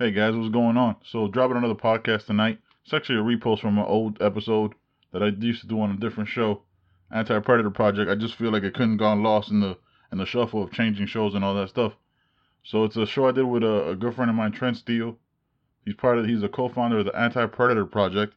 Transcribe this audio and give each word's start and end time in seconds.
Hey 0.00 0.12
guys, 0.12 0.36
what's 0.36 0.50
going 0.50 0.76
on? 0.76 0.94
So 1.02 1.26
dropping 1.26 1.56
another 1.56 1.74
podcast 1.74 2.26
tonight. 2.26 2.60
It's 2.84 2.94
actually 2.94 3.18
a 3.18 3.36
repost 3.36 3.62
from 3.62 3.78
an 3.78 3.84
old 3.84 4.22
episode 4.22 4.74
that 5.12 5.24
I 5.24 5.30
used 5.30 5.62
to 5.62 5.66
do 5.66 5.80
on 5.80 5.90
a 5.90 5.96
different 5.96 6.28
show, 6.28 6.62
Anti 7.10 7.36
Predator 7.40 7.70
Project. 7.70 8.08
I 8.08 8.14
just 8.14 8.36
feel 8.36 8.52
like 8.52 8.62
it 8.62 8.74
couldn't 8.74 8.98
gone 8.98 9.24
lost 9.24 9.50
in 9.50 9.58
the 9.58 9.76
in 10.12 10.18
the 10.18 10.24
shuffle 10.24 10.62
of 10.62 10.70
changing 10.70 11.08
shows 11.08 11.34
and 11.34 11.44
all 11.44 11.56
that 11.56 11.70
stuff. 11.70 11.94
So 12.62 12.84
it's 12.84 12.96
a 12.96 13.06
show 13.06 13.26
I 13.26 13.32
did 13.32 13.42
with 13.42 13.64
a, 13.64 13.88
a 13.88 13.96
good 13.96 14.14
friend 14.14 14.30
of 14.30 14.36
mine, 14.36 14.52
Trent 14.52 14.76
Steele. 14.76 15.18
He's 15.84 15.96
part 15.96 16.18
of 16.18 16.26
he's 16.26 16.44
a 16.44 16.48
co-founder 16.48 16.98
of 16.98 17.06
the 17.06 17.18
Anti 17.18 17.46
Predator 17.46 17.84
Project, 17.84 18.34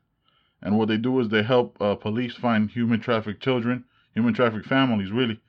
and 0.63 0.79
what 0.79 0.87
they 0.87 0.97
do 0.97 1.19
is 1.19 1.29
they 1.29 1.43
help 1.43 1.79
uh, 1.79 1.93
police 1.93 2.33
find 2.33 2.71
human 2.71 2.99
trafficked 2.99 3.43
children, 3.43 3.83
human 4.15 4.33
trafficked 4.33 4.65
families, 4.65 5.11
really, 5.11 5.39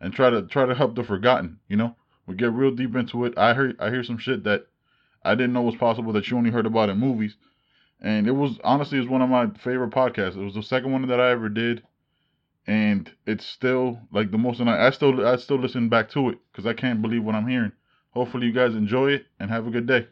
and 0.00 0.14
try 0.14 0.30
to 0.30 0.40
try 0.46 0.64
to 0.64 0.74
help 0.74 0.94
the 0.94 1.04
forgotten. 1.04 1.58
You 1.68 1.76
know, 1.76 1.94
we 2.26 2.36
get 2.36 2.52
real 2.52 2.70
deep 2.70 2.96
into 2.96 3.26
it. 3.26 3.36
I 3.36 3.52
hear 3.52 3.74
I 3.78 3.90
hear 3.90 4.02
some 4.02 4.16
shit 4.16 4.44
that 4.44 4.66
I 5.28 5.34
didn't 5.34 5.52
know 5.52 5.62
it 5.62 5.66
was 5.66 5.76
possible 5.76 6.12
that 6.14 6.30
you 6.30 6.36
only 6.36 6.50
heard 6.50 6.66
about 6.66 6.88
in 6.88 6.98
movies. 6.98 7.36
And 8.00 8.26
it 8.26 8.32
was 8.32 8.58
honestly 8.64 8.98
is 8.98 9.08
one 9.08 9.22
of 9.22 9.28
my 9.28 9.48
favorite 9.58 9.90
podcasts. 9.90 10.36
It 10.36 10.44
was 10.44 10.54
the 10.54 10.62
second 10.62 10.92
one 10.92 11.06
that 11.08 11.20
I 11.20 11.30
ever 11.30 11.48
did, 11.48 11.82
and 12.66 13.10
it's 13.26 13.44
still 13.46 13.98
like 14.12 14.30
the 14.30 14.38
most. 14.38 14.60
And 14.60 14.70
I 14.70 14.90
still 14.90 15.26
I 15.26 15.36
still 15.36 15.58
listen 15.58 15.88
back 15.88 16.10
to 16.10 16.30
it 16.30 16.38
because 16.52 16.66
I 16.66 16.74
can't 16.74 17.02
believe 17.02 17.24
what 17.24 17.34
I'm 17.34 17.48
hearing. 17.48 17.72
Hopefully 18.10 18.46
you 18.46 18.52
guys 18.52 18.74
enjoy 18.74 19.12
it 19.12 19.26
and 19.40 19.50
have 19.50 19.66
a 19.66 19.70
good 19.70 19.86
day. 19.86 20.06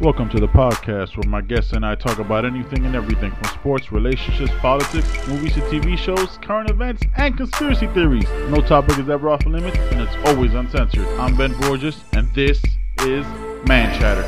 Welcome 0.00 0.28
to 0.28 0.38
the 0.38 0.46
podcast 0.46 1.16
where 1.16 1.28
my 1.28 1.40
guests 1.40 1.72
and 1.72 1.84
I 1.84 1.96
talk 1.96 2.20
about 2.20 2.44
anything 2.44 2.86
and 2.86 2.94
everything 2.94 3.32
from 3.32 3.44
sports, 3.46 3.90
relationships, 3.90 4.52
politics, 4.60 5.08
movies 5.26 5.54
to 5.54 5.60
TV 5.62 5.98
shows, 5.98 6.38
current 6.40 6.70
events, 6.70 7.02
and 7.16 7.36
conspiracy 7.36 7.88
theories. 7.88 8.22
No 8.48 8.60
topic 8.60 8.96
is 9.00 9.08
ever 9.08 9.28
off 9.28 9.44
limits 9.44 9.76
and 9.76 10.00
it's 10.00 10.14
always 10.24 10.54
uncensored. 10.54 11.08
I'm 11.18 11.36
Ben 11.36 11.52
Borges 11.62 12.00
and 12.12 12.32
this 12.32 12.62
is 13.00 13.26
Man 13.66 13.92
Chatter. 13.98 14.22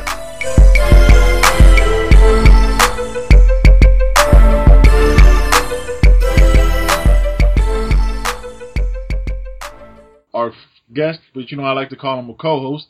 Our 10.35 10.53
guest, 10.93 11.21
but 11.33 11.53
you 11.53 11.57
know 11.57 11.63
I 11.63 11.75
like 11.75 11.91
to 11.91 11.97
call 11.97 12.19
him 12.19 12.29
a 12.29 12.35
co-host, 12.35 12.89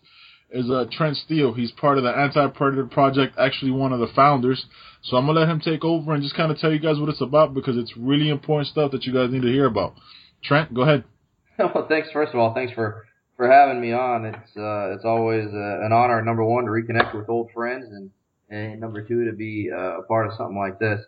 is 0.52 0.70
uh, 0.70 0.86
Trent 0.90 1.16
Steele. 1.16 1.54
He's 1.54 1.70
part 1.72 1.98
of 1.98 2.04
the 2.04 2.10
Anti 2.10 2.48
Predator 2.48 2.86
Project, 2.86 3.36
actually 3.38 3.70
one 3.70 3.92
of 3.92 4.00
the 4.00 4.08
founders. 4.14 4.66
So 5.02 5.16
I'm 5.16 5.26
gonna 5.26 5.40
let 5.40 5.48
him 5.48 5.60
take 5.60 5.84
over 5.84 6.12
and 6.12 6.22
just 6.22 6.36
kind 6.36 6.50
of 6.50 6.58
tell 6.58 6.72
you 6.72 6.78
guys 6.78 6.98
what 6.98 7.08
it's 7.08 7.20
about 7.20 7.54
because 7.54 7.76
it's 7.76 7.96
really 7.96 8.28
important 8.28 8.68
stuff 8.68 8.92
that 8.92 9.04
you 9.04 9.12
guys 9.12 9.30
need 9.30 9.42
to 9.42 9.48
hear 9.48 9.66
about. 9.66 9.94
Trent, 10.42 10.74
go 10.74 10.82
ahead. 10.82 11.04
Well, 11.74 11.86
thanks. 11.90 12.08
First 12.10 12.32
of 12.32 12.40
all, 12.40 12.54
thanks 12.54 12.72
for 12.72 13.06
for 13.36 13.50
having 13.50 13.82
me 13.82 13.92
on. 13.92 14.24
It's 14.24 14.56
uh, 14.56 14.94
it's 14.94 15.04
always 15.04 15.44
uh, 15.46 15.84
an 15.84 15.92
honor. 15.92 16.22
Number 16.22 16.42
one, 16.42 16.64
to 16.64 16.70
reconnect 16.70 17.14
with 17.14 17.28
old 17.28 17.50
friends, 17.52 17.84
and 17.90 18.10
and 18.48 18.80
number 18.80 19.02
two, 19.02 19.26
to 19.26 19.32
be 19.32 19.70
uh, 19.70 19.98
a 19.98 20.02
part 20.04 20.26
of 20.26 20.32
something 20.38 20.56
like 20.56 20.78
this. 20.78 21.00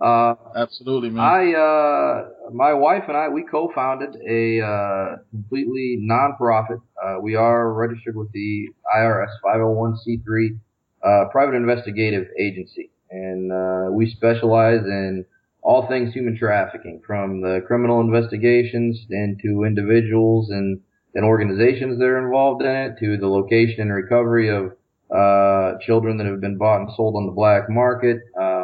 Uh, 0.00 0.34
Absolutely, 0.56 1.10
man. 1.10 1.24
I, 1.24 1.52
uh, 1.52 2.52
my 2.52 2.72
wife 2.72 3.04
and 3.08 3.16
I, 3.16 3.28
we 3.28 3.44
co-founded 3.44 4.16
a 4.26 4.60
uh, 4.62 5.16
completely 5.30 5.96
non-profit. 6.00 6.78
Uh, 7.02 7.16
we 7.20 7.34
are 7.34 7.72
registered 7.72 8.16
with 8.16 8.32
the 8.32 8.68
IRS 8.96 9.28
501c3 9.44 10.58
uh, 11.04 11.24
private 11.30 11.54
investigative 11.54 12.28
agency, 12.38 12.90
and 13.10 13.52
uh, 13.52 13.90
we 13.90 14.10
specialize 14.10 14.80
in 14.84 15.24
all 15.62 15.86
things 15.86 16.14
human 16.14 16.38
trafficking, 16.38 17.02
from 17.06 17.42
the 17.42 17.60
criminal 17.66 18.00
investigations 18.00 18.98
into 19.10 19.64
individuals 19.64 20.48
and, 20.50 20.80
and 21.14 21.24
organizations 21.26 21.98
that 21.98 22.06
are 22.06 22.24
involved 22.24 22.62
in 22.62 22.70
it, 22.70 22.96
to 22.98 23.18
the 23.18 23.28
location 23.28 23.82
and 23.82 23.92
recovery 23.92 24.48
of 24.48 24.72
uh, 25.14 25.76
children 25.84 26.16
that 26.16 26.26
have 26.26 26.40
been 26.40 26.56
bought 26.56 26.80
and 26.80 26.90
sold 26.96 27.16
on 27.16 27.26
the 27.26 27.32
black 27.32 27.68
market. 27.68 28.18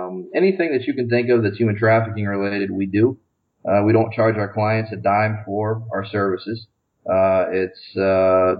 Um, 0.06 0.30
anything 0.34 0.72
that 0.72 0.86
you 0.86 0.94
can 0.94 1.08
think 1.08 1.28
of 1.30 1.42
that's 1.42 1.56
human 1.56 1.76
trafficking 1.76 2.26
related, 2.26 2.70
we 2.70 2.86
do. 2.86 3.18
Uh, 3.64 3.82
we 3.84 3.92
don't 3.92 4.12
charge 4.12 4.36
our 4.36 4.52
clients 4.52 4.92
a 4.92 4.96
dime 4.96 5.42
for 5.44 5.82
our 5.92 6.06
services. 6.06 6.66
Uh, 7.08 7.46
it's 7.50 7.96
uh, 7.96 8.54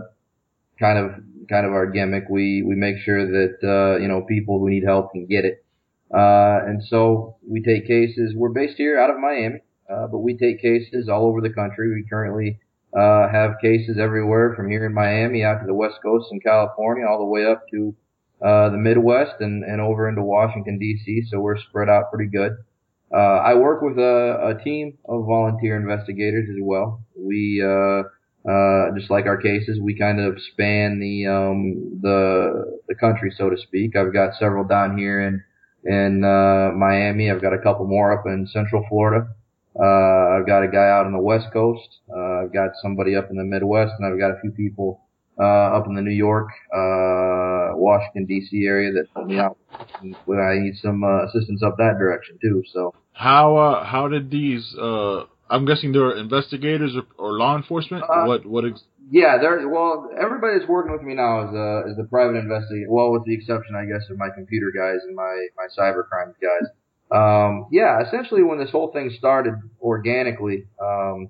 kind 0.79 0.99
of 0.99 1.11
kind 1.49 1.67
of 1.67 1.73
our 1.73 1.87
gimmick. 1.87 2.25
We 2.29 2.63
we 2.67 2.75
make 2.75 2.99
sure 3.05 3.25
that 3.25 3.59
uh, 3.63 4.01
you 4.01 4.09
know 4.09 4.23
people 4.23 4.59
who 4.59 4.71
need 4.71 4.85
help 4.85 5.13
can 5.13 5.27
get 5.27 5.45
it. 5.45 5.65
Uh, 6.13 6.61
and 6.67 6.83
so 6.85 7.37
we 7.49 7.63
take 7.63 7.87
cases. 7.87 8.33
We're 8.35 8.51
based 8.51 8.77
here 8.77 8.99
out 8.99 9.11
of 9.11 9.17
Miami, 9.19 9.61
uh, 9.91 10.07
but 10.07 10.19
we 10.19 10.37
take 10.37 10.61
cases 10.61 11.09
all 11.09 11.27
over 11.27 11.41
the 11.41 11.51
country. 11.51 11.93
We 11.93 12.07
currently 12.09 12.61
uh, 12.97 13.29
have 13.29 13.57
cases 13.61 13.99
everywhere 14.01 14.55
from 14.55 14.71
here 14.71 14.87
in 14.87 14.95
Miami 14.95 15.45
out 15.45 15.61
to 15.61 15.67
the 15.67 15.75
West 15.75 15.97
Coast 16.05 16.29
in 16.31 16.41
California, 16.41 17.07
all 17.07 17.19
the 17.19 17.25
way 17.25 17.45
up 17.45 17.65
to 17.73 17.95
uh, 18.45 18.71
the 18.71 18.77
Midwest 18.79 19.41
and, 19.41 19.65
and 19.65 19.81
over 19.81 20.09
into 20.09 20.23
Washington 20.23 20.79
D.C. 20.79 21.25
So 21.31 21.41
we're 21.41 21.59
spread 21.59 21.89
out 21.89 22.11
pretty 22.13 22.31
good. 22.31 22.53
Uh, 23.15 23.39
I 23.39 23.55
work 23.55 23.83
with 23.83 23.99
a, 23.99 24.57
a 24.57 24.65
team 24.65 24.99
of 25.09 25.27
volunteer 25.27 25.77
investigators 25.77 26.49
as 26.51 26.57
well. 26.61 27.03
We 27.17 27.63
uh, 27.65 28.03
uh, 28.49 28.91
just 28.97 29.11
like 29.11 29.27
our 29.27 29.37
cases, 29.37 29.81
we 29.81 29.99
kind 29.99 30.21
of 30.21 30.41
span 30.53 31.01
the 31.01 31.27
um, 31.27 32.01
the 32.01 32.81
the 32.89 32.95
country, 32.95 33.33
so 33.37 33.51
to 33.51 33.57
speak. 33.57 33.97
I've 33.97 34.13
got 34.13 34.35
several 34.35 34.65
down 34.65 34.97
here 34.99 35.21
in 35.21 35.43
in 35.85 36.25
uh, 36.25 36.73
Miami. 36.77 37.31
I've 37.31 37.43
got 37.43 37.55
a 37.55 37.59
couple 37.59 37.87
more 37.87 38.13
up 38.13 38.27
in 38.27 38.47
Central 38.47 38.85
Florida. 38.89 39.29
Uh, 39.79 40.39
I've 40.39 40.47
got 40.47 40.63
a 40.63 40.69
guy 40.69 40.89
out 40.89 41.07
on 41.07 41.13
the 41.13 41.21
West 41.21 41.49
Coast. 41.53 41.99
Uh, 42.09 42.45
I've 42.45 42.53
got 42.53 42.71
somebody 42.81 43.15
up 43.17 43.31
in 43.31 43.37
the 43.37 43.45
Midwest, 43.45 43.95
and 43.99 44.07
I've 44.07 44.19
got 44.19 44.31
a 44.31 44.41
few 44.41 44.51
people 44.51 45.01
uh, 45.39 45.77
up 45.77 45.87
in 45.87 45.95
the 45.95 46.03
New 46.03 46.15
York, 46.15 46.49
uh, 46.73 46.79
Washington 47.79 48.27
D.C. 48.27 48.65
area 48.67 48.93
that 48.93 49.07
help 49.15 49.27
me 49.27 49.39
out 49.39 49.59
when 50.25 50.39
I 50.39 50.59
need 50.59 50.77
some 50.83 51.03
uh, 51.05 51.27
assistance 51.27 51.63
up 51.63 51.77
that 51.79 51.97
direction 51.99 52.39
too. 52.41 52.63
So 52.73 52.95
How 53.13 53.57
uh 53.57 53.85
how 53.85 54.09
did 54.09 54.31
these 54.31 54.75
uh 54.81 55.25
I'm 55.49 55.65
guessing 55.65 55.93
they're 55.93 56.17
investigators 56.17 56.97
or, 56.97 57.05
or 57.19 57.39
law 57.39 57.57
enforcement? 57.57 58.05
What 58.09 58.45
what 58.47 58.65
ex- 58.65 58.85
yeah, 59.11 59.39
there's 59.41 59.65
well, 59.71 60.11
everybody 60.21 60.59
that's 60.59 60.69
working 60.69 60.93
with 60.93 61.03
me 61.03 61.15
now 61.15 61.49
is 61.49 61.55
uh 61.55 61.91
is 61.91 61.97
the 61.97 62.05
private 62.11 62.37
investigator. 62.37 62.87
Well, 62.91 63.13
with 63.13 63.25
the 63.25 63.35
exception, 63.35 63.77
I 63.77 63.85
guess, 63.87 64.09
of 64.11 64.19
my 64.19 64.31
computer 64.35 64.73
guys 64.77 65.01
and 65.07 65.15
my 65.15 65.47
my 65.57 65.69
cyber 65.79 66.03
crimes 66.09 66.35
guys. 66.43 66.69
Um, 67.09 67.67
yeah, 67.71 68.03
essentially, 68.05 68.43
when 68.43 68.59
this 68.59 68.71
whole 68.71 68.91
thing 68.91 69.15
started 69.17 69.55
organically, 69.81 70.67
um, 70.83 71.29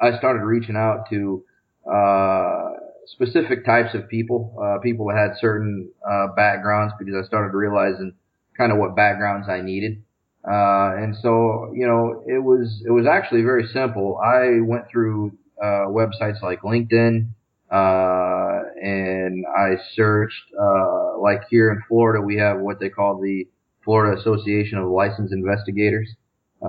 I 0.00 0.18
started 0.18 0.40
reaching 0.40 0.74
out 0.76 1.08
to 1.10 1.44
uh, 1.88 2.70
specific 3.06 3.64
types 3.64 3.94
of 3.94 4.08
people, 4.08 4.56
uh, 4.62 4.78
people 4.80 5.06
that 5.08 5.16
had 5.16 5.38
certain 5.40 5.90
uh, 6.08 6.28
backgrounds, 6.36 6.94
because 6.98 7.14
I 7.14 7.26
started 7.26 7.56
realizing 7.56 8.14
kind 8.56 8.72
of 8.72 8.78
what 8.78 8.96
backgrounds 8.96 9.48
I 9.48 9.60
needed. 9.60 10.02
Uh, 10.44 10.94
and 10.96 11.16
so, 11.22 11.72
you 11.74 11.86
know, 11.86 12.22
it 12.26 12.42
was 12.42 12.82
it 12.86 12.90
was 12.90 13.06
actually 13.06 13.42
very 13.42 13.66
simple. 13.66 14.18
I 14.18 14.60
went 14.62 14.84
through 14.90 15.32
uh, 15.60 15.86
websites 15.88 16.40
like 16.42 16.62
LinkedIn, 16.62 17.28
uh, 17.70 18.62
and 18.80 19.44
I 19.46 19.76
searched. 19.94 20.42
Uh, 20.58 21.18
like 21.18 21.42
here 21.50 21.70
in 21.70 21.82
Florida, 21.88 22.24
we 22.24 22.36
have 22.36 22.60
what 22.60 22.78
they 22.78 22.90
call 22.90 23.20
the 23.20 23.48
Florida 23.84 24.20
Association 24.20 24.78
of 24.78 24.88
Licensed 24.88 25.32
Investigators. 25.32 26.14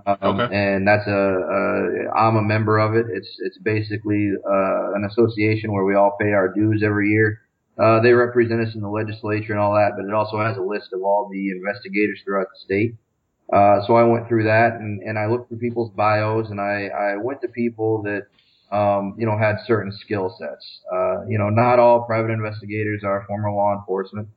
Um, 0.06 0.40
Okay. 0.40 0.56
And 0.56 0.88
that's 0.88 1.08
a, 1.08 1.12
a 1.12 2.12
I'm 2.18 2.36
a 2.36 2.42
member 2.42 2.78
of 2.78 2.96
it. 2.96 3.06
It's 3.10 3.30
it's 3.40 3.58
basically 3.58 4.32
uh, 4.46 4.94
an 4.96 5.06
association 5.10 5.72
where 5.72 5.86
we 5.86 5.96
all 5.96 6.16
pay 6.20 6.32
our 6.32 6.54
dues 6.54 6.84
every 6.86 7.10
year. 7.10 7.42
Uh, 7.78 8.02
they 8.02 8.12
represent 8.12 8.60
us 8.62 8.74
in 8.74 8.82
the 8.82 8.90
legislature 8.90 9.54
and 9.54 9.62
all 9.62 9.74
that, 9.74 9.92
but 9.96 10.06
it 10.06 10.14
also 10.14 10.40
has 10.40 10.58
a 10.58 10.62
list 10.62 10.90
of 10.94 11.02
all 11.04 11.30
the 11.32 11.52
investigators 11.52 12.20
throughout 12.26 12.48
the 12.52 12.60
state. 12.66 12.96
Uh, 13.54 13.80
so 13.86 13.96
I 13.96 14.04
went 14.04 14.28
through 14.28 14.44
that 14.44 14.74
and, 14.74 15.02
and 15.04 15.18
I 15.18 15.28
looked 15.28 15.50
through 15.50 15.60
people's 15.60 15.92
bios 15.92 16.50
and 16.50 16.60
I, 16.60 16.88
I 16.88 17.18
went 17.18 17.42
to 17.42 17.48
people 17.48 18.04
that, 18.04 18.24
um, 18.76 19.16
you 19.18 19.26
know, 19.26 19.38
had 19.38 19.58
certain 19.66 19.92
skill 19.92 20.36
sets. 20.38 20.80
Uh, 20.92 21.26
you 21.28 21.38
know, 21.38 21.50
not 21.50 21.80
all 21.80 22.04
private 22.04 22.32
investigators 22.32 23.04
are 23.06 23.24
former 23.28 23.52
law 23.52 23.78
enforcement. 23.78 24.28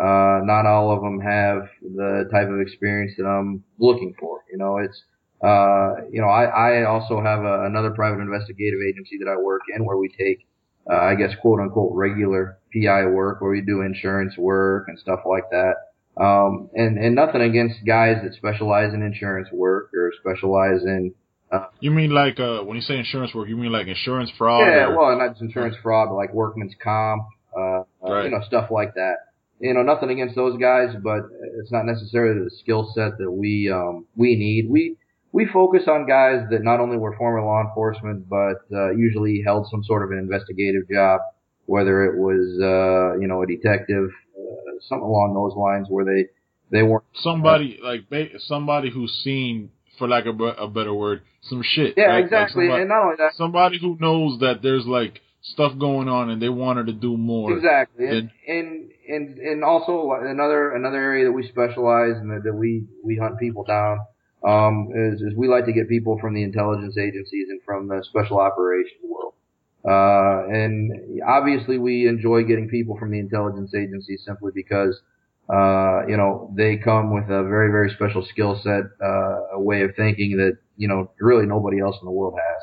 Uh, 0.00 0.40
not 0.44 0.64
all 0.66 0.90
of 0.96 1.02
them 1.02 1.20
have 1.20 1.68
the 1.82 2.28
type 2.32 2.48
of 2.48 2.60
experience 2.60 3.12
that 3.18 3.24
I'm 3.26 3.62
looking 3.78 4.14
for. 4.18 4.40
You 4.50 4.56
know, 4.58 4.78
it's, 4.78 5.02
uh, 5.44 6.06
you 6.10 6.20
know, 6.20 6.28
I, 6.28 6.44
I 6.44 6.84
also 6.84 7.20
have 7.20 7.40
a, 7.44 7.64
another 7.66 7.90
private 7.90 8.20
investigative 8.20 8.80
agency 8.88 9.18
that 9.22 9.28
I 9.30 9.36
work 9.36 9.62
in 9.74 9.84
where 9.84 9.98
we 9.98 10.08
take, 10.08 10.46
uh, 10.90 10.94
I 10.96 11.14
guess, 11.16 11.32
quote 11.42 11.60
unquote, 11.60 11.92
regular 11.94 12.58
PI 12.72 13.06
work 13.06 13.40
where 13.42 13.50
we 13.50 13.60
do 13.60 13.82
insurance 13.82 14.36
work 14.38 14.86
and 14.88 14.98
stuff 14.98 15.20
like 15.26 15.44
that. 15.50 15.74
Um, 16.16 16.70
and, 16.74 16.98
and 16.98 17.14
nothing 17.14 17.40
against 17.42 17.84
guys 17.86 18.16
that 18.24 18.34
specialize 18.34 18.92
in 18.94 19.02
insurance 19.02 19.48
work 19.52 19.90
or 19.94 20.12
specialize 20.20 20.82
in, 20.84 21.14
uh, 21.52 21.66
you 21.80 21.90
mean 21.90 22.10
like 22.10 22.38
uh 22.38 22.60
when 22.62 22.76
you 22.76 22.82
say 22.82 22.96
insurance 22.96 23.34
work, 23.34 23.48
you 23.48 23.56
mean 23.56 23.72
like 23.72 23.88
insurance 23.88 24.30
fraud? 24.38 24.68
yeah, 24.68 24.86
or- 24.86 24.96
well, 24.96 25.18
not 25.18 25.30
just 25.30 25.42
insurance 25.42 25.74
fraud, 25.82 26.08
but 26.08 26.14
like 26.14 26.32
workman's 26.32 26.74
comp, 26.82 27.24
uh, 27.56 27.60
uh, 27.60 27.84
Right. 28.02 28.24
you 28.24 28.30
know, 28.30 28.40
stuff 28.46 28.70
like 28.70 28.94
that. 28.94 29.16
You 29.60 29.74
know, 29.74 29.82
nothing 29.82 30.10
against 30.10 30.34
those 30.36 30.58
guys, 30.58 30.96
but 31.02 31.20
it's 31.60 31.70
not 31.70 31.84
necessarily 31.84 32.44
the 32.44 32.50
skill 32.60 32.90
set 32.94 33.18
that 33.18 33.30
we, 33.30 33.70
um, 33.70 34.06
we 34.16 34.34
need. 34.34 34.70
We, 34.70 34.96
we 35.32 35.46
focus 35.46 35.82
on 35.86 36.06
guys 36.06 36.46
that 36.50 36.64
not 36.64 36.80
only 36.80 36.96
were 36.96 37.14
former 37.16 37.44
law 37.44 37.60
enforcement, 37.60 38.28
but 38.28 38.62
uh, 38.72 38.90
usually 38.92 39.42
held 39.44 39.68
some 39.70 39.84
sort 39.84 40.02
of 40.02 40.10
an 40.12 40.18
investigative 40.18 40.88
job, 40.90 41.20
whether 41.66 42.04
it 42.04 42.18
was, 42.18 42.58
uh, 42.60 43.20
you 43.20 43.28
know, 43.28 43.42
a 43.42 43.46
detective, 43.46 44.08
uh, 44.34 44.80
something 44.88 45.04
along 45.04 45.34
those 45.34 45.54
lines 45.56 45.86
where 45.90 46.06
they, 46.06 46.30
they 46.70 46.82
weren't. 46.82 47.04
Somebody, 47.14 47.78
like, 47.82 48.04
somebody 48.38 48.90
who's 48.90 49.12
seen, 49.22 49.70
for 49.98 50.08
lack 50.08 50.24
of 50.24 50.40
a 50.40 50.68
better 50.68 50.94
word, 50.94 51.20
some 51.42 51.62
shit. 51.62 51.94
Yeah, 51.96 52.04
right? 52.04 52.24
exactly. 52.24 52.64
Like 52.64 52.70
somebody, 52.70 52.82
and 52.82 52.88
not 52.88 53.02
only 53.02 53.16
that. 53.18 53.32
Somebody 53.36 53.78
who 53.78 53.98
knows 54.00 54.40
that 54.40 54.62
there's, 54.62 54.86
like, 54.86 55.20
stuff 55.42 55.72
going 55.78 56.08
on 56.08 56.30
and 56.30 56.40
they 56.40 56.48
wanted 56.48 56.86
to 56.86 56.92
do 56.92 57.16
more. 57.16 57.56
Exactly. 57.56 58.06
And, 58.06 58.30
and, 58.46 58.90
and, 59.08 59.38
and 59.38 59.64
also 59.64 60.12
another, 60.20 60.74
another 60.74 60.98
area 60.98 61.24
that 61.24 61.32
we 61.32 61.48
specialize 61.48 62.16
in 62.20 62.28
that, 62.28 62.42
that 62.44 62.54
we, 62.54 62.84
we 63.02 63.16
hunt 63.16 63.38
people 63.38 63.64
down 63.64 64.00
um, 64.46 64.88
is, 64.94 65.20
is 65.20 65.34
we 65.36 65.48
like 65.48 65.66
to 65.66 65.72
get 65.72 65.88
people 65.88 66.18
from 66.20 66.34
the 66.34 66.42
intelligence 66.42 66.96
agencies 66.98 67.48
and 67.48 67.60
from 67.64 67.88
the 67.88 68.04
special 68.08 68.38
operations 68.38 69.00
world. 69.02 69.34
Uh, 69.82 70.46
and 70.52 71.22
obviously 71.26 71.78
we 71.78 72.06
enjoy 72.06 72.44
getting 72.44 72.68
people 72.68 72.98
from 72.98 73.10
the 73.10 73.18
intelligence 73.18 73.74
agencies 73.74 74.22
simply 74.26 74.52
because, 74.54 75.00
uh, 75.48 76.06
you 76.06 76.16
know, 76.16 76.52
they 76.54 76.76
come 76.76 77.14
with 77.14 77.24
a 77.24 77.42
very, 77.44 77.70
very 77.70 77.90
special 77.90 78.24
skill 78.26 78.60
set, 78.62 78.84
uh, 79.02 79.54
a 79.54 79.60
way 79.60 79.82
of 79.82 79.90
thinking 79.96 80.36
that, 80.36 80.58
you 80.76 80.86
know, 80.86 81.10
really 81.18 81.46
nobody 81.46 81.80
else 81.80 81.96
in 82.00 82.04
the 82.04 82.12
world 82.12 82.34
has. 82.34 82.62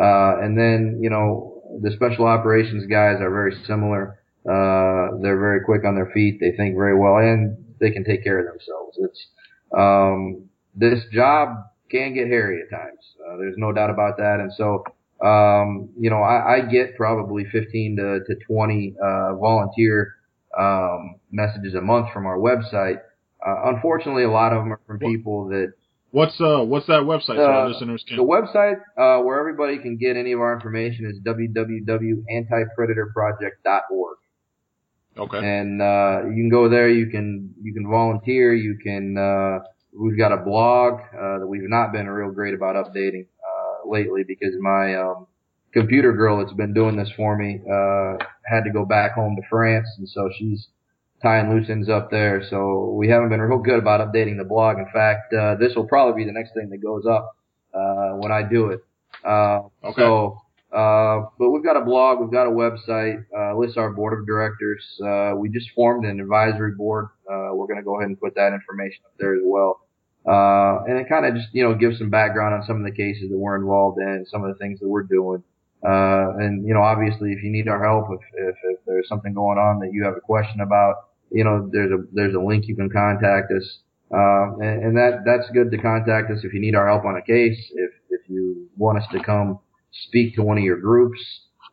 Uh, 0.00 0.42
and 0.42 0.58
then, 0.58 0.98
you 1.02 1.10
know, 1.10 1.55
the 1.80 1.90
special 1.92 2.26
operations 2.26 2.86
guys 2.86 3.16
are 3.20 3.30
very 3.30 3.56
similar. 3.66 4.18
Uh, 4.44 5.18
they're 5.22 5.38
very 5.38 5.60
quick 5.64 5.84
on 5.84 5.94
their 5.94 6.10
feet. 6.14 6.38
They 6.40 6.52
think 6.56 6.76
very 6.76 6.96
well 6.98 7.16
and 7.16 7.56
they 7.80 7.90
can 7.90 8.04
take 8.04 8.22
care 8.24 8.38
of 8.38 8.46
themselves. 8.46 8.96
It's, 8.98 9.26
um, 9.76 10.48
this 10.74 11.00
job 11.12 11.48
can 11.90 12.14
get 12.14 12.28
hairy 12.28 12.62
at 12.62 12.70
times. 12.70 12.98
Uh, 13.20 13.36
there's 13.38 13.56
no 13.56 13.72
doubt 13.72 13.90
about 13.90 14.16
that. 14.18 14.38
And 14.40 14.52
so, 14.52 14.84
um, 15.24 15.90
you 15.98 16.10
know, 16.10 16.22
I, 16.22 16.56
I 16.56 16.60
get 16.60 16.96
probably 16.96 17.44
15 17.50 17.96
to, 17.96 18.20
to 18.26 18.40
20, 18.46 18.94
uh, 19.02 19.34
volunteer, 19.36 20.14
um, 20.58 21.16
messages 21.30 21.74
a 21.74 21.80
month 21.80 22.12
from 22.12 22.26
our 22.26 22.38
website. 22.38 22.98
Uh, 23.44 23.74
unfortunately, 23.74 24.24
a 24.24 24.30
lot 24.30 24.52
of 24.52 24.62
them 24.62 24.72
are 24.72 24.80
from 24.86 24.98
people 24.98 25.48
that. 25.48 25.72
What's 26.16 26.40
uh 26.40 26.64
What's 26.64 26.86
that 26.86 27.02
website? 27.02 27.36
So 27.36 27.44
uh, 27.44 27.68
listeners 27.68 28.02
can. 28.08 28.16
The 28.16 28.22
website 28.22 28.80
uh, 28.96 29.20
where 29.22 29.38
everybody 29.38 29.76
can 29.78 29.98
get 29.98 30.16
any 30.16 30.32
of 30.32 30.40
our 30.40 30.54
information 30.54 31.04
is 31.04 31.20
www.antipredatorproject.org. 31.20 34.16
Okay. 35.18 35.38
And 35.38 35.80
uh, 35.82 36.22
you 36.28 36.34
can 36.34 36.48
go 36.50 36.68
there. 36.70 36.88
You 36.88 37.10
can 37.10 37.54
you 37.62 37.74
can 37.74 37.90
volunteer. 37.90 38.54
You 38.54 38.78
can 38.82 39.18
uh, 39.18 39.58
We've 39.98 40.18
got 40.18 40.32
a 40.32 40.36
blog 40.36 41.00
uh, 41.00 41.38
that 41.38 41.46
we've 41.46 41.68
not 41.68 41.92
been 41.92 42.06
real 42.06 42.30
great 42.30 42.52
about 42.52 42.76
updating 42.76 43.26
uh, 43.26 43.88
lately 43.88 44.24
because 44.26 44.54
my 44.60 44.94
um, 44.94 45.26
computer 45.72 46.12
girl 46.12 46.38
that's 46.38 46.52
been 46.52 46.74
doing 46.74 46.96
this 46.96 47.10
for 47.16 47.36
me 47.36 47.60
uh, 47.64 48.18
had 48.44 48.64
to 48.64 48.70
go 48.72 48.84
back 48.84 49.14
home 49.14 49.36
to 49.36 49.42
France, 49.48 49.88
and 49.96 50.08
so 50.08 50.28
she's 50.38 50.68
tying 51.22 51.50
loose 51.50 51.68
ends 51.70 51.88
up 51.88 52.10
there. 52.10 52.42
So 52.48 52.94
we 52.96 53.08
haven't 53.08 53.30
been 53.30 53.40
real 53.40 53.58
good 53.58 53.78
about 53.78 54.00
updating 54.00 54.38
the 54.38 54.44
blog. 54.44 54.78
In 54.78 54.86
fact, 54.92 55.32
uh, 55.32 55.56
this 55.56 55.74
will 55.74 55.86
probably 55.86 56.24
be 56.24 56.26
the 56.26 56.32
next 56.38 56.52
thing 56.54 56.70
that 56.70 56.78
goes 56.78 57.04
up 57.06 57.36
uh, 57.74 58.16
when 58.16 58.32
I 58.32 58.42
do 58.42 58.68
it. 58.68 58.80
Uh, 59.24 59.60
okay. 59.84 59.94
So, 59.96 60.40
uh, 60.72 61.26
but 61.38 61.50
we've 61.50 61.64
got 61.64 61.76
a 61.76 61.84
blog, 61.84 62.20
we've 62.20 62.30
got 62.30 62.46
a 62.46 62.50
website, 62.50 63.24
uh, 63.36 63.56
lists 63.56 63.76
our 63.76 63.90
board 63.92 64.18
of 64.18 64.26
directors. 64.26 64.84
Uh, 65.02 65.32
we 65.36 65.48
just 65.48 65.70
formed 65.74 66.04
an 66.04 66.20
advisory 66.20 66.72
board. 66.72 67.06
Uh, 67.30 67.54
we're 67.54 67.66
going 67.66 67.78
to 67.78 67.84
go 67.84 67.96
ahead 67.96 68.08
and 68.08 68.20
put 68.20 68.34
that 68.34 68.52
information 68.52 69.02
up 69.06 69.12
there 69.18 69.34
as 69.34 69.42
well. 69.44 69.80
Uh, 70.26 70.82
and 70.88 70.98
it 70.98 71.08
kind 71.08 71.24
of 71.24 71.34
just, 71.34 71.48
you 71.52 71.62
know, 71.62 71.74
gives 71.74 71.98
some 71.98 72.10
background 72.10 72.52
on 72.52 72.66
some 72.66 72.76
of 72.76 72.84
the 72.84 72.90
cases 72.90 73.30
that 73.30 73.38
we're 73.38 73.56
involved 73.56 73.98
in, 73.98 74.26
some 74.28 74.44
of 74.44 74.52
the 74.52 74.58
things 74.58 74.80
that 74.80 74.88
we're 74.88 75.04
doing. 75.04 75.42
Uh, 75.86 76.36
and, 76.38 76.66
you 76.66 76.74
know, 76.74 76.82
obviously 76.82 77.30
if 77.32 77.42
you 77.42 77.50
need 77.50 77.68
our 77.68 77.82
help, 77.84 78.06
if, 78.10 78.20
if, 78.34 78.56
if 78.64 78.78
there's 78.86 79.08
something 79.08 79.32
going 79.32 79.58
on 79.58 79.78
that 79.78 79.90
you 79.92 80.02
have 80.04 80.16
a 80.16 80.20
question 80.20 80.60
about, 80.60 80.94
you 81.30 81.44
know, 81.44 81.68
there's 81.72 81.92
a, 81.92 82.02
there's 82.12 82.34
a 82.34 82.40
link 82.40 82.66
you 82.66 82.74
can 82.74 82.90
contact 82.90 83.52
us. 83.52 83.78
Uh, 84.12 84.56
and, 84.58 84.84
and 84.84 84.96
that, 84.96 85.22
that's 85.24 85.48
good 85.52 85.70
to 85.70 85.78
contact 85.78 86.30
us 86.30 86.40
if 86.42 86.52
you 86.52 86.60
need 86.60 86.74
our 86.74 86.88
help 86.88 87.04
on 87.04 87.16
a 87.16 87.22
case, 87.22 87.58
if, 87.74 87.90
if 88.10 88.20
you 88.28 88.68
want 88.76 88.98
us 88.98 89.04
to 89.12 89.22
come 89.22 89.58
speak 90.08 90.34
to 90.34 90.42
one 90.42 90.58
of 90.58 90.64
your 90.64 90.78
groups, 90.78 91.20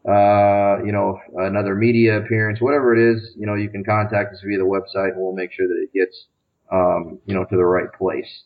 uh, 0.08 0.84
you 0.86 0.92
know, 0.92 1.18
another 1.38 1.76
media 1.76 2.20
appearance, 2.20 2.60
whatever 2.62 2.96
it 2.96 3.16
is, 3.16 3.32
you 3.36 3.48
know, 3.48 3.56
you 3.56 3.70
can 3.70 3.84
contact 3.84 4.34
us 4.34 4.42
via 4.46 4.58
the 4.58 4.64
website 4.64 5.14
and 5.14 5.18
we'll 5.18 5.34
make 5.34 5.52
sure 5.54 5.68
that 5.68 5.82
it 5.82 5.94
gets 5.94 6.26
um, 6.72 7.20
you 7.26 7.36
know, 7.36 7.46
to 7.46 7.56
the 7.56 7.64
right 7.64 7.92
place. 7.94 8.44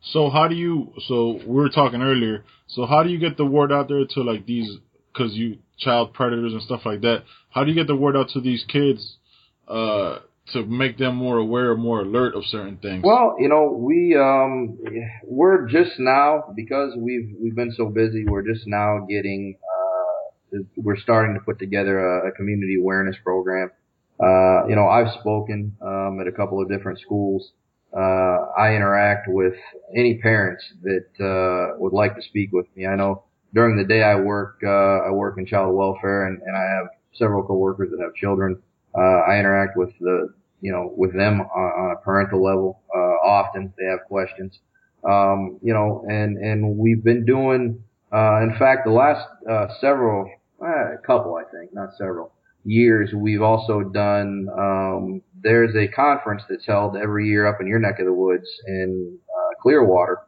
So 0.00 0.30
how 0.30 0.48
do 0.48 0.54
you? 0.54 0.92
So 1.06 1.40
we 1.46 1.54
were 1.54 1.68
talking 1.68 2.02
earlier. 2.02 2.44
So 2.66 2.86
how 2.86 3.02
do 3.02 3.08
you 3.08 3.18
get 3.18 3.36
the 3.36 3.46
word 3.46 3.72
out 3.72 3.88
there 3.88 4.04
to 4.04 4.22
like 4.22 4.46
these? 4.46 4.78
Because 5.12 5.34
you 5.34 5.58
child 5.78 6.14
predators 6.14 6.52
and 6.52 6.62
stuff 6.62 6.82
like 6.84 7.02
that. 7.02 7.24
How 7.50 7.64
do 7.64 7.70
you 7.70 7.76
get 7.76 7.86
the 7.86 7.96
word 7.96 8.16
out 8.16 8.30
to 8.30 8.40
these 8.40 8.64
kids? 8.68 9.16
Uh, 9.68 10.18
to 10.52 10.66
make 10.66 10.98
them 10.98 11.14
more 11.14 11.38
aware, 11.38 11.76
more 11.76 12.00
alert 12.00 12.34
of 12.34 12.44
certain 12.46 12.76
things? 12.76 13.02
Well, 13.04 13.36
you 13.38 13.48
know, 13.48 13.70
we 13.78 14.16
um, 14.18 14.76
we're 15.24 15.68
just 15.68 15.92
now 15.98 16.52
because 16.56 16.94
we've 16.96 17.34
we've 17.40 17.54
been 17.54 17.72
so 17.72 17.86
busy. 17.86 18.24
We're 18.26 18.46
just 18.46 18.66
now 18.66 19.06
getting. 19.08 19.56
Uh, 19.62 20.58
we're 20.76 20.98
starting 20.98 21.34
to 21.34 21.40
put 21.40 21.58
together 21.58 21.98
a, 21.98 22.28
a 22.28 22.32
community 22.32 22.76
awareness 22.78 23.16
program 23.22 23.70
uh, 24.22 24.66
you 24.68 24.76
know, 24.76 24.86
I've 24.86 25.12
spoken 25.20 25.76
um, 25.82 26.20
at 26.20 26.28
a 26.28 26.32
couple 26.32 26.62
of 26.62 26.68
different 26.68 27.00
schools. 27.00 27.50
Uh, 27.94 28.46
I 28.56 28.74
interact 28.74 29.26
with 29.28 29.54
any 29.94 30.18
parents 30.18 30.64
that 30.82 31.06
uh, 31.20 31.78
would 31.78 31.92
like 31.92 32.14
to 32.14 32.22
speak 32.22 32.50
with 32.52 32.66
me. 32.76 32.86
I 32.86 32.94
know 32.94 33.24
during 33.54 33.76
the 33.76 33.84
day 33.84 34.02
I 34.02 34.16
work 34.16 34.60
uh, 34.64 35.06
I 35.06 35.10
work 35.10 35.38
in 35.38 35.46
child 35.46 35.74
welfare, 35.74 36.26
and, 36.26 36.40
and 36.42 36.56
I 36.56 36.62
have 36.62 36.86
several 37.14 37.42
coworkers 37.44 37.90
that 37.90 38.02
have 38.02 38.14
children. 38.14 38.60
Uh, 38.96 39.00
I 39.00 39.38
interact 39.38 39.76
with 39.76 39.90
the 40.00 40.32
you 40.60 40.72
know 40.72 40.92
with 40.96 41.14
them 41.14 41.40
on, 41.40 41.46
on 41.46 41.96
a 41.96 42.00
parental 42.02 42.42
level 42.42 42.82
uh, 42.94 42.98
often. 43.26 43.72
They 43.78 43.86
have 43.86 44.00
questions, 44.08 44.58
um, 45.08 45.58
you 45.62 45.72
know, 45.72 46.04
and 46.08 46.36
and 46.38 46.76
we've 46.76 47.02
been 47.02 47.24
doing. 47.24 47.82
Uh, 48.12 48.42
in 48.42 48.54
fact, 48.58 48.84
the 48.84 48.92
last 48.92 49.26
uh, 49.50 49.68
several, 49.80 50.30
uh, 50.62 50.96
couple, 51.06 51.34
I 51.36 51.44
think, 51.50 51.72
not 51.72 51.94
several 51.96 52.30
years, 52.64 53.10
we've 53.14 53.40
also 53.40 53.80
done. 53.80 54.48
Um, 54.56 55.22
there's 55.42 55.74
a 55.74 55.88
conference 55.88 56.42
that's 56.48 56.66
held 56.66 56.96
every 56.96 57.26
year 57.26 57.46
up 57.46 57.60
in 57.60 57.66
your 57.66 57.78
neck 57.78 57.98
of 58.00 58.06
the 58.06 58.12
woods 58.12 58.46
in 58.66 59.18
uh, 59.28 59.54
Clearwater 59.62 60.18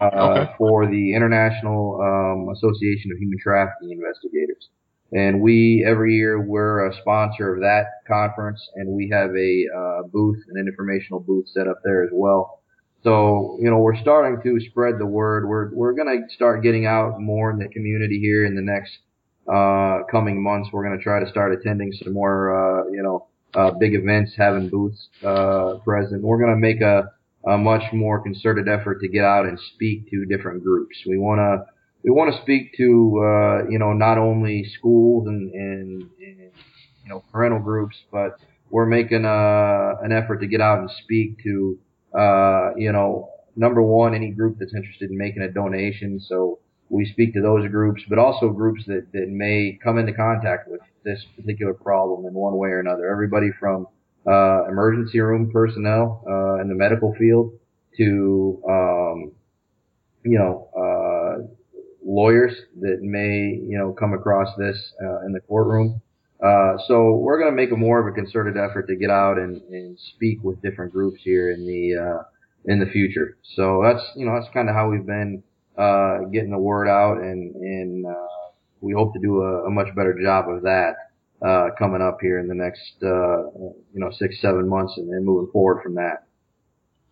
okay. 0.00 0.52
for 0.58 0.86
the 0.86 1.14
International 1.14 2.00
um, 2.00 2.54
Association 2.54 3.12
of 3.12 3.18
Human 3.18 3.38
Trafficking 3.42 3.92
Investigators. 3.92 4.68
And 5.12 5.40
we 5.40 5.84
every 5.88 6.14
year 6.16 6.40
we're 6.40 6.86
a 6.86 6.94
sponsor 7.00 7.54
of 7.54 7.60
that 7.60 7.86
conference, 8.06 8.60
and 8.74 8.90
we 8.90 9.08
have 9.10 9.30
a 9.30 9.64
uh, 9.74 10.02
booth, 10.12 10.38
an 10.50 10.58
informational 10.58 11.20
booth 11.20 11.48
set 11.48 11.66
up 11.66 11.78
there 11.82 12.04
as 12.04 12.10
well. 12.12 12.60
So 13.04 13.56
you 13.60 13.70
know 13.70 13.78
we're 13.78 13.96
starting 13.96 14.42
to 14.42 14.60
spread 14.68 14.98
the 14.98 15.06
word. 15.06 15.48
We're 15.48 15.74
we're 15.74 15.94
going 15.94 16.08
to 16.08 16.34
start 16.34 16.62
getting 16.62 16.84
out 16.84 17.20
more 17.20 17.50
in 17.50 17.58
the 17.58 17.68
community 17.68 18.18
here 18.20 18.44
in 18.44 18.54
the 18.54 18.60
next 18.60 18.98
uh, 19.48 20.02
coming 20.10 20.42
months, 20.42 20.68
we're 20.72 20.84
going 20.84 20.96
to 20.96 21.02
try 21.02 21.20
to 21.24 21.30
start 21.30 21.52
attending 21.52 21.92
some 21.92 22.12
more, 22.12 22.52
uh, 22.52 22.90
you 22.90 23.02
know, 23.02 23.26
uh, 23.54 23.70
big 23.70 23.94
events, 23.94 24.32
having 24.36 24.68
booths 24.68 25.08
uh, 25.24 25.74
present. 25.84 26.22
We're 26.22 26.38
going 26.38 26.54
to 26.54 26.60
make 26.60 26.82
a, 26.82 27.10
a 27.46 27.56
much 27.56 27.92
more 27.92 28.20
concerted 28.22 28.68
effort 28.68 29.00
to 29.00 29.08
get 29.08 29.24
out 29.24 29.46
and 29.46 29.58
speak 29.74 30.10
to 30.10 30.24
different 30.26 30.62
groups. 30.62 30.96
We 31.06 31.18
want 31.18 31.38
to 31.38 31.72
we 32.04 32.10
want 32.10 32.34
to 32.34 32.42
speak 32.42 32.76
to 32.76 32.84
uh, 32.84 33.68
you 33.68 33.78
know 33.78 33.92
not 33.92 34.18
only 34.18 34.64
schools 34.78 35.26
and, 35.26 35.52
and, 35.52 36.02
and 36.20 36.50
you 37.04 37.08
know 37.08 37.22
parental 37.32 37.60
groups, 37.60 37.96
but 38.10 38.38
we're 38.70 38.86
making 38.86 39.24
a, 39.24 39.28
uh, 39.28 39.94
an 40.02 40.12
effort 40.12 40.40
to 40.40 40.46
get 40.46 40.60
out 40.60 40.80
and 40.80 40.90
speak 41.02 41.42
to 41.44 41.78
uh, 42.18 42.70
you 42.76 42.92
know 42.92 43.30
number 43.56 43.82
one 43.82 44.14
any 44.14 44.30
group 44.30 44.56
that's 44.58 44.74
interested 44.74 45.10
in 45.10 45.18
making 45.18 45.42
a 45.42 45.50
donation. 45.50 46.20
So 46.20 46.58
we 46.90 47.04
speak 47.06 47.34
to 47.34 47.42
those 47.42 47.68
groups, 47.68 48.02
but 48.08 48.18
also 48.18 48.48
groups 48.48 48.82
that, 48.86 49.08
that 49.12 49.28
may 49.28 49.78
come 49.82 49.98
into 49.98 50.12
contact 50.12 50.68
with 50.70 50.80
this 51.04 51.24
particular 51.36 51.74
problem 51.74 52.26
in 52.26 52.32
one 52.32 52.56
way 52.56 52.70
or 52.70 52.80
another. 52.80 53.10
Everybody 53.10 53.50
from 53.58 53.86
uh, 54.28 54.64
emergency 54.68 55.20
room 55.20 55.50
personnel 55.50 56.22
uh, 56.28 56.60
in 56.60 56.68
the 56.68 56.74
medical 56.74 57.14
field 57.18 57.52
to 57.96 58.62
um, 58.68 59.32
you 60.24 60.38
know 60.38 60.68
uh, 60.76 61.42
lawyers 62.04 62.54
that 62.80 62.98
may 63.00 63.58
you 63.66 63.78
know 63.78 63.92
come 63.92 64.12
across 64.12 64.48
this 64.58 64.92
uh, 65.02 65.24
in 65.26 65.32
the 65.32 65.40
courtroom. 65.40 66.00
Uh, 66.44 66.76
so 66.86 67.16
we're 67.16 67.38
going 67.38 67.50
to 67.50 67.56
make 67.56 67.72
a 67.72 67.76
more 67.76 67.98
of 67.98 68.06
a 68.06 68.14
concerted 68.14 68.56
effort 68.56 68.86
to 68.86 68.94
get 68.94 69.10
out 69.10 69.38
and, 69.38 69.60
and 69.72 69.98
speak 70.14 70.38
with 70.44 70.62
different 70.62 70.92
groups 70.92 71.20
here 71.24 71.50
in 71.50 71.66
the 71.66 71.96
uh, 71.96 72.22
in 72.66 72.78
the 72.78 72.86
future. 72.86 73.36
So 73.56 73.82
that's 73.82 74.04
you 74.14 74.26
know 74.26 74.38
that's 74.38 74.52
kind 74.52 74.68
of 74.68 74.74
how 74.74 74.90
we've 74.90 75.06
been 75.06 75.42
uh, 75.76 76.20
getting 76.32 76.50
the 76.50 76.58
word 76.58 76.88
out, 76.88 77.18
and 77.18 77.54
and 77.56 78.06
uh, 78.06 78.52
we 78.80 78.92
hope 78.92 79.14
to 79.14 79.20
do 79.20 79.42
a, 79.42 79.66
a 79.66 79.70
much 79.70 79.88
better 79.96 80.16
job 80.20 80.48
of 80.48 80.62
that 80.62 80.94
uh, 81.44 81.68
coming 81.78 82.02
up 82.02 82.18
here 82.20 82.38
in 82.38 82.48
the 82.48 82.54
next 82.54 82.94
uh, 83.02 83.50
you 83.92 84.00
know 84.00 84.10
six 84.10 84.40
seven 84.40 84.68
months, 84.68 84.94
and 84.96 85.12
then 85.12 85.24
moving 85.24 85.50
forward 85.52 85.82
from 85.82 85.94
that. 85.96 86.24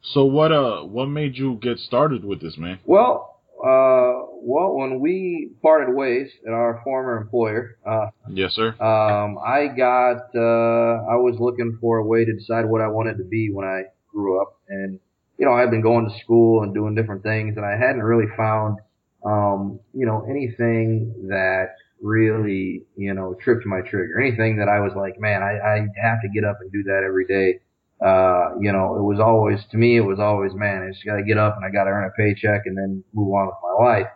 So 0.03 0.25
what 0.25 0.53
uh 0.53 0.83
what 0.83 1.07
made 1.07 1.37
you 1.37 1.59
get 1.61 1.79
started 1.79 2.25
with 2.25 2.41
this, 2.41 2.57
man? 2.57 2.79
Well, 2.85 3.37
uh, 3.59 4.29
well, 4.43 4.75
when 4.75 5.01
we 5.01 5.51
parted 5.63 5.95
ways 5.95 6.29
at 6.47 6.53
our 6.53 6.81
former 6.85 7.17
employer, 7.17 7.79
uh, 7.87 8.09
yes, 8.29 8.53
sir. 8.53 8.69
Um, 8.81 9.39
I 9.39 9.69
got, 9.69 10.29
uh, 10.35 11.11
I 11.11 11.17
was 11.17 11.37
looking 11.41 11.79
for 11.81 11.99
a 11.99 12.05
way 12.05 12.25
to 12.25 12.33
decide 12.35 12.67
what 12.67 12.83
I 12.83 12.89
wanted 12.89 13.17
to 13.17 13.25
be 13.25 13.51
when 13.51 13.67
I 13.67 13.85
grew 14.13 14.41
up, 14.41 14.61
and 14.69 15.01
you 15.39 15.47
know, 15.47 15.53
I've 15.53 15.71
been 15.71 15.83
going 15.83 16.09
to 16.09 16.19
school 16.21 16.63
and 16.63 16.75
doing 16.75 16.95
different 16.95 17.23
things, 17.23 17.57
and 17.57 17.65
I 17.65 17.73
hadn't 17.73 18.03
really 18.03 18.31
found, 18.37 18.79
um, 19.25 19.81
you 19.93 20.07
know, 20.07 20.27
anything 20.29 21.29
that 21.29 21.77
really, 22.01 22.85
you 22.97 23.15
know, 23.15 23.35
tripped 23.43 23.67
my 23.67 23.81
trigger. 23.81 24.21
Anything 24.21 24.59
that 24.59 24.69
I 24.69 24.81
was 24.81 24.93
like, 24.97 25.19
man, 25.19 25.43
I, 25.43 25.59
I 25.59 25.87
have 26.03 26.21
to 26.23 26.29
get 26.29 26.45
up 26.45 26.59
and 26.61 26.71
do 26.71 26.83
that 26.85 27.03
every 27.07 27.27
day. 27.27 27.61
Uh, 28.05 28.59
you 28.61 28.71
know, 28.73 28.97
it 28.97 29.03
was 29.03 29.19
always, 29.21 29.59
to 29.71 29.79
me, 29.79 29.97
it 29.97 30.03
was 30.03 30.19
always, 30.21 30.53
man, 30.55 30.83
I 30.83 30.93
just 30.93 31.05
gotta 31.05 31.23
get 31.23 31.39
up 31.39 31.57
and 31.57 31.65
I 31.65 31.71
gotta 31.71 31.91
earn 31.91 32.05
a 32.05 32.11
paycheck 32.11 32.67
and 32.67 32.77
then 32.77 33.03
move 33.15 33.33
on 33.33 33.47
with 33.47 33.57
my 33.63 33.85
life. 33.85 34.07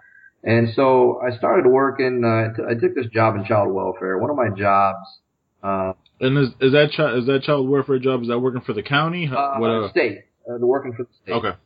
And 0.44 0.68
so 0.75 1.20
I 1.26 1.37
started 1.37 1.66
working, 1.66 2.22
uh, 2.25 2.54
t- 2.54 2.62
I 2.68 2.78
took 2.78 2.94
this 2.94 3.06
job 3.12 3.37
in 3.37 3.44
child 3.46 3.72
welfare. 3.72 4.18
One 4.18 4.30
of 4.30 4.37
my 4.37 4.50
jobs, 4.50 5.20
uh, 5.62 5.92
and 6.20 6.37
is, 6.37 6.49
is 6.60 6.72
that 6.72 6.90
child, 6.92 7.18
is 7.20 7.26
that 7.26 7.42
child 7.42 7.68
welfare 7.68 7.99
job, 7.99 8.22
is 8.22 8.28
that 8.28 8.38
working 8.38 8.60
for 8.60 8.75
the 8.75 8.82
county? 8.82 9.30
Uh, 9.34 9.56
what, 9.56 9.70
uh, 9.70 9.90
state, 9.90 10.18
uh, 10.46 10.58
the 10.58 10.66
working 10.66 10.92
for 10.92 11.04
the 11.04 11.10
state. 11.22 11.32
Okay. 11.32 11.56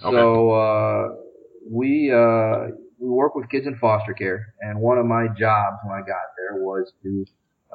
So, 0.00 0.50
uh, 0.50 1.08
we, 1.70 2.12
uh, 2.12 2.76
we 2.98 3.08
work 3.08 3.34
with 3.34 3.48
kids 3.50 3.66
in 3.66 3.76
foster 3.78 4.14
care, 4.14 4.54
and 4.60 4.80
one 4.80 4.98
of 4.98 5.06
my 5.06 5.26
jobs 5.28 5.78
when 5.84 5.94
I 5.94 6.00
got 6.00 6.34
there 6.36 6.62
was 6.62 6.92
to 7.02 7.26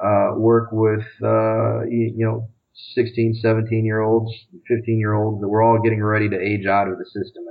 uh, 0.02 0.38
work 0.38 0.70
with 0.72 1.06
uh, 1.22 1.82
you, 1.84 2.14
you 2.16 2.26
know 2.26 2.48
16, 2.94 3.38
17 3.40 3.84
year 3.84 4.00
olds, 4.00 4.32
15 4.66 4.98
year 4.98 5.14
olds 5.14 5.40
that 5.40 5.48
were 5.48 5.62
all 5.62 5.80
getting 5.82 6.02
ready 6.02 6.28
to 6.28 6.40
age 6.40 6.66
out 6.66 6.88
of 6.88 6.98
the 6.98 7.04
system 7.04 7.44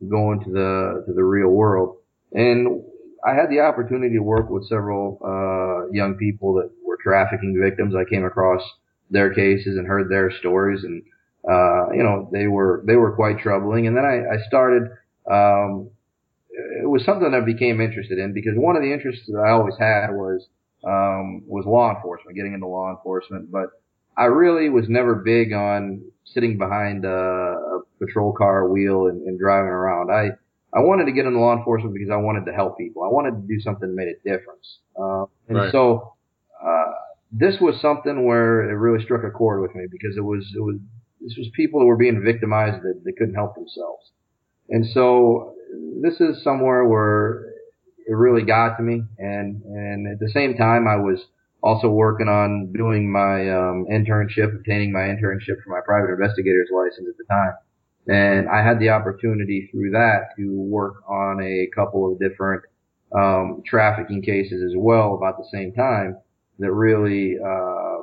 and 0.00 0.10
go 0.10 0.32
into 0.32 0.50
the 0.50 1.04
to 1.06 1.12
the 1.12 1.24
real 1.24 1.48
world. 1.48 1.96
And 2.32 2.82
I 3.26 3.34
had 3.34 3.50
the 3.50 3.60
opportunity 3.60 4.14
to 4.16 4.22
work 4.22 4.48
with 4.48 4.66
several 4.68 5.18
uh, 5.22 5.92
young 5.92 6.16
people 6.16 6.54
that 6.54 6.70
were 6.84 6.98
trafficking 7.02 7.58
victims. 7.60 7.94
I 7.94 8.08
came 8.08 8.24
across 8.24 8.62
their 9.10 9.34
cases 9.34 9.76
and 9.76 9.86
heard 9.86 10.08
their 10.08 10.30
stories, 10.30 10.84
and 10.84 11.02
uh, 11.48 11.92
you 11.92 12.02
know 12.02 12.30
they 12.32 12.46
were 12.46 12.82
they 12.86 12.96
were 12.96 13.12
quite 13.12 13.40
troubling. 13.40 13.86
And 13.86 13.96
then 13.96 14.04
I, 14.04 14.36
I 14.36 14.46
started 14.46 14.90
um, 15.30 15.90
it 16.82 16.88
was 16.88 17.04
something 17.04 17.32
I 17.34 17.40
became 17.40 17.80
interested 17.80 18.18
in 18.18 18.32
because 18.32 18.52
one 18.56 18.76
of 18.76 18.82
the 18.82 18.92
interests 18.92 19.26
that 19.26 19.38
I 19.38 19.50
always 19.50 19.74
had 19.78 20.10
was 20.10 20.46
um, 20.84 21.42
was 21.46 21.64
law 21.66 21.94
enforcement, 21.94 22.36
getting 22.36 22.54
into 22.54 22.66
law 22.66 22.90
enforcement. 22.90 23.50
But 23.50 23.70
I 24.16 24.24
really 24.24 24.68
was 24.68 24.86
never 24.88 25.14
big 25.14 25.52
on 25.52 26.02
sitting 26.24 26.58
behind 26.58 27.04
a, 27.04 27.08
a 27.08 27.80
patrol 27.98 28.32
car 28.32 28.68
wheel 28.68 29.06
and, 29.06 29.26
and 29.26 29.38
driving 29.38 29.70
around. 29.70 30.10
I 30.10 30.30
I 30.72 30.80
wanted 30.80 31.06
to 31.06 31.12
get 31.12 31.26
into 31.26 31.38
law 31.38 31.56
enforcement 31.56 31.94
because 31.94 32.10
I 32.10 32.16
wanted 32.16 32.46
to 32.46 32.52
help 32.52 32.78
people. 32.78 33.02
I 33.02 33.08
wanted 33.08 33.32
to 33.32 33.46
do 33.46 33.60
something 33.60 33.88
that 33.88 33.94
made 33.94 34.08
a 34.08 34.16
difference. 34.22 34.78
Uh, 34.98 35.24
and 35.48 35.58
right. 35.58 35.72
so 35.72 36.14
uh, 36.64 36.92
this 37.32 37.56
was 37.60 37.80
something 37.80 38.24
where 38.24 38.70
it 38.70 38.74
really 38.74 39.02
struck 39.04 39.24
a 39.24 39.30
chord 39.30 39.62
with 39.62 39.74
me 39.74 39.86
because 39.90 40.16
it 40.16 40.24
was 40.24 40.46
it 40.54 40.60
was 40.60 40.76
this 41.20 41.34
was 41.36 41.48
people 41.54 41.80
that 41.80 41.86
were 41.86 41.96
being 41.96 42.22
victimized 42.24 42.82
that 42.82 43.02
they 43.04 43.12
couldn't 43.12 43.34
help 43.34 43.54
themselves. 43.54 44.10
And 44.68 44.86
so 44.86 45.54
this 46.02 46.20
is 46.20 46.42
somewhere 46.42 46.84
where 46.84 47.46
it 48.06 48.14
really 48.14 48.42
got 48.42 48.76
to 48.76 48.82
me. 48.82 49.02
And, 49.18 49.62
and 49.62 50.08
at 50.12 50.18
the 50.18 50.30
same 50.30 50.56
time, 50.56 50.88
I 50.88 50.96
was 50.96 51.20
also 51.62 51.88
working 51.88 52.28
on 52.28 52.72
doing 52.72 53.10
my, 53.10 53.50
um, 53.50 53.86
internship, 53.90 54.54
obtaining 54.54 54.92
my 54.92 55.00
internship 55.00 55.62
for 55.62 55.70
my 55.70 55.80
private 55.84 56.10
investigator's 56.10 56.70
license 56.72 57.08
at 57.08 57.16
the 57.18 57.24
time. 57.28 57.52
And 58.08 58.48
I 58.48 58.64
had 58.66 58.80
the 58.80 58.88
opportunity 58.90 59.68
through 59.70 59.90
that 59.90 60.30
to 60.36 60.60
work 60.60 61.02
on 61.08 61.42
a 61.42 61.68
couple 61.74 62.10
of 62.10 62.18
different, 62.18 62.62
um, 63.14 63.62
trafficking 63.66 64.22
cases 64.22 64.62
as 64.64 64.74
well 64.76 65.14
about 65.14 65.36
the 65.36 65.48
same 65.52 65.72
time 65.72 66.16
that 66.58 66.72
really, 66.72 67.36
uh, 67.38 67.98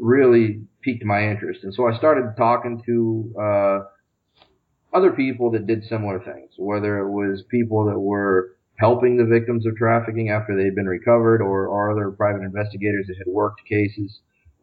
really 0.00 0.62
piqued 0.82 1.04
my 1.04 1.30
interest. 1.30 1.60
And 1.62 1.72
so 1.72 1.86
I 1.86 1.96
started 1.96 2.34
talking 2.36 2.82
to, 2.84 3.34
uh, 3.40 3.78
other 4.94 5.10
people 5.10 5.50
that 5.50 5.66
did 5.66 5.84
similar 5.84 6.20
things, 6.20 6.52
whether 6.56 6.98
it 6.98 7.10
was 7.10 7.42
people 7.50 7.84
that 7.86 7.98
were 7.98 8.56
helping 8.76 9.16
the 9.16 9.24
victims 9.24 9.66
of 9.66 9.76
trafficking 9.76 10.30
after 10.30 10.56
they'd 10.56 10.74
been 10.74 10.86
recovered 10.86 11.42
or, 11.42 11.66
or 11.66 11.90
other 11.90 12.10
private 12.10 12.42
investigators 12.42 13.06
that 13.08 13.16
had 13.18 13.26
worked 13.26 13.60
cases. 13.68 14.20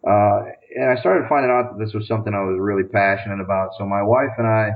Uh, 0.07 0.43
and 0.75 0.97
I 0.97 0.99
started 0.99 1.27
finding 1.29 1.51
out 1.51 1.77
that 1.77 1.83
this 1.83 1.93
was 1.93 2.07
something 2.07 2.33
I 2.33 2.41
was 2.41 2.57
really 2.59 2.83
passionate 2.83 3.41
about. 3.41 3.71
So 3.77 3.85
my 3.85 4.01
wife 4.01 4.31
and 4.37 4.47
I, 4.47 4.71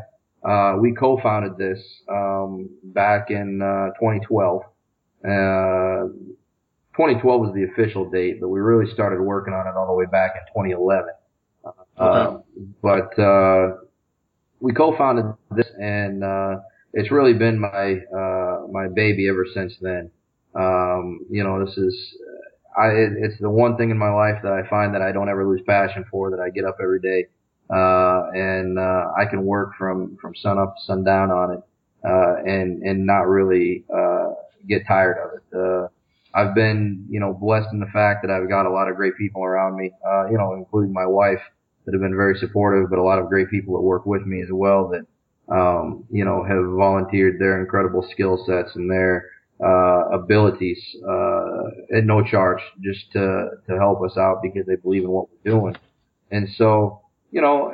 uh, 0.48 0.78
we 0.78 0.94
co-founded 0.94 1.58
this, 1.58 1.80
um, 2.10 2.70
back 2.84 3.32
in, 3.32 3.62
uh, 3.62 3.92
2012. 4.00 4.62
Uh, 5.24 6.14
2012 6.94 7.42
was 7.42 7.54
the 7.56 7.64
official 7.64 8.10
date, 8.10 8.40
but 8.40 8.50
we 8.50 8.60
really 8.60 8.92
started 8.94 9.20
working 9.20 9.54
on 9.54 9.68
it 9.68 9.74
all 9.76 9.88
the 9.88 9.94
way 9.94 10.06
back 10.06 10.36
in 10.36 10.42
2011. 10.54 11.10
Okay. 11.66 11.80
Uh, 11.98 12.38
but, 12.82 13.20
uh, 13.20 13.78
we 14.60 14.74
co-founded 14.74 15.26
this, 15.52 15.68
and 15.80 16.24
uh, 16.24 16.58
it's 16.94 17.12
really 17.12 17.34
been 17.34 17.60
my 17.60 18.00
uh, 18.16 18.68
my 18.72 18.88
baby 18.88 19.30
ever 19.30 19.46
since 19.54 19.74
then. 19.82 20.12
Um, 20.56 21.20
you 21.30 21.44
know, 21.44 21.66
this 21.66 21.78
is 21.78 21.96
I 22.78 22.88
it's 22.90 23.40
the 23.40 23.50
one 23.50 23.78
thing 23.78 23.90
in 23.92 23.98
my 23.98 24.12
life 24.12 24.42
that 24.44 24.52
I 24.54 24.68
find 24.70 24.94
that 24.96 25.02
I 25.02 25.12
don't 25.12 25.30
ever 25.30 25.46
lose 25.48 25.62
passion 25.68 26.06
for. 26.10 26.32
That 26.32 26.40
I 26.40 26.50
get 26.50 26.66
up 26.66 26.78
every 26.82 27.00
day 27.00 27.28
uh, 27.70 28.30
and 28.34 28.78
uh, 28.78 29.12
I 29.18 29.26
can 29.26 29.46
work 29.46 29.72
from 29.78 30.18
from 30.22 30.36
sun 30.36 30.60
up 30.60 30.76
to 30.78 30.84
sundown 30.84 31.32
on 31.32 31.52
it, 31.54 31.64
uh, 32.08 32.36
and 32.46 32.84
and 32.84 33.06
not 33.06 33.28
really 33.28 33.86
uh, 33.94 34.32
get 34.68 34.86
tired 34.88 35.18
of 35.18 35.40
it. 35.40 35.58
Uh, 35.58 35.88
I've 36.34 36.54
been, 36.54 37.06
you 37.10 37.20
know, 37.20 37.34
blessed 37.34 37.70
in 37.72 37.80
the 37.80 37.88
fact 37.88 38.24
that 38.24 38.32
I've 38.32 38.50
got 38.50 38.66
a 38.66 38.70
lot 38.70 38.90
of 38.90 38.98
great 38.98 39.18
people 39.18 39.44
around 39.44 39.78
me, 39.78 39.92
uh, 40.06 40.28
you 40.30 40.38
know, 40.38 40.54
including 40.54 40.92
my 40.92 41.06
wife, 41.06 41.40
that 41.86 41.94
have 41.94 42.02
been 42.02 42.16
very 42.16 42.38
supportive, 42.38 42.90
but 42.90 43.00
a 43.00 43.04
lot 43.04 43.20
of 43.20 43.30
great 43.30 43.50
people 43.50 43.76
that 43.76 43.82
work 43.82 44.06
with 44.06 44.26
me 44.26 44.42
as 44.42 44.50
well 44.52 44.90
that, 44.90 45.06
um, 45.56 46.04
you 46.10 46.26
know, 46.26 46.44
have 46.44 46.64
volunteered 46.78 47.40
their 47.40 47.60
incredible 47.60 48.08
skill 48.12 48.44
sets 48.46 48.76
and 48.76 48.90
their, 48.90 49.30
uh, 49.64 50.10
abilities, 50.12 50.82
uh, 51.08 51.96
at 51.96 52.04
no 52.04 52.24
charge 52.24 52.60
just 52.82 53.12
to, 53.12 53.50
to 53.68 53.78
help 53.78 54.02
us 54.04 54.18
out 54.18 54.42
because 54.42 54.66
they 54.66 54.76
believe 54.76 55.04
in 55.04 55.10
what 55.10 55.28
we're 55.30 55.52
doing. 55.52 55.76
And 56.32 56.50
so, 56.58 57.02
you 57.32 57.42
know, 57.42 57.72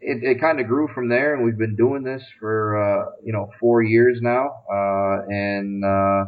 it, 0.00 0.24
it 0.24 0.40
kind 0.40 0.58
of 0.58 0.66
grew 0.66 0.88
from 0.94 1.08
there 1.08 1.34
and 1.34 1.44
we've 1.44 1.58
been 1.58 1.76
doing 1.76 2.02
this 2.02 2.22
for, 2.40 2.76
uh, 2.76 3.10
you 3.22 3.32
know, 3.32 3.50
four 3.60 3.82
years 3.82 4.18
now, 4.22 4.62
uh, 4.72 5.26
and, 5.28 5.84
uh, 5.84 6.24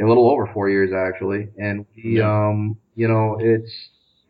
a 0.00 0.06
little 0.06 0.30
over 0.30 0.48
four 0.54 0.70
years 0.70 0.92
actually. 0.94 1.48
And 1.58 1.84
we, 1.96 2.20
um, 2.22 2.78
you 2.94 3.08
know, 3.08 3.36
it's, 3.40 3.72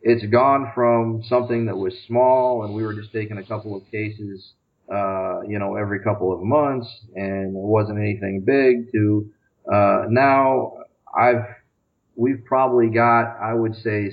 it's 0.01 0.25
gone 0.25 0.71
from 0.73 1.23
something 1.27 1.65
that 1.67 1.77
was 1.77 1.93
small 2.07 2.63
and 2.63 2.73
we 2.73 2.83
were 2.83 2.93
just 2.93 3.11
taking 3.11 3.37
a 3.37 3.43
couple 3.43 3.75
of 3.75 3.83
cases, 3.91 4.53
uh, 4.91 5.41
you 5.47 5.59
know, 5.59 5.75
every 5.75 5.99
couple 5.99 6.33
of 6.33 6.41
months 6.41 6.87
and 7.15 7.55
it 7.55 7.61
wasn't 7.61 7.97
anything 7.97 8.41
big 8.41 8.91
to, 8.91 9.31
uh, 9.71 10.05
now 10.09 10.73
I've, 11.17 11.45
we've 12.15 12.43
probably 12.45 12.89
got, 12.89 13.37
I 13.39 13.53
would 13.53 13.75
say 13.75 14.11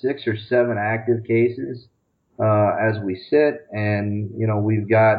six 0.00 0.26
or 0.26 0.36
seven 0.36 0.76
active 0.78 1.24
cases, 1.24 1.86
uh, 2.42 2.72
as 2.80 2.98
we 3.04 3.14
sit 3.30 3.66
and, 3.70 4.30
you 4.36 4.46
know, 4.46 4.58
we've 4.58 4.88
got, 4.88 5.18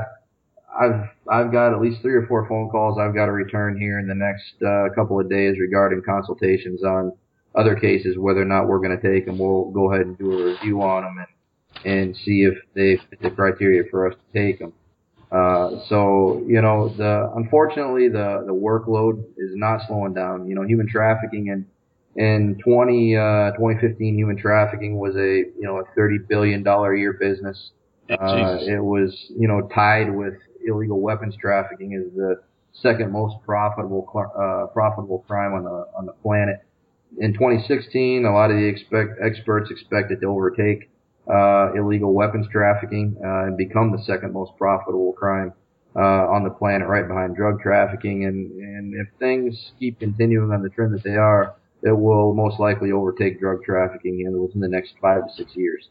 I've, 0.77 1.09
I've 1.31 1.51
got 1.51 1.73
at 1.73 1.81
least 1.81 2.01
three 2.01 2.15
or 2.15 2.25
four 2.27 2.47
phone 2.49 2.69
calls 2.69 2.97
I've 2.99 3.15
got 3.15 3.27
to 3.27 3.31
return 3.31 3.79
here 3.79 3.99
in 3.99 4.07
the 4.07 4.15
next, 4.15 4.61
uh, 4.61 4.93
couple 4.93 5.19
of 5.19 5.29
days 5.29 5.55
regarding 5.59 6.01
consultations 6.05 6.83
on, 6.83 7.13
other 7.55 7.75
cases, 7.75 8.17
whether 8.17 8.41
or 8.41 8.45
not 8.45 8.67
we're 8.67 8.79
going 8.79 8.97
to 8.97 9.13
take 9.13 9.25
them, 9.25 9.37
we'll 9.37 9.65
go 9.71 9.91
ahead 9.91 10.05
and 10.05 10.17
do 10.17 10.31
a 10.31 10.45
review 10.53 10.81
on 10.81 11.03
them 11.03 11.17
and 11.17 11.27
and 11.83 12.15
see 12.15 12.43
if 12.43 12.53
they 12.75 12.97
fit 13.09 13.21
the 13.21 13.31
criteria 13.31 13.83
for 13.89 14.07
us 14.07 14.15
to 14.15 14.39
take 14.39 14.59
them. 14.59 14.73
Uh, 15.31 15.79
so 15.87 16.43
you 16.45 16.61
know, 16.61 16.93
the 16.97 17.31
unfortunately 17.35 18.09
the 18.09 18.43
the 18.45 18.53
workload 18.53 19.23
is 19.37 19.51
not 19.53 19.79
slowing 19.87 20.13
down. 20.13 20.47
You 20.47 20.55
know, 20.55 20.63
human 20.63 20.87
trafficking 20.87 21.47
in 21.47 21.65
in 22.15 22.59
20 22.63 23.15
uh, 23.15 23.51
2015, 23.51 24.15
human 24.15 24.37
trafficking 24.37 24.97
was 24.99 25.15
a 25.15 25.37
you 25.37 25.61
know 25.61 25.79
a 25.79 25.83
30 25.95 26.19
billion 26.29 26.63
dollar 26.63 26.93
a 26.93 26.99
year 26.99 27.13
business. 27.13 27.71
Uh, 28.09 28.57
it 28.59 28.83
was 28.83 29.31
you 29.37 29.47
know 29.47 29.69
tied 29.73 30.13
with 30.13 30.33
illegal 30.65 30.99
weapons 30.99 31.35
trafficking 31.39 31.93
as 31.95 32.13
the 32.13 32.41
second 32.73 33.11
most 33.11 33.35
profitable 33.45 34.05
uh, 34.37 34.67
profitable 34.73 35.23
crime 35.27 35.53
on 35.53 35.63
the 35.63 35.85
on 35.97 36.05
the 36.05 36.13
planet 36.21 36.61
in 37.17 37.33
2016, 37.33 38.25
a 38.25 38.33
lot 38.33 38.51
of 38.51 38.57
the 38.57 38.65
expect, 38.65 39.19
experts 39.23 39.69
expect 39.71 40.11
it 40.11 40.21
to 40.21 40.27
overtake 40.27 40.89
uh, 41.31 41.73
illegal 41.73 42.13
weapons 42.13 42.47
trafficking 42.51 43.15
uh, 43.23 43.45
and 43.45 43.57
become 43.57 43.91
the 43.91 44.01
second 44.03 44.33
most 44.33 44.51
profitable 44.57 45.13
crime 45.13 45.53
uh, 45.95 45.99
on 45.99 46.43
the 46.43 46.49
planet, 46.49 46.87
right 46.87 47.07
behind 47.07 47.35
drug 47.35 47.59
trafficking. 47.61 48.25
And, 48.25 48.51
and 48.51 48.93
if 48.95 49.07
things 49.19 49.71
keep 49.79 49.99
continuing 49.99 50.51
on 50.51 50.63
the 50.63 50.69
trend 50.69 50.93
that 50.93 51.03
they 51.03 51.15
are, 51.15 51.55
it 51.83 51.97
will 51.97 52.33
most 52.33 52.59
likely 52.59 52.91
overtake 52.91 53.39
drug 53.39 53.63
trafficking 53.63 54.21
in 54.21 54.39
within 54.39 54.61
the 54.61 54.67
next 54.67 54.93
five 55.01 55.27
to 55.27 55.33
six 55.35 55.51
years. 55.55 55.89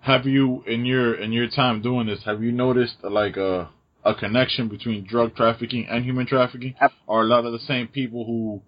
Have 0.00 0.26
you, 0.26 0.62
in 0.66 0.84
your 0.84 1.14
in 1.14 1.32
your 1.32 1.48
time 1.48 1.82
doing 1.82 2.06
this, 2.06 2.22
have 2.24 2.42
you 2.42 2.52
noticed 2.52 2.96
like 3.02 3.36
a 3.36 3.70
a 4.04 4.14
connection 4.14 4.68
between 4.68 5.04
drug 5.04 5.34
trafficking 5.34 5.86
and 5.88 6.04
human 6.04 6.26
trafficking? 6.26 6.74
Are 7.08 7.22
a 7.22 7.26
lot 7.26 7.44
of 7.44 7.52
the 7.52 7.58
same 7.58 7.88
people 7.88 8.24
who 8.24 8.62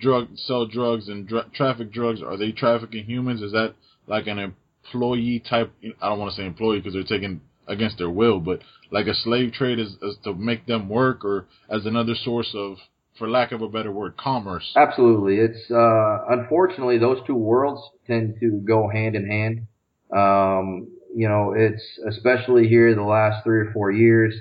drug 0.00 0.28
sell 0.36 0.66
drugs 0.66 1.08
and 1.08 1.26
dr- 1.26 1.52
traffic 1.52 1.92
drugs 1.92 2.22
are 2.22 2.36
they 2.36 2.52
trafficking 2.52 3.04
humans? 3.04 3.42
Is 3.42 3.52
that 3.52 3.74
like 4.06 4.26
an 4.26 4.38
employee 4.38 5.42
type? 5.48 5.72
I 6.00 6.08
don't 6.08 6.18
want 6.18 6.32
to 6.32 6.36
say 6.36 6.46
employee 6.46 6.78
because 6.78 6.94
they're 6.94 7.02
taking 7.02 7.40
against 7.66 7.98
their 7.98 8.10
will, 8.10 8.40
but 8.40 8.60
like 8.90 9.06
a 9.06 9.14
slave 9.14 9.52
trade 9.52 9.78
is, 9.78 9.96
is 10.02 10.16
to 10.24 10.34
make 10.34 10.66
them 10.66 10.88
work 10.88 11.24
or 11.24 11.46
as 11.68 11.86
another 11.86 12.14
source 12.14 12.50
of, 12.54 12.76
for 13.18 13.28
lack 13.28 13.52
of 13.52 13.62
a 13.62 13.68
better 13.68 13.90
word, 13.92 14.16
commerce. 14.16 14.72
Absolutely. 14.76 15.38
It's, 15.38 15.70
uh, 15.70 16.24
unfortunately 16.28 16.98
those 16.98 17.18
two 17.26 17.34
worlds 17.34 17.80
tend 18.06 18.36
to 18.40 18.62
go 18.66 18.88
hand 18.88 19.16
in 19.16 19.26
hand. 19.26 19.66
Um, 20.14 20.88
you 21.14 21.28
know, 21.28 21.54
it's 21.56 21.82
especially 22.08 22.68
here 22.68 22.94
the 22.94 23.02
last 23.02 23.44
three 23.44 23.60
or 23.60 23.72
four 23.72 23.90
years, 23.90 24.34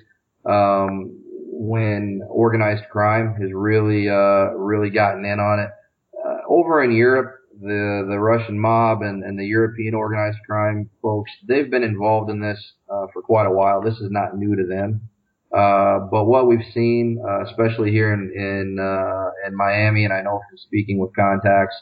um, 0.45 1.22
when 1.55 2.21
organized 2.29 2.83
crime 2.89 3.35
has 3.41 3.51
really, 3.53 4.09
uh, 4.09 4.51
really 4.55 4.89
gotten 4.89 5.25
in 5.25 5.39
on 5.39 5.59
it. 5.59 5.69
Uh, 6.17 6.37
over 6.49 6.83
in 6.83 6.91
Europe, 6.91 7.35
the 7.61 8.05
the 8.09 8.19
Russian 8.19 8.59
mob 8.59 9.01
and, 9.01 9.23
and 9.23 9.39
the 9.39 9.45
European 9.45 9.93
organized 9.93 10.39
crime 10.45 10.89
folks, 11.01 11.31
they've 11.47 11.69
been 11.69 11.83
involved 11.83 12.29
in 12.29 12.41
this 12.41 12.73
uh, 12.89 13.07
for 13.13 13.21
quite 13.21 13.45
a 13.45 13.51
while. 13.51 13.81
This 13.81 13.95
is 13.95 14.09
not 14.09 14.35
new 14.35 14.55
to 14.55 14.65
them. 14.67 15.09
Uh, 15.55 15.99
but 16.11 16.25
what 16.25 16.47
we've 16.47 16.65
seen, 16.73 17.23
uh, 17.23 17.43
especially 17.45 17.91
here 17.91 18.11
in 18.11 18.31
in, 18.35 18.79
uh, 18.79 19.29
in 19.47 19.55
Miami, 19.55 20.03
and 20.03 20.13
I 20.13 20.21
know 20.21 20.41
from 20.49 20.57
speaking 20.57 20.97
with 20.97 21.15
contacts 21.15 21.75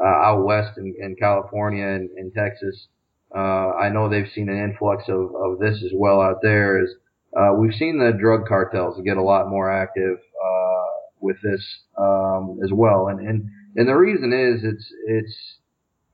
uh, 0.00 0.04
out 0.04 0.44
west 0.44 0.76
in, 0.76 0.94
in 1.00 1.16
California 1.16 1.86
and 1.86 2.10
in 2.18 2.30
Texas, 2.32 2.88
uh, 3.34 3.70
I 3.70 3.88
know 3.88 4.08
they've 4.08 4.30
seen 4.34 4.50
an 4.50 4.62
influx 4.62 5.04
of, 5.08 5.34
of 5.34 5.58
this 5.58 5.82
as 5.82 5.92
well 5.94 6.20
out 6.20 6.40
there. 6.42 6.82
Is 6.84 6.94
uh, 7.38 7.54
we've 7.58 7.74
seen 7.74 7.98
the 7.98 8.16
drug 8.18 8.46
cartels 8.46 9.00
get 9.04 9.16
a 9.16 9.22
lot 9.22 9.48
more 9.48 9.70
active 9.70 10.18
uh, 10.18 10.84
with 11.20 11.36
this 11.42 11.64
um, 11.98 12.58
as 12.64 12.70
well, 12.72 13.08
and 13.08 13.20
and 13.20 13.48
and 13.76 13.88
the 13.88 13.94
reason 13.94 14.32
is 14.32 14.64
it's 14.64 14.92
it's 15.06 15.58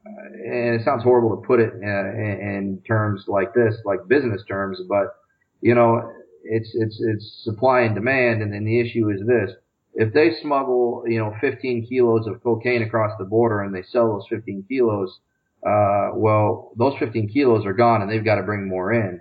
and 0.04 0.80
it 0.80 0.84
sounds 0.84 1.02
horrible 1.02 1.36
to 1.36 1.46
put 1.46 1.60
it 1.60 1.74
in, 1.74 1.82
in 1.82 2.82
terms 2.86 3.24
like 3.28 3.52
this, 3.54 3.74
like 3.84 3.98
business 4.08 4.42
terms, 4.48 4.80
but 4.88 5.16
you 5.60 5.74
know, 5.74 6.10
it's 6.44 6.70
it's 6.74 6.98
it's 7.00 7.40
supply 7.44 7.80
and 7.80 7.94
demand, 7.94 8.42
and 8.42 8.52
then 8.52 8.64
the 8.64 8.80
issue 8.80 9.10
is 9.10 9.20
this: 9.26 9.50
if 9.94 10.12
they 10.14 10.30
smuggle, 10.40 11.04
you 11.06 11.18
know, 11.18 11.34
15 11.40 11.86
kilos 11.86 12.26
of 12.26 12.42
cocaine 12.42 12.82
across 12.82 13.12
the 13.18 13.24
border 13.24 13.62
and 13.62 13.74
they 13.74 13.82
sell 13.82 14.12
those 14.12 14.26
15 14.30 14.64
kilos, 14.68 15.18
uh, 15.66 16.10
well, 16.14 16.72
those 16.78 16.94
15 16.98 17.28
kilos 17.28 17.66
are 17.66 17.74
gone, 17.74 18.00
and 18.02 18.10
they've 18.10 18.24
got 18.24 18.36
to 18.36 18.42
bring 18.42 18.68
more 18.68 18.92
in. 18.92 19.20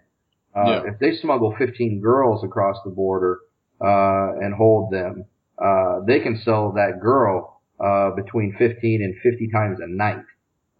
Uh, 0.59 0.71
yeah. 0.71 0.91
If 0.91 0.99
they 0.99 1.15
smuggle 1.21 1.55
15 1.57 2.01
girls 2.01 2.43
across 2.43 2.77
the 2.83 2.91
border 2.91 3.39
uh, 3.81 4.33
and 4.39 4.53
hold 4.53 4.91
them, 4.91 5.25
uh, 5.57 5.99
they 6.05 6.19
can 6.19 6.41
sell 6.43 6.73
that 6.73 6.99
girl 7.01 7.61
uh, 7.79 8.11
between 8.11 8.55
15 8.57 9.03
and 9.03 9.15
50 9.23 9.49
times 9.51 9.79
a 9.81 9.87
night. 9.87 10.23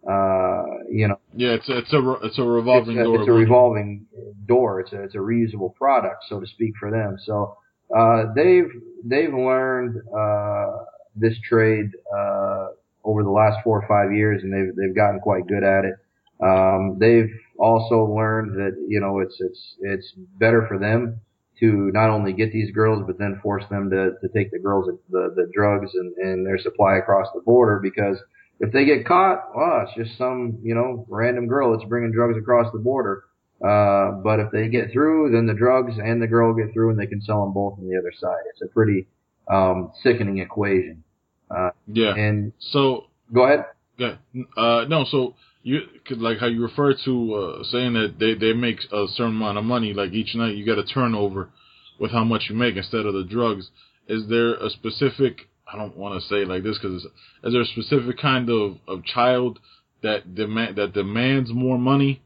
Uh, 0.08 0.64
you 0.90 1.08
know. 1.08 1.18
Yeah, 1.34 1.50
it's 1.50 1.68
a, 1.68 1.78
it's 1.78 1.92
a 1.92 2.14
it's 2.22 2.38
a 2.38 2.42
revolving 2.42 2.96
it's 2.96 3.02
a, 3.02 3.04
door. 3.04 3.20
It's 3.20 3.28
a 3.28 3.32
revolving 3.32 4.06
door. 4.46 4.80
It's 4.80 4.92
a 4.92 5.02
it's 5.02 5.14
a 5.14 5.18
reusable 5.18 5.74
product, 5.74 6.24
so 6.28 6.40
to 6.40 6.46
speak, 6.46 6.72
for 6.80 6.90
them. 6.90 7.18
So 7.26 7.56
uh, 7.94 8.32
they've 8.34 8.70
they've 9.04 9.32
learned 9.32 10.00
uh, 10.16 10.84
this 11.14 11.34
trade 11.46 11.90
uh, 12.16 12.68
over 13.04 13.22
the 13.22 13.30
last 13.30 13.58
four 13.62 13.82
or 13.82 13.86
five 13.86 14.16
years, 14.16 14.42
and 14.42 14.52
they've 14.52 14.74
they've 14.74 14.96
gotten 14.96 15.20
quite 15.20 15.46
good 15.46 15.64
at 15.64 15.84
it. 15.84 15.94
Um, 16.42 16.96
they've 16.98 17.30
also 17.58 18.04
learned 18.04 18.56
that 18.56 18.76
you 18.88 19.00
know 19.00 19.20
it's 19.20 19.36
it's 19.40 19.74
it's 19.80 20.12
better 20.38 20.66
for 20.66 20.78
them 20.78 21.20
to 21.60 21.90
not 21.92 22.10
only 22.10 22.32
get 22.32 22.52
these 22.52 22.70
girls, 22.72 23.04
but 23.06 23.18
then 23.18 23.38
force 23.42 23.64
them 23.70 23.90
to, 23.90 24.12
to 24.20 24.28
take 24.34 24.50
the 24.50 24.58
girls, 24.58 24.88
the, 25.10 25.32
the 25.36 25.50
drugs 25.54 25.90
and, 25.94 26.14
and 26.16 26.46
their 26.46 26.58
supply 26.58 26.96
across 26.96 27.26
the 27.34 27.40
border 27.42 27.78
because 27.82 28.16
if 28.58 28.72
they 28.72 28.84
get 28.84 29.06
caught, 29.06 29.54
well, 29.54 29.86
it's 29.86 29.94
just 29.94 30.18
some, 30.18 30.58
you 30.62 30.74
know, 30.74 31.06
random 31.08 31.46
girl 31.46 31.72
that's 31.72 31.88
bringing 31.88 32.12
drugs 32.12 32.36
across 32.36 32.72
the 32.72 32.78
border. 32.78 33.24
Uh, 33.62 34.12
but 34.22 34.40
if 34.40 34.50
they 34.52 34.68
get 34.68 34.90
through, 34.90 35.30
then 35.32 35.46
the 35.46 35.54
drugs 35.54 35.94
and 36.02 36.20
the 36.20 36.26
girl 36.26 36.54
get 36.54 36.72
through 36.72 36.90
and 36.90 36.98
they 36.98 37.06
can 37.06 37.20
sell 37.20 37.44
them 37.44 37.52
both 37.52 37.78
on 37.78 37.88
the 37.88 37.96
other 37.96 38.12
side. 38.18 38.40
It's 38.52 38.62
a 38.62 38.72
pretty, 38.72 39.06
um, 39.50 39.92
sickening 40.02 40.38
equation. 40.38 41.04
Uh, 41.50 41.70
yeah. 41.86 42.14
And 42.14 42.52
so 42.58 43.06
go 43.32 43.44
ahead. 43.44 43.66
Yeah. 43.98 44.14
Uh, 44.56 44.86
no, 44.88 45.04
so 45.04 45.34
you 45.62 45.80
like 46.16 46.38
how 46.38 46.46
you 46.46 46.62
refer 46.62 46.94
to 47.04 47.34
uh, 47.34 47.64
saying 47.64 47.92
that 47.92 48.16
they 48.18 48.34
they 48.34 48.52
make 48.52 48.78
a 48.92 49.06
certain 49.14 49.36
amount 49.36 49.58
of 49.58 49.64
money 49.64 49.92
like 49.92 50.12
each 50.12 50.34
night 50.34 50.56
you 50.56 50.64
got 50.64 50.78
a 50.78 50.84
turnover 50.84 51.50
with 51.98 52.10
how 52.10 52.24
much 52.24 52.46
you 52.48 52.56
make 52.56 52.76
instead 52.76 53.04
of 53.06 53.14
the 53.14 53.24
drugs. 53.24 53.70
Is 54.08 54.28
there 54.28 54.54
a 54.54 54.70
specific 54.70 55.48
i 55.72 55.76
don't 55.76 55.96
want 55.96 56.20
to 56.20 56.28
say 56.28 56.44
like 56.44 56.62
this 56.62 56.78
because 56.78 57.04
is 57.44 57.52
there 57.52 57.60
a 57.60 57.66
specific 57.66 58.18
kind 58.18 58.50
of, 58.50 58.76
of 58.88 59.04
child 59.04 59.58
that 60.02 60.34
demand 60.34 60.76
that 60.76 60.92
demands 60.94 61.52
more 61.52 61.78
money 61.78 62.22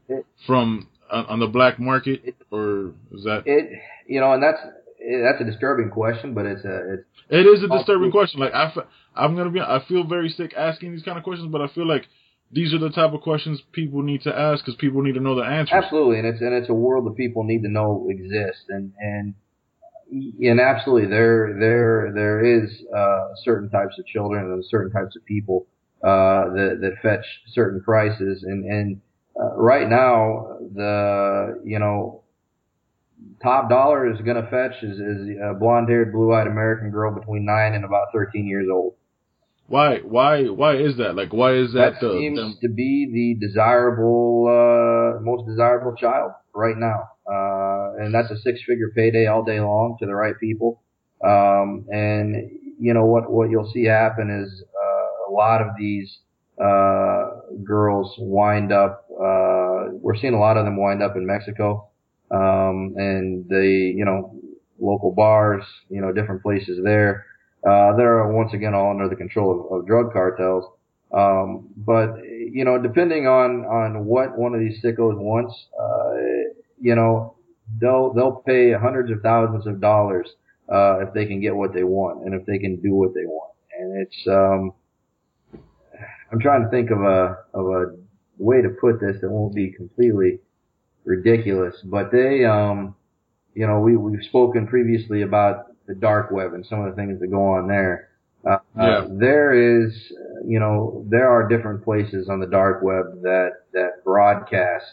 from 0.47 0.87
on, 1.11 1.25
on 1.25 1.39
the 1.39 1.47
black 1.47 1.79
market? 1.79 2.35
Or 2.51 2.93
is 3.11 3.23
that 3.25 3.43
it 3.45 3.69
you 4.07 4.19
know 4.19 4.33
and 4.33 4.41
that's 4.41 4.59
that's 5.21 5.41
a 5.41 5.43
disturbing 5.43 5.89
question 5.89 6.33
but 6.33 6.45
it's 6.45 6.63
a 6.63 6.93
it's 6.93 7.03
it 7.29 7.45
is 7.45 7.63
a 7.63 7.67
disturbing 7.67 8.11
question. 8.11 8.39
Like 8.39 8.53
i 8.53 8.71
i'm 9.15 9.35
gonna 9.35 9.51
be 9.51 9.59
i 9.59 9.83
feel 9.87 10.05
very 10.05 10.29
sick 10.29 10.53
asking 10.55 10.93
these 10.93 11.03
kind 11.03 11.17
of 11.17 11.23
questions 11.23 11.51
but 11.51 11.61
i 11.61 11.67
feel 11.67 11.87
like 11.87 12.05
these 12.51 12.73
are 12.73 12.79
the 12.79 12.89
type 12.89 13.13
of 13.13 13.21
questions 13.21 13.61
people 13.71 14.01
need 14.01 14.21
to 14.21 14.37
ask 14.37 14.63
because 14.63 14.77
people 14.77 15.01
need 15.01 15.13
to 15.13 15.19
know 15.19 15.35
the 15.35 15.43
answers. 15.43 15.83
Absolutely, 15.83 16.19
and 16.19 16.27
it's 16.27 16.41
and 16.41 16.53
it's 16.53 16.69
a 16.69 16.73
world 16.73 17.05
that 17.05 17.15
people 17.15 17.43
need 17.43 17.63
to 17.63 17.69
know 17.69 18.07
exists, 18.09 18.63
and 18.69 18.93
and 18.99 19.33
and 20.11 20.59
absolutely 20.59 21.09
there 21.09 21.55
there 21.59 22.11
there 22.13 22.63
is 22.63 22.69
uh, 22.95 23.29
certain 23.43 23.69
types 23.69 23.97
of 23.99 24.05
children 24.05 24.45
and 24.45 24.63
certain 24.69 24.91
types 24.91 25.15
of 25.15 25.25
people 25.25 25.67
uh, 26.03 26.53
that 26.53 26.77
that 26.81 26.93
fetch 27.01 27.25
certain 27.47 27.81
prices, 27.81 28.43
and 28.43 28.63
and 28.65 29.01
uh, 29.39 29.55
right 29.55 29.89
now 29.89 30.57
the 30.73 31.59
you 31.63 31.79
know 31.79 32.21
top 33.41 33.69
dollar 33.69 34.11
is 34.11 34.19
going 34.21 34.41
to 34.41 34.47
fetch 34.49 34.83
is, 34.83 34.99
is 34.99 35.29
a 35.43 35.53
blonde 35.53 35.89
haired 35.89 36.11
blue 36.13 36.33
eyed 36.33 36.47
American 36.47 36.91
girl 36.91 37.13
between 37.13 37.45
nine 37.45 37.73
and 37.73 37.83
about 37.83 38.07
thirteen 38.13 38.47
years 38.47 38.67
old. 38.71 38.93
Why? 39.67 39.97
Why? 39.99 40.43
Why 40.43 40.75
is 40.75 40.97
that? 40.97 41.15
Like, 41.15 41.33
why 41.33 41.55
is 41.55 41.73
that? 41.73 41.93
That 41.93 42.01
the, 42.01 42.19
seems 42.19 42.37
the, 42.37 42.67
to 42.67 42.73
be 42.73 43.09
the 43.11 43.47
desirable, 43.47 44.45
uh, 44.47 45.21
most 45.21 45.47
desirable 45.47 45.95
child 45.95 46.33
right 46.53 46.77
now, 46.77 47.09
uh, 47.27 48.03
and 48.03 48.13
that's 48.13 48.29
a 48.29 48.37
six-figure 48.37 48.91
payday 48.95 49.25
all 49.25 49.43
day 49.43 49.59
long 49.59 49.97
to 49.99 50.05
the 50.05 50.13
right 50.13 50.39
people. 50.39 50.81
Um, 51.23 51.85
and 51.89 52.51
you 52.79 52.93
know 52.93 53.05
what? 53.05 53.31
What 53.31 53.49
you'll 53.49 53.71
see 53.71 53.85
happen 53.85 54.29
is 54.29 54.63
uh, 54.63 55.31
a 55.31 55.33
lot 55.33 55.61
of 55.61 55.69
these 55.79 56.19
uh, 56.61 57.63
girls 57.63 58.13
wind 58.19 58.71
up. 58.71 59.07
Uh, 59.11 59.97
we're 59.99 60.15
seeing 60.15 60.35
a 60.35 60.39
lot 60.39 60.57
of 60.57 60.65
them 60.65 60.77
wind 60.77 61.01
up 61.01 61.15
in 61.15 61.25
Mexico, 61.25 61.89
um, 62.29 62.93
and 62.97 63.45
the 63.49 63.93
you 63.95 64.05
know 64.05 64.39
local 64.79 65.11
bars, 65.11 65.63
you 65.89 66.01
know, 66.01 66.11
different 66.11 66.43
places 66.43 66.79
there 66.83 67.25
uh, 67.65 67.95
they're 67.95 68.27
once 68.27 68.53
again 68.53 68.73
all 68.73 68.91
under 68.91 69.09
the 69.09 69.15
control 69.15 69.67
of, 69.71 69.79
of 69.79 69.87
drug 69.87 70.13
cartels. 70.13 70.65
Um, 71.13 71.69
but 71.77 72.17
you 72.23 72.65
know, 72.65 72.81
depending 72.81 73.27
on 73.27 73.65
on 73.65 74.05
what 74.05 74.37
one 74.37 74.53
of 74.53 74.59
these 74.59 74.81
sickos 74.83 75.17
wants, 75.17 75.53
uh, 75.79 76.53
you 76.79 76.95
know, 76.95 77.35
they'll 77.79 78.13
they'll 78.13 78.43
pay 78.45 78.73
hundreds 78.73 79.11
of 79.11 79.21
thousands 79.21 79.65
of 79.67 79.79
dollars 79.79 80.29
uh, 80.71 80.99
if 80.99 81.13
they 81.13 81.25
can 81.25 81.41
get 81.41 81.55
what 81.55 81.73
they 81.73 81.83
want 81.83 82.25
and 82.25 82.33
if 82.33 82.45
they 82.45 82.57
can 82.57 82.81
do 82.81 82.93
what 82.93 83.13
they 83.13 83.25
want. 83.25 83.53
And 83.79 84.01
it's 84.01 84.27
um, 84.27 84.73
I'm 86.31 86.39
trying 86.39 86.63
to 86.63 86.69
think 86.69 86.91
of 86.91 87.01
a 87.01 87.37
of 87.53 87.65
a 87.67 87.95
way 88.37 88.61
to 88.61 88.69
put 88.69 88.99
this 88.99 89.17
that 89.21 89.29
won't 89.29 89.55
be 89.55 89.71
completely 89.71 90.39
ridiculous, 91.05 91.75
but 91.83 92.11
they 92.11 92.45
um, 92.45 92.95
you 93.55 93.65
know, 93.65 93.79
we 93.79 93.95
we've 93.95 94.23
spoken 94.23 94.67
previously 94.67 95.21
about 95.21 95.74
the 95.87 95.95
dark 95.95 96.31
web 96.31 96.53
and 96.53 96.65
some 96.65 96.81
of 96.81 96.89
the 96.89 96.95
things 96.95 97.19
that 97.19 97.27
go 97.27 97.43
on 97.43 97.67
there. 97.67 98.09
Uh, 98.47 98.57
yeah. 98.77 98.83
uh, 98.83 99.07
there 99.11 99.85
is, 99.85 99.93
you 100.45 100.59
know, 100.59 101.03
there 101.09 101.29
are 101.29 101.47
different 101.47 101.83
places 101.83 102.29
on 102.29 102.39
the 102.39 102.47
dark 102.47 102.83
web 102.83 103.21
that 103.23 103.51
that 103.73 104.03
broadcast 104.03 104.85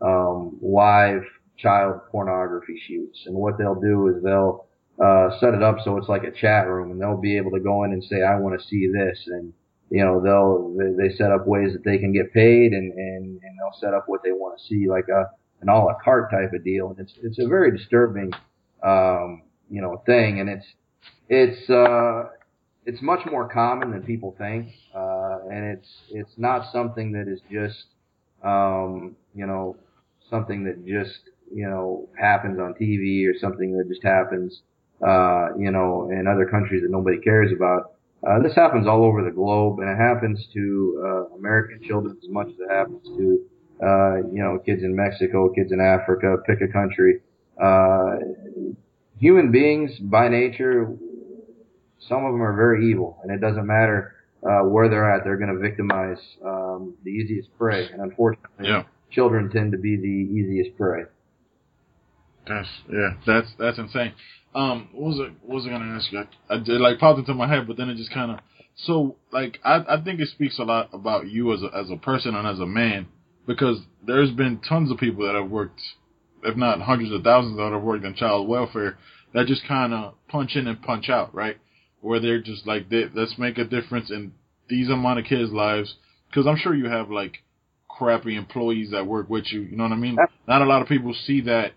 um, 0.00 0.58
live 0.62 1.22
child 1.58 2.00
pornography 2.10 2.80
shoots, 2.86 3.24
and 3.26 3.34
what 3.34 3.58
they'll 3.58 3.80
do 3.80 4.08
is 4.08 4.22
they'll 4.22 4.66
uh, 5.04 5.38
set 5.38 5.54
it 5.54 5.62
up 5.62 5.76
so 5.84 5.96
it's 5.98 6.08
like 6.08 6.24
a 6.24 6.30
chat 6.30 6.66
room, 6.66 6.90
and 6.90 7.00
they'll 7.00 7.20
be 7.20 7.36
able 7.36 7.50
to 7.50 7.60
go 7.60 7.84
in 7.84 7.92
and 7.92 8.02
say, 8.04 8.22
"I 8.22 8.38
want 8.38 8.58
to 8.58 8.66
see 8.66 8.88
this," 8.90 9.22
and 9.26 9.52
you 9.90 10.04
know, 10.04 10.20
they'll 10.20 10.74
they, 10.76 11.08
they 11.08 11.14
set 11.14 11.30
up 11.30 11.46
ways 11.46 11.72
that 11.72 11.84
they 11.84 11.98
can 11.98 12.12
get 12.12 12.32
paid, 12.32 12.72
and 12.72 12.92
and 12.92 13.24
and 13.24 13.58
they'll 13.58 13.80
set 13.80 13.94
up 13.94 14.04
what 14.06 14.22
they 14.22 14.32
want 14.32 14.58
to 14.58 14.64
see, 14.64 14.88
like 14.88 15.08
a 15.08 15.30
an 15.60 15.68
a 15.68 15.84
la 15.84 15.94
carte 16.02 16.30
type 16.30 16.52
of 16.54 16.64
deal, 16.64 16.90
and 16.90 16.98
it's 16.98 17.14
it's 17.22 17.38
a 17.38 17.46
very 17.46 17.76
disturbing 17.76 18.32
um, 18.82 19.42
you 19.74 19.82
know 19.82 19.94
a 19.94 20.04
thing, 20.04 20.40
and 20.40 20.48
it's 20.48 20.66
it's 21.28 21.70
uh, 21.70 22.24
it's 22.86 23.02
much 23.02 23.20
more 23.30 23.48
common 23.48 23.90
than 23.90 24.02
people 24.02 24.34
think, 24.38 24.68
uh, 24.94 25.38
and 25.50 25.64
it's 25.76 25.88
it's 26.10 26.34
not 26.38 26.72
something 26.72 27.12
that 27.12 27.26
is 27.28 27.40
just 27.50 27.86
um, 28.42 29.16
you 29.34 29.46
know 29.46 29.76
something 30.30 30.64
that 30.64 30.86
just 30.86 31.30
you 31.52 31.68
know, 31.68 32.08
happens 32.18 32.58
on 32.58 32.74
TV 32.74 33.28
or 33.28 33.38
something 33.38 33.76
that 33.76 33.88
just 33.88 34.02
happens, 34.02 34.62
uh, 35.06 35.48
you 35.58 35.70
know, 35.70 36.10
in 36.10 36.26
other 36.26 36.46
countries 36.46 36.82
that 36.82 36.90
nobody 36.90 37.18
cares 37.18 37.50
about. 37.54 37.92
Uh, 38.26 38.42
this 38.42 38.54
happens 38.54 38.86
all 38.86 39.04
over 39.04 39.22
the 39.22 39.30
globe, 39.30 39.78
and 39.80 39.88
it 39.88 39.98
happens 39.98 40.46
to 40.52 41.02
uh, 41.04 41.36
American 41.36 41.80
children 41.86 42.16
as 42.22 42.28
much 42.30 42.48
as 42.48 42.54
it 42.58 42.72
happens 42.72 43.02
to, 43.04 43.38
uh, 43.82 44.16
you 44.32 44.42
know, 44.42 44.58
kids 44.64 44.82
in 44.82 44.96
Mexico, 44.96 45.50
kids 45.50 45.72
in 45.72 45.80
Africa. 45.80 46.36
Pick 46.46 46.60
a 46.62 46.72
country. 46.72 47.20
Uh, 47.62 48.16
human 49.24 49.50
beings, 49.50 49.90
by 50.00 50.28
nature, 50.28 50.94
some 52.08 52.24
of 52.26 52.32
them 52.32 52.42
are 52.42 52.54
very 52.54 52.90
evil, 52.90 53.18
and 53.22 53.32
it 53.32 53.40
doesn't 53.40 53.66
matter 53.66 54.14
uh, 54.42 54.62
where 54.68 54.90
they're 54.90 55.10
at. 55.12 55.24
They're 55.24 55.38
going 55.38 55.54
to 55.54 55.58
victimize 55.58 56.18
um, 56.44 56.94
the 57.04 57.10
easiest 57.10 57.48
prey, 57.56 57.88
and 57.90 58.00
unfortunately, 58.02 58.66
Yeah. 58.68 58.82
children 59.10 59.50
tend 59.50 59.72
to 59.72 59.78
be 59.78 59.96
the 59.96 60.16
easiest 60.38 60.76
prey. 60.76 61.04
That's 62.46 62.68
yeah, 62.92 63.12
that's 63.26 63.50
that's 63.58 63.78
insane. 63.78 64.12
Um, 64.54 64.88
what 64.92 65.08
was 65.12 65.18
it? 65.20 65.32
What 65.40 65.54
was 65.54 65.66
I 65.66 65.70
gonna 65.70 65.96
ask 65.96 66.12
you? 66.12 66.18
I, 66.18 66.54
I 66.54 66.56
it 66.58 66.68
like 66.86 66.98
popped 66.98 67.18
into 67.18 67.32
my 67.32 67.48
head, 67.48 67.66
but 67.66 67.78
then 67.78 67.88
it 67.88 67.96
just 67.96 68.12
kind 68.12 68.30
of. 68.32 68.38
So 68.86 69.16
like 69.32 69.58
I 69.64 69.76
I 69.88 69.96
think 70.04 70.20
it 70.20 70.28
speaks 70.28 70.58
a 70.58 70.64
lot 70.64 70.90
about 70.92 71.26
you 71.28 71.54
as 71.54 71.62
a 71.62 71.70
as 71.74 71.88
a 71.90 71.96
person 71.96 72.34
and 72.34 72.46
as 72.46 72.58
a 72.60 72.66
man 72.66 73.06
because 73.46 73.78
there's 74.06 74.30
been 74.30 74.60
tons 74.68 74.90
of 74.90 74.98
people 74.98 75.24
that 75.26 75.34
have 75.34 75.50
worked, 75.50 75.80
if 76.42 76.54
not 76.54 76.82
hundreds 76.82 77.12
of 77.12 77.22
thousands 77.22 77.56
that 77.56 77.72
have 77.72 77.82
worked 77.82 78.04
in 78.04 78.14
child 78.14 78.46
welfare 78.46 78.98
that 79.34 79.46
just 79.46 79.66
kind 79.68 79.92
of 79.92 80.14
punch 80.28 80.56
in 80.56 80.66
and 80.66 80.80
punch 80.82 81.08
out, 81.10 81.34
right? 81.34 81.58
Where 82.00 82.20
they're 82.20 82.40
just 82.40 82.66
like, 82.66 82.88
they, 82.88 83.04
let's 83.14 83.38
make 83.38 83.58
a 83.58 83.64
difference 83.64 84.10
in 84.10 84.32
these 84.68 84.88
amount 84.88 85.18
of 85.18 85.26
kids' 85.26 85.52
lives. 85.52 85.94
Because 86.28 86.46
I'm 86.46 86.56
sure 86.56 86.74
you 86.74 86.88
have 86.88 87.10
like 87.10 87.42
crappy 87.88 88.36
employees 88.36 88.90
that 88.92 89.06
work 89.06 89.28
with 89.28 89.52
you. 89.52 89.60
You 89.60 89.76
know 89.76 89.84
what 89.84 89.92
I 89.92 89.96
mean? 89.96 90.16
Not 90.48 90.62
a 90.62 90.66
lot 90.66 90.82
of 90.82 90.88
people 90.88 91.14
see 91.26 91.42
that 91.42 91.72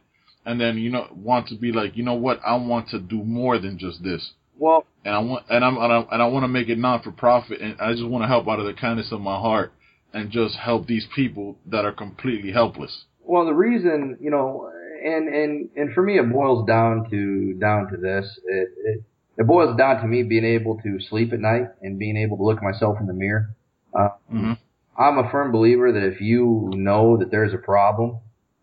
and 0.47 0.59
then 0.61 0.77
you 0.77 0.89
know 0.89 1.07
want 1.13 1.49
to 1.49 1.55
be 1.55 1.71
like, 1.71 1.97
you 1.97 2.03
know 2.03 2.15
what? 2.15 2.39
I 2.43 2.55
want 2.55 2.89
to 2.89 2.99
do 2.99 3.23
more 3.23 3.59
than 3.59 3.77
just 3.77 4.01
this, 4.01 4.31
Well, 4.57 4.85
and 5.03 5.13
I 5.13 5.19
want 5.19 5.45
and 5.49 5.63
I'm 5.63 5.77
and 5.77 5.93
I, 5.93 6.05
and 6.09 6.21
I 6.21 6.25
want 6.27 6.45
to 6.45 6.47
make 6.47 6.69
it 6.69 6.79
non 6.79 7.03
for 7.03 7.11
profit, 7.11 7.59
and 7.59 7.79
I 7.79 7.91
just 7.91 8.07
want 8.07 8.23
to 8.23 8.27
help 8.27 8.47
out 8.47 8.59
of 8.59 8.65
the 8.65 8.73
kindness 8.73 9.11
of 9.11 9.19
my 9.19 9.35
heart 9.35 9.73
and 10.13 10.31
just 10.31 10.55
help 10.55 10.87
these 10.87 11.05
people 11.13 11.57
that 11.67 11.83
are 11.83 11.91
completely 11.91 12.53
helpless. 12.53 13.03
Well, 13.21 13.45
the 13.45 13.53
reason, 13.53 14.17
you 14.21 14.31
know, 14.31 14.71
and 15.07 15.27
and 15.27 15.69
and 15.75 15.93
for 15.93 16.03
me, 16.03 16.17
it 16.17 16.31
boils 16.31 16.67
down 16.67 17.09
to 17.09 17.53
down 17.53 17.89
to 17.91 17.97
this. 17.97 18.25
It 18.45 18.69
it, 18.85 19.03
it 19.37 19.47
boils 19.47 19.77
down 19.77 20.01
to 20.01 20.07
me 20.07 20.23
being 20.23 20.45
able 20.45 20.79
to 20.83 20.99
sleep 21.09 21.33
at 21.33 21.39
night 21.39 21.67
and 21.81 21.99
being 21.99 22.17
able 22.17 22.37
to 22.37 22.43
look 22.43 22.61
myself 22.61 22.97
in 22.99 23.07
the 23.07 23.13
mirror. 23.13 23.55
Uh, 23.93 24.09
hmm 24.29 24.53
I'm 24.99 25.19
a 25.19 25.29
firm 25.29 25.51
believer 25.51 25.91
that 25.91 26.03
if 26.03 26.21
you 26.21 26.71
know 26.73 27.17
that 27.17 27.29
there's 27.29 27.53
a 27.53 27.59
problem, 27.59 28.17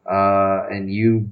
uh, 0.05 0.67
and 0.69 0.93
you 0.93 1.31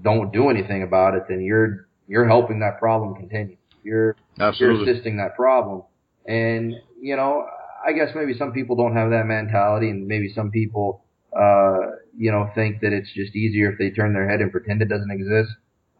don't 0.00 0.32
do 0.32 0.48
anything 0.48 0.84
about 0.84 1.14
it, 1.14 1.24
then 1.28 1.40
you're 1.40 1.88
you're 2.06 2.26
helping 2.26 2.60
that 2.60 2.78
problem 2.78 3.16
continue. 3.16 3.56
You're 3.82 4.16
you're 4.60 4.82
assisting 4.82 5.16
that 5.16 5.34
problem. 5.34 5.82
And, 6.26 6.74
you 7.00 7.16
know, 7.16 7.46
I 7.86 7.92
guess 7.92 8.10
maybe 8.14 8.34
some 8.38 8.52
people 8.52 8.76
don't 8.76 8.94
have 8.94 9.10
that 9.10 9.26
mentality 9.26 9.88
and 9.90 10.06
maybe 10.06 10.32
some 10.34 10.50
people, 10.50 11.02
uh, 11.34 11.78
you 12.18 12.32
know, 12.32 12.50
think 12.54 12.80
that 12.82 12.92
it's 12.92 13.12
just 13.14 13.36
easier 13.36 13.72
if 13.72 13.78
they 13.78 13.90
turn 13.90 14.12
their 14.14 14.28
head 14.28 14.40
and 14.40 14.52
pretend 14.52 14.82
it 14.82 14.88
doesn't 14.88 15.10
exist. 15.10 15.50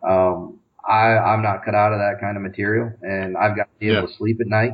Um, 0.09 0.61
I, 0.89 1.17
I'm 1.19 1.43
not 1.43 1.65
cut 1.65 1.75
out 1.75 1.93
of 1.93 1.99
that 2.01 2.19
kind 2.21 2.37
of 2.37 2.43
material 2.43 2.93
and 3.03 3.37
I've 3.37 3.57
got 3.57 3.65
to 3.65 3.79
be 3.81 3.89
able 3.89 4.03
Yeah. 4.03 4.07
to 4.07 4.13
sleep 4.19 4.39
at 4.41 4.47
night. 4.49 4.73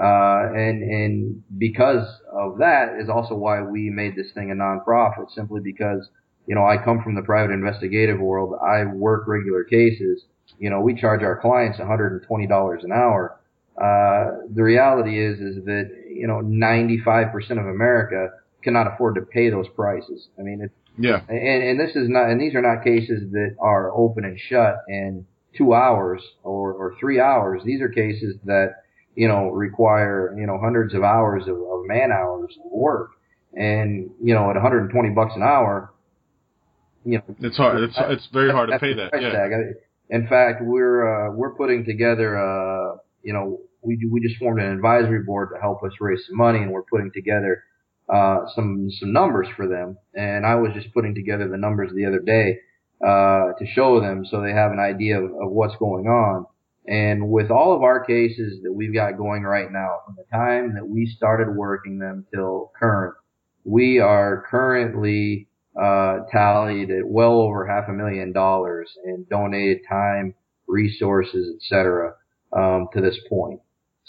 Uh, 0.00 0.52
and, 0.54 0.82
and 0.82 1.42
because 1.58 2.06
of 2.32 2.58
that 2.58 2.98
is 3.00 3.08
also 3.08 3.34
why 3.34 3.62
we 3.62 3.90
made 3.90 4.14
this 4.16 4.30
thing 4.32 4.50
a 4.50 4.54
nonprofit 4.54 5.30
simply 5.34 5.60
because, 5.60 6.08
you 6.46 6.54
know, 6.54 6.64
I 6.64 6.76
come 6.82 7.02
from 7.02 7.16
the 7.16 7.22
private 7.22 7.52
investigative 7.52 8.20
world. 8.20 8.54
I 8.62 8.84
work 8.84 9.26
regular 9.26 9.64
cases. 9.64 10.24
You 10.58 10.70
know, 10.70 10.80
we 10.80 10.94
charge 10.98 11.22
our 11.22 11.38
clients 11.40 11.78
$120 11.78 12.84
an 12.84 12.92
hour. 12.92 13.40
Uh, 13.76 14.46
the 14.54 14.62
reality 14.62 15.24
is, 15.24 15.40
is 15.40 15.64
that, 15.64 15.90
you 16.10 16.26
know, 16.28 16.40
95% 16.42 17.50
of 17.52 17.66
America 17.66 18.30
cannot 18.62 18.92
afford 18.92 19.14
to 19.16 19.22
pay 19.22 19.50
those 19.50 19.66
prices. 19.74 20.28
I 20.38 20.42
mean, 20.42 20.60
it's, 20.62 20.74
Yeah. 20.98 21.20
and, 21.28 21.62
and 21.62 21.80
this 21.80 21.94
is 21.96 22.08
not, 22.08 22.28
and 22.30 22.40
these 22.40 22.54
are 22.54 22.62
not 22.62 22.82
cases 22.84 23.30
that 23.32 23.56
are 23.60 23.92
open 23.92 24.24
and 24.24 24.38
shut 24.38 24.76
in 24.88 25.26
two 25.56 25.74
hours 25.74 26.22
or, 26.42 26.72
or 26.72 26.94
three 27.00 27.20
hours. 27.20 27.62
These 27.64 27.80
are 27.80 27.88
cases 27.88 28.36
that, 28.44 28.74
you 29.14 29.28
know, 29.28 29.48
require, 29.50 30.34
you 30.38 30.46
know, 30.46 30.58
hundreds 30.62 30.94
of 30.94 31.02
hours 31.02 31.44
of, 31.48 31.56
of 31.56 31.86
man 31.86 32.10
hours 32.12 32.54
of 32.64 32.70
work. 32.70 33.10
And, 33.54 34.10
you 34.22 34.34
know, 34.34 34.50
at 34.50 34.54
120 34.54 35.10
bucks 35.10 35.32
an 35.34 35.42
hour, 35.42 35.92
you 37.04 37.18
know, 37.18 37.24
It's 37.40 37.56
hard. 37.56 37.80
It's 37.82 37.94
it's 37.98 38.28
very 38.32 38.50
hard 38.50 38.70
to 38.70 38.78
pay 38.78 38.92
that. 38.94 39.10
Yeah. 39.20 39.30
tag. 39.30 39.52
In 40.10 40.26
fact, 40.26 40.62
we're 40.62 41.28
uh, 41.28 41.32
we're 41.32 41.54
putting 41.54 41.84
together, 41.84 42.36
uh, 42.36 42.96
you 43.22 43.32
know, 43.32 43.60
we 43.82 43.98
we 44.10 44.20
just 44.20 44.36
formed 44.38 44.60
an 44.60 44.70
advisory 44.72 45.22
board 45.22 45.50
to 45.54 45.60
help 45.60 45.82
us 45.84 45.92
raise 46.00 46.20
some 46.28 46.36
money, 46.36 46.58
and 46.58 46.70
we're 46.70 46.82
putting 46.82 47.10
together 47.12 47.62
uh, 48.12 48.46
some 48.54 48.90
some 48.90 49.12
numbers 49.12 49.48
for 49.56 49.68
them. 49.68 49.98
And 50.14 50.46
I 50.46 50.56
was 50.56 50.72
just 50.74 50.92
putting 50.94 51.14
together 51.14 51.48
the 51.48 51.58
numbers 51.58 51.90
the 51.94 52.06
other 52.06 52.20
day 52.20 52.58
uh, 53.06 53.52
to 53.58 53.66
show 53.66 54.00
them, 54.00 54.24
so 54.24 54.40
they 54.40 54.52
have 54.52 54.72
an 54.72 54.80
idea 54.80 55.18
of, 55.18 55.24
of 55.24 55.50
what's 55.50 55.76
going 55.76 56.06
on. 56.06 56.46
And 56.86 57.30
with 57.30 57.50
all 57.50 57.76
of 57.76 57.82
our 57.82 58.02
cases 58.04 58.62
that 58.62 58.72
we've 58.72 58.94
got 58.94 59.18
going 59.18 59.42
right 59.42 59.70
now, 59.70 59.98
from 60.06 60.16
the 60.16 60.24
time 60.32 60.74
that 60.74 60.88
we 60.88 61.06
started 61.06 61.54
working 61.54 61.98
them 61.98 62.24
till 62.34 62.72
current, 62.78 63.14
we 63.64 63.98
are 63.98 64.46
currently 64.50 65.48
uh, 65.80 66.20
tallied 66.32 66.90
at 66.90 67.06
well 67.06 67.40
over 67.40 67.66
half 67.66 67.88
a 67.88 67.92
million 67.92 68.32
dollars 68.32 68.90
in 69.04 69.26
donated 69.28 69.82
time, 69.88 70.34
resources, 70.66 71.54
etc. 71.56 72.14
Um, 72.56 72.88
to 72.94 73.02
this 73.02 73.18
point. 73.28 73.60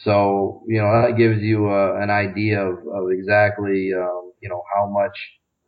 So 0.04 0.64
you 0.68 0.82
know 0.82 1.02
that 1.02 1.18
gives 1.18 1.42
you 1.42 1.70
uh, 1.70 1.98
an 2.02 2.10
idea 2.10 2.62
of, 2.62 2.78
of 2.88 3.12
exactly 3.12 3.92
um, 3.94 4.32
you 4.42 4.50
know 4.50 4.64
how 4.76 4.88
much 4.88 5.18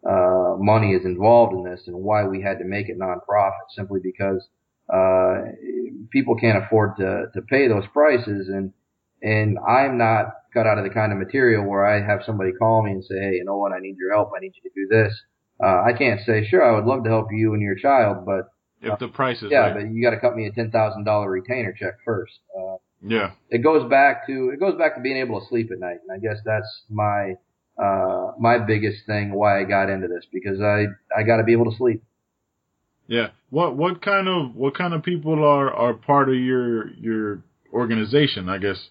uh, 0.10 0.56
money 0.58 0.94
is 0.94 1.06
involved 1.06 1.54
in 1.54 1.64
this 1.64 1.82
and 1.88 1.96
why 1.98 2.24
we 2.26 2.42
had 2.42 2.60
to 2.60 2.66
make 2.66 2.90
it 2.90 2.98
nonprofit. 3.00 3.68
Simply 3.76 4.00
because 4.02 4.48
uh, 4.92 5.42
people 6.12 6.36
can't 6.36 6.64
afford 6.64 6.96
to 6.98 7.26
to 7.34 7.42
pay 7.42 7.68
those 7.68 7.86
prices, 7.94 8.48
and 8.48 8.74
and 9.22 9.58
I'm 9.68 9.98
not 9.98 10.28
cut 10.54 10.68
out 10.68 10.78
of 10.78 10.84
the 10.84 10.90
kind 10.90 11.12
of 11.12 11.18
material 11.18 11.66
where 11.66 11.86
I 11.86 12.06
have 12.06 12.22
somebody 12.26 12.52
call 12.52 12.84
me 12.84 12.92
and 12.92 13.04
say, 13.04 13.16
hey, 13.16 13.32
you 13.36 13.46
know 13.46 13.58
what, 13.58 13.72
I 13.72 13.80
need 13.80 13.96
your 13.98 14.14
help. 14.14 14.32
I 14.36 14.42
need 14.42 14.54
you 14.62 14.70
to 14.70 14.76
do 14.76 14.88
this. 14.90 15.14
Uh, 15.64 15.84
I 15.84 15.94
can't 15.98 16.20
say, 16.26 16.46
sure, 16.46 16.62
I 16.64 16.76
would 16.76 16.86
love 16.86 17.04
to 17.06 17.10
help 17.10 17.28
you 17.32 17.54
and 17.54 17.62
your 17.62 17.76
child, 17.76 18.26
but 18.26 18.50
If 18.82 19.00
the 19.00 19.08
price 19.08 19.42
is 19.44 19.52
yeah, 19.52 19.74
but 19.74 19.92
you 19.92 20.02
got 20.04 20.10
to 20.12 20.20
cut 20.20 20.36
me 20.36 20.48
a 20.48 20.52
ten 20.52 20.72
thousand 20.72 21.04
dollar 21.04 21.30
retainer 21.30 21.74
check 21.78 21.96
first. 22.04 22.34
Uh, 22.58 22.78
yeah. 23.02 23.32
it 23.50 23.60
goes 23.60 23.90
back 23.90 24.28
to 24.28 24.52
it 24.54 24.60
goes 24.60 24.78
back 24.78 24.96
to 24.96 25.02
being 25.02 25.18
able 25.18 25.40
to 25.40 25.48
sleep 25.48 25.70
at 25.72 25.80
night, 25.80 25.98
and 26.08 26.12
I 26.12 26.20
guess 26.20 26.42
that's 26.46 26.84
my 26.90 27.36
uh, 27.82 28.32
my 28.40 28.60
biggest 28.60 29.06
thing 29.06 29.34
why 29.34 29.62
I 29.62 29.64
got 29.64 29.90
into 29.90 30.08
this 30.08 30.26
because 30.32 30.62
I 30.62 30.86
I 31.18 31.24
got 31.24 31.38
to 31.38 31.44
be 31.44 31.54
able 31.54 31.72
to 31.72 31.78
sleep. 31.78 32.04
Yeah. 33.08 33.28
What 33.50 33.76
what 33.76 34.02
kind 34.02 34.28
of 34.28 34.56
what 34.56 34.76
kind 34.78 34.94
of 34.94 35.04
people 35.04 35.44
are 35.44 35.72
are 35.74 35.94
part 35.94 36.30
of 36.30 36.36
your 36.36 36.92
your 36.94 37.44
organization? 37.74 38.50
I 38.50 38.58
guess 38.58 38.90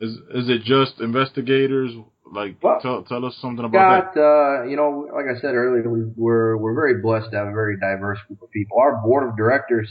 is 0.00 0.12
is 0.34 0.48
it 0.48 0.62
just 0.62 1.00
investigators? 1.00 1.92
Like 2.30 2.56
Well, 2.62 2.78
tell 2.82 3.02
tell 3.04 3.24
us 3.24 3.36
something 3.40 3.64
about 3.64 4.14
Got 4.14 4.20
uh, 4.20 4.64
you 4.64 4.76
know, 4.76 5.08
like 5.14 5.24
I 5.34 5.40
said 5.40 5.54
earlier, 5.54 5.88
we, 5.88 6.04
we're 6.16 6.56
we're 6.56 6.74
very 6.74 7.00
blessed 7.00 7.30
to 7.30 7.38
have 7.38 7.46
a 7.48 7.52
very 7.52 7.78
diverse 7.78 8.18
group 8.26 8.42
of 8.42 8.50
people. 8.50 8.78
Our 8.78 9.00
board 9.02 9.28
of 9.28 9.36
directors 9.36 9.88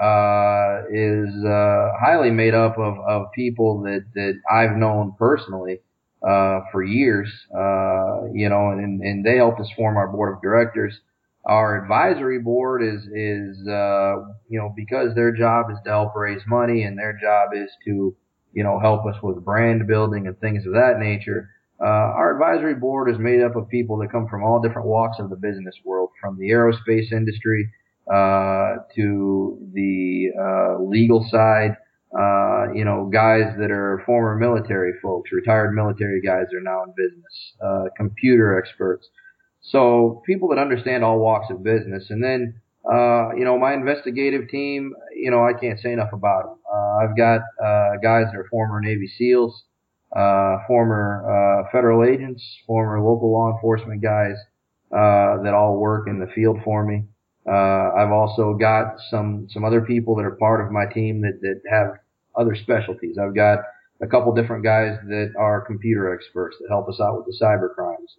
uh, 0.00 0.82
is 0.90 1.44
uh, 1.44 1.92
highly 2.00 2.30
made 2.30 2.54
up 2.54 2.78
of 2.78 2.94
of 3.06 3.32
people 3.34 3.82
that 3.82 4.04
that 4.14 4.34
I've 4.50 4.76
known 4.76 5.14
personally 5.18 5.80
uh, 6.26 6.60
for 6.72 6.82
years. 6.82 7.28
Uh, 7.54 8.32
you 8.32 8.48
know, 8.48 8.70
and 8.70 9.02
and 9.02 9.24
they 9.24 9.36
helped 9.36 9.60
us 9.60 9.70
form 9.76 9.96
our 9.96 10.08
board 10.08 10.34
of 10.34 10.42
directors. 10.42 10.98
Our 11.44 11.82
advisory 11.82 12.38
board 12.38 12.82
is 12.82 13.02
is 13.06 13.68
uh, 13.68 14.16
you 14.48 14.58
know 14.58 14.72
because 14.74 15.14
their 15.14 15.32
job 15.32 15.66
is 15.70 15.78
to 15.84 15.90
help 15.90 16.14
raise 16.16 16.42
money 16.46 16.84
and 16.84 16.98
their 16.98 17.18
job 17.20 17.50
is 17.54 17.70
to 17.86 18.16
you 18.52 18.64
know 18.64 18.78
help 18.80 19.04
us 19.06 19.16
with 19.22 19.44
brand 19.44 19.86
building 19.86 20.26
and 20.26 20.38
things 20.40 20.66
of 20.66 20.72
that 20.72 20.98
nature. 20.98 21.50
Uh, 21.80 22.14
our 22.14 22.32
advisory 22.34 22.76
board 22.76 23.10
is 23.10 23.18
made 23.18 23.42
up 23.42 23.56
of 23.56 23.68
people 23.68 23.98
that 23.98 24.12
come 24.12 24.28
from 24.28 24.44
all 24.44 24.60
different 24.62 24.86
walks 24.86 25.18
of 25.18 25.28
the 25.30 25.36
business 25.36 25.74
world, 25.84 26.10
from 26.20 26.38
the 26.38 26.50
aerospace 26.50 27.10
industry 27.10 27.68
to 28.08 29.58
the 29.72 30.30
uh, 30.38 30.82
legal 30.82 31.26
side. 31.30 31.76
Uh, 32.12 32.70
you 32.74 32.84
know, 32.84 33.08
guys 33.10 33.54
that 33.58 33.70
are 33.70 34.02
former 34.04 34.36
military 34.36 34.92
folks, 35.02 35.32
retired 35.32 35.72
military 35.72 36.20
guys 36.20 36.44
that 36.50 36.58
are 36.58 36.60
now 36.60 36.82
in 36.84 36.92
business, 36.94 37.54
uh, 37.64 37.84
computer 37.96 38.58
experts. 38.58 39.08
So 39.62 40.22
people 40.26 40.48
that 40.50 40.58
understand 40.58 41.04
all 41.04 41.20
walks 41.20 41.46
of 41.50 41.62
business. 41.62 42.10
And 42.10 42.22
then, 42.22 42.60
uh, 42.84 43.30
you 43.34 43.44
know, 43.44 43.58
my 43.58 43.72
investigative 43.72 44.48
team, 44.50 44.92
you 45.16 45.30
know, 45.30 45.42
I 45.42 45.54
can't 45.58 45.80
say 45.80 45.92
enough 45.92 46.12
about 46.12 46.42
them. 46.42 46.58
Uh, 46.70 46.96
I've 47.04 47.16
got 47.16 47.40
uh, 47.64 47.96
guys 48.02 48.26
that 48.30 48.36
are 48.36 48.46
former 48.50 48.80
Navy 48.80 49.06
SEALs 49.06 49.64
uh, 50.14 50.58
former 50.66 51.24
uh, 51.24 51.70
federal 51.72 52.04
agents, 52.04 52.44
former 52.66 53.00
local 53.00 53.32
law 53.32 53.52
enforcement 53.54 54.02
guys 54.02 54.36
uh, 54.92 55.42
that 55.42 55.54
all 55.54 55.78
work 55.78 56.06
in 56.06 56.18
the 56.20 56.26
field 56.34 56.58
for 56.64 56.84
me. 56.84 57.04
Uh, 57.46 57.90
I've 57.96 58.12
also 58.12 58.54
got 58.54 58.94
some 59.10 59.48
some 59.50 59.64
other 59.64 59.80
people 59.80 60.14
that 60.16 60.24
are 60.24 60.36
part 60.36 60.64
of 60.64 60.70
my 60.70 60.86
team 60.86 61.22
that 61.22 61.40
that 61.42 61.60
have 61.70 61.98
other 62.36 62.54
specialties. 62.54 63.18
I've 63.18 63.34
got 63.34 63.58
a 64.00 64.06
couple 64.06 64.34
different 64.34 64.64
guys 64.64 64.98
that 65.08 65.32
are 65.38 65.60
computer 65.60 66.14
experts 66.14 66.56
that 66.60 66.68
help 66.68 66.88
us 66.88 67.00
out 67.00 67.16
with 67.16 67.26
the 67.26 67.44
cyber 67.44 67.74
crimes 67.74 68.14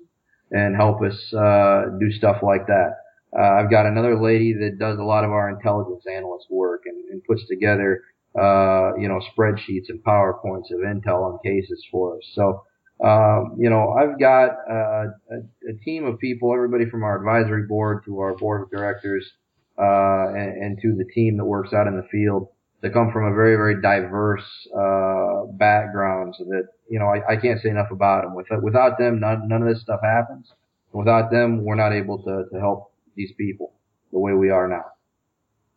and 0.51 0.75
help 0.75 1.01
us 1.01 1.33
uh, 1.33 1.85
do 1.99 2.11
stuff 2.11 2.37
like 2.43 2.67
that. 2.67 2.95
Uh, 3.37 3.59
I've 3.59 3.71
got 3.71 3.85
another 3.85 4.21
lady 4.21 4.53
that 4.53 4.77
does 4.77 4.99
a 4.99 5.03
lot 5.03 5.23
of 5.23 5.31
our 5.31 5.49
intelligence 5.49 6.03
analyst 6.07 6.47
work 6.49 6.83
and, 6.85 7.03
and 7.09 7.23
puts 7.23 7.41
together, 7.47 8.03
uh, 8.39 8.95
you 8.95 9.07
know, 9.07 9.19
spreadsheets 9.35 9.89
and 9.89 10.03
PowerPoints 10.03 10.71
of 10.71 10.81
intel 10.85 11.23
on 11.23 11.39
cases 11.43 11.83
for 11.91 12.17
us. 12.17 12.23
So, 12.33 12.63
um, 13.03 13.57
you 13.59 13.69
know, 13.69 13.89
I've 13.91 14.17
got 14.19 14.49
uh, 14.69 15.05
a, 15.29 15.69
a 15.69 15.73
team 15.83 16.05
of 16.05 16.19
people, 16.19 16.53
everybody 16.53 16.89
from 16.89 17.03
our 17.03 17.17
advisory 17.17 17.63
board 17.67 18.03
to 18.05 18.19
our 18.19 18.35
board 18.35 18.61
of 18.61 18.71
directors, 18.71 19.29
uh, 19.77 20.29
and, 20.29 20.63
and 20.63 20.81
to 20.81 20.95
the 20.95 21.05
team 21.13 21.37
that 21.37 21.45
works 21.45 21.73
out 21.73 21.87
in 21.87 21.97
the 21.97 22.07
field 22.09 22.47
that 22.81 22.93
come 22.93 23.11
from 23.11 23.25
a 23.25 23.35
very, 23.35 23.55
very 23.55 23.81
diverse, 23.81 24.43
uh, 24.75 25.45
backgrounds 25.53 26.37
that, 26.37 26.67
you 26.89 26.99
know, 26.99 27.07
I, 27.07 27.33
I 27.33 27.35
can't 27.37 27.61
say 27.61 27.69
enough 27.69 27.91
about 27.91 28.23
them. 28.23 28.35
Without, 28.35 28.63
without 28.63 28.97
them, 28.97 29.19
none, 29.19 29.47
none 29.47 29.61
of 29.61 29.67
this 29.67 29.81
stuff 29.81 29.99
happens. 30.03 30.51
Without 30.91 31.31
them, 31.31 31.63
we're 31.63 31.75
not 31.75 31.91
able 31.91 32.21
to, 32.23 32.45
to 32.51 32.59
help 32.59 32.91
these 33.15 33.31
people 33.37 33.73
the 34.11 34.19
way 34.19 34.33
we 34.33 34.49
are 34.49 34.67
now. 34.67 34.85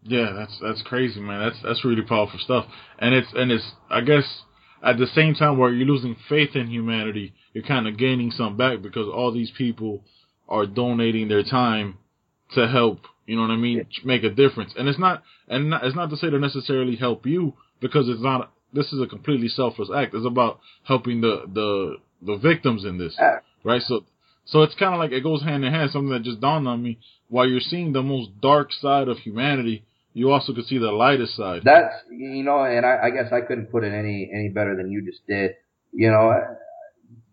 Yeah, 0.03 0.33
that's 0.37 0.57
that's 0.63 0.83
crazy, 0.83 1.21
man. 1.21 1.41
That's 1.41 1.61
that's 1.65 1.85
really 1.85 2.03
powerful 2.03 2.39
stuff. 2.39 2.67
And 2.99 3.13
it's 3.15 3.29
and 3.35 3.51
it's 3.51 3.73
I 3.91 4.03
guess 4.03 4.43
at 4.83 4.99
the 4.99 5.07
same 5.07 5.35
time 5.35 5.59
where 5.59 5.73
you're 5.73 5.87
losing 5.87 6.17
faith 6.29 6.55
in 6.55 6.69
humanity, 6.69 7.35
you're 7.53 7.65
kind 7.65 7.89
of 7.89 7.97
gaining 7.97 8.31
some 8.31 8.57
back 8.57 8.83
because 8.83 9.09
all 9.09 9.33
these 9.33 9.51
people 9.57 10.05
are 10.49 10.67
donating 10.67 11.29
their 11.29 11.43
time 11.43 11.99
to 12.55 12.69
help. 12.69 13.01
You 13.27 13.37
know 13.37 13.43
what 13.43 13.51
I 13.51 13.57
mean? 13.57 13.79
Yeah. 13.79 13.85
Make 14.05 14.23
a 14.23 14.31
difference. 14.31 14.75
And 14.77 14.89
it's 14.89 14.99
not 14.99 15.23
and 15.49 15.71
not, 15.71 15.85
it's 15.85 15.97
not 15.97 16.11
to 16.11 16.17
say 16.17 16.31
to 16.31 16.39
necessarily 16.39 16.97
help 16.97 17.27
you 17.27 17.55
because 17.81 18.09
it's 18.09 18.23
not. 18.23 18.53
This 18.73 18.93
is 18.93 19.01
a 19.01 19.07
completely 19.07 19.49
selfless 19.49 19.89
act. 19.95 20.15
It's 20.15 20.27
about 20.27 20.61
helping 20.85 21.21
the 21.21 21.43
the 21.53 21.97
the 22.23 22.37
victims 22.37 22.85
in 22.85 22.99
this, 22.99 23.19
uh, 23.19 23.39
right? 23.65 23.83
So 23.83 24.05
so 24.45 24.63
it's 24.63 24.75
kind 24.75 24.95
of 24.95 25.01
like 25.01 25.13
it 25.13 25.23
goes 25.23 25.43
hand 25.43 25.65
in 25.65 25.73
hand. 25.73 25.91
Something 25.91 26.11
that 26.11 26.23
just 26.23 26.41
dawned 26.41 26.69
on 26.69 26.83
me. 26.83 26.99
While 27.29 27.49
you're 27.49 27.61
seeing 27.61 27.93
the 27.93 28.03
most 28.03 28.41
dark 28.41 28.73
side 28.73 29.09
of 29.09 29.19
humanity, 29.19 29.85
you 30.17 30.33
also 30.33 30.55
could 30.55 30.65
see 30.65 30.79
the 30.79 30.91
lightest 30.91 31.37
side. 31.37 31.61
That's 31.63 31.95
you 32.11 32.43
know, 32.43 32.65
and 32.65 32.87
I, 32.87 32.99
I 33.05 33.11
guess 33.11 33.33
I 33.33 33.43
couldn't 33.43 33.71
put 33.71 33.85
it 33.85 33.93
any 33.93 34.31
any 34.33 34.49
better 34.49 34.75
than 34.75 34.91
you 34.91 35.05
just 35.05 35.27
did. 35.29 35.51
You 35.93 36.11
know, 36.11 36.33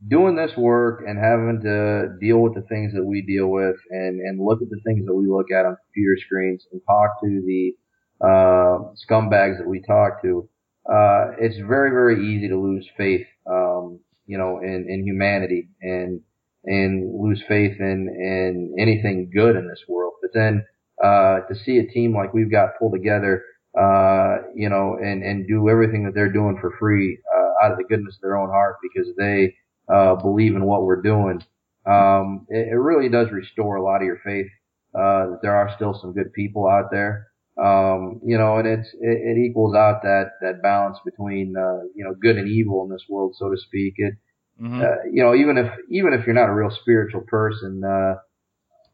doing 0.06 0.36
this 0.36 0.52
work 0.58 1.02
and 1.08 1.18
having 1.18 1.62
to 1.64 2.18
deal 2.20 2.40
with 2.40 2.56
the 2.56 2.68
things 2.68 2.92
that 2.94 3.06
we 3.06 3.22
deal 3.22 3.48
with, 3.48 3.78
and 3.90 4.20
and 4.20 4.38
look 4.38 4.62
at 4.62 4.70
the 4.70 4.82
things 4.86 5.06
that 5.06 5.16
we 5.16 5.28
look 5.28 5.50
at 5.50 5.66
on 5.66 5.78
computer 5.86 6.18
screens, 6.26 6.68
and 6.74 6.82
talk 6.86 7.22
to 7.24 7.42
the 7.48 7.72
uh, 8.20 8.92
scumbags 9.08 9.60
that 9.60 9.68
we 9.68 9.82
talk 9.88 10.22
to. 10.22 10.50
Uh, 10.86 11.40
it's 11.40 11.56
very 11.66 11.90
very 11.90 12.36
easy 12.36 12.50
to 12.50 12.60
lose 12.60 12.86
faith, 12.98 13.26
um, 13.50 14.02
you 14.26 14.38
know, 14.38 14.60
in 14.62 14.88
in 14.90 15.06
humanity 15.06 15.70
and 15.82 16.20
and 16.66 17.18
lose 17.18 17.42
faith 17.48 17.80
in 17.80 18.10
in 18.10 18.76
anything 18.78 19.32
good 19.34 19.56
in 19.56 19.70
this 19.70 19.84
world. 19.88 20.16
But 20.22 20.32
then 20.34 20.66
uh, 21.04 21.42
to 21.48 21.56
see 21.66 21.78
a 21.78 21.88
team 21.88 22.16
like 22.16 22.34
we've 22.34 22.52
got 22.52 22.78
pull 22.80 22.92
together, 22.92 23.44
uh, 23.80 24.38
you 24.56 24.70
know, 24.70 24.98
and 25.02 25.24
and 25.24 25.48
do 25.48 25.70
everything 25.70 26.06
that 26.06 26.14
they're 26.14 26.32
doing 26.32 26.58
for 26.60 26.76
free 26.80 27.20
uh, 27.36 27.66
out 27.66 27.72
of 27.72 27.78
the 27.78 27.84
goodness 27.84 28.16
of 28.16 28.22
their 28.22 28.38
own 28.38 28.50
heart 28.50 28.78
because 28.82 29.08
they 29.18 29.56
uh, 29.94 30.16
believe 30.16 30.56
in 30.56 30.66
what 30.66 30.84
we're 30.84 31.02
doing. 31.02 31.44
Um, 31.86 32.46
it, 32.50 32.70
it 32.70 32.78
really 32.78 33.10
does 33.10 33.30
restore 33.32 33.76
a 33.76 33.84
lot 33.84 33.98
of 33.98 34.04
your 34.04 34.20
faith 34.24 34.48
uh, 34.96 35.32
that 35.32 35.40
there 35.42 35.56
are 35.56 35.74
still 35.76 35.98
some 36.00 36.14
good 36.14 36.32
people 36.34 36.68
out 36.68 36.90
there. 36.92 37.28
Um, 37.62 38.22
you 38.26 38.38
know, 38.38 38.58
and 38.58 38.68
it's 38.68 38.90
it, 39.00 39.38
it 39.38 39.38
equals 39.38 39.76
out 39.76 40.02
that 40.04 40.32
that 40.42 40.64
balance 40.64 40.98
between 41.06 41.56
uh, 41.58 41.86
you 41.96 42.04
know 42.04 42.16
good 42.20 42.38
and 42.38 42.48
evil 42.48 42.84
in 42.86 42.90
this 42.90 43.06
world, 43.10 43.36
so 43.38 43.50
to 43.50 43.58
speak. 43.58 43.96
It 43.98 44.16
Mm-hmm. 44.62 44.82
Uh, 44.82 45.10
you 45.12 45.24
know, 45.24 45.34
even 45.36 45.58
if 45.58 45.72
even 45.90 46.14
if 46.14 46.26
you're 46.26 46.36
not 46.36 46.50
a 46.50 46.54
real 46.54 46.70
spiritual 46.82 47.22
person, 47.22 47.82
uh, 47.84 48.16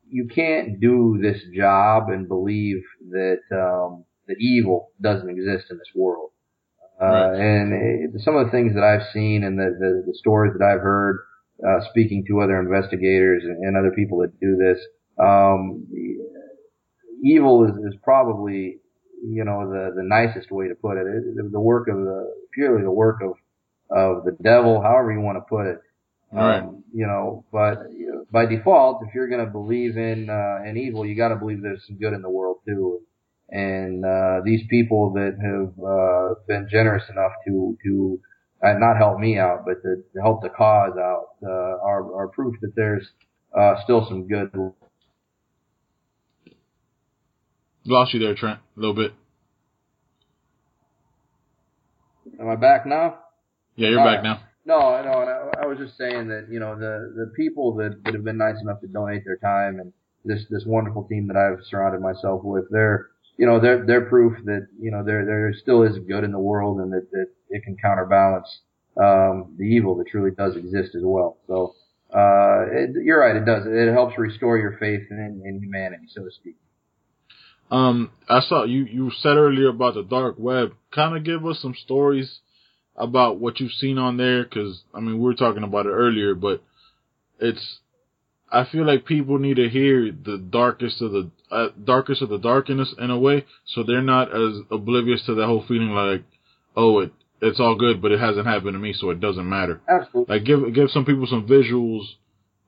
you 0.10 0.28
can't 0.34 0.80
do 0.80 1.20
this 1.22 1.42
job 1.56 2.10
and 2.10 2.28
believe 2.28 2.84
that 3.12 3.40
um, 3.52 4.06
that 4.28 4.38
evil 4.40 4.92
doesn't 5.02 5.30
exist 5.30 5.66
in 5.70 5.78
this 5.78 5.92
world. 5.96 6.32
Uh, 7.02 7.06
right. 7.06 7.40
And 7.40 7.74
it, 7.74 8.22
some 8.22 8.36
of 8.36 8.46
the 8.46 8.52
things 8.52 8.74
that 8.76 8.84
I've 8.84 9.08
seen 9.14 9.44
and 9.44 9.58
the, 9.58 9.76
the, 9.80 10.04
the 10.08 10.18
stories 10.18 10.54
that 10.58 10.66
I've 10.66 10.82
heard, 10.82 11.20
uh, 11.66 11.80
speaking 11.90 12.26
to 12.28 12.42
other 12.42 12.60
investigators 12.60 13.44
and, 13.44 13.58
and 13.64 13.78
other 13.78 13.92
people 13.96 14.20
that 14.20 14.38
do 14.40 14.58
this, 14.58 14.80
um, 15.18 15.88
evil 17.24 17.66
is, 17.66 17.72
is 17.88 18.00
probably, 18.04 18.80
you 19.24 19.44
know, 19.46 19.70
the, 19.70 19.94
the 19.96 20.04
nicest 20.04 20.52
way 20.52 20.68
to 20.68 20.76
put 20.76 20.98
it. 20.98 21.08
it 21.08 21.52
the 21.52 21.60
work 21.60 21.88
of 21.88 21.96
the, 21.96 22.34
purely 22.54 22.84
the 22.84 22.92
work 22.92 23.22
of 23.24 23.34
of 23.92 24.24
the 24.24 24.38
devil, 24.44 24.82
however 24.82 25.12
you 25.12 25.20
want 25.20 25.38
to 25.38 25.50
put 25.50 25.66
it. 25.66 25.80
Right. 26.32 26.60
Um, 26.60 26.84
you 26.94 27.08
know, 27.08 27.46
but 27.52 27.80
by 28.32 28.46
default, 28.46 29.04
if 29.08 29.14
you're 29.16 29.28
going 29.28 29.44
to 29.44 29.52
believe 29.52 29.98
in 29.98 30.30
uh, 30.30 30.70
in 30.70 30.78
evil, 30.78 31.06
you 31.06 31.16
got 31.16 31.30
to 31.30 31.36
believe 31.36 31.62
there's 31.62 31.84
some 31.88 31.98
good 31.98 32.14
in 32.14 32.22
the 32.22 32.30
world 32.30 32.58
too. 32.68 33.02
And 33.50 34.06
uh, 34.06 34.42
these 34.46 34.62
people 34.70 35.14
that 35.14 35.38
have 35.42 35.84
uh, 35.84 36.40
been 36.48 36.68
generous 36.70 37.04
enough 37.10 37.32
to 37.48 37.78
to 37.84 38.20
uh, 38.64 38.74
not 38.74 38.98
help 38.98 39.20
me 39.20 39.40
out, 39.40 39.66
but 39.66 39.82
to, 39.82 40.04
to 40.14 40.22
help 40.22 40.42
the 40.44 40.50
cause 40.50 40.94
out, 41.00 41.30
uh, 41.44 41.50
are 41.50 42.14
are 42.14 42.28
proof 42.28 42.56
that 42.62 42.74
there's 42.76 43.08
uh, 43.58 43.76
still 43.84 44.06
some 44.08 44.28
good. 44.28 44.52
Lost 47.86 48.14
you 48.14 48.20
there, 48.20 48.36
Trent, 48.36 48.60
a 48.78 48.80
little 48.80 48.96
bit. 48.96 49.14
Am 52.40 52.48
I 52.48 52.56
back 52.56 52.86
now? 52.86 53.18
Yeah, 53.76 53.90
you're 53.90 54.00
uh, 54.00 54.06
back 54.06 54.24
now. 54.24 54.42
No, 54.70 55.02
no, 55.02 55.12
I, 55.12 55.64
I 55.64 55.66
was 55.66 55.80
just 55.80 55.98
saying 55.98 56.28
that 56.28 56.46
you 56.52 56.60
know 56.60 56.78
the 56.78 57.12
the 57.16 57.32
people 57.36 57.74
that, 57.78 58.04
that 58.04 58.14
have 58.14 58.24
been 58.24 58.38
nice 58.38 58.62
enough 58.62 58.80
to 58.82 58.88
donate 58.88 59.26
their 59.26 59.38
time 59.38 59.80
and 59.80 59.92
this 60.24 60.46
this 60.52 60.64
wonderful 60.68 61.06
team 61.06 61.28
that 61.28 61.36
I've 61.36 61.66
surrounded 61.66 62.02
myself 62.02 62.44
with, 62.44 62.66
they're 62.70 63.08
you 63.36 63.48
know 63.48 63.60
they're 63.60 63.84
they're 63.84 64.06
proof 64.06 64.38
that 64.46 64.68
you 64.80 64.92
know 64.92 65.04
there 65.04 65.26
there 65.26 65.52
still 65.60 65.82
is 65.82 65.98
good 66.08 66.24
in 66.24 66.32
the 66.32 66.40
world 66.40 66.82
and 66.82 66.94
that 66.94 67.10
that 67.12 67.26
it 67.50 67.64
can 67.64 67.78
counterbalance 67.82 68.48
um, 68.96 69.56
the 69.58 69.64
evil 69.64 69.96
that 69.98 70.08
truly 70.08 70.30
does 70.38 70.56
exist 70.56 70.94
as 70.94 71.02
well. 71.04 71.38
So 71.48 71.74
uh, 72.14 72.66
it, 72.72 72.92
you're 73.04 73.22
right, 73.22 73.36
it 73.38 73.46
does. 73.46 73.64
It 73.66 73.92
helps 73.92 74.20
restore 74.20 74.60
your 74.60 74.78
faith 74.78 75.02
in, 75.10 75.42
in 75.46 75.64
humanity, 75.64 76.06
so 76.14 76.26
to 76.26 76.32
speak. 76.32 76.58
Um, 77.72 78.12
I 78.30 78.42
saw 78.42 78.66
you 78.66 78.84
you 78.84 79.10
said 79.20 79.36
earlier 79.36 79.70
about 79.70 79.96
the 79.96 80.04
dark 80.04 80.36
web. 80.38 80.74
Kind 80.94 81.18
of 81.18 81.24
give 81.24 81.44
us 81.44 81.60
some 81.60 81.74
stories 81.74 82.40
about 83.00 83.40
what 83.40 83.60
you've 83.60 83.72
seen 83.72 83.98
on 83.98 84.18
there? 84.18 84.44
Because 84.44 84.82
I 84.94 85.00
mean, 85.00 85.16
we 85.16 85.24
were 85.24 85.34
talking 85.34 85.64
about 85.64 85.86
it 85.86 85.92
earlier, 85.92 86.36
but 86.36 86.62
it's. 87.40 87.80
I 88.52 88.66
feel 88.66 88.84
like 88.84 89.06
people 89.06 89.38
need 89.38 89.58
to 89.58 89.70
hear 89.70 90.12
the 90.12 90.38
darkest 90.38 91.04
of 91.04 91.12
the 91.12 91.30
uh, 91.52 91.68
darkest 91.84 92.24
of 92.24 92.30
the 92.30 92.40
darkness 92.40 92.94
in 92.98 93.12
a 93.12 93.20
way, 93.20 93.46
so 93.66 93.84
they're 93.84 94.02
not 94.02 94.30
as 94.36 94.62
oblivious 94.72 95.24
to 95.28 95.36
that 95.36 95.46
whole 95.46 95.64
feeling 95.68 95.90
like, 95.90 96.24
oh, 96.76 97.00
it 97.00 97.12
it's 97.42 97.60
all 97.60 97.76
good, 97.76 98.02
but 98.02 98.12
it 98.12 98.20
hasn't 98.20 98.48
happened 98.48 98.74
to 98.74 98.80
me, 98.80 98.94
so 98.94 99.10
it 99.12 99.20
doesn't 99.20 99.48
matter. 99.48 99.82
Absolutely. 99.88 100.36
Like 100.36 100.46
give 100.46 100.74
give 100.74 100.90
some 100.90 101.06
people 101.06 101.28
some 101.28 101.48
visuals 101.48 102.06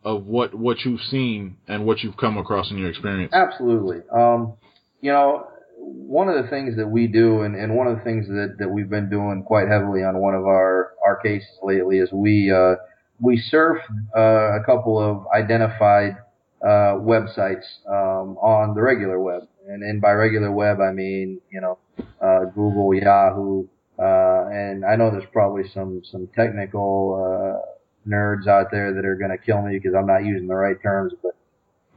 of 0.03 0.25
what 0.25 0.53
what 0.53 0.79
you've 0.85 1.01
seen 1.01 1.57
and 1.67 1.85
what 1.85 1.99
you've 1.99 2.17
come 2.17 2.37
across 2.37 2.71
in 2.71 2.77
your 2.77 2.89
experience. 2.89 3.33
Absolutely. 3.33 4.01
Um, 4.11 4.53
you 5.01 5.11
know, 5.11 5.47
one 5.81 6.29
of 6.29 6.43
the 6.43 6.49
things 6.49 6.75
that 6.77 6.87
we 6.87 7.07
do, 7.07 7.41
and, 7.41 7.55
and 7.55 7.75
one 7.75 7.87
of 7.87 7.97
the 7.97 8.03
things 8.03 8.27
that, 8.27 8.55
that 8.59 8.69
we've 8.69 8.89
been 8.89 9.09
doing 9.09 9.43
quite 9.43 9.67
heavily 9.67 10.03
on 10.03 10.19
one 10.19 10.35
of 10.35 10.45
our, 10.45 10.93
our 11.05 11.17
cases 11.17 11.49
lately 11.63 11.97
is 11.97 12.11
we, 12.11 12.51
uh, 12.51 12.75
we 13.19 13.37
surf, 13.37 13.77
uh, 14.15 14.59
a 14.59 14.63
couple 14.65 14.99
of 14.99 15.25
identified, 15.35 16.17
uh, 16.63 16.95
websites, 16.99 17.63
um, 17.89 18.37
on 18.37 18.75
the 18.75 18.81
regular 18.81 19.19
web. 19.19 19.47
And, 19.67 19.83
and 19.83 20.01
by 20.01 20.11
regular 20.11 20.51
web, 20.51 20.79
I 20.81 20.91
mean, 20.91 21.39
you 21.51 21.61
know, 21.61 21.77
uh, 22.21 22.45
Google, 22.45 22.93
Yahoo, 22.93 23.67
uh, 23.97 24.47
and 24.51 24.85
I 24.85 24.95
know 24.95 25.11
there's 25.11 25.29
probably 25.31 25.63
some, 25.73 26.01
some 26.11 26.27
technical, 26.35 27.15
uh, 27.17 27.67
nerds 28.07 28.47
out 28.47 28.71
there 28.71 28.93
that 28.93 29.05
are 29.05 29.15
going 29.15 29.31
to 29.31 29.37
kill 29.37 29.61
me 29.61 29.77
because 29.77 29.93
I'm 29.95 30.07
not 30.07 30.25
using 30.25 30.47
the 30.47 30.55
right 30.55 30.81
terms, 30.81 31.13
but 31.21 31.35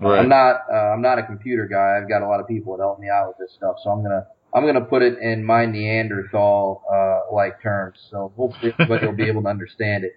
Right. 0.01 0.19
I'm 0.19 0.29
not 0.29 0.63
uh, 0.73 0.77
I'm 0.77 1.03
not 1.03 1.19
a 1.19 1.23
computer 1.23 1.67
guy. 1.67 1.99
I've 2.01 2.09
got 2.09 2.23
a 2.23 2.29
lot 2.29 2.41
of 2.41 2.49
people 2.49 2.77
that 2.77 2.83
help 2.83 2.99
me 2.99 3.09
out 3.09 3.29
with 3.29 3.39
this 3.39 3.55
stuff, 3.57 3.77
so 3.83 3.91
I'm 3.91 4.03
gonna 4.03 4.27
I'm 4.53 4.67
gonna 4.67 4.85
put 4.85 5.03
it 5.03 5.19
in 5.19 5.45
my 5.45 5.67
Neanderthal 5.67 6.83
uh, 6.93 7.35
like 7.35 7.63
terms. 7.63 7.99
So 8.11 8.33
hopefully 8.37 8.73
everybody 8.79 9.07
will 9.07 9.15
be 9.15 9.29
able 9.29 9.43
to 9.43 9.49
understand 9.49 10.05
it. 10.05 10.13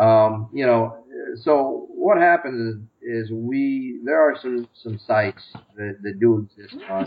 Um, 0.00 0.50
you 0.52 0.66
know, 0.66 1.04
so 1.42 1.86
what 1.90 2.18
happens 2.18 2.76
is, 3.02 3.26
is 3.26 3.32
we 3.32 4.00
there 4.04 4.20
are 4.20 4.36
some 4.40 4.68
some 4.82 4.98
sites 5.06 5.42
that, 5.76 5.96
that 6.02 6.20
do 6.20 6.46
exist 6.58 6.82
on 6.90 7.06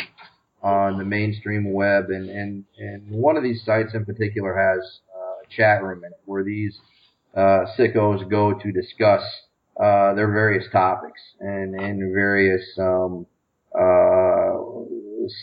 on 0.63 0.97
the 0.97 1.05
mainstream 1.05 1.71
web, 1.73 2.09
and 2.09 2.29
and 2.29 2.65
and 2.77 3.09
one 3.11 3.37
of 3.37 3.43
these 3.43 3.63
sites 3.63 3.93
in 3.93 4.03
particular 4.03 4.55
has 4.55 4.99
uh, 5.15 5.45
a 5.45 5.55
chat 5.55 5.83
room 5.83 6.03
in 6.03 6.11
it 6.11 6.19
where 6.25 6.43
these 6.43 6.77
uh, 7.35 7.65
sickos 7.77 8.27
go 8.29 8.53
to 8.53 8.71
discuss 8.71 9.21
uh, 9.81 10.13
their 10.13 10.31
various 10.31 10.65
topics 10.71 11.21
and, 11.39 11.79
and 11.79 11.99
various, 12.13 12.63
um, 12.79 13.25
uh, 13.77 14.53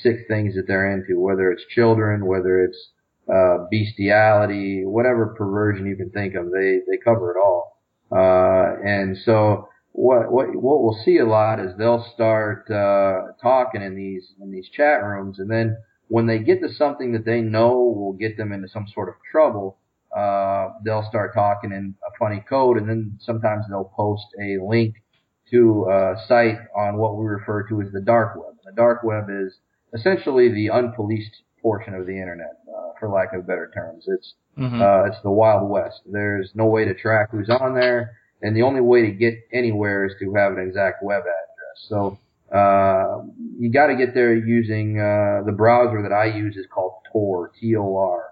sick 0.02 0.26
things 0.28 0.54
that 0.54 0.66
they're 0.66 0.90
into, 0.92 1.20
whether 1.20 1.50
it's 1.50 1.64
children, 1.66 2.26
whether 2.26 2.64
it's 2.64 2.90
uh, 3.32 3.66
bestiality, 3.70 4.84
whatever 4.84 5.34
perversion 5.36 5.86
you 5.86 5.96
can 5.96 6.10
think 6.10 6.34
of, 6.34 6.50
they 6.50 6.80
they 6.88 6.96
cover 7.04 7.32
it 7.32 7.38
all. 7.38 7.78
Uh, 8.10 8.76
and 8.84 9.16
so 9.24 9.68
what 9.92 10.30
what 10.32 10.54
what 10.54 10.82
we'll 10.82 11.00
see 11.04 11.18
a 11.18 11.26
lot 11.26 11.60
is 11.60 11.76
they'll 11.76 12.06
start 12.14 12.70
uh, 12.70 13.32
talking 13.40 13.82
in 13.82 13.94
these 13.94 14.32
in 14.40 14.50
these 14.50 14.68
chat 14.68 15.02
rooms, 15.02 15.38
and 15.38 15.50
then 15.50 15.76
when 16.08 16.26
they 16.26 16.38
get 16.38 16.60
to 16.60 16.72
something 16.72 17.12
that 17.12 17.24
they 17.24 17.40
know 17.40 17.78
will 17.78 18.12
get 18.12 18.36
them 18.36 18.52
into 18.52 18.68
some 18.68 18.86
sort 18.92 19.08
of 19.08 19.14
trouble, 19.30 19.78
uh, 20.16 20.70
they'll 20.84 21.06
start 21.08 21.34
talking 21.34 21.72
in 21.72 21.94
a 22.06 22.18
funny 22.18 22.44
code, 22.48 22.76
and 22.76 22.88
then 22.88 23.18
sometimes 23.20 23.64
they'll 23.68 23.92
post 23.96 24.26
a 24.40 24.58
link 24.62 24.96
to 25.50 25.86
a 25.90 26.14
site 26.26 26.58
on 26.76 26.96
what 26.96 27.16
we 27.16 27.26
refer 27.26 27.66
to 27.68 27.80
as 27.82 27.92
the 27.92 28.00
dark 28.00 28.36
web. 28.36 28.54
The 28.64 28.72
dark 28.72 29.02
web 29.02 29.24
is 29.28 29.54
essentially 29.94 30.48
the 30.48 30.68
unpoliced 30.68 31.42
portion 31.60 31.94
of 31.94 32.06
the 32.06 32.12
internet, 32.12 32.58
uh, 32.68 32.92
for 32.98 33.08
lack 33.08 33.32
of 33.34 33.46
better 33.46 33.70
terms. 33.72 34.04
It's 34.06 34.34
mm-hmm. 34.58 34.80
uh, 34.80 35.04
it's 35.04 35.22
the 35.22 35.30
wild 35.30 35.68
west. 35.68 36.00
There's 36.06 36.50
no 36.54 36.66
way 36.66 36.84
to 36.84 36.94
track 36.94 37.30
who's 37.30 37.50
on 37.50 37.74
there, 37.74 38.16
and 38.40 38.56
the 38.56 38.62
only 38.62 38.80
way 38.80 39.02
to 39.02 39.12
get 39.12 39.34
anywhere 39.52 40.06
is 40.06 40.12
to 40.20 40.34
have 40.34 40.52
an 40.52 40.60
exact 40.66 41.02
web 41.02 41.22
address. 41.22 41.88
So 41.88 42.18
uh, 42.54 43.22
you 43.58 43.70
got 43.70 43.86
to 43.86 43.96
get 43.96 44.14
there 44.14 44.34
using 44.34 44.98
uh, 44.98 45.42
the 45.46 45.52
browser 45.52 46.02
that 46.02 46.12
I 46.12 46.26
use 46.26 46.56
is 46.56 46.66
called 46.72 46.92
Tor, 47.10 47.50
T-O-R. 47.58 48.31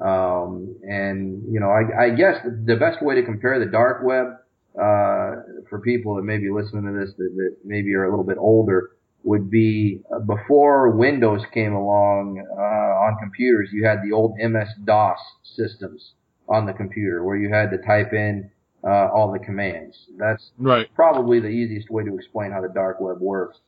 Um, 0.00 0.76
and 0.82 1.42
you 1.50 1.60
know, 1.60 1.68
I, 1.68 2.06
I 2.06 2.10
guess 2.10 2.36
the, 2.64 2.76
best 2.76 3.02
way 3.02 3.16
to 3.16 3.22
compare 3.22 3.58
the 3.58 3.70
dark 3.70 4.02
web 4.02 4.28
uh, 4.74 5.42
for 5.68 5.80
people 5.84 6.14
that 6.16 6.22
may 6.22 6.38
be 6.38 6.50
listening 6.50 6.84
to 6.84 6.98
this 6.98 7.14
that, 7.18 7.30
that 7.36 7.56
maybe 7.64 7.94
are 7.94 8.04
a 8.04 8.10
little 8.10 8.24
bit 8.24 8.38
older 8.38 8.92
would 9.24 9.50
be 9.50 10.00
uh, 10.14 10.20
before 10.20 10.90
Windows 10.90 11.42
came 11.52 11.74
along 11.74 12.42
uh, 12.50 13.06
on 13.06 13.16
computers, 13.20 13.68
you 13.72 13.84
had 13.84 13.98
the 14.02 14.12
old 14.12 14.34
MS 14.38 14.68
DOS 14.84 15.18
systems 15.42 16.12
on 16.48 16.66
the 16.66 16.72
computer 16.72 17.22
where 17.22 17.36
you 17.36 17.52
had 17.52 17.70
to 17.70 17.78
type 17.78 18.12
in 18.12 18.50
uh, 18.82 19.08
all 19.14 19.30
the 19.32 19.38
commands. 19.38 19.96
That's 20.18 20.50
right. 20.58 20.86
probably 20.94 21.40
the 21.40 21.48
easiest 21.48 21.90
way 21.90 22.04
to 22.04 22.14
explain 22.16 22.52
how 22.52 22.62
the 22.62 22.72
dark 22.72 23.00
web 23.00 23.20
works. 23.20 23.58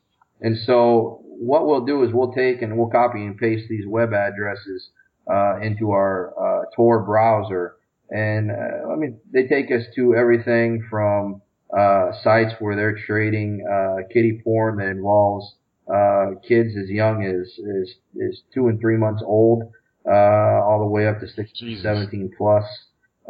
And 0.40 0.57
so 0.66 1.21
what 1.25 1.66
we'll 1.66 1.85
do 1.85 2.03
is 2.03 2.12
we'll 2.12 2.33
take 2.33 2.62
and 2.62 2.77
we'll 2.77 2.88
copy 2.88 3.18
and 3.18 3.37
paste 3.37 3.68
these 3.68 3.87
web 3.87 4.12
addresses 4.12 4.88
uh, 5.30 5.61
into 5.61 5.90
our 5.90 6.32
uh, 6.38 6.64
Tor 6.74 7.04
browser 7.04 7.76
and 8.12 8.50
uh, 8.50 8.92
I 8.92 8.96
mean, 8.96 9.20
they 9.32 9.46
take 9.46 9.70
us 9.70 9.85
to 9.96 10.14
everything 10.14 10.87
from 10.90 11.40
uh, 11.76 12.12
sites 12.22 12.52
where 12.58 12.76
they're 12.76 12.98
trading 13.06 13.66
uh, 13.66 14.06
kiddie 14.12 14.40
porn 14.44 14.76
that 14.76 14.88
involves 14.88 15.54
uh, 15.92 16.38
kids 16.46 16.76
as 16.76 16.90
young 16.90 17.24
as, 17.24 17.48
as 17.58 17.94
as 18.28 18.42
two 18.52 18.68
and 18.68 18.78
three 18.78 18.98
months 18.98 19.22
old, 19.24 19.62
uh, 20.06 20.12
all 20.14 20.80
the 20.80 20.87
way 20.87 21.06
up 21.08 21.20
to 21.20 21.26
16, 21.26 21.80
17 21.82 22.32
plus. 22.37 22.64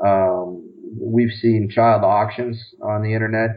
Um, 0.04 0.68
we've 1.00 1.32
seen 1.40 1.70
child 1.72 2.02
auctions 2.02 2.60
on 2.82 3.02
the 3.02 3.14
internet 3.14 3.50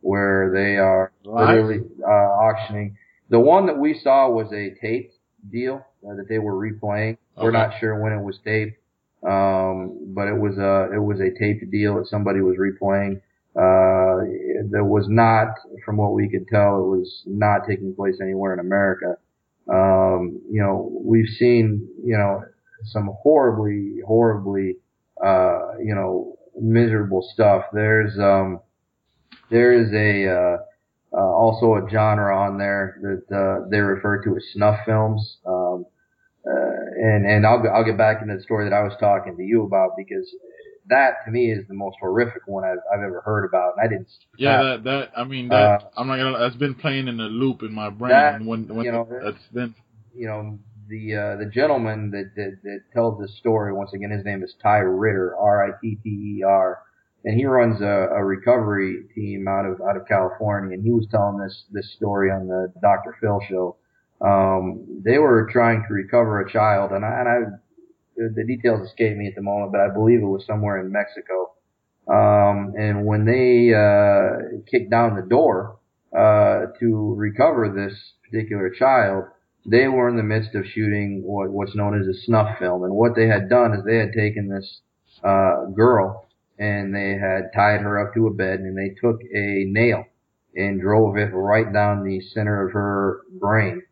where 0.00 0.50
they 0.52 0.78
are 0.78 1.12
literally 1.24 1.78
uh, 2.04 2.10
auctioning. 2.10 2.96
The 3.30 3.38
one 3.38 3.66
that 3.66 3.78
we 3.78 3.98
saw 4.02 4.28
was 4.28 4.52
a 4.52 4.74
taped 4.80 5.14
deal 5.50 5.84
uh, 6.06 6.14
that 6.16 6.28
they 6.28 6.38
were 6.38 6.54
replaying. 6.54 7.16
Okay. 7.36 7.44
We're 7.44 7.50
not 7.50 7.72
sure 7.80 8.00
when 8.00 8.12
it 8.12 8.22
was 8.22 8.38
taped. 8.44 8.78
Um, 9.24 10.12
but 10.14 10.26
it 10.26 10.36
was 10.36 10.58
a, 10.58 10.92
it 10.92 11.00
was 11.00 11.20
a 11.20 11.30
taped 11.38 11.70
deal 11.70 11.96
that 11.96 12.08
somebody 12.08 12.40
was 12.40 12.56
replaying. 12.56 13.20
Uh, 13.54 14.24
there 14.70 14.84
was 14.84 15.06
not, 15.08 15.48
from 15.84 15.96
what 15.96 16.12
we 16.12 16.28
could 16.28 16.48
tell, 16.48 16.78
it 16.78 16.88
was 16.98 17.22
not 17.26 17.60
taking 17.68 17.94
place 17.94 18.18
anywhere 18.20 18.52
in 18.52 18.58
America. 18.58 19.16
Um, 19.68 20.40
you 20.50 20.60
know, 20.60 20.90
we've 21.04 21.28
seen, 21.28 21.88
you 22.04 22.16
know, 22.16 22.42
some 22.86 23.10
horribly, 23.22 24.00
horribly, 24.04 24.78
uh, 25.24 25.78
you 25.78 25.94
know, 25.94 26.36
miserable 26.60 27.22
stuff. 27.32 27.66
There's, 27.72 28.18
um, 28.18 28.60
there 29.50 29.72
is 29.72 29.92
a, 29.92 30.26
uh, 30.28 30.56
uh, 31.14 31.20
also 31.20 31.74
a 31.74 31.88
genre 31.90 32.36
on 32.36 32.58
there 32.58 32.98
that, 33.02 33.36
uh, 33.36 33.68
they 33.70 33.78
refer 33.78 34.22
to 34.24 34.36
as 34.36 34.42
snuff 34.52 34.80
films. 34.86 35.38
Um, 35.46 35.86
uh, 36.46 36.72
and 37.00 37.24
and 37.24 37.46
I'll 37.46 37.62
I'll 37.72 37.84
get 37.84 37.96
back 37.96 38.20
into 38.20 38.36
the 38.36 38.42
story 38.42 38.68
that 38.68 38.74
I 38.74 38.82
was 38.82 38.94
talking 38.98 39.36
to 39.36 39.42
you 39.42 39.64
about 39.64 39.90
because 39.96 40.28
that 40.88 41.24
to 41.24 41.30
me 41.30 41.52
is 41.52 41.66
the 41.68 41.74
most 41.74 41.96
horrific 42.00 42.42
one 42.46 42.64
I've, 42.64 42.78
I've 42.92 43.04
ever 43.04 43.22
heard 43.24 43.44
about. 43.44 43.74
And 43.76 43.86
I 43.86 43.88
didn't. 43.88 44.08
Yeah, 44.36 44.62
that 44.62 44.84
that 44.84 45.10
I 45.16 45.24
mean 45.24 45.48
that 45.48 45.54
uh, 45.54 45.78
I'm 45.96 46.08
not 46.08 46.16
gonna. 46.16 46.38
That's 46.38 46.56
been 46.56 46.74
playing 46.74 47.06
in 47.06 47.20
a 47.20 47.24
loop 47.24 47.62
in 47.62 47.72
my 47.72 47.90
brain. 47.90 48.10
That, 48.10 48.44
when 48.44 48.66
when 48.74 48.84
you 48.84 48.92
know, 48.92 49.08
that's 49.22 49.44
been. 49.52 49.74
You 50.14 50.26
know 50.26 50.58
the 50.88 51.14
uh, 51.16 51.36
the 51.36 51.46
gentleman 51.46 52.10
that, 52.10 52.32
that 52.36 52.58
that 52.62 52.80
tells 52.92 53.20
this 53.20 53.36
story 53.38 53.72
once 53.72 53.92
again. 53.94 54.10
His 54.10 54.24
name 54.24 54.42
is 54.42 54.54
Ty 54.62 54.78
Ritter, 54.78 55.36
R 55.36 55.68
I 55.68 55.70
T 55.80 55.98
T 56.02 56.08
E 56.08 56.42
R, 56.46 56.82
and 57.24 57.38
he 57.38 57.44
runs 57.46 57.80
a, 57.80 58.08
a 58.14 58.24
recovery 58.24 59.04
team 59.14 59.46
out 59.48 59.66
of 59.66 59.80
out 59.80 59.96
of 59.96 60.06
California. 60.06 60.74
And 60.74 60.84
he 60.84 60.90
was 60.90 61.06
telling 61.10 61.38
this 61.38 61.64
this 61.70 61.92
story 61.96 62.30
on 62.30 62.48
the 62.48 62.72
Dr. 62.80 63.16
Phil 63.20 63.40
show 63.48 63.76
um, 64.22 65.02
they 65.04 65.18
were 65.18 65.48
trying 65.50 65.84
to 65.88 65.94
recover 65.94 66.40
a 66.40 66.50
child, 66.50 66.92
and 66.92 67.04
I, 67.04 67.20
and 67.20 67.28
I 67.28 67.38
the 68.16 68.44
details 68.46 68.86
escape 68.86 69.16
me 69.16 69.26
at 69.26 69.34
the 69.34 69.42
moment, 69.42 69.72
but 69.72 69.80
I 69.80 69.88
believe 69.88 70.20
it 70.20 70.26
was 70.26 70.44
somewhere 70.46 70.78
in 70.80 70.92
Mexico. 70.92 71.54
Um, 72.06 72.74
and 72.78 73.04
when 73.04 73.24
they 73.24 73.74
uh, 73.74 74.60
kicked 74.70 74.90
down 74.90 75.16
the 75.16 75.26
door 75.28 75.78
uh, 76.16 76.66
to 76.78 77.14
recover 77.16 77.72
this 77.74 77.98
particular 78.22 78.70
child, 78.70 79.24
they 79.64 79.88
were 79.88 80.08
in 80.08 80.16
the 80.16 80.22
midst 80.22 80.54
of 80.54 80.66
shooting 80.66 81.22
what, 81.24 81.50
what's 81.50 81.74
known 81.74 81.98
as 81.98 82.06
a 82.06 82.20
snuff 82.26 82.58
film. 82.58 82.84
And 82.84 82.94
what 82.94 83.16
they 83.16 83.26
had 83.26 83.48
done 83.48 83.72
is 83.72 83.84
they 83.84 83.96
had 83.96 84.12
taken 84.12 84.48
this 84.48 84.80
uh, 85.24 85.64
girl 85.74 86.28
and 86.62 86.94
they 86.94 87.18
had 87.18 87.50
tied 87.54 87.80
her 87.80 87.98
up 87.98 88.14
to 88.14 88.26
a 88.28 88.34
bed, 88.34 88.60
and 88.60 88.76
they 88.78 88.94
took 89.00 89.20
a 89.22 89.64
nail 89.66 90.04
and 90.54 90.80
drove 90.80 91.16
it 91.16 91.30
right 91.32 91.72
down 91.72 92.04
the 92.04 92.20
center 92.20 92.66
of 92.66 92.72
her 92.72 93.22
brain 93.40 93.82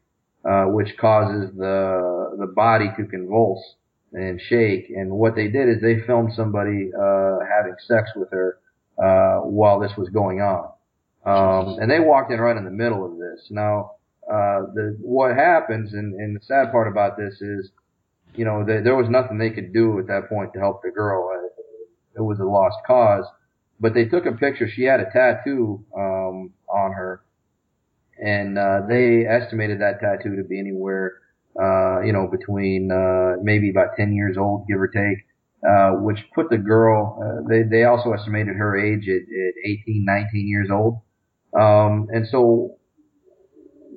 uh, 0.44 0.64
which 0.64 0.96
causes 0.98 1.50
the 1.56 2.36
the 2.38 2.46
body 2.46 2.90
to 2.96 3.04
convulse 3.04 3.74
and 4.12 4.40
shake. 4.40 4.88
And 4.90 5.10
what 5.10 5.34
they 5.36 5.48
did 5.48 5.68
is 5.68 5.82
they 5.82 6.00
filmed 6.06 6.32
somebody 6.34 6.90
uh, 6.94 7.38
having 7.40 7.74
sex 7.86 8.10
with 8.16 8.30
her 8.30 8.58
uh, 8.98 9.40
while 9.40 9.80
this 9.80 9.92
was 9.96 10.08
going 10.08 10.40
on, 10.40 10.70
um, 11.26 11.78
and 11.80 11.90
they 11.90 12.00
walked 12.00 12.32
in 12.32 12.40
right 12.40 12.56
in 12.56 12.64
the 12.64 12.70
middle 12.70 13.04
of 13.04 13.18
this. 13.18 13.48
Now, 13.50 13.92
uh, 14.26 14.72
the 14.74 14.96
what 15.00 15.36
happens, 15.36 15.92
and, 15.92 16.14
and 16.14 16.36
the 16.36 16.44
sad 16.44 16.70
part 16.72 16.88
about 16.88 17.16
this 17.16 17.40
is, 17.40 17.70
you 18.34 18.44
know, 18.44 18.64
they, 18.64 18.80
there 18.80 18.96
was 18.96 19.08
nothing 19.08 19.38
they 19.38 19.50
could 19.50 19.72
do 19.72 19.98
at 19.98 20.06
that 20.06 20.28
point 20.28 20.52
to 20.54 20.58
help 20.58 20.82
the 20.82 20.90
girl. 20.90 21.39
It 22.20 22.24
was 22.24 22.38
a 22.38 22.44
lost 22.44 22.78
cause. 22.86 23.24
But 23.80 23.94
they 23.94 24.04
took 24.04 24.26
a 24.26 24.32
picture. 24.32 24.68
She 24.68 24.84
had 24.84 25.00
a 25.00 25.10
tattoo 25.10 25.84
um, 25.96 26.52
on 26.68 26.92
her 26.92 27.22
and 28.20 28.58
uh, 28.58 28.80
they 28.88 29.24
estimated 29.26 29.80
that 29.80 30.00
tattoo 30.00 30.36
to 30.36 30.44
be 30.44 30.58
anywhere, 30.58 31.20
uh, 31.60 32.00
you 32.02 32.12
know, 32.12 32.28
between 32.30 32.90
uh, 32.92 33.40
maybe 33.42 33.70
about 33.70 33.96
10 33.96 34.12
years 34.12 34.36
old, 34.38 34.66
give 34.68 34.78
or 34.78 34.88
take, 34.88 35.26
uh, 35.68 35.92
which 36.02 36.18
put 36.34 36.50
the 36.50 36.58
girl. 36.58 37.18
Uh, 37.22 37.48
they 37.48 37.62
they 37.62 37.84
also 37.84 38.12
estimated 38.12 38.56
her 38.56 38.76
age 38.76 39.08
at, 39.08 39.22
at 39.22 39.54
18, 39.64 40.04
19 40.06 40.48
years 40.48 40.68
old, 40.70 41.00
um, 41.58 42.08
and 42.12 42.26
so 42.28 42.76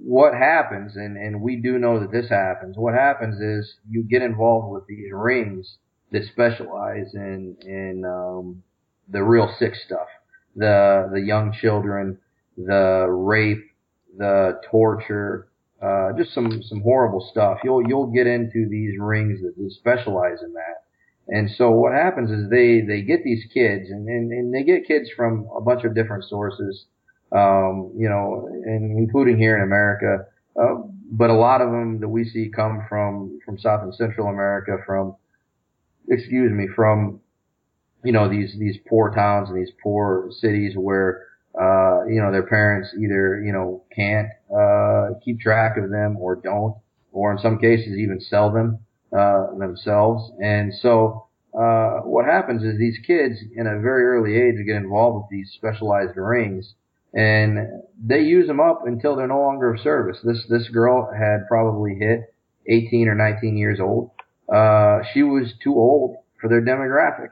what 0.06 0.34
happens, 0.34 0.96
and 0.96 1.18
and 1.18 1.42
we 1.42 1.58
do 1.58 1.78
know 1.78 2.00
that 2.00 2.12
this 2.12 2.30
happens. 2.30 2.78
What 2.78 2.94
happens 2.94 3.42
is 3.42 3.76
you 3.90 4.04
get 4.10 4.22
involved 4.22 4.72
with 4.72 4.84
these 4.88 5.12
rings 5.14 5.78
that 6.14 6.24
specialize 6.32 7.14
in 7.14 7.58
in 7.62 8.06
um, 8.06 8.64
the 9.10 9.22
real 9.22 9.54
sick 9.60 9.76
stuff, 9.76 10.08
the 10.56 11.10
the 11.14 11.20
young 11.22 11.52
children, 11.52 12.18
the 12.58 13.06
rape 13.10 13.70
the 14.18 14.60
torture, 14.70 15.48
uh, 15.82 16.14
just 16.18 16.34
some 16.34 16.62
some 16.64 16.82
horrible 16.82 17.28
stuff. 17.32 17.60
You'll 17.64 17.88
you'll 17.88 18.12
get 18.12 18.28
into 18.28 18.68
these 18.70 18.94
rings 19.00 19.42
that, 19.42 19.56
that 19.58 19.72
specialize 19.72 20.42
in 20.42 20.54
that. 20.54 20.84
And 21.28 21.50
so 21.50 21.72
what 21.72 21.94
happens 21.94 22.30
is 22.32 22.50
they 22.50 22.82
they 22.82 23.02
get 23.02 23.24
these 23.24 23.46
kids, 23.54 23.90
and 23.90 24.08
and, 24.08 24.32
and 24.32 24.54
they 24.54 24.64
get 24.64 24.88
kids 24.88 25.10
from 25.16 25.48
a 25.56 25.62
bunch 25.62 25.84
of 25.84 25.96
different 25.96 26.26
sources, 26.26 26.86
um, 27.32 27.92
you 27.98 28.10
know, 28.10 28.48
and 28.66 28.98
including 28.98 29.38
here 29.38 29.56
in 29.58 29.64
America. 29.64 30.26
Uh, 30.62 30.84
but 31.12 31.30
a 31.30 31.34
lot 31.34 31.62
of 31.62 31.72
them 31.72 32.00
that 32.00 32.10
we 32.10 32.24
see 32.26 32.50
come 32.54 32.86
from 32.88 33.40
from 33.46 33.58
South 33.58 33.82
and 33.84 33.96
Central 33.96 34.28
America, 34.28 34.78
from 34.86 35.16
excuse 36.10 36.52
me, 36.52 36.68
from 36.76 37.20
you 38.04 38.12
know 38.12 38.30
these 38.30 38.56
these 38.60 38.78
poor 38.88 39.12
towns 39.14 39.50
and 39.50 39.58
these 39.58 39.74
poor 39.82 40.30
cities 40.32 40.74
where 40.76 41.28
uh, 41.60 42.06
you 42.06 42.20
know, 42.20 42.32
their 42.32 42.48
parents 42.48 42.90
either, 43.00 43.42
you 43.44 43.54
know, 43.54 43.84
can't, 43.96 44.28
uh, 44.52 45.20
keep 45.24 45.40
track 45.40 45.78
of 45.78 45.92
them 45.92 46.18
or 46.18 46.36
don't, 46.36 46.76
or 47.12 47.32
in 47.32 47.38
some 47.38 47.60
cases 47.60 47.96
even 47.98 48.20
sell 48.20 48.52
them, 48.52 48.80
uh, 49.16 49.54
themselves. 49.60 50.32
And 50.44 50.74
so, 50.74 51.28
uh, 51.54 52.00
what 52.00 52.26
happens 52.26 52.64
is 52.64 52.80
these 52.80 52.98
kids 53.06 53.36
in 53.56 53.68
a 53.68 53.80
very 53.80 54.04
early 54.06 54.36
age 54.36 54.66
get 54.66 54.76
involved 54.76 55.18
with 55.18 55.30
these 55.30 55.52
specialized 55.54 56.18
rings 56.18 56.74
and 57.14 57.84
they 58.04 58.22
use 58.22 58.48
them 58.48 58.60
up 58.60 58.88
until 58.88 59.16
they're 59.16 59.28
no 59.28 59.40
longer 59.40 59.72
of 59.72 59.80
service. 59.80 60.18
This 60.24 60.44
this 60.50 60.68
girl 60.70 61.12
had 61.16 61.48
probably 61.48 61.94
hit 61.94 62.34
18 62.68 63.08
or 63.08 63.14
19 63.14 63.56
years 63.56 63.80
old. 63.80 64.10
Uh, 64.54 65.00
she 65.14 65.24
was 65.24 65.54
too 65.64 65.74
old 65.74 66.18
for 66.40 66.48
their 66.48 66.62
demographic. 66.62 67.30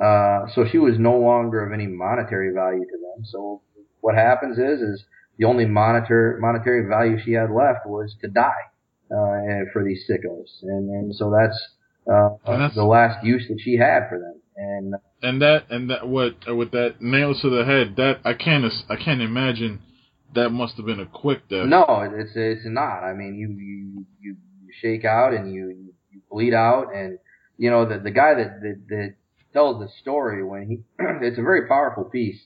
Uh, 0.00 0.46
so 0.54 0.64
she 0.70 0.78
was 0.78 0.94
no 0.98 1.16
longer 1.16 1.64
of 1.64 1.72
any 1.72 1.86
monetary 1.86 2.52
value 2.52 2.84
to 2.84 2.98
them. 2.98 3.24
So 3.24 3.62
what 4.00 4.14
happens 4.14 4.58
is, 4.58 4.80
is 4.80 5.04
the 5.38 5.46
only 5.46 5.64
monitor, 5.64 6.38
monetary 6.40 6.86
value 6.88 7.18
she 7.24 7.32
had 7.32 7.50
left 7.50 7.86
was 7.86 8.14
to 8.20 8.28
die, 8.28 8.64
uh, 9.10 9.64
for 9.72 9.82
these 9.84 10.04
sickos. 10.08 10.62
And, 10.62 10.90
and 10.90 11.14
so 11.14 11.34
that's, 11.36 11.58
uh, 12.06 12.36
and 12.52 12.62
that's, 12.62 12.74
the 12.74 12.84
last 12.84 13.24
use 13.24 13.46
that 13.48 13.60
she 13.60 13.76
had 13.76 14.08
for 14.08 14.18
them. 14.18 14.40
And, 14.56 14.94
and 15.22 15.42
that, 15.42 15.70
and 15.70 15.90
that, 15.90 16.06
what, 16.06 16.34
with 16.54 16.72
that 16.72 17.00
nails 17.00 17.40
to 17.42 17.50
the 17.50 17.64
head, 17.64 17.94
that, 17.96 18.20
I 18.24 18.34
can't, 18.34 18.64
I 18.88 18.96
can't 18.96 19.22
imagine 19.22 19.80
that 20.34 20.50
must 20.50 20.76
have 20.76 20.86
been 20.86 21.00
a 21.00 21.06
quick 21.06 21.48
death. 21.48 21.66
No, 21.66 21.84
it's, 22.14 22.32
it's 22.34 22.66
not. 22.66 23.02
I 23.02 23.14
mean, 23.14 23.34
you, 23.34 23.48
you, 23.48 24.06
you 24.20 24.36
shake 24.80 25.04
out 25.04 25.32
and 25.32 25.52
you 25.52 25.94
bleed 26.30 26.54
out 26.54 26.94
and, 26.94 27.18
you 27.56 27.70
know, 27.70 27.88
the, 27.88 27.98
the 27.98 28.10
guy 28.10 28.34
that, 28.34 28.60
that, 28.60 28.82
that 28.88 29.14
tells 29.52 29.80
the 29.80 29.88
story 30.00 30.44
when 30.44 30.68
he, 30.68 30.78
it's 31.22 31.38
a 31.38 31.42
very 31.42 31.66
powerful 31.66 32.04
piece. 32.04 32.40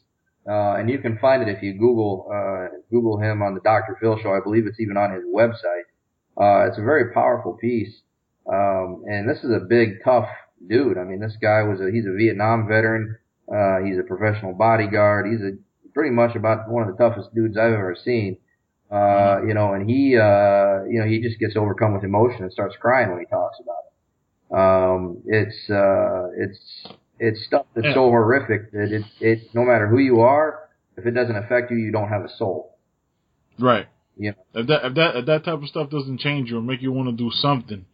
Uh, 0.49 0.75
and 0.75 0.91
you 0.91 0.99
can 0.99 1.19
find 1.19 1.43
it 1.43 1.49
if 1.49 1.63
you 1.63 1.73
Google, 1.75 2.27
uh, 2.29 2.77
Google 2.91 3.21
him 3.21 3.43
on 3.43 3.55
the 3.55 3.61
Dr. 3.61 3.97
Phil 4.01 4.19
show. 4.21 4.33
I 4.33 4.41
believe 4.43 4.67
it's 4.67 4.81
even 4.81 4.97
on 4.97 5.13
his 5.13 5.23
website. 5.25 5.87
Uh, 6.37 6.69
it's 6.69 6.79
a 6.79 6.83
very 6.83 7.13
powerful 7.13 7.57
piece. 7.61 8.01
Um, 8.51 9.05
and 9.07 9.29
this 9.29 9.39
is 9.45 9.53
a 9.53 9.61
big, 9.61 10.03
tough 10.05 10.29
dude. 10.69 10.99
I 10.99 11.05
mean, 11.05 11.21
this 11.21 11.37
guy 11.41 11.63
was 11.63 11.81
a, 11.81 11.91
he's 11.93 12.07
a 12.07 12.17
Vietnam 12.17 12.67
veteran. 12.67 13.17
Uh, 13.49 13.79
he's 13.85 13.99
a 13.99 14.03
professional 14.03 14.55
bodyguard. 14.55 15.27
He's 15.31 15.43
a 15.43 15.53
pretty 15.95 16.11
much 16.11 16.35
about 16.35 16.69
one 16.69 16.89
of 16.89 16.97
the 16.97 17.03
toughest 17.03 17.35
dudes 17.35 17.57
I've 17.57 17.73
ever 17.75 17.97
seen. 18.03 18.39
Uh, 18.93 18.97
mm-hmm. 18.97 19.49
you 19.49 19.55
know, 19.55 19.73
and 19.73 19.89
he, 19.89 20.19
uh, 20.19 20.85
you 20.85 21.01
know, 21.01 21.07
he 21.07 21.23
just 21.23 21.39
gets 21.41 21.57
overcome 21.57 21.95
with 21.95 22.05
emotion 22.05 22.43
and 22.43 22.53
starts 22.53 22.77
crying 22.79 23.09
when 23.09 23.21
he 23.21 23.25
talks 23.25 23.57
about 23.59 23.83
it. 23.87 23.95
Um, 24.55 25.23
it's, 25.25 25.71
uh, 25.71 26.29
it's, 26.37 26.87
it's 27.19 27.43
stuff 27.47 27.65
that's 27.75 27.87
yeah. 27.87 27.95
so 27.95 28.11
horrific 28.11 28.71
that 28.73 28.93
it, 28.93 29.05
it, 29.19 29.55
no 29.55 29.63
matter 29.63 29.89
who 29.89 29.99
you 29.99 30.21
are, 30.21 30.69
if 30.99 31.07
it 31.07 31.13
doesn't 31.13 31.37
affect 31.37 31.71
you, 31.71 31.79
you 31.79 31.91
don't 31.91 32.11
have 32.11 32.23
a 32.23 32.29
soul. 32.37 32.77
Right. 33.59 33.87
Yeah. 34.19 34.33
If 34.53 34.67
that, 34.67 34.85
if 34.85 34.95
that, 34.95 35.17
if 35.17 35.25
that 35.27 35.45
type 35.47 35.63
of 35.63 35.69
stuff 35.69 35.89
doesn't 35.89 36.21
change 36.21 36.51
you 36.51 36.59
or 36.59 36.61
make 36.61 36.83
you 36.83 36.93
want 36.93 37.09
to 37.09 37.17
do 37.17 37.31
something, 37.31 37.87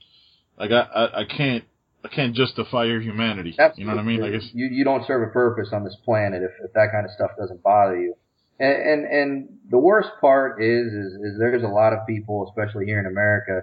like 0.59 0.73
I, 0.73 0.81
I, 0.81 1.21
I 1.21 1.25
can't, 1.27 1.63
I 2.05 2.09
can't 2.09 2.35
justify 2.35 2.87
your 2.87 3.01
humanity. 3.01 3.55
Absolutely. 3.57 3.83
You 3.83 3.87
know 3.87 3.95
what 3.95 4.03
I 4.03 4.05
mean? 4.05 4.21
Like 4.21 4.43
you, 4.53 4.67
you 4.67 4.83
don't 4.83 5.07
serve 5.07 5.29
a 5.29 5.33
purpose 5.33 5.69
on 5.73 5.85
this 5.85 5.97
planet 6.05 6.43
if, 6.43 6.51
if 6.65 6.73
that 6.73 6.89
kind 6.93 7.07
of 7.07 7.13
stuff 7.13 7.31
doesn't 7.39 7.63
bother 7.63 8.01
you. 8.01 8.17
And, 8.61 8.75
and, 8.75 9.05
and 9.07 9.49
the 9.71 9.79
worst 9.79 10.11
part 10.21 10.63
is, 10.63 10.93
is, 10.93 11.13
is 11.15 11.39
there's 11.39 11.63
a 11.63 11.69
lot 11.69 11.93
of 11.93 12.07
people, 12.07 12.47
especially 12.49 12.87
here 12.87 12.99
in 12.99 13.07
America, 13.07 13.63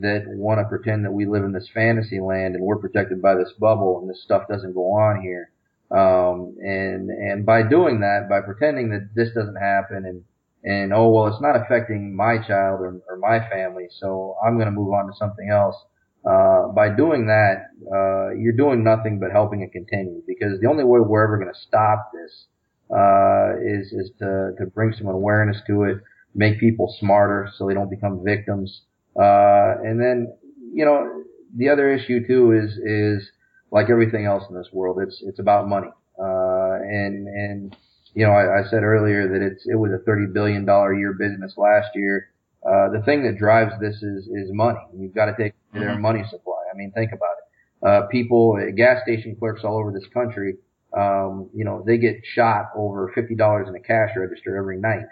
that 0.00 0.24
want 0.26 0.58
to 0.58 0.64
pretend 0.64 1.04
that 1.04 1.12
we 1.12 1.26
live 1.26 1.44
in 1.44 1.52
this 1.52 1.68
fantasy 1.72 2.20
land 2.20 2.54
and 2.54 2.64
we're 2.64 2.78
protected 2.78 3.22
by 3.22 3.34
this 3.34 3.52
bubble 3.58 4.00
and 4.00 4.10
this 4.10 4.22
stuff 4.22 4.48
doesn't 4.48 4.74
go 4.74 4.92
on 4.92 5.22
here. 5.22 5.50
Um, 5.90 6.56
and, 6.60 7.10
and 7.10 7.46
by 7.46 7.62
doing 7.62 8.00
that, 8.00 8.28
by 8.28 8.40
pretending 8.40 8.90
that 8.90 9.10
this 9.14 9.28
doesn't 9.34 9.56
happen 9.56 10.04
and, 10.04 10.24
and 10.64 10.92
oh, 10.92 11.08
well, 11.10 11.26
it's 11.28 11.42
not 11.42 11.56
affecting 11.56 12.16
my 12.16 12.38
child 12.38 12.80
or, 12.80 13.00
or 13.08 13.18
my 13.18 13.38
family, 13.50 13.86
so 14.00 14.36
I'm 14.44 14.54
going 14.54 14.66
to 14.66 14.72
move 14.72 14.92
on 14.92 15.06
to 15.06 15.12
something 15.16 15.48
else. 15.50 15.76
Uh, 16.24 16.68
by 16.68 16.88
doing 16.88 17.26
that, 17.26 17.68
uh, 17.92 18.34
you're 18.34 18.56
doing 18.56 18.82
nothing 18.82 19.20
but 19.20 19.30
helping 19.30 19.60
it 19.60 19.72
continue 19.72 20.22
because 20.26 20.58
the 20.60 20.66
only 20.66 20.82
way 20.82 20.98
we're 21.00 21.22
ever 21.22 21.36
going 21.36 21.52
to 21.52 21.60
stop 21.60 22.10
this, 22.14 22.46
uh, 22.90 23.33
is, 23.64 23.92
is 23.92 24.10
to, 24.18 24.52
to 24.58 24.66
bring 24.66 24.92
some 24.92 25.08
awareness 25.08 25.56
to 25.66 25.84
it, 25.84 25.98
make 26.34 26.60
people 26.60 26.94
smarter 27.00 27.48
so 27.56 27.66
they 27.66 27.74
don't 27.74 27.90
become 27.90 28.22
victims. 28.24 28.82
Uh, 29.16 29.80
and 29.82 30.00
then, 30.00 30.32
you 30.72 30.84
know, 30.84 31.24
the 31.56 31.68
other 31.68 31.92
issue 31.92 32.26
too 32.26 32.52
is, 32.52 32.76
is 32.78 33.28
like 33.70 33.90
everything 33.90 34.26
else 34.26 34.44
in 34.48 34.56
this 34.56 34.68
world, 34.72 34.98
it's, 35.00 35.22
it's 35.22 35.38
about 35.38 35.68
money. 35.68 35.88
Uh, 36.18 36.78
and, 36.82 37.26
and, 37.26 37.76
you 38.14 38.24
know, 38.24 38.32
I, 38.32 38.60
I 38.60 38.70
said 38.70 38.82
earlier 38.82 39.28
that 39.28 39.42
it's, 39.44 39.64
it 39.66 39.76
was 39.76 39.90
a 39.92 40.08
$30 40.08 40.32
billion 40.32 40.68
a 40.68 40.98
year 40.98 41.14
business 41.18 41.54
last 41.56 41.88
year. 41.94 42.30
Uh, 42.64 42.88
the 42.90 43.02
thing 43.04 43.24
that 43.24 43.38
drives 43.38 43.72
this 43.80 43.96
is, 43.96 44.26
is 44.26 44.48
money. 44.52 44.78
You've 44.96 45.14
got 45.14 45.26
to 45.26 45.34
take 45.36 45.52
mm-hmm. 45.52 45.80
their 45.80 45.98
money 45.98 46.22
supply. 46.30 46.62
I 46.72 46.76
mean, 46.76 46.92
think 46.92 47.12
about 47.12 47.36
it. 47.38 47.44
Uh, 47.86 48.06
people, 48.06 48.58
gas 48.76 49.02
station 49.02 49.36
clerks 49.38 49.62
all 49.64 49.76
over 49.78 49.92
this 49.92 50.08
country, 50.14 50.56
um, 50.96 51.50
you 51.54 51.64
know, 51.64 51.82
they 51.86 51.98
get 51.98 52.22
shot 52.24 52.70
over 52.76 53.12
$50 53.16 53.68
in 53.68 53.74
a 53.74 53.80
cash 53.80 54.10
register 54.16 54.56
every 54.56 54.78
night. 54.78 55.06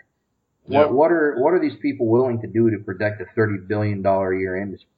What, 0.65 0.81
yep. 0.81 0.91
what 0.91 1.11
are 1.11 1.37
what 1.39 1.55
are 1.55 1.61
these 1.61 1.77
people 1.83 2.07
willing 2.07 2.41
to 2.41 2.47
do 2.47 2.71
to 2.71 2.79
protect 2.79 3.21
a 3.21 3.25
thirty 3.35 3.59
billion 3.67 4.01
dollar 4.01 4.33
a 4.33 4.39
year 4.39 4.57
industry? 4.57 4.89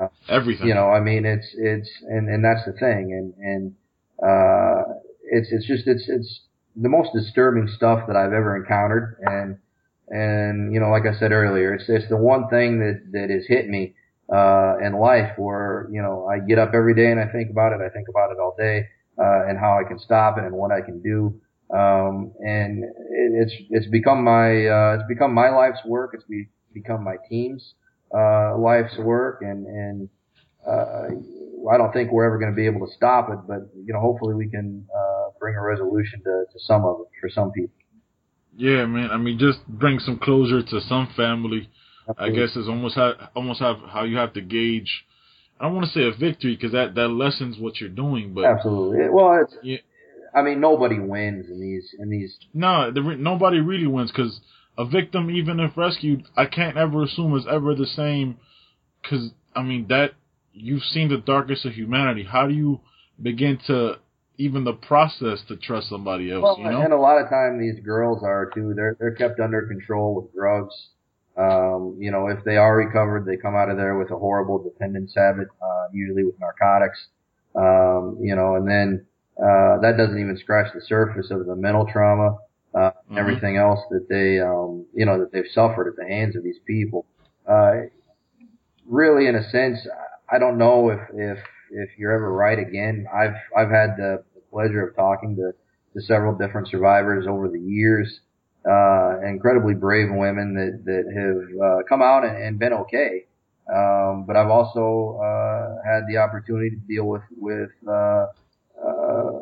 Uh, 0.00 0.08
Everything. 0.28 0.68
You 0.68 0.74
know, 0.74 0.90
I 0.90 1.00
mean, 1.00 1.26
it's 1.26 1.48
it's 1.54 1.90
and 2.08 2.28
and 2.28 2.44
that's 2.44 2.64
the 2.64 2.72
thing, 2.72 3.12
and 3.12 3.34
and 3.44 3.74
uh, 4.22 4.94
it's 5.24 5.48
it's 5.50 5.66
just 5.66 5.88
it's 5.88 6.04
it's 6.08 6.40
the 6.76 6.88
most 6.88 7.10
disturbing 7.12 7.68
stuff 7.76 8.06
that 8.06 8.14
I've 8.14 8.32
ever 8.32 8.56
encountered, 8.56 9.16
and 9.22 9.58
and 10.08 10.72
you 10.72 10.78
know, 10.78 10.90
like 10.90 11.04
I 11.04 11.18
said 11.18 11.32
earlier, 11.32 11.74
it's 11.74 11.84
it's 11.88 12.08
the 12.08 12.16
one 12.16 12.48
thing 12.48 12.78
that 12.78 13.02
that 13.10 13.28
has 13.30 13.44
hit 13.48 13.68
me 13.68 13.94
uh, 14.32 14.76
in 14.84 14.92
life 14.92 15.32
where 15.36 15.88
you 15.90 16.00
know 16.00 16.28
I 16.30 16.38
get 16.38 16.60
up 16.60 16.70
every 16.74 16.94
day 16.94 17.10
and 17.10 17.18
I 17.18 17.26
think 17.26 17.50
about 17.50 17.72
it. 17.72 17.80
I 17.84 17.88
think 17.88 18.08
about 18.08 18.30
it 18.30 18.38
all 18.38 18.54
day, 18.56 18.86
uh, 19.18 19.48
and 19.48 19.58
how 19.58 19.78
I 19.78 19.88
can 19.88 19.98
stop 19.98 20.38
it 20.38 20.44
and 20.44 20.54
what 20.54 20.70
I 20.70 20.80
can 20.80 21.02
do. 21.02 21.40
Um, 21.74 22.32
and 22.40 22.84
it, 22.84 23.32
it's, 23.42 23.54
it's 23.70 23.86
become 23.88 24.22
my, 24.24 24.66
uh, 24.66 24.96
it's 24.98 25.08
become 25.08 25.34
my 25.34 25.50
life's 25.50 25.80
work. 25.86 26.10
It's 26.14 26.24
be, 26.24 26.48
become 26.74 27.02
my 27.02 27.16
team's, 27.28 27.74
uh, 28.14 28.58
life's 28.58 28.96
work. 28.98 29.38
And, 29.42 29.66
and, 29.66 30.08
uh, 30.66 31.08
I 31.72 31.76
don't 31.78 31.92
think 31.92 32.12
we're 32.12 32.26
ever 32.26 32.38
going 32.38 32.50
to 32.50 32.56
be 32.56 32.66
able 32.66 32.86
to 32.86 32.92
stop 32.92 33.30
it, 33.30 33.38
but, 33.46 33.70
you 33.74 33.92
know, 33.92 34.00
hopefully 34.00 34.34
we 34.34 34.48
can, 34.48 34.86
uh, 34.94 35.30
bring 35.40 35.54
a 35.56 35.62
resolution 35.62 36.20
to, 36.24 36.44
to 36.52 36.58
some 36.58 36.84
of 36.84 37.00
it 37.00 37.06
for 37.20 37.30
some 37.30 37.52
people. 37.52 37.74
Yeah, 38.54 38.84
man. 38.84 39.10
I 39.10 39.16
mean, 39.16 39.38
just 39.38 39.66
bring 39.66 39.98
some 39.98 40.18
closure 40.18 40.62
to 40.62 40.80
some 40.82 41.08
family. 41.16 41.70
Absolutely. 42.08 42.42
I 42.42 42.46
guess 42.46 42.56
is 42.56 42.68
almost 42.68 42.96
how, 42.96 43.14
almost 43.34 43.60
have 43.60 43.76
how 43.88 44.04
you 44.04 44.16
have 44.18 44.32
to 44.34 44.40
gauge. 44.40 45.04
I 45.62 45.66
don't 45.66 45.76
want 45.76 45.86
to 45.86 45.92
say 45.92 46.02
a 46.02 46.10
victory 46.10 46.56
because 46.56 46.72
that 46.72 46.96
that 46.96 47.08
lessens 47.08 47.56
what 47.56 47.80
you're 47.80 47.88
doing, 47.88 48.34
but 48.34 48.44
absolutely. 48.44 49.08
Well, 49.08 49.40
it's 49.42 49.54
yeah, 49.62 49.76
I 50.34 50.42
mean, 50.42 50.60
nobody 50.60 50.98
wins 50.98 51.46
in 51.48 51.60
these 51.60 51.94
in 52.00 52.10
these. 52.10 52.36
No, 52.52 52.90
the, 52.90 53.00
nobody 53.00 53.60
really 53.60 53.86
wins 53.86 54.10
because 54.10 54.40
a 54.76 54.84
victim, 54.84 55.30
even 55.30 55.60
if 55.60 55.76
rescued, 55.76 56.24
I 56.36 56.46
can't 56.46 56.76
ever 56.76 57.04
assume 57.04 57.36
is 57.36 57.46
ever 57.48 57.76
the 57.76 57.86
same. 57.86 58.38
Because 59.00 59.30
I 59.54 59.62
mean 59.62 59.86
that 59.88 60.14
you've 60.52 60.82
seen 60.82 61.08
the 61.08 61.18
darkest 61.18 61.64
of 61.64 61.74
humanity. 61.74 62.24
How 62.24 62.48
do 62.48 62.54
you 62.54 62.80
begin 63.22 63.60
to 63.68 63.98
even 64.38 64.64
the 64.64 64.72
process 64.72 65.42
to 65.46 65.56
trust 65.56 65.88
somebody 65.88 66.32
else? 66.32 66.42
Well, 66.42 66.58
you 66.58 66.70
know? 66.70 66.82
and 66.82 66.92
a 66.92 66.96
lot 66.96 67.22
of 67.22 67.28
time 67.28 67.60
these 67.60 67.84
girls 67.84 68.24
are 68.24 68.50
too. 68.52 68.72
They're 68.74 68.96
they're 68.98 69.14
kept 69.14 69.38
under 69.38 69.62
control 69.68 70.16
with 70.16 70.34
drugs. 70.34 70.74
Um, 71.36 71.96
you 71.98 72.10
know, 72.10 72.28
if 72.28 72.44
they 72.44 72.56
are 72.56 72.76
recovered, 72.76 73.24
they 73.24 73.36
come 73.36 73.54
out 73.56 73.70
of 73.70 73.76
there 73.76 73.96
with 73.96 74.10
a 74.10 74.18
horrible 74.18 74.62
dependence 74.62 75.14
habit, 75.16 75.48
uh, 75.62 75.88
usually 75.92 76.24
with 76.24 76.38
narcotics. 76.40 77.06
Um, 77.54 78.18
you 78.20 78.34
know, 78.34 78.56
and 78.56 78.68
then 78.68 79.06
uh, 79.38 79.78
that 79.80 79.96
doesn't 79.96 80.18
even 80.18 80.36
scratch 80.38 80.72
the 80.74 80.80
surface 80.80 81.30
of 81.30 81.46
the 81.46 81.56
mental 81.56 81.86
trauma, 81.90 82.36
uh, 82.74 82.78
mm-hmm. 82.78 83.18
everything 83.18 83.56
else 83.56 83.80
that 83.90 84.08
they, 84.08 84.40
um, 84.40 84.86
you 84.94 85.06
know, 85.06 85.18
that 85.18 85.32
they've 85.32 85.50
suffered 85.52 85.88
at 85.88 85.96
the 85.96 86.06
hands 86.06 86.36
of 86.36 86.42
these 86.42 86.58
people. 86.66 87.06
Uh, 87.48 87.72
really, 88.86 89.26
in 89.26 89.36
a 89.36 89.50
sense, 89.50 89.78
I 90.30 90.38
don't 90.38 90.58
know 90.58 90.90
if, 90.90 91.00
if, 91.14 91.38
if 91.70 91.90
you're 91.98 92.12
ever 92.12 92.32
right 92.32 92.58
again. 92.58 93.06
I've, 93.12 93.34
I've 93.56 93.70
had 93.70 93.96
the 93.96 94.24
pleasure 94.50 94.86
of 94.86 94.94
talking 94.94 95.36
to, 95.36 95.52
to 95.94 96.06
several 96.06 96.36
different 96.36 96.68
survivors 96.68 97.26
over 97.28 97.48
the 97.48 97.60
years, 97.60 98.20
uh, 98.68 99.20
incredibly 99.26 99.74
brave 99.74 100.08
women 100.10 100.54
that, 100.54 100.84
that 100.84 101.04
have, 101.14 101.60
uh, 101.60 101.82
come 101.88 102.02
out 102.02 102.24
and, 102.24 102.36
and 102.36 102.58
been 102.58 102.72
okay. 102.72 103.26
Um, 103.72 104.24
but 104.26 104.36
I've 104.36 104.50
also, 104.50 105.20
uh, 105.22 105.76
had 105.84 106.02
the 106.08 106.18
opportunity 106.18 106.70
to 106.70 106.76
deal 106.76 107.04
with, 107.04 107.22
with, 107.36 107.70
uh, 107.88 108.26
uh, 108.82 109.32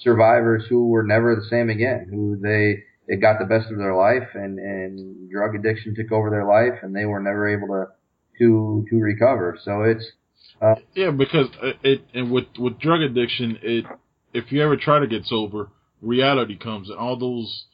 survivors 0.00 0.64
who 0.68 0.88
were 0.88 1.02
never 1.02 1.36
the 1.36 1.44
same 1.50 1.68
again, 1.70 2.06
who 2.10 2.38
they 2.40 2.82
it 3.08 3.20
got 3.20 3.38
the 3.38 3.44
best 3.44 3.70
of 3.70 3.78
their 3.78 3.94
life 3.94 4.28
and 4.34 4.58
and 4.58 5.30
drug 5.30 5.54
addiction 5.54 5.94
took 5.94 6.10
over 6.12 6.30
their 6.30 6.46
life 6.46 6.82
and 6.82 6.94
they 6.94 7.04
were 7.04 7.20
never 7.20 7.48
able 7.48 7.68
to 7.68 7.86
to 8.38 8.86
to 8.90 8.96
recover. 8.96 9.58
So 9.62 9.82
it's 9.82 10.04
uh, 10.60 10.76
yeah, 10.94 11.10
because 11.10 11.48
it 11.82 12.02
and 12.14 12.30
with 12.30 12.46
with 12.58 12.78
drug 12.78 13.02
addiction, 13.02 13.58
it 13.62 13.84
if 14.32 14.50
you 14.50 14.62
ever 14.62 14.76
try 14.76 14.98
to 14.98 15.06
get 15.06 15.24
sober, 15.24 15.68
reality 16.00 16.56
comes 16.56 16.88
and 16.88 16.98
all 16.98 17.18
those 17.18 17.64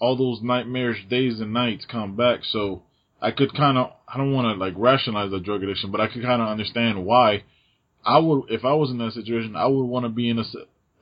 all 0.00 0.16
those 0.16 0.40
nightmarish 0.42 1.06
days 1.08 1.40
and 1.40 1.52
nights 1.52 1.86
come 1.90 2.16
back. 2.16 2.40
So 2.42 2.82
I 3.20 3.30
could 3.30 3.54
kind 3.54 3.78
of 3.78 3.92
I 4.06 4.16
don't 4.16 4.32
want 4.32 4.46
to 4.46 4.64
like 4.64 4.74
rationalize 4.76 5.30
the 5.30 5.40
drug 5.40 5.62
addiction, 5.62 5.90
but 5.90 6.00
I 6.00 6.08
could 6.08 6.22
kind 6.22 6.42
of 6.42 6.48
understand 6.48 7.04
why 7.04 7.42
I 8.04 8.18
would, 8.18 8.50
if 8.50 8.64
I 8.64 8.72
was 8.72 8.90
in 8.90 8.98
that 8.98 9.12
situation, 9.12 9.56
I 9.56 9.66
would 9.66 9.84
want 9.84 10.04
to 10.04 10.08
be 10.08 10.30
in 10.30 10.38
a, 10.38 10.44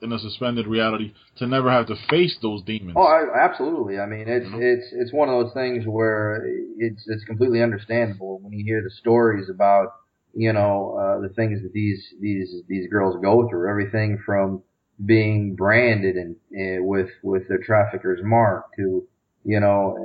in 0.01 0.11
a 0.11 0.19
suspended 0.19 0.67
reality 0.67 1.13
to 1.37 1.47
never 1.47 1.71
have 1.71 1.87
to 1.87 1.95
face 2.09 2.37
those 2.41 2.63
demons. 2.63 2.95
Oh, 2.97 3.03
I, 3.03 3.45
absolutely. 3.45 3.99
I 3.99 4.05
mean, 4.05 4.25
it's 4.27 4.45
mm-hmm. 4.45 4.61
it's 4.61 4.87
it's 4.91 5.13
one 5.13 5.29
of 5.29 5.43
those 5.43 5.53
things 5.53 5.85
where 5.85 6.43
it's 6.77 7.03
it's 7.07 7.23
completely 7.23 7.61
understandable 7.61 8.39
when 8.41 8.53
you 8.53 8.63
hear 8.65 8.81
the 8.81 8.89
stories 8.89 9.49
about 9.49 9.93
you 10.33 10.51
know 10.53 10.97
uh, 10.99 11.21
the 11.21 11.33
things 11.33 11.61
that 11.61 11.71
these 11.73 12.03
these 12.19 12.53
these 12.67 12.89
girls 12.89 13.15
go 13.21 13.47
through. 13.49 13.69
Everything 13.69 14.21
from 14.25 14.63
being 15.05 15.55
branded 15.55 16.15
and 16.15 16.35
uh, 16.53 16.83
with 16.83 17.09
with 17.23 17.47
their 17.47 17.59
trafficker's 17.59 18.21
mark 18.23 18.65
to 18.77 19.07
you 19.47 19.61
know, 19.61 19.95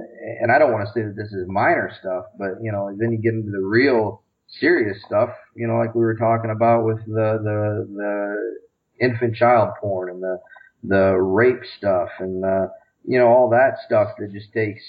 and 0.40 0.52
I 0.52 0.58
don't 0.60 0.70
want 0.70 0.86
to 0.86 0.92
say 0.92 1.02
that 1.04 1.16
this 1.16 1.32
is 1.32 1.48
minor 1.48 1.90
stuff, 1.98 2.26
but 2.38 2.62
you 2.62 2.70
know, 2.70 2.94
then 2.96 3.10
you 3.10 3.18
get 3.18 3.34
into 3.34 3.50
the 3.50 3.60
real 3.60 4.22
serious 4.60 4.98
stuff, 5.04 5.30
you 5.56 5.66
know, 5.66 5.78
like 5.78 5.96
we 5.96 6.02
were 6.02 6.14
talking 6.14 6.52
about 6.52 6.84
with 6.84 6.98
the 7.06 7.40
the 7.42 7.88
the 7.92 9.04
infant 9.04 9.34
child 9.34 9.70
porn 9.80 10.10
and 10.10 10.22
the 10.22 10.38
the 10.84 11.16
rape 11.16 11.62
stuff 11.76 12.08
and 12.20 12.44
uh, 12.44 12.68
you 13.04 13.18
know 13.18 13.26
all 13.26 13.50
that 13.50 13.78
stuff 13.84 14.10
that 14.18 14.32
just 14.32 14.52
takes 14.52 14.80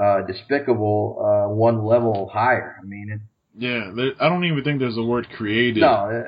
uh, 0.00 0.22
despicable 0.22 1.18
uh, 1.20 1.52
one 1.52 1.84
level 1.84 2.30
higher. 2.32 2.76
I 2.80 2.86
mean, 2.86 3.10
it, 3.10 3.20
yeah, 3.58 3.90
I 4.20 4.28
don't 4.28 4.44
even 4.44 4.62
think 4.62 4.78
there's 4.78 4.98
a 4.98 5.02
word 5.02 5.26
created. 5.36 5.80
No. 5.80 6.26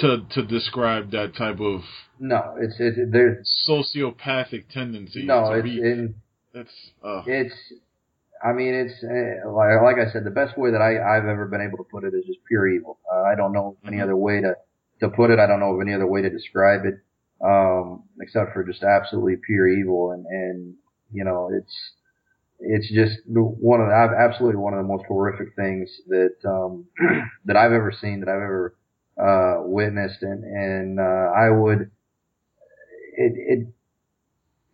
to 0.00 0.18
to 0.30 0.46
describe 0.46 1.10
that 1.10 1.34
type 1.36 1.58
of 1.58 1.80
no, 2.18 2.56
it's 2.60 2.76
it's 2.78 2.98
there's 3.10 3.48
sociopathic 3.68 4.68
tendencies. 4.72 5.24
No, 5.26 5.52
it's 5.52 5.66
in, 5.66 6.14
it's 6.52 6.70
uh, 7.02 7.22
it's 7.26 7.54
I 8.44 8.52
mean, 8.52 8.74
it's 8.74 9.02
uh, 9.02 9.50
like, 9.50 9.80
like 9.82 9.96
I 9.96 10.12
said, 10.12 10.24
the 10.24 10.30
best 10.30 10.58
way 10.58 10.70
that 10.70 10.82
I, 10.82 11.00
I've 11.00 11.24
ever 11.24 11.46
been 11.46 11.62
able 11.62 11.78
to 11.78 11.90
put 11.90 12.04
it 12.04 12.12
is 12.14 12.26
just 12.26 12.40
pure 12.46 12.68
evil. 12.68 12.98
Uh, 13.10 13.22
I 13.22 13.34
don't 13.34 13.54
know 13.54 13.78
any 13.86 13.96
mm-hmm. 13.96 14.04
other 14.04 14.16
way 14.16 14.42
to 14.42 14.54
to 15.00 15.08
put 15.08 15.30
it. 15.30 15.38
I 15.38 15.46
don't 15.46 15.60
know 15.60 15.74
of 15.74 15.80
any 15.80 15.94
other 15.94 16.06
way 16.06 16.22
to 16.22 16.30
describe 16.30 16.82
it, 16.84 17.00
um, 17.44 18.04
except 18.20 18.52
for 18.52 18.62
just 18.62 18.82
absolutely 18.82 19.36
pure 19.46 19.68
evil. 19.68 20.10
And 20.10 20.26
and 20.26 20.74
you 21.10 21.24
know, 21.24 21.50
it's 21.52 21.74
it's 22.60 22.92
just 22.92 23.18
one 23.26 23.80
of 23.80 23.88
the, 23.88 24.16
absolutely 24.20 24.56
one 24.56 24.74
of 24.74 24.78
the 24.78 24.88
most 24.88 25.04
horrific 25.08 25.56
things 25.56 25.90
that 26.08 26.36
um, 26.44 26.86
that 27.46 27.56
I've 27.56 27.72
ever 27.72 27.92
seen, 27.98 28.20
that 28.20 28.28
I've 28.28 28.36
ever 28.36 28.76
uh, 29.18 29.62
witnessed, 29.64 30.22
and 30.22 30.44
and 30.44 31.00
uh, 31.00 31.30
I 31.34 31.48
would 31.48 31.90
it 33.16 33.32
it 33.36 33.68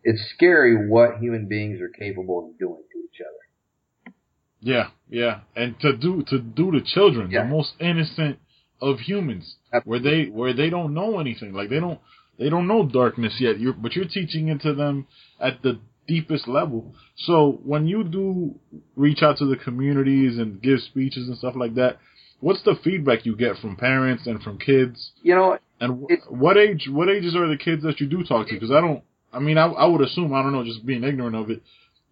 it's 0.03 0.21
scary 0.35 0.87
what 0.87 1.17
human 1.19 1.47
beings 1.47 1.79
are 1.81 1.89
capable 1.89 2.49
of 2.49 2.57
doing 2.57 2.81
to 2.91 2.99
each 2.99 3.21
other. 3.21 4.15
Yeah, 4.59 4.89
yeah, 5.09 5.41
and 5.55 5.79
to 5.81 5.95
do 5.95 6.23
to 6.27 6.39
do 6.39 6.71
to 6.71 6.81
children, 6.81 7.31
yeah. 7.31 7.43
the 7.43 7.49
most 7.49 7.73
innocent 7.79 8.39
of 8.81 8.99
humans, 8.99 9.55
where 9.85 9.99
they 9.99 10.25
where 10.25 10.53
they 10.53 10.69
don't 10.69 10.93
know 10.93 11.19
anything, 11.19 11.53
like 11.53 11.69
they 11.69 11.79
don't 11.79 11.99
they 12.37 12.49
don't 12.49 12.67
know 12.67 12.85
darkness 12.85 13.35
yet. 13.39 13.59
You're 13.59 13.73
but 13.73 13.95
you're 13.95 14.05
teaching 14.05 14.49
it 14.49 14.61
to 14.61 14.73
them 14.73 15.07
at 15.39 15.61
the 15.61 15.79
deepest 16.07 16.47
level. 16.47 16.93
So 17.15 17.59
when 17.63 17.87
you 17.87 18.03
do 18.03 18.59
reach 18.95 19.21
out 19.21 19.37
to 19.37 19.45
the 19.45 19.55
communities 19.55 20.37
and 20.37 20.61
give 20.61 20.79
speeches 20.81 21.27
and 21.27 21.37
stuff 21.37 21.55
like 21.55 21.75
that, 21.75 21.99
what's 22.39 22.63
the 22.63 22.75
feedback 22.83 23.25
you 23.25 23.35
get 23.35 23.57
from 23.57 23.75
parents 23.75 24.27
and 24.27 24.41
from 24.41 24.57
kids? 24.57 25.11
You 25.21 25.35
know, 25.35 25.57
and 25.81 26.07
what 26.29 26.57
age 26.57 26.87
what 26.89 27.09
ages 27.09 27.35
are 27.35 27.49
the 27.49 27.57
kids 27.57 27.83
that 27.83 27.99
you 27.99 28.07
do 28.07 28.23
talk 28.23 28.47
to? 28.47 28.53
Because 28.53 28.71
I 28.71 28.79
don't. 28.79 29.03
I 29.33 29.39
mean, 29.39 29.57
I, 29.57 29.65
I 29.65 29.85
would 29.85 30.01
assume 30.01 30.33
I 30.33 30.41
don't 30.41 30.53
know, 30.53 30.63
just 30.63 30.85
being 30.85 31.03
ignorant 31.03 31.35
of 31.35 31.49
it 31.49 31.61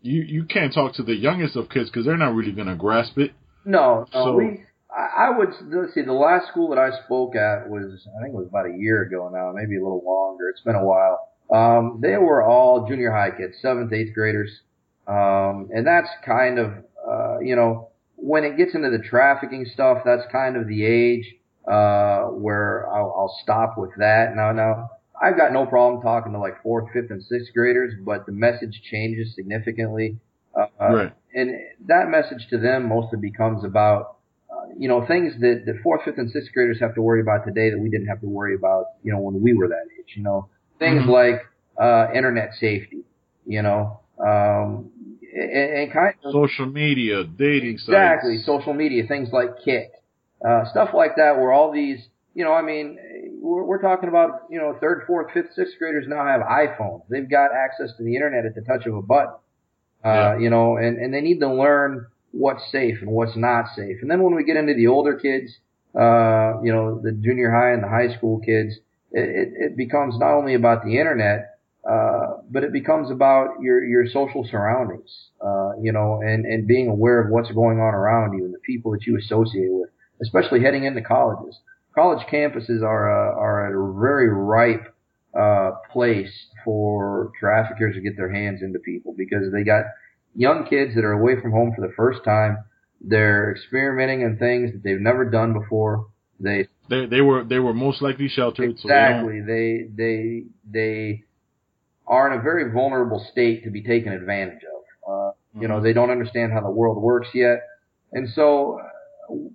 you 0.01 0.21
you 0.21 0.43
can't 0.45 0.73
talk 0.73 0.93
to 0.95 1.03
the 1.03 1.15
youngest 1.15 1.55
of 1.55 1.69
kids 1.69 1.89
because 1.89 2.05
they're 2.05 2.17
not 2.17 2.33
really 2.33 2.51
going 2.51 2.67
to 2.67 2.75
grasp 2.75 3.17
it. 3.17 3.31
No, 3.65 4.05
no. 4.13 4.23
So, 4.25 4.35
we, 4.35 4.63
I, 4.95 5.25
I 5.25 5.37
would 5.37 5.49
let's 5.71 5.93
see. 5.93 6.01
The 6.01 6.13
last 6.13 6.47
school 6.47 6.69
that 6.69 6.79
I 6.79 6.91
spoke 7.05 7.35
at 7.35 7.69
was 7.69 8.07
I 8.17 8.23
think 8.23 8.33
it 8.33 8.37
was 8.37 8.47
about 8.47 8.65
a 8.65 8.75
year 8.77 9.03
ago 9.03 9.29
now, 9.31 9.51
maybe 9.53 9.77
a 9.77 9.83
little 9.83 10.03
longer. 10.05 10.49
It's 10.49 10.61
been 10.61 10.75
a 10.75 10.85
while. 10.85 11.19
Um, 11.51 11.99
they 12.01 12.15
were 12.17 12.43
all 12.43 12.87
junior 12.87 13.11
high 13.11 13.31
kids, 13.31 13.55
seventh, 13.61 13.91
eighth 13.91 14.13
graders, 14.13 14.51
um, 15.07 15.69
and 15.73 15.85
that's 15.85 16.09
kind 16.25 16.59
of 16.59 16.71
uh, 17.07 17.39
you 17.39 17.55
know 17.55 17.89
when 18.15 18.43
it 18.43 18.57
gets 18.57 18.75
into 18.75 18.89
the 18.89 18.99
trafficking 18.99 19.65
stuff, 19.73 19.99
that's 20.05 20.23
kind 20.31 20.57
of 20.57 20.67
the 20.67 20.85
age 20.85 21.35
uh, 21.67 22.23
where 22.25 22.87
I'll, 22.91 23.13
I'll 23.17 23.35
stop 23.43 23.77
with 23.77 23.91
that. 23.97 24.35
Now, 24.35 24.51
now 24.51 24.89
I've 25.21 25.37
got 25.37 25.51
no 25.51 25.65
problem 25.65 26.01
talking 26.01 26.31
to 26.33 26.39
like 26.39 26.61
fourth, 26.63 26.91
fifth, 26.93 27.11
and 27.11 27.23
sixth 27.23 27.53
graders, 27.53 27.93
but 28.05 28.25
the 28.25 28.31
message 28.31 28.81
changes 28.89 29.35
significantly. 29.35 30.17
Uh, 30.55 30.65
right. 30.79 31.13
And 31.33 31.51
that 31.87 32.09
message 32.09 32.47
to 32.49 32.57
them 32.57 32.89
mostly 32.89 33.19
becomes 33.19 33.63
about, 33.63 34.17
uh, 34.51 34.73
you 34.77 34.87
know, 34.87 35.05
things 35.05 35.33
that, 35.41 35.63
that 35.65 35.75
fourth, 35.83 36.01
fifth, 36.05 36.17
and 36.17 36.31
sixth 36.31 36.51
graders 36.53 36.79
have 36.79 36.95
to 36.95 37.01
worry 37.01 37.21
about 37.21 37.45
today 37.45 37.69
that 37.69 37.79
we 37.79 37.89
didn't 37.89 38.07
have 38.07 38.21
to 38.21 38.27
worry 38.27 38.55
about, 38.55 38.85
you 39.03 39.11
know, 39.11 39.19
when 39.19 39.41
we 39.41 39.53
were 39.53 39.67
that 39.67 39.85
age. 39.99 40.13
You 40.15 40.23
know, 40.23 40.49
things 40.79 41.03
mm-hmm. 41.03 41.11
like 41.11 41.45
uh, 41.79 42.11
internet 42.13 42.53
safety. 42.59 43.03
You 43.45 43.63
know, 43.63 44.01
um, 44.19 44.91
and, 45.33 45.51
and 45.51 45.91
kind 45.91 46.13
of 46.23 46.33
social 46.33 46.67
media, 46.67 47.23
dating 47.23 47.71
exactly, 47.71 47.93
sites. 47.93 48.25
Exactly, 48.37 48.37
social 48.45 48.73
media, 48.75 49.07
things 49.07 49.29
like 49.31 49.63
Kik, 49.65 49.89
uh, 50.47 50.65
stuff 50.69 50.89
like 50.93 51.15
that, 51.17 51.37
where 51.37 51.51
all 51.51 51.71
these 51.71 52.07
you 52.33 52.45
know, 52.45 52.53
I 52.53 52.61
mean, 52.61 52.97
we're, 53.41 53.63
we're 53.63 53.81
talking 53.81 54.07
about, 54.07 54.43
you 54.49 54.59
know, 54.59 54.77
third, 54.79 55.03
fourth, 55.07 55.33
fifth, 55.33 55.53
sixth 55.55 55.73
graders 55.77 56.05
now 56.07 56.25
have 56.25 56.41
iPhones. 56.41 57.01
They've 57.09 57.29
got 57.29 57.49
access 57.53 57.95
to 57.97 58.03
the 58.03 58.15
internet 58.15 58.45
at 58.45 58.55
the 58.55 58.61
touch 58.61 58.85
of 58.85 58.95
a 58.95 59.01
button. 59.01 59.33
Uh, 60.05 60.09
yeah. 60.09 60.37
you 60.39 60.49
know, 60.49 60.77
and, 60.77 60.97
and 60.97 61.13
they 61.13 61.19
need 61.19 61.39
to 61.39 61.53
learn 61.53 62.07
what's 62.31 62.61
safe 62.71 62.99
and 63.01 63.11
what's 63.11 63.35
not 63.35 63.65
safe. 63.75 63.97
And 64.01 64.09
then 64.09 64.23
when 64.23 64.35
we 64.35 64.45
get 64.45 64.55
into 64.55 64.73
the 64.73 64.87
older 64.87 65.15
kids, 65.15 65.51
uh, 65.93 66.61
you 66.63 66.71
know, 66.71 67.01
the 67.03 67.11
junior 67.11 67.51
high 67.51 67.71
and 67.73 67.83
the 67.83 67.89
high 67.89 68.15
school 68.15 68.39
kids, 68.39 68.75
it, 69.11 69.27
it, 69.29 69.49
it 69.71 69.77
becomes 69.77 70.17
not 70.17 70.37
only 70.37 70.53
about 70.53 70.85
the 70.85 70.97
internet, 70.97 71.59
uh, 71.89 72.37
but 72.49 72.63
it 72.63 72.71
becomes 72.71 73.11
about 73.11 73.59
your, 73.61 73.83
your 73.83 74.07
social 74.07 74.47
surroundings, 74.49 75.09
uh, 75.45 75.71
you 75.81 75.91
know, 75.91 76.21
and, 76.23 76.45
and 76.45 76.67
being 76.67 76.87
aware 76.87 77.21
of 77.21 77.31
what's 77.31 77.51
going 77.51 77.79
on 77.79 77.93
around 77.93 78.37
you 78.37 78.45
and 78.45 78.53
the 78.53 78.59
people 78.59 78.91
that 78.91 79.05
you 79.05 79.17
associate 79.17 79.71
with, 79.71 79.89
especially 80.21 80.61
heading 80.61 80.83
into 80.83 81.01
colleges 81.01 81.59
college 81.99 82.25
campuses 82.31 82.83
are 82.83 83.09
a, 83.09 83.37
are 83.37 83.67
a 83.67 83.99
very 83.99 84.29
ripe 84.29 84.93
uh, 85.39 85.71
place 85.91 86.31
for 86.63 87.31
traffickers 87.39 87.95
to 87.95 88.01
get 88.01 88.15
their 88.17 88.31
hands 88.31 88.61
into 88.61 88.79
people 88.79 89.13
because 89.17 89.51
they 89.51 89.63
got 89.63 89.83
young 90.35 90.65
kids 90.69 90.95
that 90.95 91.03
are 91.03 91.11
away 91.11 91.39
from 91.41 91.51
home 91.51 91.73
for 91.75 91.85
the 91.85 91.93
first 91.95 92.23
time. 92.23 92.57
They're 93.01 93.51
experimenting 93.51 94.21
in 94.21 94.37
things 94.37 94.71
that 94.73 94.83
they've 94.83 94.99
never 94.99 95.25
done 95.25 95.53
before. 95.53 96.07
They 96.39 96.67
they 96.89 97.05
they 97.05 97.21
were 97.21 97.43
they 97.43 97.59
were 97.59 97.73
most 97.73 98.01
likely 98.01 98.27
sheltered. 98.27 98.69
Exactly. 98.71 99.39
So 99.41 99.45
they, 99.45 99.87
they 99.87 99.87
they 99.95 100.43
they 100.69 101.23
are 102.07 102.31
in 102.31 102.39
a 102.39 102.41
very 102.41 102.71
vulnerable 102.71 103.25
state 103.31 103.63
to 103.63 103.71
be 103.71 103.83
taken 103.83 104.11
advantage 104.11 104.63
of. 104.63 104.83
Uh, 105.07 105.11
mm-hmm. 105.11 105.61
You 105.61 105.67
know, 105.67 105.75
mm-hmm. 105.75 105.83
they 105.83 105.93
don't 105.93 106.09
understand 106.09 106.51
how 106.51 106.61
the 106.61 106.69
world 106.69 107.01
works 107.01 107.29
yet, 107.33 107.61
and 108.11 108.27
so 108.33 108.79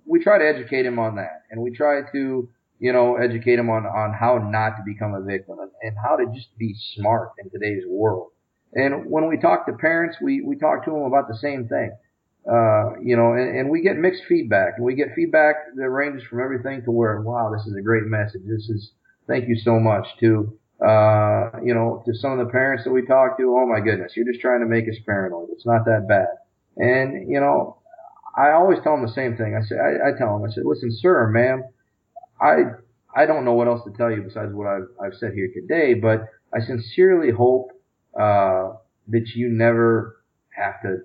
we 0.05 0.23
try 0.23 0.37
to 0.37 0.47
educate 0.47 0.85
him 0.85 0.99
on 0.99 1.15
that, 1.15 1.43
and 1.51 1.61
we 1.61 1.71
try 1.71 2.01
to, 2.11 2.49
you 2.79 2.93
know, 2.93 3.15
educate 3.17 3.59
him 3.59 3.69
on 3.69 3.85
on 3.85 4.13
how 4.13 4.37
not 4.37 4.77
to 4.77 4.83
become 4.85 5.13
a 5.13 5.21
victim 5.21 5.57
and, 5.59 5.71
and 5.81 5.95
how 6.03 6.15
to 6.15 6.25
just 6.33 6.57
be 6.57 6.75
smart 6.95 7.29
in 7.39 7.49
today's 7.49 7.83
world. 7.87 8.31
And 8.73 9.09
when 9.09 9.27
we 9.29 9.37
talk 9.37 9.65
to 9.67 9.73
parents, 9.73 10.17
we 10.21 10.41
we 10.41 10.57
talk 10.57 10.85
to 10.85 10.91
them 10.91 11.03
about 11.03 11.27
the 11.27 11.37
same 11.37 11.67
thing. 11.67 11.91
Uh, 12.47 12.99
you 13.01 13.17
know, 13.17 13.33
and, 13.33 13.57
and 13.57 13.69
we 13.71 13.81
get 13.81 13.97
mixed 13.97 14.21
feedback, 14.29 14.73
and 14.77 14.85
we 14.85 14.93
get 14.93 15.07
feedback 15.15 15.55
that 15.75 15.89
ranges 15.89 16.23
from 16.29 16.39
everything 16.39 16.83
to 16.83 16.91
where, 16.91 17.19
wow, 17.21 17.51
this 17.51 17.65
is 17.65 17.75
a 17.75 17.81
great 17.81 18.03
message. 18.05 18.43
This 18.45 18.69
is, 18.69 18.91
thank 19.25 19.47
you 19.47 19.55
so 19.55 19.79
much. 19.79 20.05
To, 20.19 20.55
uh, 20.85 21.49
you 21.63 21.73
know, 21.73 22.03
to 22.05 22.13
some 22.13 22.37
of 22.37 22.45
the 22.45 22.51
parents 22.51 22.83
that 22.83 22.91
we 22.91 23.03
talk 23.03 23.39
to, 23.39 23.57
oh 23.57 23.65
my 23.65 23.79
goodness, 23.79 24.13
you're 24.15 24.31
just 24.31 24.41
trying 24.41 24.59
to 24.59 24.67
make 24.67 24.87
us 24.87 24.99
paranoid. 25.07 25.47
It's 25.53 25.65
not 25.65 25.85
that 25.85 26.05
bad. 26.07 26.27
And, 26.77 27.31
you 27.31 27.39
know, 27.39 27.77
I 28.37 28.51
always 28.51 28.79
tell 28.83 28.95
them 28.95 29.05
the 29.05 29.13
same 29.13 29.37
thing. 29.37 29.55
I 29.55 29.65
say, 29.65 29.75
I, 29.75 30.09
I 30.09 30.17
tell 30.17 30.37
them, 30.37 30.49
I 30.49 30.53
said, 30.53 30.63
listen, 30.65 30.91
sir, 30.91 31.29
ma'am, 31.29 31.63
I, 32.41 32.75
I 33.15 33.25
don't 33.25 33.45
know 33.45 33.53
what 33.53 33.67
else 33.67 33.81
to 33.85 33.91
tell 33.95 34.11
you 34.11 34.21
besides 34.21 34.51
what 34.53 34.67
I've, 34.67 34.87
I've 35.01 35.17
said 35.17 35.31
here 35.33 35.49
today, 35.53 35.93
but 35.93 36.27
I 36.53 36.59
sincerely 36.65 37.31
hope, 37.31 37.71
uh, 38.19 38.73
that 39.07 39.27
you 39.35 39.49
never 39.49 40.21
have 40.49 40.81
to 40.81 40.99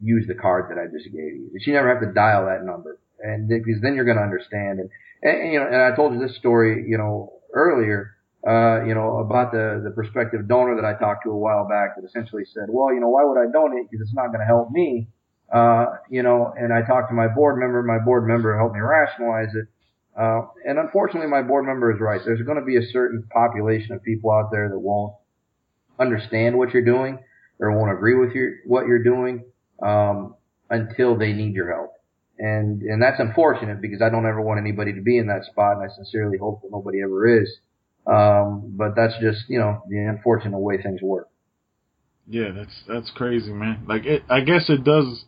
use 0.00 0.26
the 0.28 0.34
card 0.34 0.70
that 0.70 0.80
I 0.80 0.86
just 0.86 1.06
gave 1.06 1.34
you, 1.34 1.50
that 1.52 1.66
you 1.66 1.72
never 1.72 1.88
have 1.88 2.00
to 2.00 2.12
dial 2.12 2.46
that 2.46 2.64
number. 2.64 2.98
And 3.20 3.48
because 3.48 3.80
then 3.82 3.96
you're 3.96 4.04
going 4.04 4.16
to 4.16 4.22
understand. 4.22 4.78
And, 4.78 4.90
and, 5.22 5.52
you 5.52 5.58
know, 5.58 5.66
and 5.66 5.82
I 5.82 5.96
told 5.96 6.14
you 6.14 6.20
this 6.20 6.36
story, 6.36 6.84
you 6.86 6.98
know, 6.98 7.32
earlier, 7.52 8.14
uh, 8.46 8.84
you 8.84 8.94
know, 8.94 9.18
about 9.18 9.50
the, 9.50 9.80
the 9.82 9.90
prospective 9.90 10.46
donor 10.46 10.76
that 10.76 10.84
I 10.84 10.94
talked 10.98 11.24
to 11.24 11.30
a 11.30 11.36
while 11.36 11.66
back 11.68 11.96
that 11.96 12.06
essentially 12.06 12.44
said, 12.44 12.66
well, 12.68 12.94
you 12.94 13.00
know, 13.00 13.08
why 13.08 13.24
would 13.24 13.38
I 13.38 13.50
donate? 13.50 13.90
Because 13.90 14.06
it's 14.06 14.14
not 14.14 14.28
going 14.28 14.40
to 14.40 14.46
help 14.46 14.70
me. 14.70 15.08
Uh, 15.52 15.86
you 16.10 16.22
know, 16.22 16.52
and 16.56 16.72
I 16.72 16.82
talked 16.82 17.08
to 17.08 17.14
my 17.14 17.28
board 17.28 17.58
member. 17.58 17.82
My 17.82 17.98
board 17.98 18.26
member 18.26 18.56
helped 18.56 18.74
me 18.74 18.80
rationalize 18.80 19.54
it. 19.54 19.66
Uh, 20.18 20.42
and 20.66 20.78
unfortunately, 20.78 21.28
my 21.28 21.42
board 21.42 21.64
member 21.64 21.92
is 21.92 22.00
right. 22.00 22.20
There's 22.24 22.42
going 22.42 22.58
to 22.58 22.64
be 22.64 22.76
a 22.76 22.86
certain 22.92 23.22
population 23.30 23.92
of 23.92 24.02
people 24.02 24.30
out 24.32 24.50
there 24.50 24.68
that 24.68 24.78
won't 24.78 25.14
understand 25.98 26.58
what 26.58 26.72
you're 26.72 26.84
doing 26.84 27.18
or 27.60 27.76
won't 27.76 27.92
agree 27.92 28.14
with 28.14 28.32
your 28.32 28.56
what 28.66 28.86
you're 28.86 29.02
doing 29.02 29.44
um, 29.82 30.34
until 30.70 31.16
they 31.16 31.32
need 31.32 31.54
your 31.54 31.72
help. 31.72 31.92
And 32.38 32.82
and 32.82 33.02
that's 33.02 33.18
unfortunate 33.18 33.80
because 33.80 34.02
I 34.02 34.10
don't 34.10 34.26
ever 34.26 34.40
want 34.40 34.60
anybody 34.60 34.92
to 34.94 35.00
be 35.00 35.18
in 35.18 35.26
that 35.28 35.44
spot, 35.44 35.76
and 35.76 35.90
I 35.90 35.94
sincerely 35.94 36.38
hope 36.38 36.62
that 36.62 36.70
nobody 36.70 37.02
ever 37.02 37.40
is. 37.42 37.48
Um, 38.06 38.72
but 38.76 38.94
that's 38.96 39.14
just 39.20 39.48
you 39.48 39.58
know 39.58 39.82
the 39.88 39.98
unfortunate 39.98 40.58
way 40.58 40.80
things 40.80 41.02
work. 41.02 41.28
Yeah, 42.28 42.50
that's 42.54 42.82
that's 42.86 43.10
crazy, 43.10 43.52
man. 43.52 43.84
Like 43.88 44.04
it, 44.04 44.22
I 44.28 44.40
guess 44.40 44.68
it 44.68 44.84
does. 44.84 45.24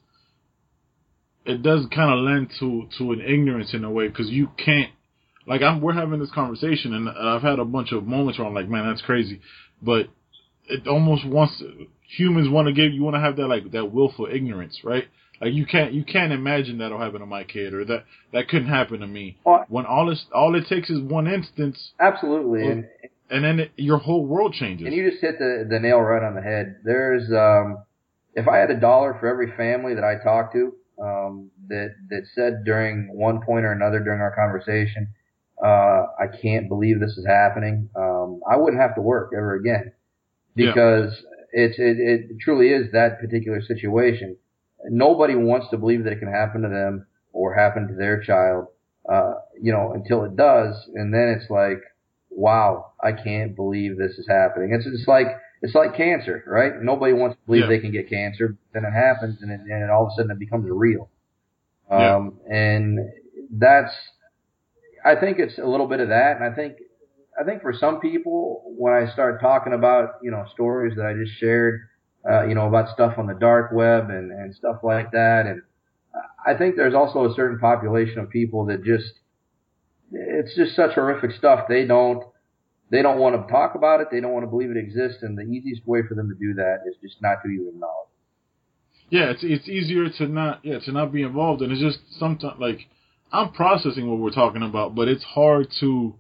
It 1.44 1.62
does 1.62 1.86
kind 1.94 2.12
of 2.12 2.20
lend 2.20 2.50
to 2.60 2.88
to 2.98 3.12
an 3.12 3.20
ignorance 3.20 3.72
in 3.74 3.84
a 3.84 3.90
way 3.90 4.08
because 4.08 4.28
you 4.28 4.50
can't. 4.56 4.90
Like 5.46 5.62
I'm, 5.62 5.80
we're 5.80 5.94
having 5.94 6.20
this 6.20 6.30
conversation, 6.30 6.94
and 6.94 7.08
I've 7.08 7.42
had 7.42 7.58
a 7.58 7.64
bunch 7.64 7.92
of 7.92 8.06
moments 8.06 8.38
where 8.38 8.46
I'm 8.46 8.54
like, 8.54 8.68
man, 8.68 8.86
that's 8.86 9.02
crazy, 9.02 9.40
but 9.82 10.08
it 10.68 10.86
almost 10.86 11.26
wants 11.26 11.62
humans 12.16 12.48
want 12.48 12.66
to 12.66 12.72
give 12.72 12.92
you 12.92 13.02
want 13.02 13.14
to 13.14 13.20
have 13.20 13.36
that 13.36 13.46
like 13.46 13.70
that 13.72 13.92
willful 13.92 14.28
ignorance, 14.30 14.80
right? 14.84 15.04
Like 15.40 15.54
you 15.54 15.64
can't 15.66 15.92
you 15.92 16.04
can't 16.04 16.32
imagine 16.32 16.78
that'll 16.78 16.98
happen 16.98 17.20
to 17.20 17.26
my 17.26 17.44
kid 17.44 17.72
or 17.72 17.84
that 17.86 18.04
that 18.32 18.48
couldn't 18.48 18.68
happen 18.68 19.00
to 19.00 19.06
me. 19.06 19.38
Well, 19.44 19.64
when 19.68 19.86
all 19.86 20.06
this 20.06 20.24
all 20.34 20.54
it 20.54 20.66
takes 20.68 20.90
is 20.90 21.00
one 21.00 21.26
instance, 21.26 21.92
absolutely, 21.98 22.66
and 22.66 22.84
and 23.30 23.44
then 23.44 23.60
it, 23.60 23.72
your 23.76 23.98
whole 23.98 24.26
world 24.26 24.52
changes. 24.52 24.86
and 24.86 24.94
you 24.94 25.10
just 25.10 25.22
hit 25.22 25.38
the 25.38 25.66
the 25.68 25.78
nail 25.80 25.98
right 25.98 26.22
on 26.22 26.34
the 26.34 26.42
head. 26.42 26.76
There's 26.84 27.30
um, 27.32 27.84
if 28.34 28.46
I 28.48 28.58
had 28.58 28.70
a 28.70 28.78
dollar 28.78 29.16
for 29.18 29.26
every 29.28 29.56
family 29.56 29.94
that 29.94 30.04
I 30.04 30.22
talked 30.22 30.52
to 30.54 30.74
um, 31.02 31.50
that 31.68 31.94
that 32.10 32.22
said 32.34 32.64
during 32.64 33.08
one 33.16 33.40
point 33.42 33.64
or 33.64 33.72
another 33.72 34.00
during 34.00 34.20
our 34.20 34.34
conversation, 34.34 35.08
uh, 35.64 36.06
I 36.18 36.26
can't 36.42 36.68
believe 36.68 37.00
this 37.00 37.16
is 37.16 37.26
happening. 37.26 37.88
Um, 37.96 38.40
I 38.50 38.56
wouldn't 38.56 38.80
have 38.80 38.94
to 38.96 39.02
work 39.02 39.32
ever 39.36 39.54
again 39.54 39.92
Yeah. 40.54 40.72
because 40.72 41.24
it's 41.52 41.78
it, 41.78 41.98
it 41.98 42.38
truly 42.40 42.70
is 42.70 42.92
that 42.92 43.20
particular 43.20 43.60
situation. 43.62 44.36
Nobody 44.88 45.34
wants 45.34 45.68
to 45.70 45.78
believe 45.78 46.04
that 46.04 46.12
it 46.14 46.18
can 46.20 46.32
happen 46.32 46.62
to 46.62 46.68
them 46.68 47.06
or 47.32 47.54
happen 47.54 47.88
to 47.88 47.94
their 47.94 48.22
child, 48.22 48.66
uh, 49.08 49.34
you 49.60 49.72
know, 49.72 49.92
until 49.92 50.24
it 50.24 50.36
does, 50.36 50.74
and 50.94 51.12
then 51.12 51.28
it's 51.38 51.50
like, 51.50 51.80
wow, 52.30 52.92
I 53.02 53.12
can't 53.12 53.54
believe 53.54 53.98
this 53.98 54.18
is 54.18 54.26
happening. 54.28 54.72
It's 54.72 54.84
just 54.84 55.06
like 55.08 55.26
it's 55.62 55.74
like 55.74 55.96
cancer, 55.96 56.42
right? 56.46 56.72
Nobody 56.80 57.12
wants 57.12 57.36
to 57.36 57.46
believe 57.46 57.62
Yeah. 57.62 57.68
they 57.68 57.78
can 57.80 57.92
get 57.92 58.08
cancer, 58.08 58.56
then 58.72 58.84
it 58.84 58.92
happens, 58.92 59.42
and, 59.42 59.50
it, 59.50 59.60
and 59.60 59.90
all 59.90 60.06
of 60.06 60.12
a 60.12 60.14
sudden 60.16 60.30
it 60.30 60.38
becomes 60.38 60.66
real. 60.70 61.10
Yeah. 61.90 62.16
Um, 62.16 62.38
and 62.50 62.98
that's, 63.50 63.92
I 65.04 65.16
think 65.16 65.38
it's 65.38 65.58
a 65.58 65.66
little 65.66 65.86
bit 65.88 66.00
of 66.00 66.08
that, 66.08 66.36
and 66.36 66.44
I 66.44 66.54
think, 66.54 66.76
I 67.40 67.44
think 67.44 67.62
for 67.62 67.72
some 67.72 68.00
people, 68.00 68.62
when 68.66 68.92
I 68.92 69.10
start 69.12 69.40
talking 69.40 69.72
about, 69.72 70.14
you 70.22 70.30
know, 70.30 70.44
stories 70.52 70.96
that 70.96 71.06
I 71.06 71.14
just 71.14 71.38
shared, 71.38 71.80
uh, 72.28 72.44
you 72.46 72.54
know, 72.54 72.66
about 72.66 72.92
stuff 72.92 73.18
on 73.18 73.26
the 73.26 73.34
dark 73.34 73.72
web 73.72 74.10
and, 74.10 74.30
and 74.30 74.54
stuff 74.54 74.78
like 74.82 75.12
that, 75.12 75.46
and 75.46 75.62
I 76.46 76.54
think 76.54 76.76
there's 76.76 76.94
also 76.94 77.30
a 77.30 77.34
certain 77.34 77.58
population 77.58 78.18
of 78.18 78.30
people 78.30 78.66
that 78.66 78.82
just, 78.84 79.12
it's 80.12 80.54
just 80.56 80.74
such 80.74 80.94
horrific 80.94 81.32
stuff. 81.32 81.66
They 81.68 81.86
don't, 81.86 82.24
they 82.90 83.02
don't 83.02 83.18
want 83.18 83.36
to 83.36 83.52
talk 83.52 83.74
about 83.74 84.00
it. 84.00 84.08
They 84.10 84.20
don't 84.20 84.32
want 84.32 84.44
to 84.44 84.50
believe 84.50 84.70
it 84.70 84.76
exists. 84.76 85.22
And 85.22 85.38
the 85.38 85.42
easiest 85.42 85.86
way 85.86 86.00
for 86.06 86.14
them 86.14 86.28
to 86.28 86.34
do 86.34 86.54
that 86.54 86.80
is 86.86 86.96
just 87.02 87.22
not 87.22 87.38
to 87.44 87.48
even 87.48 87.68
acknowledge. 87.68 88.08
It. 89.10 89.16
yeah, 89.16 89.30
it's 89.30 89.40
it's 89.42 89.68
easier 89.68 90.08
to 90.18 90.26
not 90.26 90.60
yeah 90.64 90.80
to 90.80 90.92
not 90.92 91.12
be 91.12 91.22
involved, 91.22 91.62
and 91.62 91.72
it's 91.72 91.80
just 91.80 92.00
sometimes 92.18 92.60
like 92.60 92.80
I'm 93.32 93.52
processing 93.52 94.10
what 94.10 94.18
we're 94.18 94.30
talking 94.30 94.62
about, 94.62 94.94
but 94.94 95.08
it's 95.08 95.24
hard 95.24 95.68
to 95.80 96.14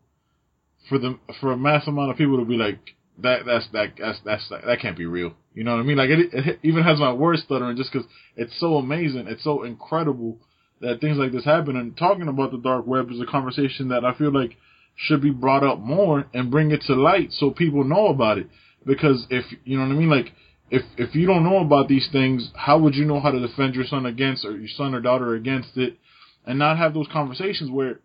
for 0.88 0.98
the 0.98 1.18
for 1.40 1.52
a 1.52 1.56
mass 1.56 1.86
amount 1.86 2.10
of 2.10 2.16
people 2.16 2.38
to 2.38 2.44
be 2.44 2.56
like 2.56 2.78
that 3.18 3.44
that's 3.46 3.68
that 3.72 3.94
that's 3.98 4.20
that's 4.24 4.48
that 4.48 4.78
can't 4.80 4.96
be 4.96 5.06
real. 5.06 5.34
You 5.54 5.64
know 5.64 5.72
what 5.72 5.80
I 5.80 5.84
mean? 5.84 5.96
Like 5.96 6.10
it, 6.10 6.30
it 6.32 6.60
even 6.62 6.84
has 6.84 6.98
my 6.98 7.12
words 7.12 7.42
stuttering 7.42 7.76
just 7.76 7.92
because 7.92 8.06
it's 8.36 8.58
so 8.60 8.76
amazing, 8.76 9.26
it's 9.28 9.44
so 9.44 9.64
incredible 9.64 10.38
that 10.80 11.00
things 11.00 11.18
like 11.18 11.32
this 11.32 11.44
happen. 11.44 11.76
And 11.76 11.96
talking 11.96 12.28
about 12.28 12.52
the 12.52 12.58
dark 12.58 12.86
web 12.86 13.10
is 13.10 13.20
a 13.20 13.26
conversation 13.26 13.88
that 13.88 14.04
I 14.04 14.14
feel 14.14 14.32
like 14.32 14.56
should 14.96 15.22
be 15.22 15.30
brought 15.30 15.64
up 15.64 15.78
more 15.80 16.26
and 16.34 16.50
bring 16.50 16.70
it 16.70 16.82
to 16.82 16.94
light 16.94 17.32
so 17.32 17.50
people 17.50 17.84
know 17.84 18.08
about 18.08 18.38
it. 18.38 18.48
Because 18.84 19.26
if 19.30 19.44
you 19.64 19.76
know 19.76 19.84
what 19.84 19.92
I 19.92 19.98
mean, 19.98 20.10
like 20.10 20.32
if 20.70 20.82
if 20.96 21.14
you 21.14 21.26
don't 21.26 21.44
know 21.44 21.58
about 21.58 21.88
these 21.88 22.08
things, 22.12 22.50
how 22.54 22.78
would 22.78 22.94
you 22.94 23.04
know 23.04 23.20
how 23.20 23.30
to 23.30 23.40
defend 23.40 23.74
your 23.74 23.84
son 23.84 24.06
against 24.06 24.44
or 24.44 24.56
your 24.56 24.68
son 24.68 24.94
or 24.94 25.00
daughter 25.00 25.34
against 25.34 25.76
it, 25.76 25.98
and 26.46 26.58
not 26.58 26.78
have 26.78 26.94
those 26.94 27.08
conversations 27.12 27.70
where 27.70 28.00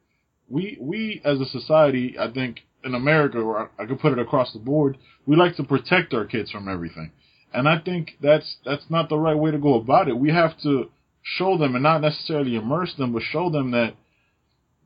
we 0.50 0.78
we 0.80 1.22
as 1.24 1.40
a 1.40 1.46
society, 1.46 2.18
I 2.20 2.32
think 2.32 2.62
in 2.84 2.94
America, 2.94 3.40
or 3.40 3.72
I 3.80 3.86
could 3.86 4.00
put 4.00 4.14
it 4.14 4.20
across 4.20 4.54
the 4.54 4.60
board, 4.60 4.98
we 5.26 5.36
like 5.36 5.56
to 5.58 5.64
protect 5.64 6.14
our 6.14 6.26
kids 6.26 6.52
from 6.52 6.68
everything, 6.68 7.12
and 7.54 7.68
I 7.68 7.80
think 7.80 8.18
that's 8.22 8.58
that's 8.66 8.90
not 8.90 9.10
the 9.10 9.18
right 9.18 9.38
way 9.38 9.52
to 9.52 9.58
go 9.58 9.76
about 9.76 10.08
it. 10.08 10.18
We 10.18 10.32
have 10.32 10.60
to 10.64 10.90
show 11.22 11.58
them 11.58 11.76
and 11.76 11.84
not 11.84 12.02
necessarily 12.02 12.56
immerse 12.56 12.94
them, 12.96 13.14
but 13.14 13.24
show 13.24 13.50
them 13.50 13.72
that 13.72 13.96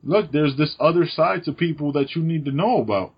look, 0.02 0.32
there's 0.32 0.56
this 0.56 0.74
other 0.80 1.06
side 1.06 1.44
to 1.44 1.52
people 1.52 1.92
that 1.92 2.14
you 2.14 2.22
need 2.22 2.44
to 2.44 2.52
know 2.52 2.80
about. 2.80 3.12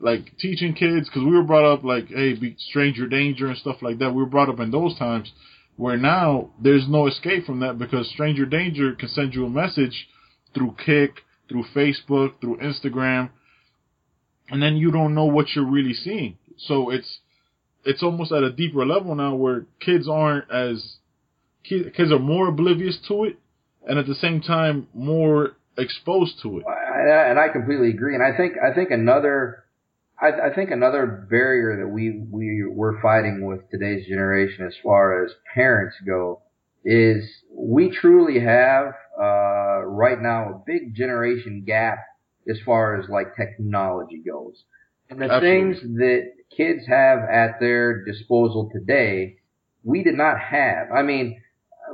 Like 0.00 0.36
teaching 0.38 0.74
kids 0.74 1.08
because 1.08 1.22
we 1.22 1.32
were 1.32 1.44
brought 1.44 1.72
up 1.72 1.84
like 1.84 2.08
hey 2.08 2.34
be 2.34 2.56
stranger 2.58 3.06
danger 3.06 3.46
and 3.46 3.56
stuff 3.56 3.76
like 3.80 3.98
that. 3.98 4.10
We 4.10 4.22
were 4.22 4.28
brought 4.28 4.48
up 4.48 4.60
in 4.60 4.70
those 4.70 4.98
times 4.98 5.32
where 5.76 5.96
now 5.96 6.50
there's 6.60 6.88
no 6.88 7.06
escape 7.06 7.46
from 7.46 7.60
that 7.60 7.78
because 7.78 8.10
stranger 8.10 8.44
danger 8.44 8.94
can 8.94 9.08
send 9.08 9.34
you 9.34 9.46
a 9.46 9.50
message 9.50 10.08
through 10.52 10.74
Kik 10.84 11.20
through 11.48 11.64
facebook 11.74 12.40
through 12.40 12.56
instagram 12.58 13.30
and 14.50 14.62
then 14.62 14.76
you 14.76 14.90
don't 14.90 15.14
know 15.14 15.24
what 15.24 15.46
you're 15.54 15.70
really 15.70 15.94
seeing. 15.94 16.36
So 16.58 16.90
it's 16.90 17.20
it's 17.84 18.02
almost 18.02 18.32
at 18.32 18.42
a 18.42 18.52
deeper 18.52 18.84
level 18.84 19.14
now 19.14 19.34
where 19.34 19.66
kids 19.80 20.08
aren't 20.08 20.50
as 20.50 20.96
kids 21.68 22.12
are 22.12 22.18
more 22.18 22.48
oblivious 22.48 22.98
to 23.08 23.24
it 23.24 23.38
and 23.86 23.98
at 23.98 24.06
the 24.06 24.14
same 24.14 24.40
time 24.40 24.86
more 24.94 25.56
exposed 25.76 26.40
to 26.42 26.58
it 26.58 26.64
and 26.94 27.38
I 27.38 27.48
completely 27.48 27.90
agree. 27.90 28.14
And 28.14 28.22
I 28.22 28.36
think 28.36 28.54
I 28.58 28.74
think 28.74 28.90
another 28.90 29.64
I, 30.20 30.50
I 30.50 30.54
think 30.54 30.70
another 30.70 31.26
barrier 31.28 31.84
that 31.84 31.88
we 31.88 32.24
we 32.30 32.64
we're 32.68 33.00
fighting 33.00 33.44
with 33.44 33.68
today's 33.70 34.06
generation, 34.06 34.66
as 34.66 34.74
far 34.82 35.24
as 35.24 35.32
parents 35.54 35.96
go, 36.06 36.42
is 36.84 37.28
we 37.52 37.90
truly 37.90 38.40
have 38.40 38.94
uh, 39.20 39.84
right 39.84 40.20
now 40.20 40.50
a 40.50 40.62
big 40.66 40.94
generation 40.94 41.64
gap 41.66 41.98
as 42.48 42.58
far 42.64 43.00
as 43.00 43.08
like 43.08 43.36
technology 43.36 44.22
goes. 44.24 44.64
And 45.10 45.20
the 45.20 45.26
Absolutely. 45.26 45.48
things 45.48 45.98
that 45.98 46.22
kids 46.56 46.86
have 46.88 47.18
at 47.30 47.60
their 47.60 48.04
disposal 48.04 48.70
today, 48.72 49.36
we 49.82 50.02
did 50.02 50.14
not 50.14 50.38
have. 50.38 50.90
I 50.94 51.02
mean, 51.02 51.42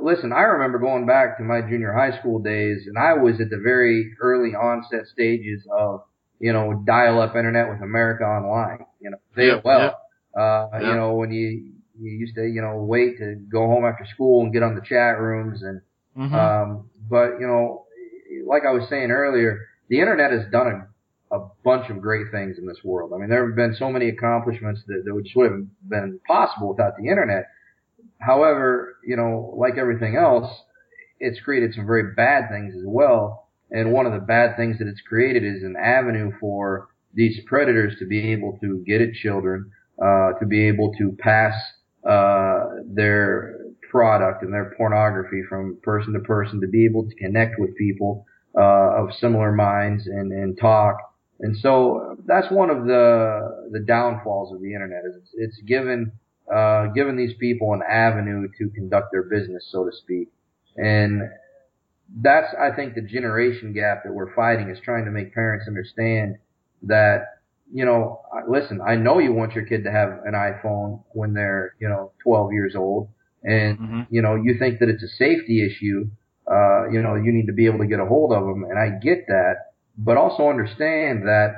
listen, 0.01 0.31
I 0.33 0.41
remember 0.41 0.79
going 0.79 1.05
back 1.05 1.37
to 1.37 1.43
my 1.43 1.61
junior 1.61 1.93
high 1.93 2.17
school 2.19 2.39
days, 2.39 2.87
and 2.87 2.97
I 2.97 3.13
was 3.13 3.39
at 3.41 3.49
the 3.49 3.57
very 3.57 4.13
early 4.21 4.51
onset 4.55 5.07
stages 5.07 5.65
of, 5.71 6.03
you 6.39 6.53
know, 6.53 6.83
dial-up 6.85 7.35
internet 7.35 7.69
with 7.69 7.81
America 7.81 8.23
Online. 8.23 8.85
You 8.99 9.11
know, 9.11 9.17
Yeah, 9.35 9.61
AOL. 9.63 9.95
Uh, 10.35 10.69
Yeah. 10.79 10.89
you 10.89 10.95
know, 10.95 11.15
when 11.15 11.31
you 11.31 11.71
you 11.99 12.09
used 12.11 12.33
to, 12.35 12.47
you 12.47 12.61
know, 12.61 12.77
wait 12.83 13.19
to 13.19 13.35
go 13.51 13.67
home 13.67 13.85
after 13.85 14.05
school 14.05 14.41
and 14.43 14.51
get 14.51 14.63
on 14.63 14.73
the 14.75 14.81
chat 14.81 15.19
rooms 15.19 15.61
and 15.61 15.81
Mhm. 16.17 16.33
um, 16.33 16.89
but 17.09 17.39
you 17.39 17.45
know, 17.47 17.85
like 18.45 18.63
I 18.65 18.71
was 18.71 18.87
saying 18.89 19.11
earlier, 19.11 19.59
the 19.87 19.99
internet 19.99 20.31
has 20.31 20.45
done 20.51 20.67
a, 21.31 21.35
a 21.37 21.49
bunch 21.63 21.89
of 21.89 22.01
great 22.01 22.31
things 22.31 22.57
in 22.57 22.65
this 22.65 22.83
world. 22.83 23.13
I 23.13 23.17
mean, 23.17 23.29
there 23.29 23.45
have 23.45 23.55
been 23.55 23.75
so 23.75 23.91
many 23.91 24.09
accomplishments 24.09 24.81
that, 24.87 25.03
that 25.05 25.13
would 25.13 25.25
just 25.25 25.35
would 25.35 25.51
have 25.51 25.65
been 25.87 26.19
possible 26.27 26.69
without 26.69 26.97
the 26.97 27.07
internet. 27.07 27.45
However, 28.21 28.97
you 29.03 29.15
know, 29.15 29.53
like 29.57 29.77
everything 29.77 30.15
else, 30.15 30.49
it's 31.19 31.39
created 31.39 31.73
some 31.73 31.85
very 31.85 32.13
bad 32.15 32.49
things 32.49 32.73
as 32.75 32.83
well. 32.85 33.49
And 33.71 33.91
one 33.91 34.05
of 34.05 34.13
the 34.13 34.19
bad 34.19 34.57
things 34.57 34.77
that 34.79 34.87
it's 34.87 35.01
created 35.01 35.43
is 35.43 35.63
an 35.63 35.75
avenue 35.81 36.31
for 36.39 36.89
these 37.13 37.39
predators 37.45 37.93
to 37.99 38.05
be 38.05 38.31
able 38.31 38.57
to 38.61 38.83
get 38.85 39.01
at 39.01 39.13
children, 39.13 39.71
uh, 40.01 40.33
to 40.39 40.45
be 40.45 40.67
able 40.67 40.93
to 40.97 41.15
pass 41.19 41.53
uh, 42.07 42.65
their 42.85 43.57
product 43.89 44.43
and 44.43 44.53
their 44.53 44.73
pornography 44.77 45.41
from 45.47 45.77
person 45.83 46.13
to 46.13 46.19
person, 46.19 46.61
to 46.61 46.67
be 46.67 46.85
able 46.85 47.07
to 47.07 47.15
connect 47.15 47.59
with 47.59 47.75
people 47.75 48.25
uh, 48.57 49.01
of 49.01 49.13
similar 49.19 49.51
minds 49.51 50.07
and, 50.07 50.31
and 50.31 50.57
talk. 50.59 50.97
And 51.39 51.57
so 51.57 52.17
that's 52.25 52.51
one 52.51 52.69
of 52.69 52.85
the 52.85 53.69
the 53.71 53.79
downfalls 53.79 54.53
of 54.53 54.61
the 54.61 54.73
internet 54.73 55.03
is 55.05 55.15
it's, 55.15 55.31
it's 55.33 55.61
given 55.67 56.11
uh, 56.53 56.87
given 56.87 57.15
these 57.15 57.33
people 57.39 57.73
an 57.73 57.81
avenue 57.87 58.47
to 58.57 58.69
conduct 58.69 59.11
their 59.11 59.23
business, 59.23 59.67
so 59.71 59.85
to 59.85 59.91
speak. 59.95 60.29
And 60.77 61.21
that's, 62.21 62.53
I 62.59 62.75
think, 62.75 62.95
the 62.95 63.01
generation 63.01 63.73
gap 63.73 64.03
that 64.03 64.13
we're 64.13 64.33
fighting 64.35 64.69
is 64.69 64.79
trying 64.83 65.05
to 65.05 65.11
make 65.11 65.33
parents 65.33 65.65
understand 65.67 66.37
that, 66.83 67.25
you 67.73 67.85
know, 67.85 68.21
listen, 68.49 68.81
I 68.85 68.95
know 68.95 69.19
you 69.19 69.33
want 69.33 69.53
your 69.53 69.65
kid 69.65 69.83
to 69.85 69.91
have 69.91 70.09
an 70.25 70.33
iPhone 70.33 71.03
when 71.13 71.33
they're, 71.33 71.75
you 71.79 71.87
know, 71.87 72.11
12 72.23 72.51
years 72.53 72.75
old 72.75 73.07
and, 73.43 73.77
Mhm. 73.77 74.07
you 74.09 74.21
know, 74.21 74.35
you 74.35 74.57
think 74.59 74.79
that 74.79 74.89
it's 74.89 75.03
a 75.03 75.07
safety 75.07 75.65
issue. 75.65 76.09
Uh, 76.45 76.89
you 76.89 77.01
know, 77.01 77.15
you 77.15 77.31
need 77.31 77.47
to 77.47 77.53
be 77.53 77.65
able 77.65 77.79
to 77.79 77.87
get 77.87 77.99
a 77.99 78.05
hold 78.05 78.33
of 78.33 78.43
them. 78.45 78.65
And 78.65 78.77
I 78.77 78.89
get 78.89 79.27
that, 79.27 79.71
but 79.97 80.17
also 80.17 80.49
understand 80.49 81.27
that 81.27 81.55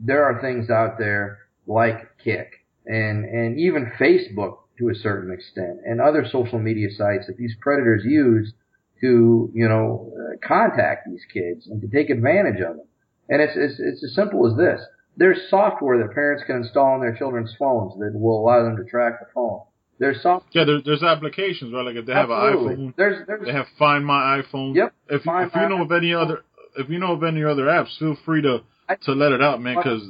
there 0.00 0.24
are 0.24 0.40
things 0.40 0.70
out 0.70 0.98
there 0.98 1.38
like 1.66 2.16
Kik 2.18 2.61
and, 2.86 3.24
and 3.24 3.58
even 3.58 3.92
Facebook 3.98 4.58
to 4.78 4.88
a 4.88 4.94
certain 4.94 5.32
extent 5.32 5.78
and 5.84 6.00
other 6.00 6.24
social 6.30 6.58
media 6.58 6.88
sites 6.90 7.26
that 7.26 7.36
these 7.36 7.54
predators 7.60 8.02
use 8.04 8.52
to, 9.00 9.50
you 9.54 9.68
know, 9.68 10.12
uh, 10.16 10.46
contact 10.46 11.06
these 11.08 11.22
kids 11.32 11.66
and 11.66 11.80
to 11.80 11.88
take 11.88 12.10
advantage 12.10 12.60
of 12.60 12.76
them. 12.76 12.86
And 13.28 13.40
it's, 13.42 13.52
it's, 13.56 13.78
it's 13.78 14.04
as 14.04 14.14
simple 14.14 14.50
as 14.50 14.56
this. 14.56 14.80
There's 15.16 15.38
software 15.50 15.98
that 15.98 16.14
parents 16.14 16.44
can 16.46 16.56
install 16.56 16.94
on 16.94 17.00
their 17.00 17.14
children's 17.14 17.54
phones 17.58 17.98
that 17.98 18.12
will 18.14 18.40
allow 18.40 18.62
them 18.62 18.76
to 18.76 18.84
track 18.84 19.20
the 19.20 19.26
phone. 19.34 19.60
There's 19.98 20.22
software. 20.22 20.48
Yeah, 20.52 20.64
there, 20.64 20.80
there's 20.84 21.02
applications, 21.02 21.72
right? 21.72 21.84
Like 21.84 21.96
if 21.96 22.06
they 22.06 22.12
have 22.12 22.30
Absolutely. 22.30 22.74
an 22.74 22.80
iPhone, 22.92 22.96
There's 22.96 23.26
there's 23.26 23.46
they 23.46 23.52
have 23.52 23.66
Find 23.78 24.04
My 24.04 24.42
iPhone. 24.42 24.74
Yep, 24.74 24.94
If 25.08 25.22
if 25.24 25.54
you 25.54 25.68
know 25.68 25.82
of 25.82 25.92
any 25.92 26.14
other 26.14 26.40
if 26.76 26.88
you 26.88 26.98
know 26.98 27.12
of 27.12 27.22
any 27.22 27.44
other 27.44 27.64
apps, 27.64 27.96
feel 27.98 28.16
free 28.24 28.42
to 28.42 28.62
I- 28.92 29.04
to 29.04 29.12
let 29.12 29.32
it 29.32 29.42
out, 29.42 29.60
man, 29.60 29.76
because 29.76 30.02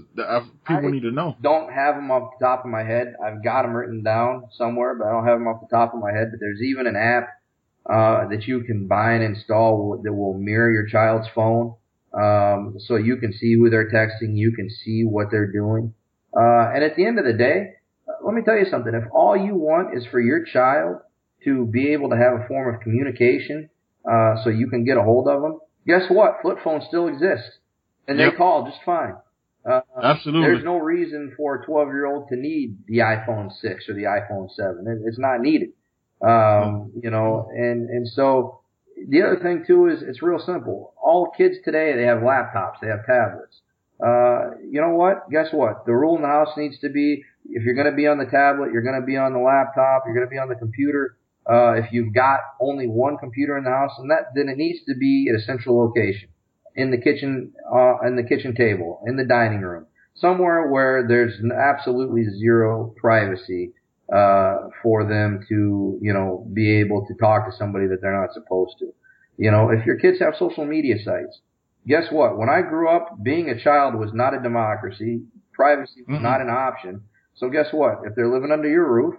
people 0.67 0.89
I- 0.89 0.91
need 0.91 1.03
to 1.03 1.11
know. 1.11 1.37
don't 1.41 1.73
have 1.73 1.95
them 1.97 2.11
off 2.11 2.35
the 2.39 2.45
top 2.45 2.65
of 2.65 2.71
my 2.71 2.83
head. 2.83 3.15
I've 3.25 3.43
got 3.43 3.63
them 3.63 3.75
written 3.75 4.03
down 4.03 4.45
somewhere, 4.53 4.95
but 4.95 5.07
I 5.07 5.13
don't 5.13 5.27
have 5.27 5.39
them 5.39 5.49
off 5.49 5.61
the 5.61 5.75
top 5.75 5.95
of 5.95 6.01
my 6.01 6.13
head. 6.13 6.29
But 6.31 6.41
there's 6.41 6.63
even 6.63 6.87
an 6.87 6.97
app 6.97 7.29
uh, 7.87 8.29
that 8.29 8.47
you 8.47 8.63
can 8.63 8.87
buy 8.87 9.13
and 9.13 9.25
install 9.25 10.01
that 10.03 10.13
will 10.13 10.35
mirror 10.35 10.71
your 10.71 10.87
child's 10.87 11.29
phone, 11.35 11.75
um, 12.15 12.77
so 12.79 12.97
you 12.97 13.17
can 13.17 13.33
see 13.33 13.55
who 13.55 13.71
they're 13.71 13.91
texting, 13.91 14.37
you 14.37 14.53
can 14.53 14.71
see 14.71 15.03
what 15.05 15.31
they're 15.31 15.51
doing. 15.51 15.93
Uh, 16.37 16.71
and 16.75 16.85
at 16.85 16.95
the 16.97 17.05
end 17.05 17.19
of 17.19 17.25
the 17.25 17.33
day, 17.33 17.75
uh, 18.09 18.13
let 18.25 18.35
me 18.35 18.43
tell 18.43 18.57
you 18.57 18.67
something. 18.67 18.95
If 18.95 19.05
all 19.13 19.37
you 19.37 19.57
want 19.57 19.97
is 19.97 20.07
for 20.07 20.21
your 20.21 20.45
child 20.45 20.99
to 21.45 21.67
be 21.67 21.93
able 21.93 22.11
to 22.11 22.17
have 22.17 22.35
a 22.35 22.47
form 22.47 22.73
of 22.73 22.81
communication, 22.81 23.69
uh, 24.09 24.37
so 24.45 24.51
you 24.51 24.69
can 24.69 24.85
get 24.85 24.97
a 24.97 25.03
hold 25.03 25.27
of 25.29 25.43
them, 25.43 25.59
guess 25.87 26.09
what? 26.09 26.39
Flip 26.43 26.59
phones 26.63 26.85
still 26.87 27.09
exist, 27.09 27.59
and 28.09 28.19
Yep. 28.19 28.33
they 28.33 28.37
call 28.37 28.67
just 28.67 28.83
fine. 28.85 29.15
Uh, 29.65 29.81
Absolutely. 30.03 30.43
there's 30.43 30.65
no 30.65 30.79
reason 30.79 31.33
for 31.37 31.63
a 31.63 31.65
12 31.65 31.89
year 31.89 32.07
old 32.07 32.29
to 32.29 32.37
need 32.37 32.79
the 32.87 32.99
iPhone 32.99 33.51
6 33.53 33.89
or 33.89 33.95
the 33.95 34.05
iPhone 34.05 34.51
7. 34.51 34.85
It, 34.89 35.07
it's 35.07 35.19
not 35.19 35.41
needed. 35.41 35.71
Um, 36.21 36.93
you 37.01 37.11
know, 37.11 37.49
and, 37.55 37.89
and 37.89 38.09
so 38.09 38.61
the 39.09 39.23
other 39.23 39.39
thing 39.41 39.65
too 39.67 39.87
is 39.89 40.03
it's 40.03 40.23
real 40.23 40.39
simple. 40.39 40.95
All 41.03 41.31
kids 41.37 41.57
today, 41.65 41.95
they 41.97 42.03
have 42.05 42.19
laptops, 42.19 42.75
they 42.81 42.89
have 42.89 43.05
tablets. 43.07 43.61
Uh, 44.05 44.57
you 44.69 44.81
know 44.81 44.95
what? 44.95 45.31
Guess 45.31 45.49
what? 45.53 45.87
The 45.87 45.93
rule 45.93 46.17
in 46.17 46.23
the 46.23 46.29
house 46.29 46.57
needs 46.57 46.79
to 46.81 46.89
be 46.91 47.23
if 47.51 47.65
you're 47.65 47.75
going 47.75 47.91
to 47.91 47.97
be 47.97 48.07
on 48.07 48.19
the 48.19 48.27
tablet, 48.27 48.71
you're 48.73 48.83
going 48.83 49.01
to 49.01 49.07
be 49.07 49.17
on 49.17 49.33
the 49.33 49.39
laptop, 49.39 50.03
you're 50.07 50.15
going 50.15 50.27
to 50.27 50.31
be 50.31 50.39
on 50.39 50.49
the 50.49 50.55
computer. 50.55 51.17
Uh, 51.49 51.73
if 51.75 51.87
you've 51.93 52.15
got 52.15 52.39
only 52.61 52.87
one 52.87 53.17
computer 53.19 53.59
in 53.59 53.65
the 53.65 53.71
house, 53.71 53.91
and 53.99 54.11
that 54.11 54.31
then 54.35 54.49
it 54.49 54.57
needs 54.57 54.79
to 54.87 54.95
be 54.95 55.27
at 55.29 55.35
a 55.41 55.43
central 55.43 55.77
location, 55.77 56.29
in 56.75 56.91
the 56.91 56.99
kitchen, 56.99 57.53
uh, 57.73 57.99
in 58.07 58.17
the 58.17 58.23
kitchen 58.23 58.55
table, 58.55 59.03
in 59.07 59.17
the 59.17 59.25
dining 59.25 59.61
room, 59.61 59.87
somewhere 60.15 60.69
where 60.69 61.07
there's 61.07 61.35
absolutely 61.53 62.25
zero 62.39 62.95
privacy 62.97 63.73
uh, 64.13 64.69
for 64.83 65.05
them 65.09 65.41
to, 65.49 65.99
you 66.03 66.13
know, 66.13 66.47
be 66.53 66.81
able 66.81 67.07
to 67.07 67.15
talk 67.15 67.47
to 67.47 67.57
somebody 67.57 67.87
that 67.87 68.01
they're 68.01 68.19
not 68.19 68.35
supposed 68.35 68.79
to. 68.79 68.93
You 69.39 69.51
know, 69.51 69.71
if 69.71 69.87
your 69.87 69.97
kids 69.97 70.19
have 70.21 70.35
social 70.39 70.67
media 70.67 70.97
sites, 71.03 71.41
guess 71.87 72.05
what? 72.11 72.37
When 72.39 72.49
I 72.49 72.63
grew 72.63 72.89
up, 72.89 73.23
being 73.23 73.49
a 73.49 73.63
child 73.63 73.95
was 73.95 74.11
not 74.13 74.35
a 74.35 74.43
democracy. 74.43 75.23
Privacy 75.53 76.03
was 76.07 76.19
Mm-mm. 76.19 76.23
not 76.23 76.41
an 76.41 76.51
option. 76.51 77.03
So 77.35 77.49
guess 77.49 77.69
what? 77.73 78.01
If 78.05 78.15
they're 78.15 78.33
living 78.33 78.53
under 78.53 78.69
your 78.69 78.91
roof, 78.91 79.15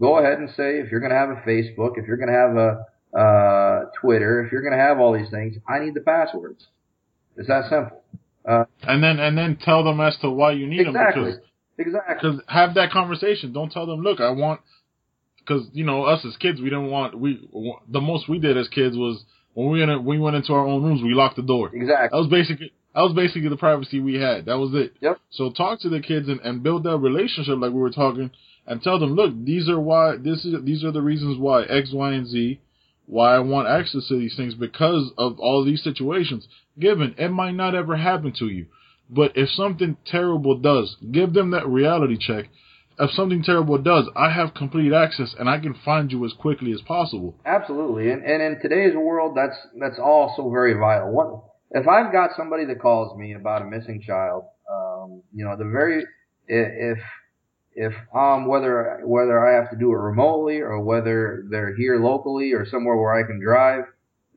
go 0.00 0.18
ahead 0.18 0.38
and 0.38 0.48
say 0.50 0.78
if 0.78 0.90
you're 0.90 1.00
going 1.00 1.12
to 1.12 1.18
have 1.18 1.30
a 1.30 1.42
Facebook, 1.46 1.92
if 1.96 2.06
you're 2.06 2.16
going 2.16 2.28
to 2.28 2.34
have 2.34 2.56
a 2.56 3.18
uh, 3.18 3.90
Twitter, 4.00 4.44
if 4.44 4.52
you're 4.52 4.62
going 4.62 4.76
to 4.76 4.78
have 4.78 4.98
all 4.98 5.12
these 5.12 5.30
things, 5.30 5.56
I 5.68 5.78
need 5.80 5.94
the 5.94 6.00
passwords. 6.00 6.66
It's 7.38 7.48
that 7.48 7.70
simple. 7.70 8.02
Uh, 8.44 8.64
and 8.82 9.02
then 9.02 9.18
and 9.18 9.36
then 9.38 9.56
tell 9.62 9.84
them 9.84 10.00
as 10.00 10.16
to 10.18 10.30
why 10.30 10.52
you 10.52 10.66
need 10.66 10.86
exactly. 10.86 11.22
them 11.22 11.32
because 11.32 11.42
Exactly. 11.78 12.14
because 12.30 12.40
have 12.48 12.74
that 12.74 12.90
conversation. 12.90 13.52
Don't 13.52 13.70
tell 13.70 13.86
them, 13.86 14.00
look, 14.00 14.20
I 14.20 14.30
want 14.30 14.60
because 15.38 15.68
you 15.72 15.84
know 15.84 16.04
us 16.04 16.24
as 16.24 16.36
kids, 16.36 16.60
we 16.60 16.70
didn't 16.70 16.90
want 16.90 17.18
we 17.18 17.48
the 17.88 18.00
most 18.00 18.28
we 18.28 18.38
did 18.38 18.56
as 18.56 18.68
kids 18.68 18.96
was 18.96 19.22
when 19.54 19.70
we 19.70 19.86
went 19.86 20.04
we 20.04 20.18
went 20.18 20.36
into 20.36 20.52
our 20.52 20.66
own 20.66 20.82
rooms, 20.82 21.02
we 21.02 21.14
locked 21.14 21.36
the 21.36 21.42
door. 21.42 21.70
Exactly. 21.72 22.08
That 22.10 22.18
was 22.18 22.26
basically 22.28 22.72
that 22.94 23.02
was 23.02 23.12
basically 23.12 23.48
the 23.48 23.56
privacy 23.56 24.00
we 24.00 24.14
had. 24.14 24.46
That 24.46 24.58
was 24.58 24.74
it. 24.74 24.94
Yep. 25.00 25.18
So 25.30 25.50
talk 25.50 25.80
to 25.82 25.88
the 25.88 26.00
kids 26.00 26.28
and, 26.28 26.40
and 26.40 26.62
build 26.62 26.82
that 26.84 26.96
relationship 26.98 27.58
like 27.58 27.72
we 27.72 27.80
were 27.80 27.90
talking, 27.90 28.30
and 28.66 28.82
tell 28.82 28.98
them, 28.98 29.14
look, 29.14 29.32
these 29.44 29.68
are 29.68 29.78
why 29.78 30.16
this 30.16 30.44
is 30.44 30.64
these 30.64 30.82
are 30.82 30.90
the 30.90 31.02
reasons 31.02 31.38
why 31.38 31.62
X, 31.62 31.92
Y, 31.92 32.12
and 32.12 32.26
Z, 32.26 32.60
why 33.08 33.34
I 33.34 33.38
want 33.38 33.68
access 33.68 34.06
to 34.08 34.18
these 34.18 34.36
things 34.36 34.54
because 34.54 35.10
of 35.16 35.40
all 35.40 35.64
these 35.64 35.82
situations. 35.82 36.46
Given 36.78 37.14
it 37.18 37.30
might 37.30 37.54
not 37.54 37.74
ever 37.74 37.96
happen 37.96 38.32
to 38.38 38.46
you, 38.46 38.66
but 39.10 39.32
if 39.34 39.48
something 39.48 39.96
terrible 40.06 40.58
does, 40.58 40.96
give 41.10 41.32
them 41.32 41.50
that 41.50 41.66
reality 41.66 42.18
check. 42.18 42.46
If 43.00 43.10
something 43.12 43.42
terrible 43.42 43.78
does, 43.78 44.08
I 44.14 44.30
have 44.30 44.54
complete 44.54 44.92
access 44.92 45.34
and 45.38 45.48
I 45.48 45.58
can 45.58 45.74
find 45.84 46.12
you 46.12 46.24
as 46.26 46.32
quickly 46.32 46.72
as 46.72 46.82
possible. 46.82 47.34
Absolutely, 47.46 48.10
and 48.10 48.22
and 48.24 48.42
in 48.42 48.60
today's 48.60 48.94
world, 48.94 49.36
that's 49.36 49.56
that's 49.80 49.98
also 49.98 50.50
very 50.50 50.74
vital. 50.74 51.10
What 51.10 51.44
if 51.70 51.88
I've 51.88 52.12
got 52.12 52.30
somebody 52.36 52.66
that 52.66 52.80
calls 52.80 53.16
me 53.18 53.32
about 53.32 53.62
a 53.62 53.64
missing 53.64 54.02
child? 54.06 54.44
Um, 54.70 55.22
you 55.32 55.44
know, 55.44 55.56
the 55.56 55.64
very 55.64 56.04
if 56.46 56.98
if 57.78 57.94
um 58.12 58.46
whether 58.46 59.00
whether 59.04 59.38
I 59.38 59.54
have 59.54 59.70
to 59.70 59.76
do 59.76 59.92
it 59.92 59.96
remotely 59.96 60.58
or 60.58 60.80
whether 60.80 61.44
they're 61.48 61.76
here 61.76 61.96
locally 62.00 62.52
or 62.52 62.66
somewhere 62.66 62.96
where 62.96 63.14
I 63.14 63.24
can 63.26 63.40
drive, 63.40 63.84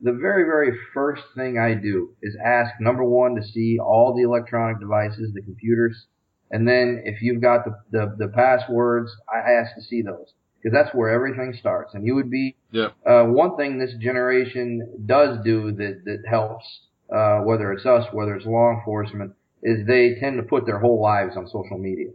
the 0.00 0.12
very 0.12 0.44
very 0.44 0.78
first 0.94 1.22
thing 1.34 1.58
I 1.58 1.74
do 1.74 2.14
is 2.22 2.36
ask 2.44 2.70
number 2.80 3.02
one 3.04 3.34
to 3.34 3.42
see 3.42 3.78
all 3.80 4.14
the 4.16 4.22
electronic 4.22 4.78
devices, 4.78 5.32
the 5.34 5.42
computers, 5.42 6.06
and 6.52 6.68
then 6.68 7.02
if 7.04 7.20
you've 7.20 7.42
got 7.42 7.64
the 7.64 7.74
the, 7.90 8.14
the 8.16 8.28
passwords, 8.28 9.10
I 9.28 9.38
ask 9.50 9.74
to 9.74 9.82
see 9.82 10.02
those 10.02 10.32
because 10.62 10.72
that's 10.72 10.94
where 10.94 11.10
everything 11.10 11.52
starts. 11.58 11.94
And 11.94 12.06
you 12.06 12.14
would 12.14 12.30
be 12.30 12.54
Yep. 12.70 12.92
uh, 13.04 13.24
one 13.24 13.56
thing 13.56 13.78
this 13.78 13.94
generation 14.00 15.02
does 15.04 15.38
do 15.44 15.72
that 15.72 16.02
that 16.04 16.22
helps, 16.30 16.64
uh, 17.12 17.40
whether 17.40 17.72
it's 17.72 17.84
us, 17.84 18.06
whether 18.12 18.36
it's 18.36 18.46
law 18.46 18.70
enforcement, 18.70 19.32
is 19.64 19.84
they 19.86 20.14
tend 20.20 20.36
to 20.36 20.44
put 20.44 20.64
their 20.64 20.78
whole 20.78 21.02
lives 21.02 21.36
on 21.36 21.46
social 21.48 21.78
media. 21.78 22.10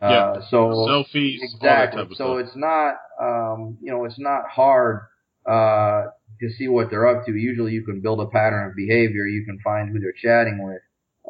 Uh, 0.00 0.40
so 0.50 0.70
Selfies, 0.88 1.38
exactly. 1.42 2.14
So 2.16 2.38
it's 2.38 2.56
not, 2.56 2.94
um, 3.20 3.76
you 3.82 3.92
know, 3.92 4.04
it's 4.04 4.18
not 4.18 4.48
hard 4.50 5.00
uh, 5.46 6.04
to 6.40 6.50
see 6.56 6.68
what 6.68 6.90
they're 6.90 7.06
up 7.06 7.26
to. 7.26 7.32
Usually, 7.32 7.72
you 7.72 7.84
can 7.84 8.00
build 8.00 8.20
a 8.20 8.26
pattern 8.26 8.70
of 8.70 8.76
behavior. 8.76 9.26
You 9.26 9.44
can 9.44 9.58
find 9.62 9.90
who 9.90 10.00
they're 10.00 10.12
chatting 10.12 10.64
with. 10.64 10.80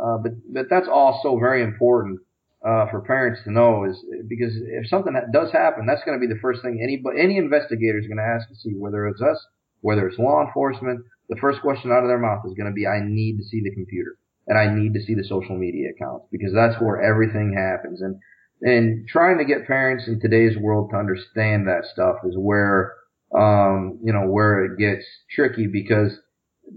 Uh, 0.00 0.18
but 0.18 0.32
but 0.52 0.66
that's 0.70 0.88
also 0.88 1.38
very 1.38 1.62
important 1.62 2.20
uh, 2.64 2.86
for 2.90 3.00
parents 3.00 3.40
to 3.44 3.50
know 3.50 3.84
is 3.84 3.98
because 4.28 4.52
if 4.56 4.86
something 4.88 5.14
that 5.14 5.32
does 5.32 5.50
happen, 5.52 5.86
that's 5.86 6.04
going 6.04 6.18
to 6.18 6.24
be 6.24 6.32
the 6.32 6.40
first 6.40 6.62
thing 6.62 6.80
any 6.82 7.02
any 7.18 7.38
investigator 7.38 7.98
is 7.98 8.06
going 8.06 8.18
to 8.18 8.22
ask 8.22 8.48
to 8.48 8.54
see 8.54 8.70
whether 8.76 9.08
it's 9.08 9.20
us, 9.20 9.46
whether 9.80 10.06
it's 10.06 10.18
law 10.18 10.44
enforcement. 10.46 11.00
The 11.28 11.36
first 11.40 11.60
question 11.60 11.90
out 11.90 12.02
of 12.02 12.08
their 12.08 12.18
mouth 12.18 12.44
is 12.46 12.54
going 12.54 12.70
to 12.70 12.74
be, 12.74 12.86
"I 12.86 13.00
need 13.02 13.38
to 13.38 13.44
see 13.44 13.60
the 13.62 13.74
computer 13.74 14.16
and 14.46 14.58
I 14.58 14.72
need 14.72 14.94
to 14.94 15.00
see 15.02 15.14
the 15.14 15.24
social 15.24 15.56
media 15.56 15.90
accounts 15.90 16.26
because 16.30 16.52
that's 16.52 16.80
where 16.80 17.00
everything 17.00 17.54
happens." 17.56 18.00
And 18.00 18.20
and 18.62 19.08
trying 19.08 19.38
to 19.38 19.44
get 19.44 19.66
parents 19.66 20.04
in 20.06 20.20
today's 20.20 20.56
world 20.56 20.90
to 20.90 20.96
understand 20.96 21.66
that 21.66 21.84
stuff 21.92 22.16
is 22.24 22.34
where 22.36 22.94
um, 23.34 23.98
you 24.02 24.12
know 24.12 24.26
where 24.26 24.64
it 24.64 24.78
gets 24.78 25.04
tricky 25.34 25.66
because 25.66 26.12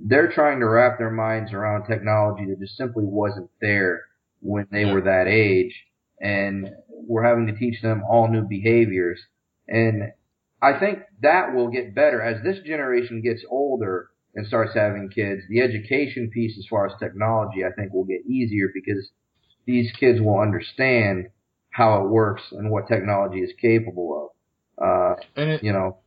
they're 0.05 0.31
trying 0.31 0.59
to 0.59 0.67
wrap 0.67 0.97
their 0.97 1.11
minds 1.11 1.53
around 1.53 1.85
technology 1.85 2.45
that 2.45 2.59
just 2.59 2.77
simply 2.77 3.03
wasn't 3.05 3.49
there 3.61 4.03
when 4.41 4.67
they 4.71 4.85
were 4.85 5.01
that 5.01 5.27
age. 5.27 5.73
And 6.19 6.69
we're 6.87 7.23
having 7.23 7.47
to 7.47 7.55
teach 7.55 7.81
them 7.81 8.03
all 8.09 8.29
new 8.29 8.43
behaviors. 8.43 9.21
And 9.67 10.11
I 10.61 10.79
think 10.79 10.99
that 11.21 11.53
will 11.53 11.69
get 11.69 11.95
better 11.95 12.21
as 12.21 12.43
this 12.43 12.59
generation 12.65 13.21
gets 13.21 13.43
older 13.49 14.09
and 14.35 14.47
starts 14.47 14.73
having 14.73 15.09
kids. 15.09 15.41
The 15.49 15.61
education 15.61 16.29
piece 16.33 16.57
as 16.57 16.65
far 16.69 16.87
as 16.87 16.93
technology 16.99 17.63
I 17.65 17.71
think 17.71 17.93
will 17.93 18.05
get 18.05 18.25
easier 18.25 18.69
because 18.73 19.09
these 19.65 19.91
kids 19.99 20.19
will 20.21 20.39
understand 20.39 21.27
how 21.73 22.01
it 22.01 22.09
works 22.09 22.41
and 22.51 22.69
what 22.69 22.87
technology 22.87 23.39
is 23.39 23.51
capable 23.61 24.31
of 24.79 24.85
uh 24.85 25.15
and 25.35 25.49
it, 25.49 25.63
you 25.63 25.73
know 25.73 25.97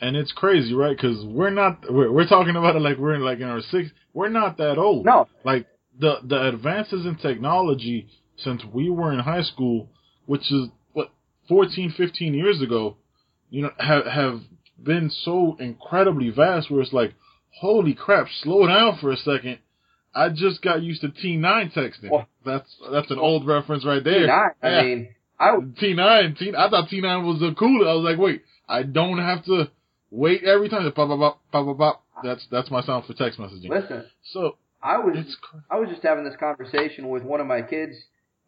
and 0.00 0.16
it's 0.16 0.32
crazy, 0.32 0.74
right? 0.74 0.96
Because 0.96 1.24
we're 1.24 1.50
not 1.50 1.90
we're, 1.90 2.10
we're 2.12 2.28
talking 2.28 2.56
about 2.56 2.76
it 2.76 2.80
like 2.80 2.98
we're 2.98 3.14
in 3.14 3.22
like 3.22 3.38
in 3.38 3.48
our 3.48 3.60
six. 3.60 3.90
We're 4.12 4.28
not 4.28 4.58
that 4.58 4.78
old. 4.78 5.06
no 5.06 5.28
Like 5.44 5.66
the 5.98 6.16
the 6.22 6.48
advances 6.48 7.06
in 7.06 7.16
technology 7.16 8.08
since 8.36 8.62
we 8.72 8.90
were 8.90 9.12
in 9.12 9.20
high 9.20 9.42
school, 9.42 9.88
which 10.26 10.52
is 10.52 10.68
what 10.92 11.10
14, 11.48 11.94
15 11.96 12.34
years 12.34 12.60
ago, 12.60 12.96
you 13.50 13.62
know, 13.62 13.70
have 13.78 14.06
have 14.06 14.40
been 14.82 15.10
so 15.10 15.56
incredibly 15.58 16.30
vast. 16.30 16.70
Where 16.70 16.82
it's 16.82 16.92
like, 16.92 17.14
holy 17.60 17.94
crap, 17.94 18.26
slow 18.42 18.66
down 18.66 18.98
for 19.00 19.10
a 19.10 19.16
second. 19.16 19.58
I 20.16 20.30
just 20.30 20.62
got 20.62 20.82
used 20.82 21.02
to 21.02 21.08
T9 21.08 21.72
texting. 21.74 22.10
Well- 22.10 22.26
that's 22.44 22.70
that's 22.92 23.10
an 23.10 23.18
old 23.18 23.46
reference 23.46 23.84
right 23.84 24.02
there. 24.02 24.26
T9, 24.28 24.50
I 24.62 24.68
Yeah. 24.70 24.82
mean 24.82 25.08
I 25.38 25.54
would 25.56 25.76
T9, 25.76 26.38
T, 26.38 26.54
I 26.56 26.70
thought 26.70 26.88
T9 26.88 27.26
was 27.26 27.40
the 27.40 27.54
cool. 27.58 27.86
I 27.88 27.92
was 27.92 28.04
like, 28.04 28.18
wait, 28.18 28.42
I 28.68 28.82
don't 28.84 29.18
have 29.18 29.44
to 29.46 29.68
wait 30.10 30.42
every 30.44 30.68
time. 30.68 30.84
Pop, 30.92 31.08
pop, 31.08 31.18
pop, 31.18 31.40
pop, 31.52 31.66
pop, 31.66 31.78
pop. 31.78 32.02
That's 32.24 32.46
that's 32.50 32.70
my 32.70 32.80
sound 32.82 33.04
for 33.04 33.12
text 33.14 33.38
messaging. 33.38 33.68
listen 33.68 34.04
So 34.32 34.56
I 34.82 34.98
was 34.98 35.36
I 35.70 35.78
was 35.78 35.88
just 35.90 36.02
having 36.02 36.24
this 36.24 36.36
conversation 36.40 37.08
with 37.10 37.22
one 37.24 37.40
of 37.40 37.46
my 37.46 37.62
kids 37.62 37.94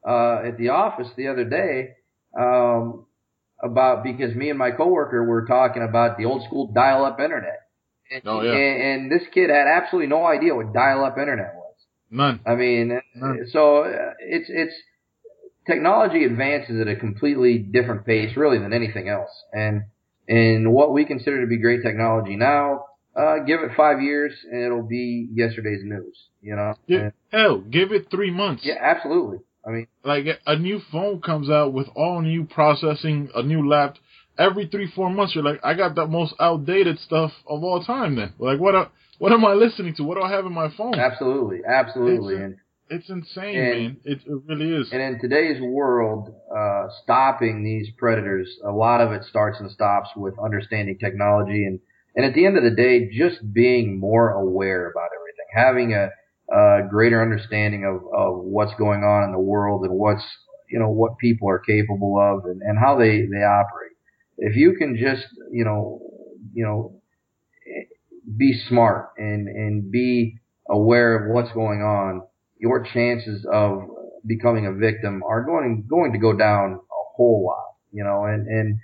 uh, 0.09 0.43
at 0.47 0.57
the 0.59 0.71
office 0.71 1.09
the 1.17 1.29
other 1.29 1.45
day 1.45 1.97
um, 2.39 3.05
about 3.63 4.05
because 4.05 4.35
me 4.35 4.49
and 4.51 4.59
my 4.59 4.71
coworker 4.71 5.25
were 5.25 5.45
talking 5.47 5.83
about 5.83 6.17
the 6.19 6.25
old 6.25 6.45
school 6.45 6.71
dial-up 6.73 7.19
internet. 7.21 7.61
And, 8.11 8.23
Oh, 8.27 8.41
yeah. 8.41 8.53
and, 8.53 8.83
and 9.03 9.13
this 9.13 9.27
kid 9.35 9.51
had 9.51 9.67
absolutely 9.67 10.07
no 10.09 10.25
idea 10.25 10.55
what 10.55 10.73
dial-up 10.73 11.19
internet 11.19 11.55
was. 11.57 11.58
None. 12.11 12.41
I 12.47 12.55
mean, 12.55 13.01
None. 13.15 13.47
so 13.51 13.85
uh, 13.85 14.15
it's 14.21 14.47
it's 14.49 14.75
technology 15.67 16.25
advances 16.25 16.81
at 16.81 16.89
a 16.89 16.97
completely 16.97 17.59
different 17.59 18.07
pace, 18.07 18.37
really, 18.37 18.59
than 18.59 18.73
anything 18.73 19.09
else. 19.09 19.31
And 19.53 19.83
and 20.27 20.73
what 20.73 20.93
we 20.93 21.05
consider 21.05 21.41
to 21.41 21.47
be 21.47 21.59
great 21.59 21.83
technology 21.83 22.37
now, 22.37 22.85
uh, 23.17 23.41
give 23.47 23.61
it 23.61 23.71
five 23.77 24.03
years 24.03 24.33
and 24.51 24.63
it'll 24.63 24.87
be 24.87 25.29
yesterday's 25.33 25.83
news. 25.85 26.19
You 26.41 26.57
know. 26.57 26.75
Yeah, 26.87 26.99
and, 26.99 27.13
hell, 27.31 27.59
give 27.59 27.93
it 27.93 28.11
three 28.11 28.31
months. 28.31 28.63
Yeah, 28.65 28.77
absolutely. 28.81 29.39
I 29.67 29.71
mean, 29.71 29.87
like 30.05 30.25
a 30.47 30.57
new 30.57 30.81
phone 30.91 31.21
comes 31.21 31.51
out 31.51 31.73
with 31.73 31.89
all 31.95 32.23
new 32.23 32.45
processing, 32.45 33.29
a 33.35 33.43
new 33.43 33.69
laptop. 33.69 34.03
Every 34.39 34.69
three, 34.69 34.89
four 34.95 35.11
months, 35.11 35.35
you're 35.35 35.43
like, 35.43 35.59
I 35.65 35.75
got 35.75 35.97
the 35.97 36.07
most 36.07 36.33
outdated 36.39 37.01
stuff 37.01 37.33
of 37.45 37.65
all 37.65 37.83
time. 37.83 38.15
Then, 38.15 38.35
like, 38.39 38.61
what? 38.61 38.93
What 39.19 39.33
am 39.33 39.45
I 39.45 39.55
listening 39.55 39.95
to? 39.97 40.05
What 40.05 40.17
do 40.17 40.23
I 40.23 40.31
have 40.31 40.47
in 40.47 40.53
my 40.53 40.69
phone? 40.77 40.95
Absolutely, 40.95 41.61
absolutely, 41.69 42.35
it's, 42.35 42.43
and 42.43 42.57
it's 42.91 43.11
insane, 43.11 43.57
and, 43.57 43.83
man. 43.83 43.97
It, 44.05 44.19
it 44.27 44.43
really 44.47 44.73
is. 44.73 44.89
And 44.93 45.03
in 45.03 45.21
today's 45.21 45.61
world, 45.61 46.35
uh, 46.55 46.87
stopping 47.03 47.65
these 47.65 47.89
predators, 47.99 48.49
a 48.65 48.71
lot 48.71 49.01
of 49.01 49.13
it 49.13 49.25
starts 49.25 49.59
and 49.61 49.71
stops 49.71 50.09
with 50.17 50.35
understanding 50.43 50.99
technology, 50.99 51.65
and 51.65 51.81
and 52.17 52.25
at 52.25 52.35
the 52.35 52.47
end 52.47 52.57
of 52.57 52.65
the 52.65 52.71
day, 52.71 53.11
just 53.11 53.53
being 53.53 53.99
more 53.99 54.31
aware 54.31 54.91
about 54.91 55.11
everything, 55.15 55.47
having 55.55 55.95
a 55.95 56.11
uh, 56.55 56.89
greater 56.89 57.21
understanding 57.21 57.85
of, 57.85 57.97
of 58.13 58.43
what's 58.43 58.75
going 58.79 59.05
on 59.05 59.25
in 59.25 59.33
the 59.33 59.39
world 59.39 59.85
and 59.85 59.93
what's 59.93 60.25
you 60.71 60.79
know 60.79 60.91
what 60.91 61.19
people 61.19 61.49
are 61.49 61.59
capable 61.59 62.19
of 62.19 62.45
and, 62.45 62.63
and 62.63 62.79
how 62.79 62.97
they 62.99 63.23
they 63.23 63.43
operate. 63.43 63.93
If 64.39 64.57
you 64.57 64.77
can 64.79 64.97
just 64.97 65.27
you 65.51 65.65
know 65.65 66.01
you 66.55 66.65
know 66.65 66.98
be 68.39 68.59
smart 68.69 69.11
and 69.19 69.49
and 69.49 69.91
be 69.91 70.39
aware 70.71 71.17
of 71.17 71.35
what's 71.35 71.53
going 71.53 71.83
on, 71.83 72.23
your 72.59 72.85
chances 72.85 73.45
of 73.53 73.83
becoming 74.27 74.67
a 74.67 74.73
victim 74.73 75.23
are 75.23 75.45
going 75.45 75.87
going 75.89 76.13
to 76.13 76.19
go 76.19 76.37
down 76.37 76.75
a 76.75 77.03
whole 77.17 77.45
lot. 77.45 77.75
You 77.93 78.05
know, 78.05 78.25
and 78.25 78.47
and 78.47 78.79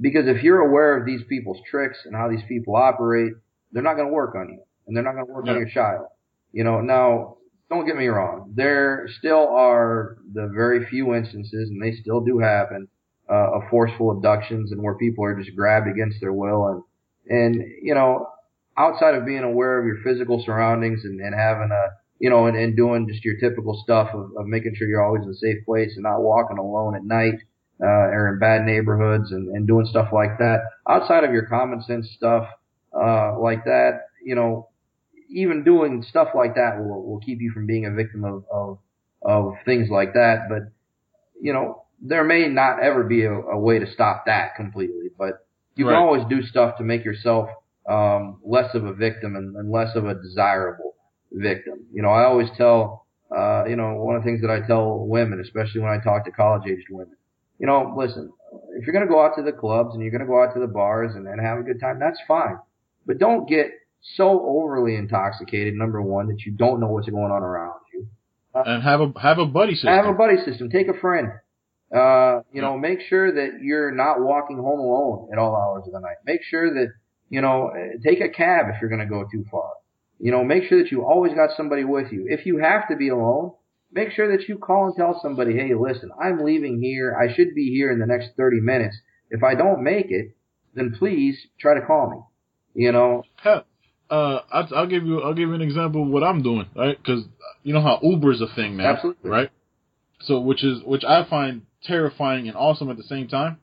because 0.00 0.26
if 0.26 0.42
you're 0.42 0.60
aware 0.60 0.96
of 0.96 1.06
these 1.06 1.22
people's 1.28 1.58
tricks 1.70 1.98
and 2.04 2.14
how 2.14 2.28
these 2.28 2.42
people 2.48 2.76
operate, 2.76 3.32
they're 3.72 3.82
not 3.82 3.94
going 3.94 4.08
to 4.08 4.14
work 4.14 4.34
on 4.34 4.48
you, 4.48 4.62
and 4.86 4.96
they're 4.96 5.04
not 5.04 5.14
going 5.14 5.26
to 5.26 5.32
work 5.32 5.46
yeah. 5.46 5.52
on 5.52 5.58
your 5.58 5.68
child. 5.68 6.06
You 6.52 6.64
know, 6.64 6.80
now 6.80 7.36
don't 7.68 7.86
get 7.86 7.96
me 7.96 8.06
wrong. 8.06 8.52
There 8.54 9.08
still 9.18 9.48
are 9.48 10.18
the 10.32 10.50
very 10.54 10.86
few 10.86 11.14
instances, 11.14 11.70
and 11.70 11.82
they 11.82 11.92
still 12.00 12.20
do 12.20 12.38
happen, 12.38 12.88
uh, 13.28 13.56
of 13.56 13.62
forceful 13.70 14.12
abductions 14.12 14.72
and 14.72 14.82
where 14.82 14.96
people 14.96 15.24
are 15.24 15.40
just 15.40 15.56
grabbed 15.56 15.88
against 15.88 16.20
their 16.20 16.32
will. 16.32 16.84
And, 17.28 17.56
and, 17.56 17.64
you 17.82 17.94
know, 17.94 18.28
outside 18.78 19.14
of 19.14 19.24
being 19.24 19.42
aware 19.42 19.78
of 19.78 19.86
your 19.86 19.98
physical 20.04 20.42
surroundings 20.44 21.04
and, 21.04 21.20
and 21.20 21.34
having 21.34 21.70
a, 21.72 21.86
you 22.18 22.30
know, 22.30 22.46
and, 22.46 22.56
and 22.56 22.76
doing 22.76 23.08
just 23.08 23.24
your 23.24 23.36
typical 23.38 23.80
stuff 23.82 24.08
of, 24.14 24.32
of 24.36 24.46
making 24.46 24.74
sure 24.76 24.88
you're 24.88 25.04
always 25.04 25.22
in 25.22 25.30
a 25.30 25.34
safe 25.34 25.64
place 25.64 25.92
and 25.94 26.02
not 26.02 26.20
walking 26.20 26.58
alone 26.58 26.96
at 26.96 27.04
night, 27.04 27.40
uh, 27.82 27.86
or 27.86 28.32
in 28.32 28.38
bad 28.38 28.64
neighborhoods 28.64 29.30
and, 29.32 29.54
and 29.54 29.66
doing 29.66 29.86
stuff 29.86 30.08
like 30.12 30.38
that. 30.38 30.60
Outside 30.88 31.24
of 31.24 31.32
your 31.32 31.46
common 31.46 31.82
sense 31.82 32.08
stuff, 32.16 32.48
uh, 32.94 33.38
like 33.38 33.64
that, 33.64 34.06
you 34.24 34.34
know, 34.34 34.68
even 35.28 35.64
doing 35.64 36.04
stuff 36.08 36.28
like 36.34 36.54
that 36.54 36.78
will, 36.78 37.02
will 37.04 37.20
keep 37.20 37.40
you 37.40 37.50
from 37.50 37.66
being 37.66 37.84
a 37.84 37.90
victim 37.90 38.24
of, 38.24 38.44
of, 38.50 38.78
of 39.22 39.54
things 39.64 39.90
like 39.90 40.14
that. 40.14 40.48
But, 40.48 40.72
you 41.40 41.52
know, 41.52 41.82
there 42.00 42.24
may 42.24 42.48
not 42.48 42.82
ever 42.82 43.04
be 43.04 43.24
a, 43.24 43.32
a 43.32 43.58
way 43.58 43.78
to 43.78 43.92
stop 43.92 44.24
that 44.26 44.54
completely, 44.54 45.10
but 45.18 45.46
you 45.74 45.86
right. 45.86 45.94
can 45.94 46.02
always 46.02 46.22
do 46.30 46.42
stuff 46.42 46.78
to 46.78 46.84
make 46.84 47.04
yourself, 47.04 47.48
um, 47.88 48.40
less 48.44 48.74
of 48.74 48.84
a 48.84 48.92
victim 48.92 49.36
and, 49.36 49.56
and 49.56 49.70
less 49.70 49.94
of 49.94 50.06
a 50.06 50.14
desirable 50.14 50.94
victim. 51.32 51.86
You 51.92 52.02
know, 52.02 52.08
I 52.08 52.24
always 52.24 52.48
tell, 52.56 53.06
uh, 53.36 53.64
you 53.66 53.76
know, 53.76 53.94
one 53.94 54.16
of 54.16 54.22
the 54.22 54.26
things 54.26 54.40
that 54.42 54.50
I 54.50 54.66
tell 54.66 54.98
women, 55.06 55.40
especially 55.40 55.80
when 55.80 55.90
I 55.90 56.02
talk 56.02 56.24
to 56.24 56.30
college 56.30 56.62
aged 56.66 56.88
women, 56.90 57.16
you 57.58 57.66
know, 57.66 57.94
listen, 57.96 58.32
if 58.76 58.86
you're 58.86 58.92
going 58.92 59.06
to 59.06 59.12
go 59.12 59.24
out 59.24 59.36
to 59.36 59.42
the 59.42 59.52
clubs 59.52 59.90
and 59.94 60.02
you're 60.02 60.10
going 60.10 60.20
to 60.20 60.26
go 60.26 60.42
out 60.42 60.54
to 60.54 60.60
the 60.60 60.66
bars 60.66 61.14
and, 61.14 61.26
and 61.26 61.40
have 61.40 61.58
a 61.58 61.62
good 61.62 61.80
time, 61.80 61.98
that's 61.98 62.18
fine. 62.28 62.58
But 63.06 63.18
don't 63.18 63.48
get 63.48 63.70
so 64.16 64.44
overly 64.46 64.94
intoxicated, 64.94 65.74
number 65.74 66.02
one, 66.02 66.28
that 66.28 66.42
you 66.44 66.52
don't 66.52 66.80
know 66.80 66.88
what's 66.88 67.08
going 67.08 67.32
on 67.32 67.42
around 67.42 67.80
you. 67.92 68.08
Uh, 68.54 68.62
and 68.66 68.82
have 68.82 69.00
a 69.00 69.12
have 69.20 69.38
a 69.38 69.46
buddy 69.46 69.74
system. 69.74 69.90
Have 69.90 70.06
a 70.06 70.14
buddy 70.14 70.36
system. 70.44 70.70
Take 70.70 70.88
a 70.88 70.98
friend. 70.98 71.28
Uh, 71.94 72.40
you 72.52 72.60
know, 72.60 72.76
make 72.76 73.00
sure 73.08 73.32
that 73.32 73.60
you're 73.62 73.92
not 73.92 74.20
walking 74.20 74.56
home 74.56 74.80
alone 74.80 75.28
at 75.32 75.38
all 75.38 75.54
hours 75.54 75.84
of 75.86 75.92
the 75.92 76.00
night. 76.00 76.16
Make 76.24 76.40
sure 76.42 76.72
that 76.74 76.88
you 77.28 77.40
know, 77.40 77.72
take 78.04 78.20
a 78.20 78.28
cab 78.28 78.66
if 78.68 78.80
you're 78.80 78.90
going 78.90 79.00
to 79.00 79.06
go 79.06 79.24
too 79.30 79.44
far. 79.50 79.70
You 80.18 80.30
know, 80.30 80.44
make 80.44 80.64
sure 80.64 80.82
that 80.82 80.90
you 80.90 81.04
always 81.04 81.34
got 81.34 81.50
somebody 81.56 81.84
with 81.84 82.10
you. 82.10 82.26
If 82.28 82.46
you 82.46 82.58
have 82.58 82.88
to 82.88 82.96
be 82.96 83.08
alone, 83.08 83.52
make 83.92 84.12
sure 84.12 84.36
that 84.36 84.48
you 84.48 84.58
call 84.58 84.86
and 84.86 84.96
tell 84.96 85.18
somebody, 85.20 85.54
hey, 85.54 85.74
listen, 85.74 86.10
I'm 86.22 86.44
leaving 86.44 86.80
here. 86.80 87.16
I 87.16 87.34
should 87.34 87.54
be 87.54 87.70
here 87.70 87.90
in 87.90 87.98
the 87.98 88.06
next 88.06 88.30
30 88.36 88.60
minutes. 88.60 88.96
If 89.30 89.42
I 89.42 89.54
don't 89.54 89.82
make 89.82 90.06
it, 90.10 90.36
then 90.74 90.94
please 90.98 91.36
try 91.58 91.74
to 91.74 91.84
call 91.84 92.10
me. 92.10 92.82
You 92.82 92.92
know, 92.92 93.24
uh, 94.10 94.40
I'll, 94.52 94.68
I'll, 94.74 94.86
give 94.86 95.04
you 95.04 95.20
I'll 95.22 95.34
give 95.34 95.48
you 95.48 95.54
an 95.54 95.62
example 95.62 96.02
of 96.02 96.08
what 96.08 96.22
I'm 96.22 96.42
doing, 96.42 96.66
right? 96.76 96.96
Because 96.96 97.24
you 97.62 97.72
know 97.72 97.80
how 97.80 97.98
Uber 98.02 98.32
is 98.32 98.40
a 98.40 98.54
thing 98.54 98.76
now, 98.76 98.92
Absolutely. 98.92 99.30
right? 99.30 99.50
So 100.20 100.40
which 100.40 100.62
is 100.62 100.82
which 100.84 101.02
I 101.02 101.24
find 101.28 101.62
terrifying 101.82 102.48
and 102.48 102.56
awesome 102.56 102.90
at 102.90 102.96
the 102.96 103.02
same 103.02 103.28
time. 103.28 103.58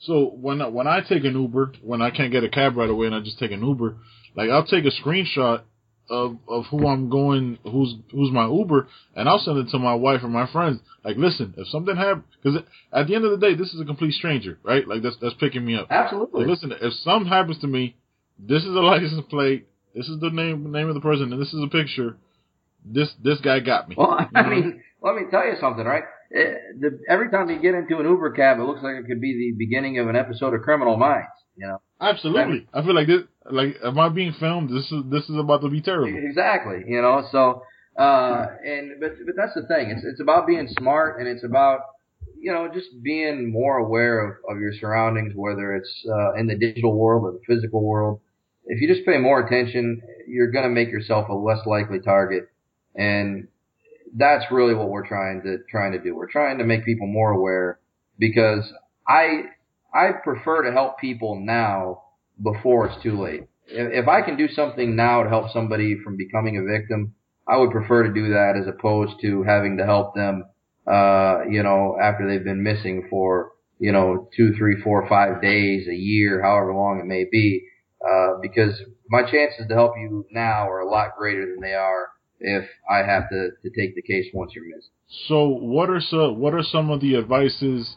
So 0.00 0.26
when 0.26 0.60
when 0.72 0.86
I 0.86 1.00
take 1.00 1.24
an 1.24 1.34
Uber, 1.34 1.72
when 1.82 2.02
I 2.02 2.10
can't 2.10 2.32
get 2.32 2.44
a 2.44 2.48
cab 2.48 2.76
right 2.76 2.88
away 2.88 3.06
and 3.06 3.14
I 3.14 3.20
just 3.20 3.38
take 3.38 3.50
an 3.50 3.64
Uber, 3.64 3.96
like 4.36 4.50
I'll 4.50 4.64
take 4.66 4.84
a 4.84 4.90
screenshot 5.02 5.62
of 6.08 6.38
of 6.48 6.66
who 6.66 6.86
I'm 6.86 7.10
going, 7.10 7.58
who's 7.64 7.94
who's 8.12 8.30
my 8.30 8.46
Uber, 8.46 8.88
and 9.16 9.28
I'll 9.28 9.40
send 9.40 9.58
it 9.58 9.70
to 9.70 9.78
my 9.78 9.94
wife 9.94 10.22
or 10.22 10.28
my 10.28 10.50
friends. 10.50 10.80
Like, 11.04 11.16
listen, 11.16 11.54
if 11.56 11.68
something 11.68 11.96
happens, 11.96 12.24
because 12.42 12.62
at 12.92 13.06
the 13.06 13.14
end 13.14 13.24
of 13.24 13.32
the 13.32 13.38
day, 13.38 13.54
this 13.54 13.74
is 13.74 13.80
a 13.80 13.84
complete 13.84 14.12
stranger, 14.14 14.58
right? 14.62 14.86
Like 14.86 15.02
that's 15.02 15.16
that's 15.20 15.34
picking 15.34 15.64
me 15.64 15.74
up. 15.74 15.88
Absolutely. 15.90 16.42
Like, 16.42 16.50
listen, 16.50 16.72
if 16.80 16.92
something 17.02 17.28
happens 17.30 17.58
to 17.60 17.66
me, 17.66 17.96
this 18.38 18.62
is 18.62 18.68
a 18.70 18.70
license 18.80 19.24
plate. 19.28 19.66
This 19.94 20.08
is 20.08 20.20
the 20.20 20.30
name 20.30 20.70
name 20.70 20.88
of 20.88 20.94
the 20.94 21.00
person, 21.00 21.32
and 21.32 21.40
this 21.40 21.52
is 21.52 21.62
a 21.62 21.68
picture. 21.68 22.16
This 22.84 23.08
this 23.22 23.40
guy 23.40 23.60
got 23.60 23.88
me. 23.88 23.96
Well, 23.98 24.16
I 24.34 24.42
know? 24.42 24.48
mean, 24.48 24.82
let 25.02 25.16
me 25.16 25.22
tell 25.30 25.44
you 25.44 25.54
something, 25.60 25.84
right? 25.84 26.04
It, 26.30 26.46
eh, 26.46 26.58
the, 26.78 27.00
every 27.08 27.30
time 27.30 27.48
you 27.50 27.60
get 27.60 27.74
into 27.74 27.98
an 27.98 28.06
Uber 28.06 28.32
cab, 28.32 28.58
it 28.58 28.62
looks 28.62 28.82
like 28.82 28.96
it 28.96 29.06
could 29.06 29.20
be 29.20 29.52
the 29.52 29.58
beginning 29.58 29.98
of 29.98 30.08
an 30.08 30.16
episode 30.16 30.54
of 30.54 30.62
Criminal 30.62 30.96
Minds. 30.96 31.28
You 31.56 31.68
know. 31.68 31.80
Absolutely. 32.00 32.42
I, 32.42 32.46
mean, 32.46 32.68
I 32.74 32.82
feel 32.82 32.94
like 32.94 33.06
this. 33.06 33.22
Like, 33.50 33.76
am 33.84 33.98
I 33.98 34.08
being 34.10 34.34
filmed? 34.38 34.70
This 34.70 34.90
is 34.92 35.02
this 35.10 35.24
is 35.28 35.36
about 35.36 35.62
to 35.62 35.70
be 35.70 35.80
terrible. 35.80 36.16
Exactly. 36.16 36.84
You 36.86 37.02
know. 37.02 37.26
So, 37.32 37.62
uh, 37.98 38.46
and 38.64 39.00
but 39.00 39.12
but 39.24 39.34
that's 39.36 39.54
the 39.54 39.66
thing. 39.66 39.90
It's 39.90 40.04
it's 40.04 40.20
about 40.20 40.46
being 40.46 40.68
smart, 40.78 41.18
and 41.18 41.26
it's 41.26 41.44
about 41.44 41.80
you 42.40 42.52
know 42.52 42.68
just 42.72 42.88
being 43.02 43.50
more 43.50 43.78
aware 43.78 44.20
of, 44.20 44.36
of 44.48 44.60
your 44.60 44.72
surroundings, 44.78 45.32
whether 45.34 45.74
it's 45.74 46.06
uh, 46.08 46.34
in 46.34 46.46
the 46.46 46.56
digital 46.56 46.94
world 46.94 47.24
or 47.24 47.32
the 47.32 47.40
physical 47.46 47.82
world 47.82 48.20
if 48.68 48.80
you 48.82 48.88
just 48.88 49.04
pay 49.06 49.18
more 49.18 49.44
attention, 49.44 50.02
you're 50.28 50.50
going 50.50 50.64
to 50.64 50.70
make 50.70 50.88
yourself 50.88 51.28
a 51.28 51.34
less 51.34 51.66
likely 51.66 52.00
target. 52.00 52.48
And 52.94 53.48
that's 54.16 54.44
really 54.50 54.74
what 54.74 54.88
we're 54.88 55.06
trying 55.06 55.42
to, 55.42 55.58
trying 55.70 55.92
to 55.92 55.98
do. 55.98 56.14
We're 56.14 56.30
trying 56.30 56.58
to 56.58 56.64
make 56.64 56.84
people 56.84 57.06
more 57.06 57.30
aware 57.30 57.78
because 58.18 58.64
I, 59.06 59.44
I 59.94 60.12
prefer 60.22 60.64
to 60.64 60.72
help 60.72 60.98
people 60.98 61.40
now 61.40 62.02
before 62.42 62.88
it's 62.88 63.02
too 63.02 63.20
late. 63.20 63.48
If, 63.66 64.08
I 64.08 64.22
can 64.22 64.36
do 64.36 64.48
something 64.48 64.96
now 64.96 65.22
to 65.22 65.28
help 65.28 65.50
somebody 65.52 65.98
from 66.02 66.16
becoming 66.16 66.56
a 66.56 66.62
victim, 66.62 67.14
I 67.46 67.58
would 67.58 67.70
prefer 67.70 68.04
to 68.04 68.12
do 68.12 68.30
that 68.30 68.54
as 68.60 68.66
opposed 68.66 69.20
to 69.20 69.42
having 69.42 69.76
to 69.76 69.84
help 69.84 70.14
them, 70.14 70.44
uh, 70.86 71.40
you 71.50 71.62
know, 71.62 71.98
after 72.00 72.26
they've 72.26 72.44
been 72.44 72.62
missing 72.62 73.08
for, 73.10 73.52
you 73.78 73.92
know, 73.92 74.28
two, 74.34 74.54
three, 74.56 74.80
four, 74.82 75.06
five 75.08 75.42
days, 75.42 75.86
a 75.86 75.94
year, 75.94 76.42
however 76.42 76.74
long 76.74 77.00
it 77.00 77.06
may 77.06 77.26
be 77.30 77.68
uh, 78.06 78.38
because 78.40 78.80
my 79.10 79.22
chances 79.22 79.66
to 79.68 79.74
help 79.74 79.94
you 79.96 80.24
now 80.30 80.68
are 80.68 80.80
a 80.80 80.90
lot 80.90 81.16
greater 81.18 81.46
than 81.46 81.60
they 81.60 81.74
are 81.74 82.08
if 82.40 82.68
I 82.90 82.98
have 82.98 83.28
to, 83.30 83.50
to 83.62 83.70
take 83.70 83.94
the 83.94 84.02
case 84.02 84.26
once 84.32 84.52
you're 84.54 84.64
missing. 84.64 84.90
So 85.28 85.48
what 85.48 85.90
are 85.90 86.00
some 86.00 86.38
what 86.38 86.54
are 86.54 86.62
some 86.62 86.90
of 86.90 87.00
the 87.00 87.16
advices 87.16 87.96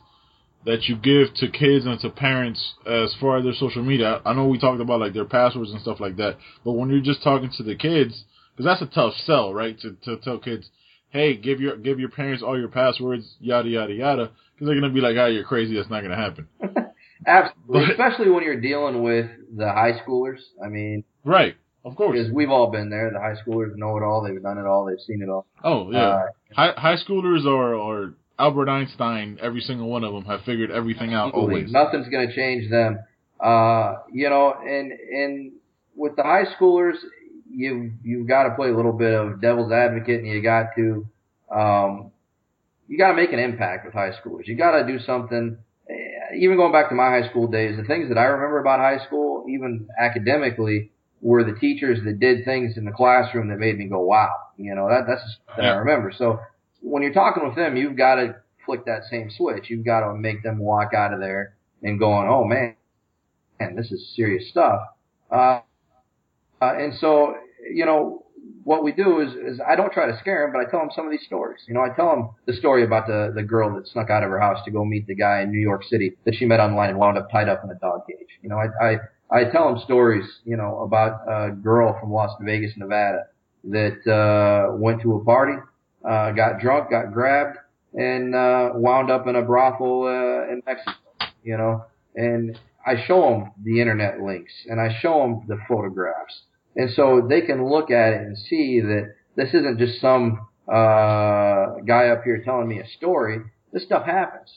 that 0.66 0.84
you 0.84 0.96
give 0.96 1.34
to 1.36 1.50
kids 1.50 1.86
and 1.86 2.00
to 2.02 2.10
parents 2.10 2.74
as 2.86 3.14
far 3.20 3.38
as 3.38 3.44
their 3.44 3.54
social 3.54 3.84
media? 3.84 4.22
I 4.26 4.34
know 4.34 4.48
we 4.48 4.60
talked 4.60 4.82
about 4.82 5.00
like 5.00 5.14
their 5.14 5.26
passwords 5.26 5.72
and 5.72 5.82
stuff 5.82 6.00
like 6.00 6.18
that, 6.18 6.38
but 6.64 6.74
when 6.74 6.90
you're 6.90 7.02
just 7.02 7.24
talking 7.24 7.52
to 7.58 7.64
the 7.64 7.76
kids, 7.76 8.24
because 8.56 8.66
that's 8.66 8.82
a 8.82 8.94
tough 8.94 9.14
sell, 9.26 9.54
right? 9.54 9.80
To 9.82 9.96
to 10.04 10.18
tell 10.18 10.40
kids, 10.40 10.70
hey, 11.10 11.36
give 11.36 11.60
your 11.60 11.78
give 11.78 12.00
your 12.00 12.10
parents 12.10 12.44
all 12.44 12.58
your 12.58 12.70
passwords, 12.70 13.36
yada 13.40 13.70
yada 13.70 13.94
yada, 13.94 14.32
because 14.54 14.68
they're 14.68 14.80
gonna 14.80 14.94
be 14.94 15.02
like, 15.02 15.16
ah, 15.18 15.24
oh, 15.24 15.28
you're 15.28 15.44
crazy. 15.44 15.76
That's 15.76 15.90
not 15.90 16.02
gonna 16.02 16.16
happen. 16.16 16.48
Absolutely, 17.28 17.86
but, 17.86 17.92
especially 17.92 18.32
when 18.32 18.44
you're 18.44 18.60
dealing 18.60 19.04
with 19.04 19.28
the 19.56 19.68
high 19.68 20.02
schoolers. 20.06 20.40
I 20.64 20.70
mean, 20.70 21.04
right, 21.24 21.56
of 21.84 21.96
course, 21.96 22.18
because 22.18 22.32
we've 22.32 22.50
all 22.50 22.70
been 22.70 22.90
there. 22.90 23.12
The 23.12 23.20
high 23.20 23.36
schoolers 23.42 23.76
know 23.76 23.98
it 23.98 24.04
all. 24.04 24.22
They've 24.22 24.42
done 24.42 24.58
it 24.58 24.66
all. 24.66 24.86
They've 24.86 25.00
seen 25.06 25.22
it 25.22 25.30
all. 25.30 25.46
Oh 25.64 25.92
yeah, 25.92 26.00
uh, 26.00 26.26
high 26.54 26.74
high 26.78 26.96
schoolers 26.96 27.46
are 27.46 27.76
are 27.76 28.14
Albert 28.38 28.70
Einstein. 28.70 29.40
Every 29.42 29.62
single 29.62 29.90
one 29.90 30.04
of 30.04 30.14
them 30.14 30.26
have 30.26 30.42
figured 30.42 30.72
everything 30.72 31.14
out. 31.14 31.34
Always, 31.34 31.72
nothing's 31.72 32.08
going 32.10 32.28
to 32.28 32.36
change 32.36 32.70
them. 32.70 33.00
Uh, 33.40 33.96
you 34.12 34.30
know, 34.30 34.54
and 34.54 34.92
and 34.92 35.52
with 35.96 36.16
the 36.16 36.24
high 36.24 36.46
schoolers, 36.60 36.96
you 37.50 37.94
you've 38.04 38.28
got 38.28 38.44
to 38.44 38.56
play 38.56 38.70
a 38.70 38.76
little 38.76 38.94
bit 38.94 39.14
of 39.14 39.42
devil's 39.42 39.72
advocate, 39.72 40.20
and 40.20 40.28
you 40.28 40.42
got 40.44 40.68
to 40.76 41.08
um, 41.52 42.12
you 42.88 42.98
got 42.98 43.10
to 43.10 43.16
make 43.16 43.34
an 43.34 43.40
impact 43.40 43.86
with 43.86 43.94
high 43.94 44.12
schoolers. 44.12 44.46
You 44.46 44.56
got 44.56 44.80
to 44.80 44.86
do 44.86 45.00
something. 45.00 45.58
Even 46.38 46.56
going 46.56 46.72
back 46.72 46.90
to 46.90 46.96
my 46.96 47.10
high 47.10 47.28
school 47.30 47.48
days, 47.48 47.76
the 47.76 47.84
things 47.84 48.08
that 48.08 48.18
I 48.18 48.24
remember 48.24 48.60
about 48.60 48.80
high 48.80 49.06
school, 49.06 49.46
even 49.50 49.90
academically, 50.00 50.92
were 51.22 51.44
the 51.44 51.58
teachers 51.60 52.00
that 52.04 52.20
did 52.20 52.44
things 52.46 52.78
in 52.78 52.86
the 52.86 52.92
classroom 52.92 53.50
that 53.50 53.60
made 53.60 53.78
me 53.78 53.86
go, 53.86 54.02
"Wow!" 54.02 54.32
You 54.58 54.76
know, 54.76 54.90
that 54.90 55.06
that's 55.08 55.38
what 55.56 55.66
I 55.66 55.76
remember. 55.76 56.12
So 56.12 56.40
when 56.82 57.04
you're 57.04 57.14
talking 57.14 57.46
with 57.46 57.56
them, 57.56 57.78
you've 57.78 57.98
got 57.98 58.16
to 58.16 58.36
flick 58.66 58.86
that 58.86 59.04
same 59.10 59.30
switch. 59.30 59.70
You've 59.70 59.86
got 59.86 60.02
to 60.02 60.14
make 60.14 60.44
them 60.44 60.60
walk 60.60 60.94
out 60.94 61.14
of 61.14 61.20
there 61.20 61.56
and 61.84 62.00
going, 62.00 62.28
"Oh 62.28 62.44
man, 62.44 62.76
man, 63.60 63.76
this 63.76 63.92
is 63.92 64.14
serious 64.16 64.50
stuff." 64.50 64.82
Uh, 65.30 65.62
uh, 66.62 66.74
and 66.78 66.94
so, 67.00 67.36
you 67.74 67.86
know, 67.86 68.26
what 68.64 68.84
we 68.84 68.92
do 68.92 69.22
is, 69.22 69.34
is 69.34 69.60
I 69.68 69.76
don't 69.76 69.92
try 69.92 70.08
to 70.08 70.18
scare 70.20 70.44
them, 70.46 70.54
but 70.54 70.68
I 70.68 70.70
tell 70.70 70.80
them 70.80 70.90
some 70.96 71.06
of 71.06 71.12
these 71.12 71.26
stories. 71.26 71.62
You 71.68 71.74
know, 71.74 71.82
I 71.82 71.90
tell 71.96 72.10
them 72.10 72.30
the 72.46 72.54
story 72.54 72.84
about 72.84 73.08
the 73.08 73.32
the 73.34 73.44
girl 73.44 73.74
that 73.76 73.88
snuck 73.88 74.10
out 74.10 74.24
of 74.24 74.30
her 74.30 74.40
house 74.40 74.60
to 74.66 74.72
go 74.72 74.86
meet 74.86 75.08
the 75.08 75.16
guy 75.16 75.42
in 75.42 75.52
New 75.52 75.60
York 75.60 75.84
City 75.84 76.18
that 76.26 76.36
she 76.36 76.46
met 76.46 76.60
online 76.60 76.90
and 76.90 77.00
wound 77.00 77.18
up 77.18 77.32
tied 77.32 77.50
up 77.50 77.64
in 77.64 77.70
a 77.72 77.76
dog 77.76 78.02
cage. 78.08 78.28
You 78.42 78.50
know, 78.50 78.58
I 78.58 78.86
I, 78.86 78.98
I 79.32 79.46
tell 79.46 79.74
them 79.74 79.82
stories, 79.86 80.26
you 80.44 80.58
know, 80.58 80.80
about 80.82 81.22
a 81.28 81.52
girl 81.52 81.98
from 82.00 82.12
Las 82.12 82.32
Vegas, 82.42 82.74
Nevada 82.78 83.28
that 83.66 84.06
uh, 84.12 84.76
went 84.76 85.02
to 85.04 85.16
a 85.16 85.24
party, 85.24 85.58
uh, 86.08 86.32
got 86.32 86.60
drunk, 86.60 86.90
got 86.90 87.14
grabbed, 87.14 87.58
and 87.94 88.36
uh, 88.36 88.72
wound 88.74 89.10
up 89.12 89.28
in 89.28 89.36
a 89.36 89.42
brothel 89.42 90.04
uh, 90.04 90.52
in 90.52 90.62
Mexico. 90.66 90.98
You 91.44 91.58
know, 91.58 91.86
and 92.16 92.60
I 92.86 93.04
show 93.08 93.22
them 93.30 93.52
the 93.64 93.80
internet 93.80 94.20
links 94.22 94.52
and 94.68 94.80
I 94.82 94.96
show 95.02 95.20
them 95.22 95.44
the 95.48 95.58
photographs. 95.68 96.42
And 96.76 96.90
so 96.92 97.26
they 97.28 97.42
can 97.42 97.68
look 97.68 97.92
at 97.92 98.14
it 98.14 98.22
and 98.22 98.38
see 98.38 98.80
that 98.82 99.16
this 99.36 99.50
isn't 99.54 99.78
just 99.80 100.00
some 100.02 100.48
uh, 100.68 101.76
guy 101.86 102.10
up 102.10 102.24
here 102.24 102.42
telling 102.44 102.68
me 102.68 102.80
a 102.80 102.88
story. 102.98 103.40
This 103.74 103.84
stuff 103.84 104.06
happens. 104.06 104.52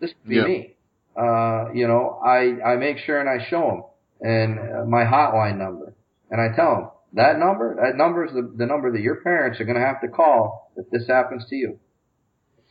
This 0.00 0.10
could 0.12 0.28
be 0.28 0.36
Yeah. 0.36 0.44
me. 0.44 0.76
Uh, 1.16 1.72
you 1.74 1.86
know, 1.86 2.18
I, 2.24 2.56
I 2.72 2.76
make 2.76 2.98
sure 2.98 3.20
and 3.20 3.28
I 3.28 3.46
show 3.48 3.60
them 3.68 3.82
and 4.22 4.88
my 4.88 5.04
hotline 5.04 5.58
number 5.58 5.94
and 6.32 6.40
I 6.40 6.48
tell 6.56 6.74
them 6.74 6.88
that 7.12 7.38
number, 7.38 7.76
that 7.82 7.96
number 7.96 8.24
is 8.24 8.32
the, 8.32 8.52
the 8.56 8.66
number 8.66 8.90
that 8.90 9.02
your 9.02 9.16
parents 9.16 9.60
are 9.60 9.64
going 9.64 9.78
to 9.78 9.84
have 9.84 10.00
to 10.00 10.08
call 10.08 10.72
if 10.76 10.88
this 10.90 11.06
happens 11.06 11.44
to 11.50 11.54
you. 11.54 11.78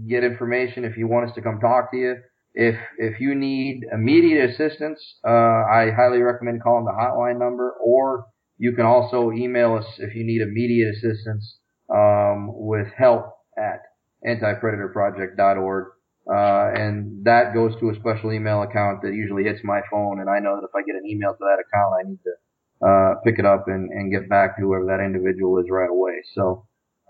get 0.09 0.25
information 0.25 0.85
if 0.85 0.97
you 0.97 1.07
want 1.07 1.29
us 1.29 1.35
to 1.35 1.43
come 1.43 1.61
talk 1.61 1.91
to 1.91 1.97
you. 1.97 2.17
If 2.55 2.77
if 2.97 3.21
you 3.21 3.35
need 3.35 3.85
immediate 3.93 4.51
assistance, 4.51 5.01
uh, 5.25 5.29
I 5.31 5.91
highly 5.95 6.23
recommend 6.23 6.63
calling 6.63 6.87
the 6.87 6.93
hotline 6.93 7.39
number, 7.39 7.73
or 7.85 8.25
you 8.59 8.73
can 8.73 8.85
also 8.87 9.31
email 9.33 9.75
us 9.75 9.87
if 9.99 10.15
you 10.15 10.25
need 10.25 10.41
immediate 10.43 10.95
assistance 10.97 11.57
um, 11.93 12.49
with 12.53 12.89
help 12.97 13.33
at 13.57 13.83
antipredatorproject.org. 14.27 15.87
Uh, 16.31 16.71
and 16.79 17.25
that 17.25 17.55
goes 17.55 17.73
to 17.81 17.89
a 17.89 17.95
special 17.95 18.33
email 18.33 18.63
account 18.63 19.01
that 19.03 19.15
usually 19.15 19.45
hits 19.45 19.61
my 19.65 19.81
phone, 19.91 20.21
and 20.21 20.29
I 20.29 20.41
know 20.41 20.57
that 20.57 20.65
if 20.67 20.75
I 20.75 20.83
get 20.83 20.95
an 20.95 21.07
email 21.07 21.33
to 21.33 21.39
that 21.41 21.57
account, 21.59 21.95
I 21.99 22.09
need 22.09 22.19
to 22.25 22.87
uh, 22.87 23.15
pick 23.25 23.39
it 23.39 23.47
up 23.47 23.65
and, 23.67 23.91
and 23.91 24.13
get 24.13 24.29
back 24.29 24.57
to 24.57 24.63
whoever 24.63 24.85
that 24.87 25.01
individual 25.03 25.59
is 25.59 25.65
right 25.71 25.89
away. 25.89 26.23
So, 26.35 26.67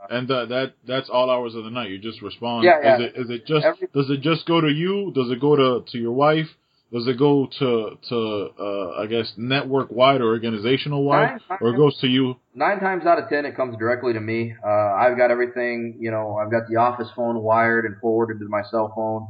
And 0.09 0.31
uh, 0.31 0.47
that 0.47 0.75
that's 0.87 1.09
all 1.11 1.31
hours 1.31 1.57
of 1.57 1.65
the 1.65 1.71
night. 1.71 1.91
You 1.91 1.99
just 1.99 2.23
respond. 2.23 2.63
Yeah, 2.65 2.79
yeah. 2.81 2.95
Is 2.95 3.01
it 3.03 3.21
is 3.21 3.31
it 3.31 3.47
just 3.47 3.67
Every- 3.67 3.89
does 3.93 4.09
it 4.09 4.21
just 4.21 4.47
go 4.47 4.61
to 4.61 4.69
you? 4.69 5.11
Does 5.17 5.31
it 5.33 5.41
go 5.41 5.57
to 5.57 5.85
to 5.91 5.99
your 5.99 6.13
wife? 6.13 6.47
Does 6.93 7.07
it 7.07 7.19
go 7.19 7.47
to 7.59 7.99
to 8.09 8.49
uh, 8.59 9.03
I 9.03 9.07
guess 9.07 9.35
network 9.37 9.91
wide 9.91 10.23
or 10.23 10.29
organizational 10.29 11.05
wide, 11.05 11.39
or 11.61 11.75
it 11.75 11.77
goes 11.77 11.99
to 12.01 12.07
you? 12.07 12.37
nine 12.55 12.81
times 12.81 13.05
out 13.05 13.19
of 13.19 13.29
ten, 13.29 13.45
it 13.45 13.55
comes 13.57 13.77
directly 13.77 14.15
to 14.15 14.21
me. 14.21 14.55
Uh, 14.65 14.95
I've 14.95 15.17
got 15.17 15.31
everything, 15.31 15.97
you 16.01 16.11
know, 16.11 16.37
I've 16.37 16.51
got 16.51 16.63
the 16.69 16.77
office 16.77 17.09
phone 17.15 17.43
wired 17.43 17.85
and 17.85 17.97
forwarded 18.01 18.39
to 18.41 18.49
my 18.49 18.63
cell 18.71 18.93
phone. 18.97 19.29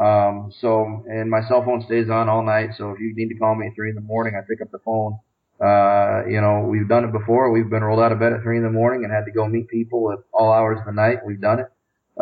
Um, 0.00 0.52
so, 0.60 1.04
and 1.08 1.28
my 1.28 1.40
cell 1.48 1.64
phone 1.64 1.82
stays 1.84 2.08
on 2.08 2.28
all 2.28 2.44
night. 2.44 2.70
So 2.78 2.90
if 2.92 3.00
you 3.00 3.12
need 3.14 3.28
to 3.28 3.38
call 3.38 3.54
me 3.56 3.66
at 3.66 3.74
three 3.74 3.90
in 3.90 3.96
the 3.96 4.00
morning, 4.00 4.34
I 4.36 4.46
pick 4.48 4.62
up 4.62 4.70
the 4.70 4.78
phone. 4.78 5.18
Uh, 5.60 6.26
you 6.26 6.40
know, 6.40 6.66
we've 6.70 6.88
done 6.88 7.04
it 7.04 7.12
before. 7.12 7.50
We've 7.50 7.68
been 7.68 7.82
rolled 7.82 8.00
out 8.00 8.12
of 8.12 8.18
bed 8.18 8.32
at 8.32 8.42
three 8.42 8.56
in 8.56 8.62
the 8.62 8.70
morning 8.70 9.04
and 9.04 9.12
had 9.12 9.26
to 9.26 9.32
go 9.32 9.46
meet 9.46 9.68
people 9.68 10.12
at 10.12 10.20
all 10.32 10.52
hours 10.52 10.78
of 10.78 10.86
the 10.86 10.92
night. 10.92 11.18
We've 11.26 11.40
done 11.40 11.60
it. 11.60 11.66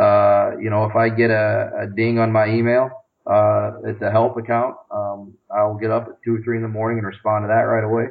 Uh, 0.00 0.56
you 0.60 0.70
know, 0.70 0.86
if 0.86 0.96
I 0.96 1.10
get 1.10 1.30
a, 1.30 1.70
a 1.82 1.86
ding 1.94 2.18
on 2.18 2.32
my 2.32 2.48
email, 2.48 2.90
uh, 3.28 3.72
it's 3.84 4.00
a 4.00 4.10
help 4.10 4.36
account. 4.38 4.76
Um, 4.90 5.34
I'll 5.54 5.76
get 5.76 5.90
up 5.90 6.08
at 6.08 6.22
two 6.24 6.36
or 6.36 6.42
three 6.42 6.56
in 6.56 6.62
the 6.62 6.68
morning 6.68 6.98
and 6.98 7.06
respond 7.06 7.44
to 7.44 7.48
that 7.48 7.68
right 7.68 7.84
away. 7.84 8.06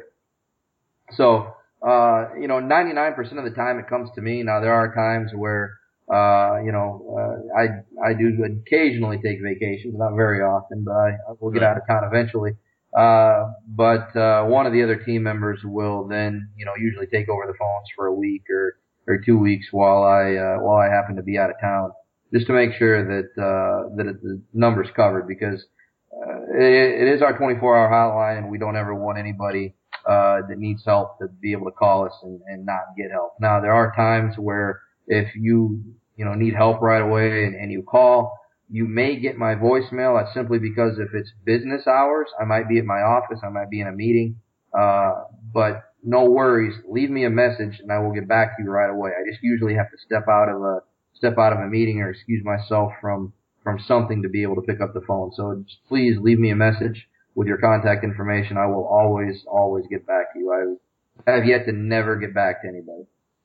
So, 1.16 1.54
uh, 1.82 2.34
you 2.40 2.46
know, 2.46 2.60
99% 2.60 3.18
of 3.38 3.44
the 3.44 3.50
time 3.50 3.78
it 3.78 3.88
comes 3.88 4.10
to 4.14 4.20
me. 4.20 4.42
Now 4.44 4.60
there 4.60 4.72
are 4.72 4.94
times 4.94 5.32
where, 5.34 5.78
uh, 6.12 6.62
you 6.64 6.70
know, 6.70 7.16
uh, 7.18 7.58
I, 7.58 8.10
I 8.10 8.14
do 8.14 8.30
occasionally 8.44 9.18
take 9.22 9.38
vacations, 9.42 9.94
not 9.98 10.14
very 10.14 10.40
often, 10.40 10.84
but 10.84 10.92
I, 10.92 11.08
I 11.28 11.34
will 11.40 11.50
get 11.50 11.64
out 11.64 11.76
of 11.76 11.86
town 11.88 12.04
eventually. 12.04 12.52
Uh, 12.96 13.50
but, 13.66 14.14
uh, 14.16 14.44
one 14.44 14.66
of 14.66 14.72
the 14.72 14.82
other 14.82 14.96
team 14.96 15.22
members 15.24 15.60
will 15.64 16.06
then, 16.06 16.50
you 16.56 16.64
know, 16.64 16.72
usually 16.78 17.06
take 17.06 17.28
over 17.28 17.42
the 17.46 17.54
phones 17.58 17.88
for 17.96 18.06
a 18.06 18.14
week 18.14 18.44
or, 18.48 18.78
or 19.06 19.18
two 19.18 19.38
weeks 19.38 19.66
while 19.72 20.04
I, 20.04 20.36
uh, 20.36 20.56
while 20.60 20.78
I 20.78 20.86
happen 20.86 21.16
to 21.16 21.22
be 21.22 21.38
out 21.38 21.50
of 21.50 21.56
town 21.60 21.90
just 22.32 22.46
to 22.46 22.52
make 22.52 22.72
sure 22.78 23.04
that, 23.04 23.42
uh, 23.42 23.94
that 23.96 24.06
it, 24.06 24.22
the 24.22 24.42
number's 24.52 24.88
covered 24.94 25.26
because, 25.26 25.64
uh, 26.12 26.40
it, 26.58 27.02
it 27.02 27.14
is 27.14 27.22
our 27.22 27.36
24 27.36 27.76
hour 27.76 27.90
hotline 27.90 28.38
and 28.38 28.50
we 28.50 28.58
don't 28.58 28.76
ever 28.76 28.94
want 28.94 29.18
anybody, 29.18 29.74
uh, 30.06 30.40
that 30.48 30.58
needs 30.58 30.82
help 30.86 31.18
to 31.18 31.28
be 31.28 31.52
able 31.52 31.66
to 31.66 31.72
call 31.72 32.06
us 32.06 32.14
and, 32.22 32.40
and 32.46 32.64
not 32.64 32.80
get 32.96 33.10
help. 33.10 33.34
Now 33.40 33.60
there 33.60 33.72
are 33.72 33.92
times 33.94 34.34
where 34.38 34.80
if 35.06 35.34
you, 35.34 35.82
you 36.16 36.24
know, 36.24 36.34
need 36.34 36.54
help 36.54 36.80
right 36.80 37.02
away 37.02 37.44
and, 37.44 37.54
and 37.54 37.70
you 37.70 37.82
call, 37.82 38.38
you 38.70 38.86
may 38.86 39.18
get 39.18 39.36
my 39.36 39.54
voicemail. 39.54 40.18
That's 40.18 40.34
simply 40.34 40.58
because 40.58 40.98
if 40.98 41.08
it's 41.14 41.30
business 41.44 41.86
hours, 41.86 42.26
I 42.40 42.44
might 42.44 42.68
be 42.68 42.78
at 42.78 42.84
my 42.84 43.00
office, 43.00 43.40
I 43.44 43.48
might 43.48 43.70
be 43.70 43.80
in 43.80 43.88
a 43.88 43.92
meeting. 43.92 44.40
Uh, 44.78 45.12
but 45.52 45.82
no 46.02 46.24
worries. 46.24 46.74
Leave 46.88 47.10
me 47.10 47.24
a 47.24 47.30
message 47.30 47.80
and 47.80 47.90
I 47.90 47.98
will 47.98 48.12
get 48.12 48.28
back 48.28 48.56
to 48.56 48.62
you 48.62 48.70
right 48.70 48.90
away. 48.90 49.10
I 49.10 49.28
just 49.30 49.42
usually 49.42 49.74
have 49.74 49.90
to 49.90 49.96
step 50.04 50.24
out 50.28 50.48
of 50.48 50.62
a, 50.62 50.80
step 51.18 51.36
out 51.38 51.52
of 51.52 51.58
a 51.58 51.66
meeting 51.66 52.00
or 52.00 52.10
excuse 52.10 52.44
myself 52.44 52.92
from, 53.00 53.32
from 53.62 53.78
something 53.86 54.22
to 54.22 54.28
be 54.28 54.42
able 54.42 54.54
to 54.54 54.62
pick 54.62 54.80
up 54.80 54.94
the 54.94 55.00
phone. 55.02 55.32
So 55.34 55.62
just 55.66 55.78
please 55.88 56.16
leave 56.20 56.38
me 56.38 56.50
a 56.50 56.56
message 56.56 57.06
with 57.34 57.46
your 57.48 57.58
contact 57.58 58.04
information. 58.04 58.56
I 58.56 58.66
will 58.66 58.86
always, 58.86 59.44
always 59.46 59.84
get 59.90 60.06
back 60.06 60.32
to 60.32 60.38
you. 60.38 60.78
I 61.26 61.30
have 61.32 61.44
yet 61.44 61.66
to 61.66 61.72
never 61.72 62.16
get 62.16 62.32
back 62.32 62.62
to 62.62 62.68
anybody, 62.68 63.04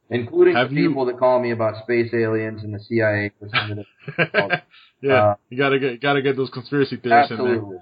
including 0.09 0.55
Have 0.55 0.69
the 0.69 0.75
you- 0.75 0.89
people 0.89 1.05
that 1.07 1.17
call 1.17 1.39
me 1.41 1.51
about 1.51 1.83
space 1.83 2.13
aliens 2.13 2.63
and 2.63 2.73
the 2.73 2.79
CIA. 2.79 3.31
Listen 3.41 3.69
to 3.69 3.75
the- 3.75 4.61
yeah, 5.01 5.13
Uh, 5.31 5.35
you 5.49 5.57
gotta 5.57 5.79
get 5.79 5.99
gotta 6.01 6.21
get 6.21 6.37
those 6.37 6.49
conspiracy 6.51 6.95
theories 6.97 7.29
in 7.31 7.37
there. 7.37 7.79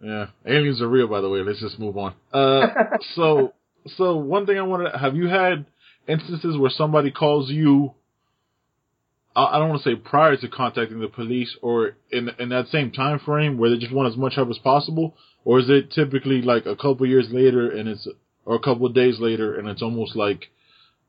Yeah, 0.00 0.26
aliens 0.46 0.80
are 0.80 0.88
real, 0.88 1.08
by 1.08 1.20
the 1.20 1.28
way. 1.28 1.40
Let's 1.42 1.60
just 1.60 1.78
move 1.78 1.96
on. 1.98 2.14
Uh, 2.32 2.68
so 3.14 3.52
so 3.96 4.16
one 4.16 4.46
thing 4.46 4.58
I 4.58 4.62
wanted, 4.62 4.92
to, 4.92 4.98
have 4.98 5.14
you 5.16 5.28
had 5.28 5.66
instances 6.06 6.56
where 6.56 6.70
somebody 6.70 7.10
calls 7.10 7.50
you? 7.50 7.94
I 9.38 9.56
I 9.56 9.58
don't 9.58 9.68
want 9.70 9.82
to 9.82 9.90
say 9.90 9.96
prior 9.96 10.36
to 10.36 10.48
contacting 10.48 11.00
the 11.00 11.08
police, 11.08 11.52
or 11.62 11.92
in 12.10 12.30
in 12.38 12.48
that 12.50 12.66
same 12.68 12.90
time 12.90 13.18
frame 13.20 13.58
where 13.58 13.70
they 13.70 13.78
just 13.78 13.92
want 13.92 14.10
as 14.12 14.16
much 14.16 14.34
help 14.34 14.50
as 14.50 14.58
possible, 14.58 15.14
or 15.44 15.60
is 15.60 15.68
it 15.70 15.92
typically 15.92 16.42
like 16.42 16.66
a 16.66 16.76
couple 16.76 17.06
years 17.06 17.28
later 17.30 17.70
and 17.70 17.88
it's 17.88 18.06
or 18.44 18.54
a 18.56 18.60
couple 18.60 18.86
of 18.86 18.94
days 18.94 19.16
later 19.20 19.56
and 19.56 19.68
it's 19.68 19.82
almost 19.82 20.16
like 20.16 20.42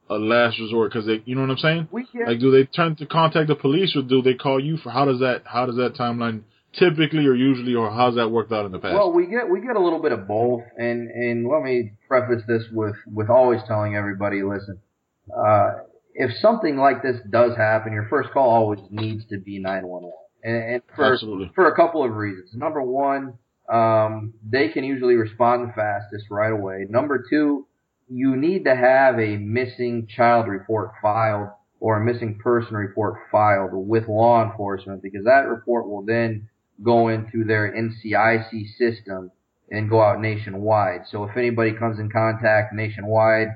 a 0.10 0.16
last 0.16 0.60
resort 0.60 0.92
because 0.92 1.06
they, 1.06 1.22
you 1.26 1.36
know 1.36 1.42
what 1.42 1.52
I'm 1.52 1.58
saying? 1.58 1.88
We 1.92 2.06
get 2.12 2.28
Like, 2.28 2.40
do 2.40 2.52
they 2.52 2.66
turn 2.66 2.96
to 2.98 3.06
contact 3.06 3.48
the 3.48 3.56
police 3.56 3.96
or 3.96 4.02
do 4.02 4.22
they 4.22 4.34
call 4.34 4.60
you 4.60 4.78
for? 4.78 4.90
How 4.90 5.06
does 5.06 5.20
that 5.20 5.44
how 5.46 5.66
does 5.66 5.76
that 5.78 5.96
timeline 5.96 6.42
typically 6.78 7.26
or 7.26 7.36
usually 7.36 7.76
or 7.76 7.90
how's 7.92 8.16
that 8.16 8.30
worked 8.30 8.52
out 8.52 8.66
in 8.66 8.72
the 8.72 8.80
past? 8.80 8.94
Well, 8.94 9.14
we 9.14 9.28
get 9.28 9.50
we 9.50 9.62
get 9.62 9.76
a 9.76 9.80
little 9.80 10.02
bit 10.02 10.12
of 10.12 10.28
both, 10.28 10.64
and 10.78 11.10
and 11.10 11.48
let 11.48 11.62
me 11.64 11.94
preface 12.08 12.44
this 12.48 12.64
with 12.72 12.96
with 13.12 13.30
always 13.30 13.62
telling 13.68 13.96
everybody, 13.96 14.42
listen, 14.44 14.80
uh, 15.36 15.72
if 16.20 16.32
something 16.42 16.76
like 16.76 17.02
this 17.02 17.16
does 17.30 17.56
happen, 17.56 17.94
your 17.94 18.08
first 18.10 18.30
call 18.32 18.50
always 18.50 18.82
needs 18.92 19.26
to 19.30 19.40
be 19.40 19.58
911. 19.58 20.12
And, 20.44 20.74
and 20.74 20.84
for, 20.94 21.14
Absolutely. 21.14 21.50
for 21.56 21.70
a 21.70 21.76
couple 21.78 22.04
of 22.04 22.12
reasons. 22.12 22.50
Number 22.54 22.82
one, 22.84 23.36
um, 23.72 24.34
they 24.44 24.68
can 24.68 24.84
usually 24.84 25.16
respond 25.16 25.70
the 25.70 25.74
fastest 25.74 26.26
right 26.30 26.52
away. 26.52 26.86
Number 26.90 27.24
two, 27.30 27.68
you 28.10 28.36
need 28.36 28.66
to 28.66 28.76
have 28.76 29.18
a 29.18 29.38
missing 29.38 30.08
child 30.14 30.50
report 30.50 30.92
filed 31.02 31.50
or 31.80 32.02
a 32.02 32.04
missing 32.04 32.38
person 32.44 32.76
report 32.76 33.16
filed 33.32 33.72
with 33.72 34.10
law 34.10 34.44
enforcement 34.44 35.02
because 35.02 35.24
that 35.24 35.48
report 35.48 35.88
will 35.88 36.04
then 36.04 36.50
go 36.84 37.08
into 37.08 37.46
their 37.46 37.74
NCIC 37.74 38.76
system 38.78 39.32
and 39.72 39.90
go 39.90 40.02
out 40.02 40.20
nationwide. 40.20 41.02
So 41.10 41.24
if 41.24 41.38
anybody 41.38 41.72
comes 41.72 41.98
in 41.98 42.10
contact 42.10 42.74
nationwide 42.74 43.48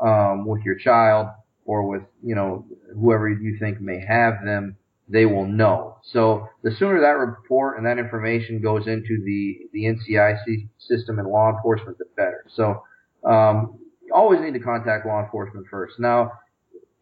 um, 0.00 0.46
with 0.46 0.62
your 0.62 0.76
child 0.78 1.28
or 1.64 1.86
with 1.88 2.02
you 2.22 2.34
know 2.34 2.66
whoever 2.94 3.28
you 3.28 3.56
think 3.58 3.80
may 3.80 4.00
have 4.00 4.44
them, 4.44 4.76
they 5.08 5.26
will 5.26 5.46
know. 5.46 5.98
So 6.02 6.48
the 6.62 6.70
sooner 6.70 7.00
that 7.00 7.18
report 7.18 7.76
and 7.76 7.86
that 7.86 7.98
information 7.98 8.60
goes 8.60 8.86
into 8.86 9.22
the 9.24 9.68
the 9.72 9.84
NCIC 9.84 10.68
system 10.78 11.18
and 11.18 11.28
law 11.28 11.50
enforcement, 11.54 11.98
the 11.98 12.06
better. 12.16 12.44
So 12.54 12.82
um, 13.24 13.78
always 14.12 14.40
need 14.40 14.54
to 14.54 14.60
contact 14.60 15.06
law 15.06 15.22
enforcement 15.22 15.66
first. 15.70 15.98
Now, 15.98 16.32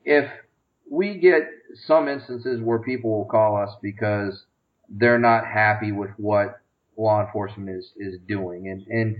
if 0.05 0.31
we 0.91 1.19
get 1.19 1.43
some 1.87 2.09
instances 2.09 2.61
where 2.61 2.79
people 2.79 3.11
will 3.11 3.25
call 3.25 3.57
us 3.57 3.71
because 3.83 4.45
they're 4.89 5.19
not 5.19 5.47
happy 5.47 5.93
with 5.93 6.11
what 6.17 6.61
law 6.97 7.25
enforcement 7.25 7.71
is 7.71 7.93
is 7.97 8.19
doing, 8.29 8.69
and 8.69 8.87
and 8.89 9.17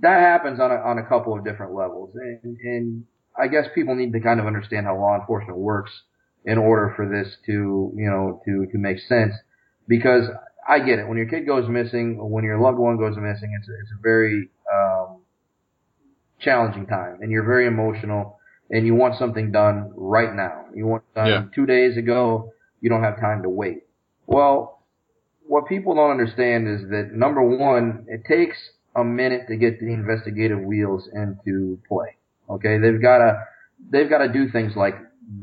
that 0.00 0.20
happens 0.20 0.60
on 0.60 0.70
a 0.70 0.76
on 0.76 0.98
a 0.98 1.06
couple 1.06 1.36
of 1.36 1.44
different 1.44 1.74
levels, 1.74 2.14
and 2.14 2.56
and 2.58 3.04
I 3.38 3.48
guess 3.48 3.66
people 3.74 3.94
need 3.94 4.12
to 4.12 4.20
kind 4.20 4.40
of 4.40 4.46
understand 4.46 4.86
how 4.86 4.96
law 4.98 5.14
enforcement 5.18 5.58
works 5.58 5.90
in 6.44 6.58
order 6.58 6.92
for 6.96 7.08
this 7.08 7.36
to 7.46 7.92
you 7.96 8.10
know 8.10 8.40
to 8.44 8.66
to 8.70 8.78
make 8.78 8.98
sense, 9.00 9.34
because 9.88 10.24
I 10.68 10.78
get 10.80 10.98
it 10.98 11.08
when 11.08 11.16
your 11.18 11.26
kid 11.28 11.46
goes 11.46 11.68
missing, 11.68 12.16
when 12.30 12.44
your 12.44 12.60
loved 12.60 12.78
one 12.78 12.96
goes 12.96 13.16
missing, 13.16 13.56
it's 13.58 13.68
a, 13.68 13.72
it's 13.80 13.90
a 13.98 14.00
very 14.02 14.50
um, 14.72 15.22
challenging 16.40 16.86
time, 16.86 17.18
and 17.20 17.30
you're 17.30 17.44
very 17.44 17.66
emotional, 17.66 18.38
and 18.70 18.86
you 18.86 18.94
want 18.94 19.18
something 19.18 19.52
done 19.52 19.92
right 19.94 20.34
now. 20.34 20.64
You 20.74 20.86
want 20.86 21.02
it 21.10 21.18
done 21.18 21.28
Yeah. 21.28 21.44
two 21.54 21.66
days 21.66 21.96
ago. 21.96 22.52
You 22.80 22.88
don't 22.88 23.02
have 23.02 23.20
time 23.20 23.42
to 23.42 23.48
wait. 23.48 23.84
Well, 24.26 24.82
what 25.46 25.66
people 25.66 25.94
don't 25.94 26.10
understand 26.12 26.68
is 26.68 26.88
that 26.90 27.10
number 27.12 27.42
one, 27.42 28.06
it 28.08 28.22
takes 28.26 28.56
a 28.96 29.04
minute 29.04 29.48
to 29.48 29.56
get 29.56 29.80
the 29.80 29.92
investigative 29.92 30.60
wheels 30.60 31.08
into 31.12 31.78
play. 31.88 32.16
Okay, 32.50 32.78
they've 32.78 33.00
got 33.00 33.18
to 33.18 33.44
they've 33.90 34.10
got 34.10 34.18
to 34.18 34.32
do 34.32 34.50
things 34.50 34.72
like 34.76 34.94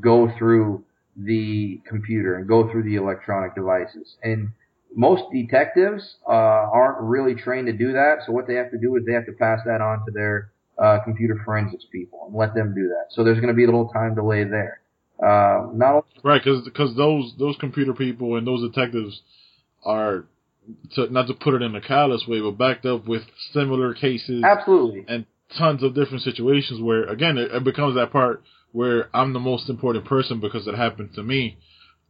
go 0.02 0.32
through 0.38 0.84
the 1.16 1.82
computer 1.88 2.36
and 2.36 2.48
go 2.48 2.70
through 2.72 2.84
the 2.84 2.96
electronic 2.96 3.56
devices. 3.56 4.16
And 4.24 4.50
most 4.96 5.24
detectives 5.34 6.18
uh, 6.28 6.32
aren't 6.32 7.02
really 7.02 7.36
trained 7.36 7.68
to 7.68 7.74
do 7.74 7.94
that. 7.94 8.18
So 8.26 8.32
what 8.32 8.48
they 8.48 8.56
have 8.56 8.72
to 8.72 8.78
do 8.78 8.96
is 8.96 9.06
they 9.06 9.14
have 9.14 9.26
to 9.26 9.32
pass 9.34 9.60
that 9.66 9.82
on 9.82 10.06
to 10.06 10.12
their 10.12 10.52
uh, 10.78 11.00
computer 11.04 11.42
forensics 11.44 11.86
people 11.92 12.26
and 12.28 12.36
let 12.36 12.54
them 12.54 12.74
do 12.76 12.88
that. 12.88 13.06
So 13.12 13.24
there's 13.24 13.38
going 13.38 13.50
to 13.50 13.56
be 13.56 13.64
a 13.64 13.68
little 13.68 13.90
time 13.90 14.16
delay 14.16 14.44
there. 14.44 14.82
Uh, 15.20 15.68
not 15.74 15.94
only 15.94 16.04
Right, 16.24 16.42
because 16.44 16.96
those 16.96 17.34
those 17.40 17.56
computer 17.60 17.94
people 17.94 18.36
and 18.36 18.46
those 18.46 18.70
detectives 18.70 19.22
are 19.84 20.26
to, 20.94 21.12
not 21.12 21.28
to 21.28 21.34
put 21.34 21.56
it 21.56 21.64
in 21.64 21.76
a 21.76 21.82
callous 21.82 22.26
way, 22.28 22.40
but 22.40 22.52
backed 22.52 22.86
up 22.86 23.08
with 23.08 23.24
similar 23.52 23.96
cases 23.96 24.44
absolutely 24.44 25.06
and 25.08 25.26
tons 25.58 25.84
of 25.84 25.96
different 25.96 26.24
situations 26.24 26.82
where 26.82 27.04
again 27.06 27.38
it, 27.38 27.52
it 27.52 27.64
becomes 27.64 27.96
that 27.96 28.12
part 28.12 28.44
where 28.72 29.10
I'm 29.14 29.34
the 29.34 29.40
most 29.40 29.70
important 29.70 30.06
person 30.06 30.40
because 30.40 30.68
it 30.68 30.76
happened 30.76 31.14
to 31.16 31.24
me 31.24 31.58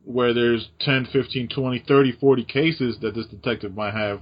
where 0.03 0.33
there's 0.33 0.69
10, 0.79 1.09
15, 1.11 1.49
20, 1.49 1.83
30, 1.85 2.11
40 2.13 2.43
cases 2.45 2.97
that 3.01 3.13
this 3.13 3.27
detective 3.27 3.75
might 3.75 3.93
have 3.93 4.21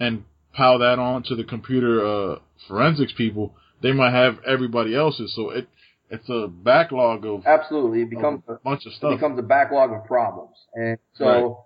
and 0.00 0.24
pile 0.52 0.80
that 0.80 0.98
on 0.98 1.22
to 1.22 1.36
the 1.36 1.44
computer 1.44 2.04
uh, 2.04 2.38
forensics 2.66 3.12
people, 3.16 3.54
they 3.82 3.92
might 3.92 4.12
have 4.12 4.38
everybody 4.46 4.94
else's. 4.94 5.32
So 5.34 5.50
it 5.50 5.68
it's 6.10 6.28
a 6.28 6.46
backlog 6.46 7.24
of, 7.24 7.46
absolutely 7.46 8.02
it 8.02 8.10
becomes 8.10 8.42
a 8.46 8.56
bunch 8.62 8.84
of 8.84 8.92
it 8.92 8.96
stuff. 8.96 9.14
becomes 9.14 9.38
a 9.38 9.42
backlog 9.42 9.92
of 9.92 10.04
problems. 10.04 10.56
And 10.74 10.98
so 11.14 11.64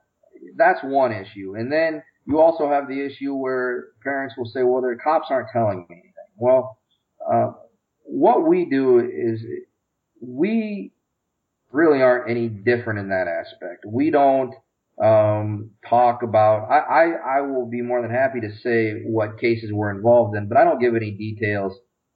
that's 0.57 0.79
one 0.85 1.13
issue. 1.13 1.57
And 1.57 1.73
then 1.73 2.03
you 2.27 2.41
also 2.41 2.69
have 2.69 2.87
the 2.87 3.05
issue 3.05 3.35
where 3.35 3.87
parents 4.05 4.35
will 4.39 4.47
say, 4.47 4.63
well, 4.63 4.83
the 4.83 4.97
cops 5.03 5.27
aren't 5.31 5.49
telling 5.53 5.87
me. 5.89 6.03
Well, 6.37 6.79
uh, 7.31 7.53
what 8.05 8.47
we 8.47 8.67
do 8.67 8.99
is 9.01 9.41
we 10.21 10.93
really 11.73 12.03
aren't 12.03 12.31
any 12.31 12.49
different 12.49 12.99
in 13.01 13.09
that 13.09 13.27
aspect. 13.29 13.85
We 13.87 14.11
don't 14.11 14.55
um, 15.03 15.71
talk 15.89 16.23
about. 16.23 16.71
I, 16.71 16.79
I 16.79 17.39
I 17.39 17.41
will 17.43 17.67
be 17.67 17.83
more 17.83 18.01
than 18.03 18.11
happy 18.11 18.41
to 18.41 18.51
say 18.63 19.03
what 19.05 19.39
cases 19.39 19.71
we're 19.73 19.91
involved 19.91 20.37
in, 20.37 20.49
but 20.49 20.57
I 20.57 20.65
don't 20.65 20.81
give 20.81 20.95
any 20.95 21.11
details 21.11 21.73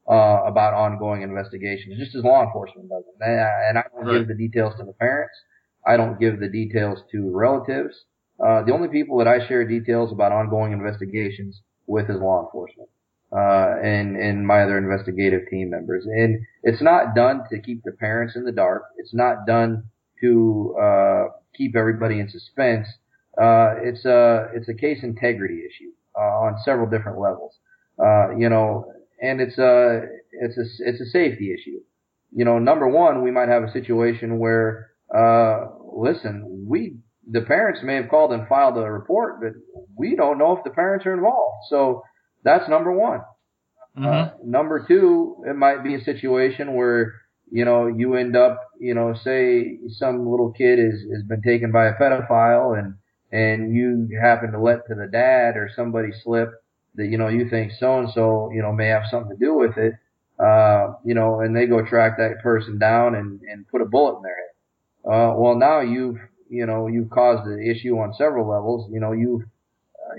uh, 0.08 0.42
about 0.46 0.74
ongoing 0.74 1.22
investigations, 1.22 1.98
just 1.98 2.14
as 2.14 2.24
law 2.24 2.42
enforcement 2.44 2.88
doesn't. 2.88 3.14
And 3.20 3.40
I- 3.40 3.64
and 3.68 3.78
I 3.78 3.84
don't 3.94 4.06
Right. 4.06 4.18
give 4.18 4.28
the 4.28 4.34
details 4.34 4.74
to 4.78 4.84
the 4.84 4.94
parents. 4.94 5.34
I 5.86 5.96
don't 5.96 6.18
give 6.18 6.40
the 6.40 6.48
details 6.48 7.02
to 7.12 7.30
relatives. 7.30 8.04
Uh, 8.42 8.62
the 8.62 8.72
only 8.72 8.88
people 8.88 9.18
that 9.18 9.28
I 9.28 9.46
share 9.46 9.64
details 9.66 10.12
about 10.12 10.32
ongoing 10.32 10.72
investigations 10.72 11.62
with 11.86 12.08
is 12.10 12.16
law 12.20 12.42
enforcement 12.44 12.88
uh, 13.32 13.76
and 13.82 14.16
and 14.16 14.46
my 14.46 14.62
other 14.62 14.78
investigative 14.78 15.42
team 15.50 15.70
members. 15.70 16.04
And 16.06 16.40
it's 16.62 16.82
not 16.82 17.14
done 17.14 17.42
to 17.50 17.60
keep 17.60 17.82
the 17.84 17.92
parents 17.92 18.36
in 18.36 18.44
the 18.44 18.52
dark. 18.52 18.84
It's 18.98 19.14
not 19.14 19.46
done 19.46 19.84
to 20.20 20.76
uh, 20.80 21.24
keep 21.56 21.76
everybody 21.76 22.20
in 22.20 22.28
suspense. 22.28 22.86
Uh, 23.40 23.74
it's 23.82 24.04
a 24.04 24.48
it's 24.54 24.68
a 24.68 24.74
case 24.74 24.98
integrity 25.02 25.60
issue 25.60 25.90
uh, 26.18 26.44
on 26.44 26.58
several 26.64 26.88
different 26.88 27.20
levels. 27.20 27.54
Uh, 27.98 28.36
you 28.36 28.48
know, 28.48 28.92
and 29.20 29.40
it's 29.40 29.58
a 29.58 30.02
it's 30.32 30.58
a 30.58 30.88
it's 30.88 31.00
a 31.00 31.06
safety 31.06 31.52
issue. 31.52 31.80
You 32.32 32.44
know, 32.44 32.58
number 32.58 32.88
one, 32.88 33.22
we 33.22 33.30
might 33.30 33.48
have 33.48 33.62
a 33.62 33.72
situation 33.72 34.38
where 34.38 34.90
uh, 35.14 35.66
listen, 35.94 36.64
we 36.66 36.96
the 37.30 37.42
parents 37.42 37.80
may 37.82 37.96
have 37.96 38.08
called 38.08 38.32
and 38.32 38.48
filed 38.48 38.76
a 38.76 38.90
report, 38.90 39.40
but 39.40 39.52
we 39.96 40.16
don't 40.16 40.38
know 40.38 40.56
if 40.56 40.64
the 40.64 40.70
parents 40.70 41.06
are 41.06 41.14
involved. 41.14 41.64
So 41.68 42.02
that's 42.42 42.68
number 42.68 42.92
one. 42.92 43.22
Mhm. 43.96 44.06
Uh, 44.06 44.30
number 44.44 44.84
two, 44.86 45.42
it 45.46 45.56
might 45.56 45.82
be 45.82 45.94
a 45.94 46.00
situation 46.04 46.74
where, 46.74 47.14
you 47.50 47.64
know, 47.64 47.86
you 47.86 48.14
end 48.14 48.36
up, 48.36 48.60
you 48.78 48.94
know, 48.94 49.14
say 49.14 49.78
some 49.88 50.28
little 50.28 50.52
kid 50.52 50.78
is, 50.78 51.02
has 51.12 51.22
been 51.24 51.42
taken 51.42 51.72
by 51.72 51.86
a 51.86 51.94
pedophile 51.94 52.78
and, 52.78 52.94
and 53.32 53.74
you 53.74 54.08
happen 54.20 54.52
to 54.52 54.60
let 54.60 54.86
to 54.86 54.94
the 54.94 55.08
dad 55.08 55.56
or 55.56 55.68
somebody 55.74 56.12
slip 56.12 56.50
that, 56.94 57.06
you 57.06 57.18
know, 57.18 57.28
you 57.28 57.48
think 57.48 57.72
so 57.72 57.98
and 57.98 58.10
so, 58.10 58.50
you 58.52 58.62
know, 58.62 58.72
may 58.72 58.86
have 58.88 59.04
something 59.10 59.36
to 59.36 59.44
do 59.44 59.54
with 59.54 59.76
it. 59.76 59.94
Uh, 60.38 60.94
you 61.04 61.14
know, 61.14 61.40
and 61.40 61.54
they 61.54 61.66
go 61.66 61.84
track 61.84 62.16
that 62.16 62.42
person 62.42 62.78
down 62.78 63.14
and, 63.14 63.40
and 63.42 63.68
put 63.68 63.82
a 63.82 63.84
bullet 63.84 64.16
in 64.16 64.22
their 64.22 64.36
head. 64.36 64.54
Uh, 65.04 65.34
well, 65.36 65.54
now 65.56 65.80
you've, 65.80 66.16
you 66.48 66.64
know, 66.64 66.86
you've 66.86 67.10
caused 67.10 67.46
an 67.46 67.62
issue 67.62 67.98
on 67.98 68.14
several 68.14 68.48
levels. 68.48 68.88
You 68.90 69.00
know, 69.00 69.12
you've, 69.12 69.42
uh, 69.42 69.46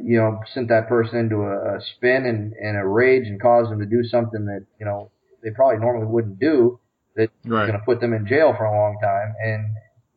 you 0.04 0.18
know, 0.18 0.40
sent 0.54 0.70
that 0.70 0.88
person 0.88 1.18
into 1.20 1.38
a, 1.38 1.78
a 1.78 1.82
spin 1.82 2.26
and, 2.26 2.54
and 2.54 2.78
a 2.78 2.86
rage 2.86 3.28
and 3.28 3.42
caused 3.42 3.72
them 3.72 3.80
to 3.80 3.86
do 3.86 4.04
something 4.04 4.46
that, 4.46 4.66
you 4.80 4.86
know, 4.86 5.12
they 5.44 5.50
probably 5.52 5.80
normally 5.80 6.08
wouldn't 6.08 6.40
do 6.40 6.80
that's 7.16 7.32
Right. 7.46 7.68
going 7.68 7.78
to 7.80 7.86
put 7.86 8.00
them 8.00 8.14
in 8.14 8.26
jail 8.28 8.54
for 8.58 8.66
a 8.66 8.72
long 8.72 8.98
time. 9.02 9.34
And 9.44 9.66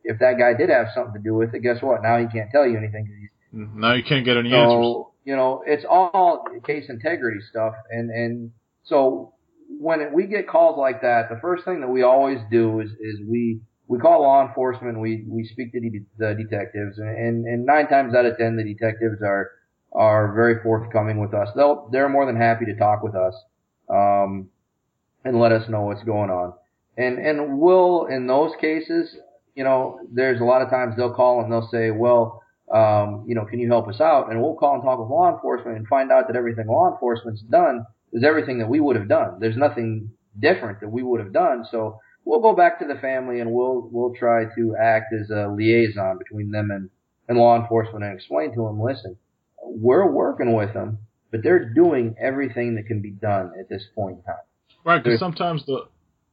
if 0.04 0.18
that 0.20 0.38
guy 0.38 0.54
did 0.54 0.68
have 0.70 0.88
something 0.94 1.14
to 1.14 1.18
do 1.18 1.34
with 1.34 1.54
it, 1.54 1.60
guess 1.60 1.82
what? 1.82 2.02
Now 2.02 2.18
he 2.18 2.26
can't 2.26 2.50
tell 2.50 2.66
you 2.66 2.76
anything 2.76 3.06
'cause 3.06 3.16
he's 3.20 3.60
mm-hmm. 3.60 3.80
Now 3.80 3.94
you 3.94 4.04
can't 4.04 4.24
get 4.24 4.36
any 4.36 4.52
answers. 4.54 4.70
so, 4.70 5.12
you 5.24 5.34
know, 5.34 5.62
it's 5.66 5.84
all 5.84 6.44
case 6.64 6.84
integrity 6.88 7.40
stuff. 7.50 7.74
And, 7.90 8.10
and 8.10 8.52
so 8.84 9.32
when 9.80 10.00
it, 10.02 10.12
we 10.12 10.26
get 10.26 10.46
calls 10.46 10.78
like 10.78 11.02
that, 11.02 11.28
the 11.30 11.38
first 11.40 11.64
thing 11.64 11.80
that 11.80 11.88
we 11.88 12.02
always 12.02 12.38
do 12.50 12.80
is, 12.80 12.90
is 13.00 13.18
we, 13.26 13.60
we 13.88 13.98
call 13.98 14.22
law 14.22 14.46
enforcement, 14.46 15.00
we, 15.00 15.24
we 15.28 15.44
speak 15.46 15.72
to 15.72 15.80
the, 15.80 15.90
the 16.18 16.34
detectives 16.34 16.98
and, 16.98 17.08
and, 17.08 17.44
and 17.46 17.66
nine 17.66 17.88
times 17.88 18.14
out 18.14 18.24
of 18.26 18.36
ten, 18.38 18.56
the 18.56 18.64
detectives 18.64 19.20
are, 19.22 19.50
are 19.94 20.34
very 20.34 20.62
forthcoming 20.62 21.20
with 21.20 21.34
us. 21.34 21.48
They'll, 21.54 21.88
they're 21.92 22.08
more 22.08 22.26
than 22.26 22.36
happy 22.36 22.64
to 22.66 22.76
talk 22.76 23.02
with 23.02 23.14
us, 23.14 23.34
um, 23.88 24.48
and 25.24 25.38
let 25.38 25.52
us 25.52 25.68
know 25.68 25.82
what's 25.82 26.02
going 26.02 26.30
on. 26.30 26.54
And, 26.96 27.18
and 27.18 27.58
we'll, 27.58 28.06
in 28.06 28.26
those 28.26 28.52
cases, 28.60 29.16
you 29.54 29.64
know, 29.64 30.00
there's 30.12 30.40
a 30.40 30.44
lot 30.44 30.62
of 30.62 30.70
times 30.70 30.94
they'll 30.96 31.14
call 31.14 31.42
and 31.42 31.52
they'll 31.52 31.68
say, 31.70 31.90
well, 31.90 32.42
um, 32.72 33.24
you 33.26 33.34
know, 33.34 33.44
can 33.44 33.60
you 33.60 33.68
help 33.68 33.88
us 33.88 34.00
out? 34.00 34.30
And 34.30 34.40
we'll 34.40 34.54
call 34.54 34.74
and 34.74 34.82
talk 34.82 34.98
with 34.98 35.08
law 35.08 35.32
enforcement 35.32 35.76
and 35.76 35.86
find 35.86 36.10
out 36.10 36.26
that 36.28 36.36
everything 36.36 36.66
law 36.66 36.90
enforcement's 36.92 37.42
done 37.42 37.84
is 38.12 38.24
everything 38.24 38.58
that 38.58 38.68
we 38.68 38.80
would 38.80 38.96
have 38.96 39.08
done. 39.08 39.38
There's 39.40 39.56
nothing 39.56 40.10
different 40.38 40.80
that 40.80 40.88
we 40.88 41.02
would 41.02 41.20
have 41.20 41.32
done. 41.32 41.64
So 41.70 42.00
we'll 42.24 42.40
go 42.40 42.54
back 42.54 42.78
to 42.78 42.86
the 42.86 43.00
family 43.00 43.40
and 43.40 43.52
we'll, 43.52 43.88
we'll 43.92 44.14
try 44.14 44.44
to 44.56 44.76
act 44.80 45.12
as 45.12 45.30
a 45.30 45.48
liaison 45.48 46.18
between 46.18 46.50
them 46.50 46.70
and, 46.70 46.90
and 47.28 47.38
law 47.38 47.60
enforcement 47.60 48.04
and 48.04 48.14
explain 48.14 48.54
to 48.54 48.62
them, 48.62 48.80
listen, 48.80 49.16
we're 49.64 50.10
working 50.10 50.52
with 50.54 50.74
them, 50.74 50.98
but 51.30 51.42
they're 51.42 51.72
doing 51.72 52.14
everything 52.20 52.76
that 52.76 52.86
can 52.86 53.00
be 53.00 53.10
done 53.10 53.52
at 53.58 53.68
this 53.68 53.84
point 53.94 54.18
in 54.18 54.22
time. 54.22 54.36
Right, 54.84 55.02
because 55.02 55.18
sometimes 55.18 55.64
the 55.66 55.88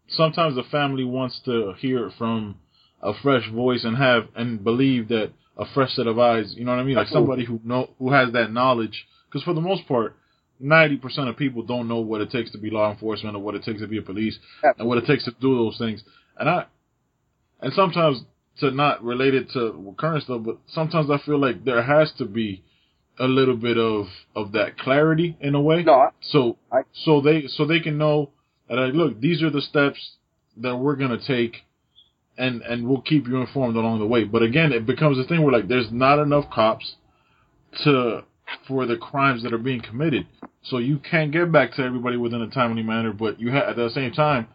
sometimes 0.07 0.55
the 0.55 0.63
family 0.63 1.03
wants 1.03 1.39
to 1.45 1.73
hear 1.77 2.07
it 2.07 2.13
from 2.17 2.57
a 3.01 3.13
fresh 3.23 3.49
voice 3.49 3.83
and 3.83 3.97
have 3.97 4.27
and 4.35 4.63
believe 4.63 5.07
that 5.07 5.31
a 5.57 5.65
fresh 5.73 5.93
set 5.93 6.07
of 6.07 6.19
eyes. 6.19 6.53
You 6.57 6.65
know 6.65 6.71
what 6.71 6.79
I 6.79 6.83
mean? 6.83 6.95
Like 6.95 7.07
somebody 7.07 7.45
who 7.45 7.59
know 7.63 7.89
who 7.99 8.11
has 8.11 8.33
that 8.33 8.51
knowledge. 8.51 9.05
Because 9.27 9.43
for 9.43 9.53
the 9.53 9.61
most 9.61 9.87
part, 9.87 10.15
ninety 10.59 10.97
percent 10.97 11.29
of 11.29 11.37
people 11.37 11.63
don't 11.63 11.87
know 11.87 11.99
what 11.99 12.21
it 12.21 12.31
takes 12.31 12.51
to 12.51 12.57
be 12.57 12.69
law 12.69 12.91
enforcement 12.91 13.35
or 13.35 13.39
what 13.39 13.55
it 13.55 13.63
takes 13.63 13.81
to 13.81 13.87
be 13.87 13.97
a 13.97 14.01
police 14.01 14.37
Absolutely. 14.57 14.81
and 14.81 14.89
what 14.89 14.97
it 14.97 15.07
takes 15.07 15.25
to 15.25 15.31
do 15.39 15.55
those 15.55 15.77
things. 15.77 16.03
And 16.37 16.49
I 16.49 16.65
and 17.61 17.73
sometimes 17.73 18.23
to 18.59 18.71
not 18.71 19.03
relate 19.03 19.33
it 19.33 19.49
to 19.53 19.95
current 19.97 20.23
stuff, 20.23 20.41
but 20.43 20.57
sometimes 20.67 21.09
I 21.09 21.17
feel 21.25 21.39
like 21.39 21.63
there 21.63 21.81
has 21.81 22.11
to 22.17 22.25
be 22.25 22.63
a 23.21 23.27
little 23.27 23.55
bit 23.55 23.77
of 23.77 24.07
of 24.35 24.51
that 24.53 24.77
clarity 24.77 25.37
in 25.39 25.53
a 25.53 25.61
way. 25.61 25.83
No, 25.83 26.09
so 26.21 26.57
I, 26.71 26.81
so 27.05 27.21
they 27.21 27.45
so 27.47 27.65
they 27.65 27.79
can 27.79 27.97
know 27.97 28.31
that 28.67 28.75
like, 28.75 28.93
look, 28.93 29.21
these 29.21 29.43
are 29.43 29.51
the 29.51 29.61
steps 29.61 30.17
that 30.57 30.75
we're 30.75 30.95
gonna 30.95 31.19
take, 31.25 31.57
and 32.37 32.61
and 32.63 32.87
we'll 32.87 33.01
keep 33.01 33.27
you 33.27 33.37
informed 33.37 33.75
along 33.75 33.99
the 33.99 34.07
way. 34.07 34.23
But 34.23 34.41
again, 34.41 34.73
it 34.73 34.85
becomes 34.85 35.19
a 35.19 35.23
thing 35.23 35.43
where 35.43 35.53
like 35.53 35.67
there's 35.67 35.91
not 35.91 36.19
enough 36.19 36.49
cops 36.49 36.95
to 37.83 38.23
for 38.67 38.85
the 38.85 38.97
crimes 38.97 39.43
that 39.43 39.53
are 39.53 39.59
being 39.59 39.81
committed, 39.81 40.25
so 40.63 40.79
you 40.79 40.97
can't 40.97 41.31
get 41.31 41.51
back 41.51 41.73
to 41.75 41.83
everybody 41.83 42.17
within 42.17 42.41
a 42.41 42.49
timely 42.49 42.83
manner. 42.83 43.13
But 43.13 43.39
you 43.39 43.51
have 43.51 43.69
at 43.69 43.75
the 43.75 43.89
same 43.93 44.11
time 44.13 44.47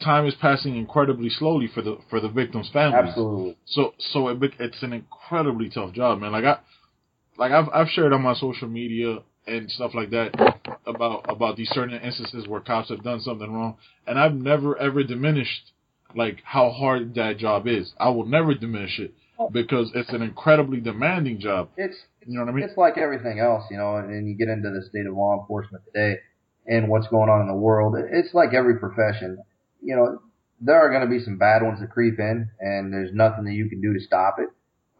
time 0.00 0.26
is 0.26 0.34
passing 0.40 0.76
incredibly 0.76 1.30
slowly 1.30 1.68
for 1.72 1.82
the 1.82 1.98
for 2.10 2.20
the 2.20 2.28
victims' 2.28 2.70
families. 2.72 3.08
Absolutely. 3.10 3.56
So 3.66 3.94
so 3.98 4.28
it, 4.28 4.38
it's 4.60 4.82
an 4.82 4.92
incredibly 4.92 5.68
tough 5.68 5.92
job, 5.94 6.20
man. 6.20 6.32
Like 6.32 6.44
I 6.44 6.58
like 7.42 7.50
I've 7.52 7.68
I've 7.74 7.88
shared 7.88 8.12
on 8.12 8.22
my 8.22 8.34
social 8.34 8.68
media 8.68 9.18
and 9.48 9.68
stuff 9.68 9.92
like 9.94 10.10
that 10.10 10.30
about 10.86 11.26
about 11.28 11.56
these 11.56 11.68
certain 11.70 11.98
instances 12.00 12.46
where 12.46 12.60
cops 12.60 12.88
have 12.90 13.02
done 13.02 13.20
something 13.20 13.52
wrong, 13.52 13.76
and 14.06 14.16
I've 14.16 14.34
never 14.34 14.78
ever 14.78 15.02
diminished 15.02 15.72
like 16.14 16.38
how 16.44 16.70
hard 16.70 17.16
that 17.16 17.38
job 17.38 17.66
is. 17.66 17.92
I 17.98 18.10
will 18.10 18.26
never 18.26 18.54
diminish 18.54 19.00
it 19.00 19.12
oh. 19.40 19.50
because 19.50 19.90
it's 19.94 20.10
an 20.10 20.22
incredibly 20.22 20.78
demanding 20.80 21.40
job. 21.40 21.70
It's 21.76 21.96
you 22.24 22.38
know 22.38 22.44
what 22.44 22.50
I 22.50 22.54
mean. 22.54 22.64
It's 22.64 22.78
like 22.78 22.96
everything 22.96 23.40
else, 23.40 23.64
you 23.72 23.76
know, 23.76 23.96
and, 23.96 24.08
and 24.10 24.28
you 24.28 24.36
get 24.36 24.48
into 24.48 24.70
the 24.70 24.86
state 24.88 25.06
of 25.06 25.16
law 25.16 25.40
enforcement 25.40 25.82
today 25.86 26.20
and 26.68 26.88
what's 26.88 27.08
going 27.08 27.28
on 27.28 27.40
in 27.40 27.48
the 27.48 27.54
world. 27.54 27.96
It's 27.98 28.32
like 28.34 28.54
every 28.54 28.78
profession 28.78 29.38
you 29.82 29.96
know, 29.96 30.20
there 30.60 30.76
are 30.76 30.90
going 30.90 31.02
to 31.02 31.08
be 31.08 31.22
some 31.24 31.38
bad 31.38 31.62
ones 31.62 31.80
that 31.80 31.90
creep 31.90 32.18
in, 32.18 32.48
and 32.60 32.92
there's 32.92 33.12
nothing 33.12 33.44
that 33.44 33.54
you 33.54 33.68
can 33.68 33.80
do 33.80 33.92
to 33.92 34.00
stop 34.00 34.36
it. 34.38 34.48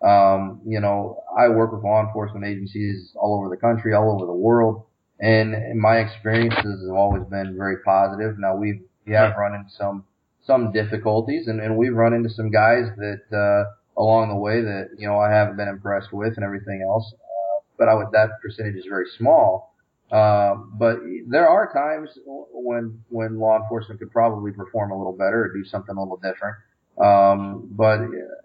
Um, 0.02 0.60
you 0.66 0.80
know, 0.80 1.22
I 1.38 1.48
work 1.48 1.72
with 1.72 1.84
law 1.84 2.04
enforcement 2.04 2.44
agencies 2.44 3.12
all 3.14 3.38
over 3.38 3.48
the 3.48 3.60
country, 3.60 3.94
all 3.94 4.12
over 4.12 4.26
the 4.26 4.32
world, 4.32 4.84
and 5.20 5.80
my 5.80 5.98
experiences 5.98 6.84
have 6.86 6.96
always 6.96 7.22
been 7.24 7.56
very 7.56 7.76
positive. 7.84 8.36
Now 8.38 8.56
we've 8.56 8.82
we 9.06 9.14
have 9.14 9.36
run 9.36 9.54
into 9.54 9.70
some 9.70 10.04
some 10.44 10.72
difficulties, 10.72 11.46
and, 11.46 11.60
and 11.60 11.76
we've 11.76 11.94
run 11.94 12.14
into 12.14 12.30
some 12.30 12.50
guys 12.50 12.86
that 12.96 13.22
uh, 13.32 14.00
along 14.00 14.30
the 14.30 14.36
way 14.36 14.60
that 14.60 14.90
you 14.98 15.06
know 15.06 15.18
I 15.18 15.30
haven't 15.30 15.56
been 15.56 15.68
impressed 15.68 16.12
with 16.12 16.34
and 16.36 16.44
everything 16.44 16.82
else. 16.82 17.12
Uh, 17.14 17.62
but 17.78 17.88
I 17.88 17.94
would 17.94 18.08
that 18.12 18.40
percentage 18.42 18.76
is 18.76 18.86
very 18.88 19.06
small. 19.16 19.72
Um, 20.10 20.74
but 20.78 20.98
there 21.28 21.48
are 21.48 21.72
times 21.72 22.10
when 22.26 23.02
when 23.08 23.38
law 23.38 23.58
enforcement 23.58 24.00
could 24.00 24.10
probably 24.10 24.52
perform 24.52 24.90
a 24.90 24.98
little 24.98 25.16
better 25.16 25.44
or 25.44 25.52
do 25.54 25.64
something 25.64 25.96
a 25.96 26.00
little 26.00 26.18
different. 26.18 26.56
Um, 26.98 27.68
but 27.70 28.00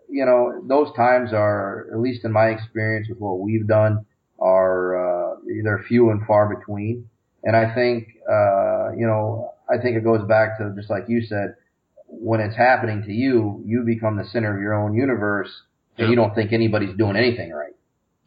you 0.10 0.26
know, 0.26 0.62
those 0.68 0.94
times 0.96 1.34
are, 1.34 1.88
at 1.92 2.00
least 2.00 2.24
in 2.26 2.32
my 2.32 2.48
experience 2.48 3.08
with 3.10 3.20
what 3.20 3.40
we've 3.40 3.68
done, 3.68 4.06
are 4.40 5.34
uh, 5.34 5.36
they're 5.64 5.84
few 5.88 6.10
and 6.10 6.26
far 6.26 6.56
between. 6.56 7.10
And 7.44 7.56
I 7.56 7.74
think 7.74 8.08
uh, 8.30 8.92
you 8.92 9.06
know, 9.06 9.54
I 9.70 9.82
think 9.82 9.98
it 9.98 10.04
goes 10.04 10.28
back 10.28 10.58
to 10.60 10.74
just 10.76 10.90
like 10.90 11.06
you 11.08 11.22
said, 11.22 11.56
when 12.08 12.40
it's 12.40 12.56
happening 12.56 13.04
to 13.04 13.12
you, 13.12 13.62
you 13.66 13.84
become 13.86 14.18
the 14.18 14.26
center 14.26 14.56
of 14.56 14.62
your 14.62 14.74
own 14.74 14.94
universe, 14.94 15.50
and 15.98 16.06
yeah. 16.06 16.10
you 16.10 16.16
don't 16.16 16.34
think 16.34 16.54
anybody's 16.54 16.96
doing 16.98 17.16
anything 17.16 17.52
right. 17.52 17.74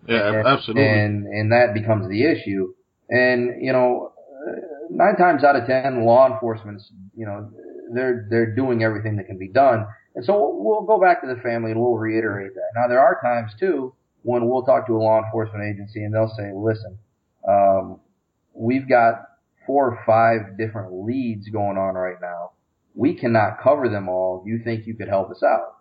Yeah, 0.07 0.29
and, 0.29 0.47
absolutely. 0.47 0.89
And 0.89 1.27
and 1.27 1.53
that 1.53 1.75
becomes 1.75 2.09
the 2.09 2.25
issue. 2.25 2.75
And, 3.11 3.61
you 3.61 3.73
know, 3.73 4.13
nine 4.89 5.17
times 5.17 5.43
out 5.43 5.57
of 5.57 5.67
ten, 5.67 6.05
law 6.05 6.33
enforcement's, 6.33 6.91
you 7.17 7.27
know, 7.27 7.51
they're, 7.93 8.27
they're 8.31 8.55
doing 8.55 8.85
everything 8.85 9.17
that 9.17 9.27
can 9.27 9.37
be 9.37 9.49
done. 9.49 9.87
And 10.15 10.25
so 10.25 10.57
we'll 10.59 10.83
go 10.83 11.01
back 11.01 11.23
to 11.23 11.29
the 11.33 11.41
family 11.41 11.71
and 11.71 11.81
we'll 11.81 11.97
reiterate 11.97 12.55
that. 12.55 12.71
Now 12.75 12.89
there 12.89 13.01
are 13.01 13.21
times 13.23 13.53
too 13.59 13.95
when 14.23 14.49
we'll 14.49 14.63
talk 14.63 14.87
to 14.87 14.97
a 14.97 14.99
law 14.99 15.23
enforcement 15.25 15.65
agency 15.65 16.03
and 16.03 16.15
they'll 16.15 16.35
say, 16.37 16.51
listen, 16.55 16.99
um, 17.49 18.01
we've 18.53 18.89
got 18.89 19.15
four 19.67 19.89
or 19.89 20.03
five 20.05 20.59
different 20.59 21.05
leads 21.05 21.49
going 21.49 21.79
on 21.79 21.95
right 21.95 22.21
now. 22.21 22.53
We 22.95 23.15
cannot 23.15 23.63
cover 23.63 23.89
them 23.89 24.09
all. 24.09 24.43
Do 24.45 24.51
you 24.51 24.61
think 24.63 24.87
you 24.87 24.95
could 24.95 25.09
help 25.09 25.31
us 25.31 25.43
out? 25.43 25.77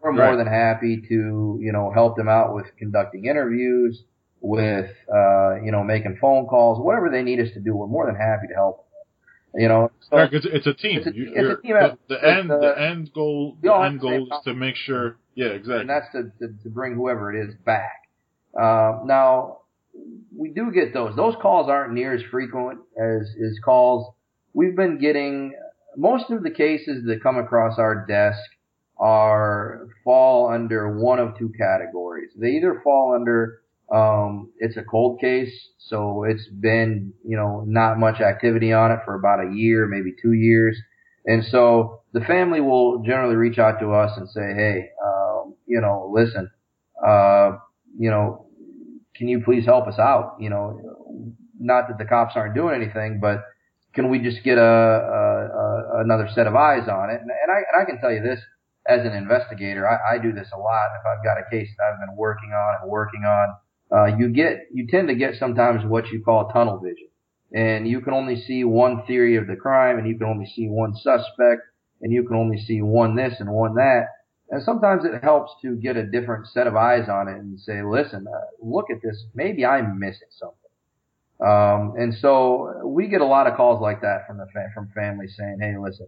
We're 0.00 0.12
more 0.12 0.30
right. 0.30 0.36
than 0.36 0.46
happy 0.46 1.02
to, 1.08 1.58
you 1.60 1.72
know, 1.72 1.90
help 1.92 2.16
them 2.16 2.28
out 2.28 2.54
with 2.54 2.66
conducting 2.78 3.26
interviews, 3.26 4.02
with 4.44 4.90
uh, 5.10 5.56
you 5.62 5.72
know 5.72 5.82
making 5.82 6.18
phone 6.20 6.46
calls, 6.46 6.78
whatever 6.78 7.08
they 7.10 7.22
need 7.22 7.40
us 7.40 7.48
to 7.54 7.60
do. 7.60 7.74
We're 7.74 7.86
more 7.86 8.04
than 8.06 8.14
happy 8.14 8.46
to 8.48 8.54
help. 8.54 8.86
You 9.56 9.68
know, 9.68 9.90
so 10.10 10.18
it's, 10.18 10.46
it's, 10.50 10.66
a 10.66 10.74
team. 10.74 10.98
It's 10.98 11.06
a, 11.06 11.14
you, 11.14 11.32
it's 11.32 11.58
a 11.60 11.62
team 11.62 11.74
the, 11.74 11.98
the 12.08 12.28
end, 12.28 12.50
the, 12.50 12.58
the 12.58 12.80
end 12.80 13.12
goal, 13.14 13.56
the 13.62 13.72
end 13.72 14.00
goal 14.00 14.26
is 14.26 14.44
to 14.44 14.54
make 14.54 14.74
sure. 14.74 15.16
Yeah, 15.36 15.46
exactly. 15.46 15.82
And 15.82 15.90
that's 15.90 16.10
to, 16.12 16.32
to, 16.40 16.54
to 16.64 16.70
bring 16.70 16.94
whoever 16.94 17.32
it 17.32 17.48
is 17.48 17.54
back. 17.64 18.08
Uh, 18.60 19.00
now, 19.04 19.58
we 20.36 20.50
do 20.50 20.72
get 20.72 20.92
those. 20.92 21.14
Those 21.14 21.34
calls 21.40 21.68
aren't 21.68 21.92
near 21.92 22.14
as 22.14 22.22
frequent 22.30 22.80
as 23.00 23.22
as 23.22 23.58
calls 23.64 24.12
we've 24.52 24.76
been 24.76 24.98
getting. 24.98 25.54
Most 25.96 26.30
of 26.30 26.42
the 26.42 26.50
cases 26.50 27.04
that 27.06 27.22
come 27.22 27.38
across 27.38 27.78
our 27.78 28.04
desk 28.06 28.40
are 28.98 29.88
fall 30.04 30.48
under 30.52 30.98
one 30.98 31.20
of 31.20 31.38
two 31.38 31.52
categories. 31.56 32.30
They 32.36 32.50
either 32.50 32.80
fall 32.82 33.14
under 33.14 33.60
um, 33.94 34.50
it's 34.58 34.76
a 34.76 34.82
cold 34.82 35.20
case, 35.20 35.52
so 35.78 36.24
it's 36.24 36.48
been, 36.48 37.12
you 37.24 37.36
know, 37.36 37.62
not 37.64 37.96
much 37.96 38.20
activity 38.20 38.72
on 38.72 38.90
it 38.90 38.98
for 39.04 39.14
about 39.14 39.46
a 39.46 39.54
year, 39.54 39.86
maybe 39.86 40.12
two 40.20 40.32
years. 40.32 40.76
And 41.26 41.44
so 41.44 42.00
the 42.12 42.20
family 42.20 42.60
will 42.60 43.02
generally 43.04 43.36
reach 43.36 43.58
out 43.58 43.78
to 43.78 43.92
us 43.92 44.10
and 44.16 44.28
say, 44.28 44.52
Hey, 44.54 44.88
um, 45.04 45.54
you 45.66 45.80
know, 45.80 46.10
listen, 46.12 46.50
uh, 47.06 47.52
you 47.96 48.10
know, 48.10 48.46
can 49.14 49.28
you 49.28 49.42
please 49.44 49.64
help 49.64 49.86
us 49.86 49.98
out? 49.98 50.38
You 50.40 50.50
know, 50.50 50.80
not 51.60 51.86
that 51.86 51.98
the 51.98 52.04
cops 52.04 52.32
aren't 52.34 52.56
doing 52.56 52.74
anything, 52.74 53.20
but 53.20 53.44
can 53.94 54.10
we 54.10 54.18
just 54.18 54.42
get 54.42 54.58
a, 54.58 54.60
a, 54.60 55.46
a 55.46 56.00
another 56.02 56.28
set 56.34 56.48
of 56.48 56.56
eyes 56.56 56.88
on 56.88 57.10
it? 57.10 57.20
And, 57.20 57.30
and 57.30 57.50
I, 57.52 57.58
and 57.58 57.80
I 57.80 57.84
can 57.84 58.00
tell 58.00 58.10
you 58.10 58.22
this 58.22 58.40
as 58.88 59.06
an 59.06 59.12
investigator, 59.12 59.88
I, 59.88 60.16
I 60.16 60.18
do 60.18 60.32
this 60.32 60.48
a 60.52 60.58
lot. 60.58 60.88
If 60.98 61.06
I've 61.06 61.24
got 61.24 61.38
a 61.38 61.48
case 61.48 61.68
that 61.78 61.84
I've 61.84 62.00
been 62.00 62.16
working 62.16 62.50
on 62.50 62.82
and 62.82 62.90
working 62.90 63.22
on, 63.22 63.54
uh, 63.92 64.06
you 64.16 64.28
get, 64.28 64.66
you 64.72 64.86
tend 64.86 65.08
to 65.08 65.14
get 65.14 65.34
sometimes 65.36 65.84
what 65.84 66.08
you 66.08 66.22
call 66.22 66.48
tunnel 66.48 66.78
vision. 66.78 67.08
And 67.52 67.86
you 67.86 68.00
can 68.00 68.14
only 68.14 68.40
see 68.40 68.64
one 68.64 69.04
theory 69.06 69.36
of 69.36 69.46
the 69.46 69.56
crime 69.56 69.98
and 69.98 70.08
you 70.08 70.18
can 70.18 70.26
only 70.26 70.46
see 70.46 70.66
one 70.66 70.94
suspect 70.96 71.62
and 72.00 72.12
you 72.12 72.26
can 72.26 72.36
only 72.36 72.58
see 72.58 72.82
one 72.82 73.14
this 73.14 73.34
and 73.38 73.50
one 73.50 73.74
that. 73.76 74.06
And 74.50 74.62
sometimes 74.62 75.04
it 75.04 75.22
helps 75.22 75.52
to 75.62 75.76
get 75.76 75.96
a 75.96 76.04
different 76.04 76.48
set 76.48 76.66
of 76.66 76.76
eyes 76.76 77.08
on 77.08 77.28
it 77.28 77.36
and 77.36 77.58
say, 77.60 77.82
listen, 77.82 78.26
uh, 78.26 78.40
look 78.60 78.90
at 78.90 78.98
this. 79.02 79.24
Maybe 79.34 79.64
I'm 79.64 79.98
missing 79.98 80.28
something. 80.30 80.58
Um, 81.40 81.94
and 81.98 82.14
so 82.14 82.80
we 82.84 83.08
get 83.08 83.20
a 83.20 83.26
lot 83.26 83.46
of 83.46 83.56
calls 83.56 83.80
like 83.80 84.02
that 84.02 84.26
from 84.26 84.38
the 84.38 84.46
fa- 84.52 84.70
from 84.72 84.90
families 84.94 85.34
saying, 85.36 85.58
"Hey, 85.60 85.74
listen, 85.76 86.06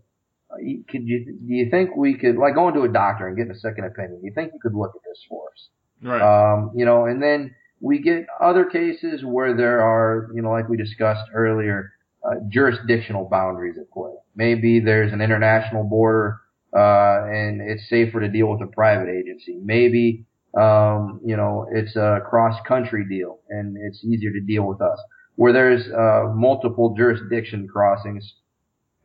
uh, 0.50 0.56
could 0.88 1.02
you 1.02 1.24
do 1.24 1.54
you 1.54 1.68
think 1.68 1.96
we 1.96 2.14
could 2.14 2.36
like 2.36 2.54
going 2.54 2.74
to 2.74 2.82
a 2.82 2.88
doctor 2.88 3.26
and 3.26 3.36
getting 3.36 3.50
a 3.52 3.58
second 3.58 3.84
opinion? 3.84 4.20
Do 4.20 4.26
you 4.26 4.32
think 4.32 4.52
you 4.52 4.60
could 4.60 4.74
look 4.74 4.94
at 4.94 5.02
this 5.04 5.24
for 5.28 5.48
us?" 5.50 5.68
Right. 6.02 6.22
Um, 6.22 6.70
you 6.76 6.84
know, 6.84 7.06
and 7.06 7.20
then 7.20 7.54
we 7.86 8.00
get 8.00 8.26
other 8.40 8.64
cases 8.64 9.22
where 9.24 9.56
there 9.56 9.80
are, 9.80 10.28
you 10.34 10.42
know, 10.42 10.50
like 10.50 10.68
we 10.68 10.76
discussed 10.76 11.30
earlier, 11.32 11.92
uh, 12.24 12.34
jurisdictional 12.48 13.28
boundaries 13.30 13.76
at 13.78 13.90
play. 13.92 14.12
Maybe 14.34 14.80
there's 14.80 15.12
an 15.12 15.20
international 15.20 15.84
border, 15.84 16.40
uh, 16.76 17.24
and 17.26 17.60
it's 17.60 17.88
safer 17.88 18.20
to 18.20 18.28
deal 18.28 18.48
with 18.48 18.60
a 18.60 18.66
private 18.66 19.08
agency. 19.08 19.60
Maybe, 19.62 20.26
um, 20.58 21.20
you 21.24 21.36
know, 21.36 21.66
it's 21.72 21.94
a 21.94 22.20
cross 22.28 22.58
country 22.66 23.06
deal 23.08 23.38
and 23.48 23.76
it's 23.80 24.04
easier 24.04 24.32
to 24.32 24.40
deal 24.40 24.64
with 24.66 24.80
us. 24.80 24.98
Where 25.36 25.52
there's, 25.52 25.86
uh, 25.88 26.32
multiple 26.34 26.94
jurisdiction 26.96 27.68
crossings 27.68 28.34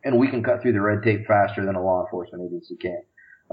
and 0.04 0.18
we 0.18 0.28
can 0.28 0.44
cut 0.44 0.62
through 0.62 0.74
the 0.74 0.82
red 0.82 1.04
tape 1.04 1.28
faster 1.28 1.64
than 1.66 1.76
a 1.76 1.84
law 1.84 2.04
enforcement 2.04 2.44
agency 2.48 2.76
can. 2.78 3.02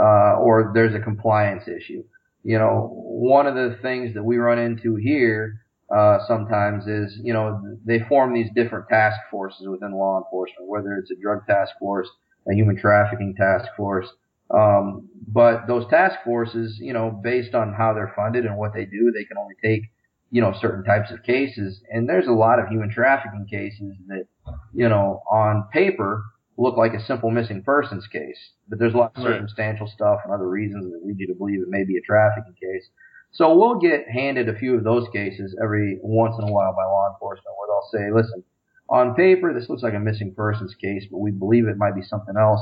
Uh, 0.00 0.38
or 0.38 0.70
there's 0.74 0.94
a 0.94 1.00
compliance 1.00 1.64
issue 1.68 2.02
you 2.48 2.58
know, 2.58 2.88
one 2.94 3.46
of 3.46 3.54
the 3.54 3.76
things 3.82 4.14
that 4.14 4.22
we 4.22 4.38
run 4.38 4.58
into 4.58 4.96
here 4.96 5.60
uh, 5.94 6.16
sometimes 6.26 6.86
is, 6.86 7.20
you 7.22 7.34
know, 7.34 7.76
they 7.84 7.98
form 8.08 8.32
these 8.32 8.48
different 8.54 8.88
task 8.88 9.18
forces 9.30 9.68
within 9.68 9.92
law 9.92 10.16
enforcement, 10.16 10.66
whether 10.66 10.94
it's 10.94 11.10
a 11.10 11.20
drug 11.20 11.46
task 11.46 11.72
force, 11.78 12.08
a 12.50 12.54
human 12.54 12.78
trafficking 12.78 13.34
task 13.36 13.68
force. 13.76 14.06
Um, 14.50 15.10
but 15.26 15.66
those 15.66 15.86
task 15.90 16.20
forces, 16.24 16.78
you 16.80 16.94
know, 16.94 17.10
based 17.22 17.54
on 17.54 17.74
how 17.74 17.92
they're 17.92 18.14
funded 18.16 18.46
and 18.46 18.56
what 18.56 18.72
they 18.72 18.86
do, 18.86 19.12
they 19.14 19.24
can 19.24 19.36
only 19.36 19.56
take, 19.62 19.82
you 20.30 20.40
know, 20.40 20.54
certain 20.58 20.84
types 20.84 21.10
of 21.10 21.22
cases. 21.24 21.82
And 21.90 22.08
there's 22.08 22.28
a 22.28 22.32
lot 22.32 22.58
of 22.58 22.68
human 22.68 22.90
trafficking 22.90 23.46
cases 23.50 23.94
that, 24.06 24.24
you 24.72 24.88
know, 24.88 25.20
on 25.30 25.68
paper 25.70 26.24
look 26.58 26.76
like 26.76 26.92
a 26.92 27.00
simple 27.00 27.30
missing 27.30 27.62
persons 27.62 28.06
case, 28.08 28.50
but 28.68 28.78
there's 28.78 28.92
a 28.92 28.96
lot 28.96 29.12
of 29.16 29.24
Right. 29.24 29.34
circumstantial 29.34 29.86
stuff 29.86 30.20
and 30.24 30.34
other 30.34 30.48
reasons 30.48 30.90
that 30.92 31.06
lead 31.06 31.18
you 31.18 31.28
to 31.28 31.34
believe 31.34 31.62
it 31.62 31.68
may 31.68 31.84
be 31.84 31.96
a 31.96 32.00
trafficking 32.00 32.54
case. 32.60 32.88
So 33.30 33.56
we'll 33.56 33.78
get 33.78 34.08
handed 34.08 34.48
a 34.48 34.58
few 34.58 34.74
of 34.76 34.84
those 34.84 35.06
cases 35.10 35.56
every 35.62 35.98
once 36.02 36.34
in 36.38 36.48
a 36.48 36.52
while 36.52 36.74
by 36.74 36.84
law 36.84 37.12
enforcement 37.12 37.54
where 37.56 37.68
they'll 37.68 37.90
say, 37.92 38.12
listen, 38.12 38.42
on 38.90 39.14
paper, 39.14 39.54
this 39.54 39.68
looks 39.68 39.82
like 39.82 39.94
a 39.94 40.00
missing 40.00 40.34
persons 40.34 40.74
case, 40.74 41.04
but 41.10 41.18
we 41.18 41.30
believe 41.30 41.68
it 41.68 41.76
might 41.76 41.94
be 41.94 42.02
something 42.02 42.36
else. 42.36 42.60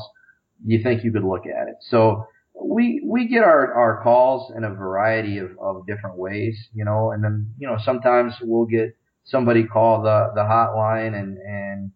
You 0.64 0.82
think 0.82 1.02
you 1.02 1.12
could 1.12 1.24
look 1.24 1.46
at 1.46 1.68
it. 1.68 1.76
So 1.88 2.26
we, 2.60 3.00
we 3.06 3.28
get 3.28 3.44
our, 3.44 3.72
our 3.72 4.02
calls 4.02 4.52
in 4.54 4.64
a 4.64 4.70
variety 4.70 5.38
of, 5.38 5.52
of 5.58 5.86
different 5.86 6.16
ways, 6.18 6.68
you 6.74 6.84
know, 6.84 7.12
and 7.12 7.22
then, 7.24 7.54
you 7.58 7.66
know, 7.68 7.78
sometimes 7.82 8.34
we'll 8.42 8.66
get 8.66 8.96
somebody 9.24 9.64
call 9.64 10.02
the, 10.02 10.32
the 10.34 10.42
hotline 10.42 11.18
and, 11.18 11.38
and, 11.38 11.92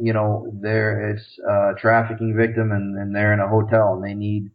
you 0.00 0.12
know, 0.12 0.50
there 0.60 1.10
it's 1.10 1.38
a 1.38 1.72
trafficking 1.78 2.36
victim 2.36 2.72
and, 2.72 2.96
and 2.98 3.14
they're 3.14 3.32
in 3.32 3.40
a 3.40 3.48
hotel 3.48 3.94
and 3.94 4.04
they 4.04 4.14
need 4.14 4.50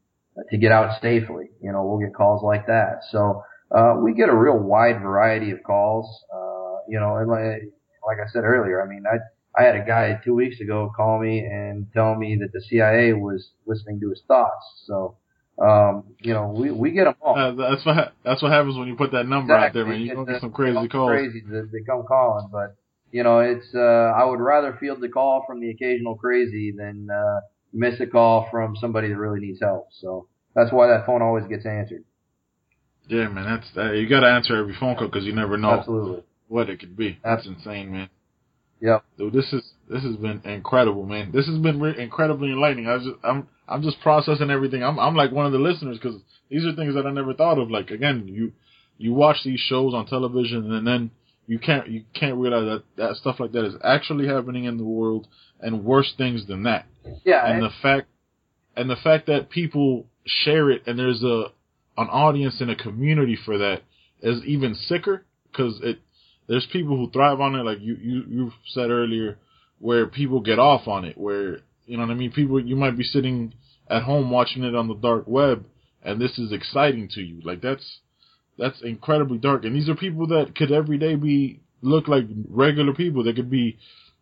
to 0.50 0.58
get 0.58 0.72
out 0.72 1.02
safely. 1.02 1.50
You 1.62 1.72
know, 1.72 1.84
we'll 1.86 2.00
get 2.00 2.16
calls 2.16 2.44
like 2.44 2.68
that. 2.68 3.02
So, 3.12 3.44
uh, 3.76 3.96
we 4.04 4.14
get 4.14 4.30
a 4.30 4.36
real 4.36 4.58
wide 4.58 5.02
variety 5.02 5.52
of 5.52 5.62
calls. 5.64 6.08
Uh, 6.34 6.78
you 6.88 7.00
know, 7.00 7.18
and 7.18 7.30
like, 7.30 7.62
like 8.06 8.18
I 8.26 8.30
said 8.32 8.44
earlier, 8.44 8.82
I 8.82 8.88
mean, 8.88 9.04
I, 9.06 9.18
I 9.60 9.64
had 9.66 9.76
a 9.76 9.86
guy 9.86 10.20
two 10.24 10.36
weeks 10.36 10.60
ago 10.60 10.92
call 10.96 11.20
me 11.20 11.40
and 11.40 11.88
tell 11.94 12.16
me 12.16 12.38
that 12.42 12.52
the 12.54 12.62
CIA 12.62 13.14
was 13.14 13.50
listening 13.66 14.00
to 14.02 14.10
his 14.10 14.22
thoughts. 14.28 14.64
So, 14.86 15.18
um, 15.62 16.04
you 16.22 16.34
know, 16.34 16.54
we, 16.56 16.72
we 16.72 16.92
get 16.92 17.06
them 17.06 17.16
all. 17.22 17.38
Uh, 17.38 17.52
that's 17.52 17.86
what 17.86 18.14
that's 18.24 18.42
what 18.42 18.52
happens 18.52 18.78
when 18.78 18.88
you 18.88 18.96
put 18.96 19.12
that 19.12 19.28
number 19.28 19.54
out 19.54 19.74
there, 19.74 19.86
man. 19.86 20.02
You're 20.02 20.16
gonna 20.16 20.32
get 20.32 20.42
some 20.42 20.52
crazy 20.52 20.88
calls. 20.88 21.10
Crazy 21.10 21.44
they 21.46 21.84
come 21.86 22.04
calling, 22.08 22.50
but 22.52 22.76
you 23.12 23.24
know, 23.24 23.40
it's 23.40 23.68
uh, 23.74 23.80
I 24.16 24.24
would 24.26 24.40
rather 24.40 24.78
field 24.80 25.02
the 25.02 25.10
call 25.10 25.44
from 25.48 25.60
the 25.60 25.70
occasional 25.70 26.16
crazy 26.16 26.72
than 26.76 27.10
uh, 27.10 27.40
miss 27.74 28.00
a 28.00 28.08
call 28.08 28.48
from 28.52 28.76
somebody 28.76 29.10
that 29.10 29.18
really 29.18 29.40
needs 29.40 29.60
help. 29.62 29.88
So 30.00 30.28
that's 30.56 30.72
why 30.72 30.88
that 30.88 31.06
phone 31.06 31.22
always 31.22 31.46
gets 31.46 31.66
answered. 31.66 32.04
Yeah, 33.08 33.28
man. 33.30 33.46
That's 33.46 33.74
that, 33.76 33.96
you 33.98 34.08
got 34.08 34.22
to 34.22 34.28
answer 34.28 34.56
every 34.56 34.76
phone 34.80 34.96
call 34.96 35.08
because 35.08 35.26
you 35.26 35.34
never 35.34 35.58
know 35.58 35.80
Absolutely. 35.80 36.24
what 36.48 36.70
it 36.70 36.80
could 36.80 36.96
be. 36.96 37.18
That's 37.24 37.46
insane, 37.48 37.92
man. 37.92 38.10
Yep. 38.82 39.04
Dude, 39.18 39.34
this 39.34 39.52
is 39.52 39.64
this 39.90 40.04
has 40.04 40.16
been 40.16 40.42
incredible, 40.46 41.06
man. 41.06 41.32
This 41.34 41.48
has 41.48 41.58
been 41.58 41.82
re- 41.82 42.02
incredibly 42.02 42.50
enlightening. 42.50 42.88
I 42.88 42.96
was 42.96 43.04
just, 43.04 43.16
I'm 43.24 43.48
I'm 43.68 43.82
just 43.82 44.00
processing 44.02 44.50
everything. 44.50 44.84
I'm 44.84 45.00
I'm 45.00 45.16
like 45.16 45.32
one 45.32 45.46
of 45.46 45.52
the 45.52 45.60
listeners 45.60 45.98
because 45.98 46.22
these 46.50 46.66
are 46.66 46.76
things 46.76 46.96
that 46.96 47.06
I 47.06 47.12
never 47.12 47.34
thought 47.34 47.60
of. 47.60 47.70
Like 47.70 47.90
again, 47.92 48.28
you 48.28 48.54
you 48.98 49.14
watch 49.14 49.38
these 49.44 49.60
shows 49.60 49.94
on 49.94 50.06
television 50.06 50.72
and 50.72 50.88
then 50.88 51.12
you 51.50 51.58
can't 51.58 51.90
you 51.90 52.04
can't 52.14 52.38
realize 52.38 52.66
that 52.66 52.84
that 52.98 53.16
stuff 53.16 53.40
like 53.40 53.52
that 53.54 53.66
is 53.66 53.74
actually 53.84 54.28
happening 54.28 54.66
in 54.66 54.78
the 54.78 54.86
world 54.86 55.28
and 55.60 55.84
worse 55.84 56.14
things 56.16 56.46
than 56.46 56.64
that. 56.64 56.86
Yeah. 57.26 57.44
and 57.44 57.64
the 57.64 57.72
fact 57.82 58.08
and 58.78 58.88
the 58.88 58.96
fact 58.96 59.26
that 59.26 59.50
people 59.50 60.06
share 60.26 60.70
it 60.70 60.84
and 60.86 61.00
there's 61.00 61.24
a 61.24 61.46
an 61.98 62.08
audience 62.08 62.62
and 62.62 62.70
a 62.70 62.76
community 62.76 63.36
for 63.36 63.58
that 63.58 63.82
is 64.22 64.44
even 64.46 64.76
sicker 64.76 65.26
because 65.52 65.80
it 65.82 66.00
there's 66.48 66.68
people 66.72 66.96
who 66.96 67.10
thrive 67.10 67.42
on 67.42 67.56
it 67.56 67.64
like 67.64 67.80
you 67.82 67.98
you 68.00 68.24
you 68.28 68.52
said 68.68 68.92
earlier 68.92 69.40
where 69.80 70.06
people 70.06 70.42
get 70.42 70.60
off 70.60 70.88
on 70.88 71.04
it 71.04 71.18
where 71.18 71.62
you 71.88 71.98
know 71.98 72.04
what 72.04 72.12
I 72.12 72.16
mean 72.16 72.32
people 72.32 72.64
you 72.64 72.76
might 72.76 72.96
be 72.96 73.04
sitting 73.04 73.56
at 73.90 74.04
home 74.04 74.30
watching 74.30 74.64
it 74.64 74.76
on 74.76 74.88
the 74.88 74.94
dark 74.94 75.24
web 75.26 75.66
and 76.04 76.22
this 76.22 76.38
is 76.38 76.52
exciting 76.52 77.10
to 77.16 77.22
you 77.22 77.42
like 77.44 77.60
that's 77.60 78.02
that's 78.60 78.82
incredibly 78.82 79.38
dark. 79.38 79.66
And 79.66 79.76
these 79.76 79.90
are 79.90 79.96
people 79.96 80.28
that 80.28 80.56
could 80.56 80.72
every 80.72 80.98
day 80.98 81.16
be 81.16 81.62
look 81.82 82.08
like 82.08 82.26
regular 82.50 82.94
people. 82.94 83.24
They 83.24 83.34
could 83.34 83.50
be 83.50 83.78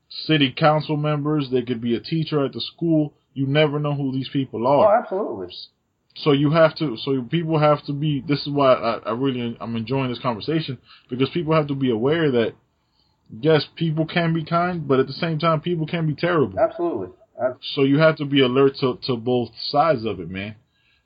city 0.10 0.54
council 0.58 0.98
members. 0.98 1.50
They 1.52 1.64
could 1.64 1.82
be 1.82 1.96
a 1.96 2.00
teacher 2.00 2.46
at 2.46 2.54
the 2.54 2.62
school. 2.62 3.14
You 3.34 3.48
never 3.48 3.80
know 3.80 3.94
who 3.94 4.12
these 4.12 4.30
people 4.30 4.68
oh, 4.68 4.82
are 4.82 5.00
absolutely. 5.00 5.54
so 6.16 6.32
you 6.32 6.52
have 6.52 6.76
to 6.78 6.98
so 6.98 7.22
people 7.30 7.60
have 7.60 7.86
to 7.86 7.94
be 7.94 8.24
this 8.28 8.42
is 8.42 8.50
why 8.50 8.74
I, 8.74 8.98
I 8.98 9.12
really 9.12 9.56
I'm 9.60 9.76
enjoying 9.76 10.10
this 10.10 10.20
conversation 10.20 10.80
because 11.10 11.30
people 11.30 11.54
have 11.54 11.68
to 11.68 11.76
be 11.76 11.92
aware 11.92 12.32
that 12.32 12.54
yes 13.40 13.64
people 13.76 14.08
can 14.08 14.34
be 14.34 14.44
kind 14.44 14.88
but 14.88 15.00
at 15.00 15.08
the 15.08 15.14
same 15.14 15.38
time 15.38 15.62
people 15.62 15.86
can 15.86 16.08
be 16.08 16.16
terrible. 16.16 16.58
Absolutely. 16.60 17.10
Ab- 17.40 17.60
so 17.76 17.84
you 17.84 18.00
have 18.00 18.16
to 18.18 18.26
be 18.26 18.42
alert 18.42 18.74
to, 18.80 18.98
to 19.04 19.16
both 19.18 19.50
sides 19.70 20.04
of 20.04 20.20
it 20.20 20.30
man. 20.30 20.56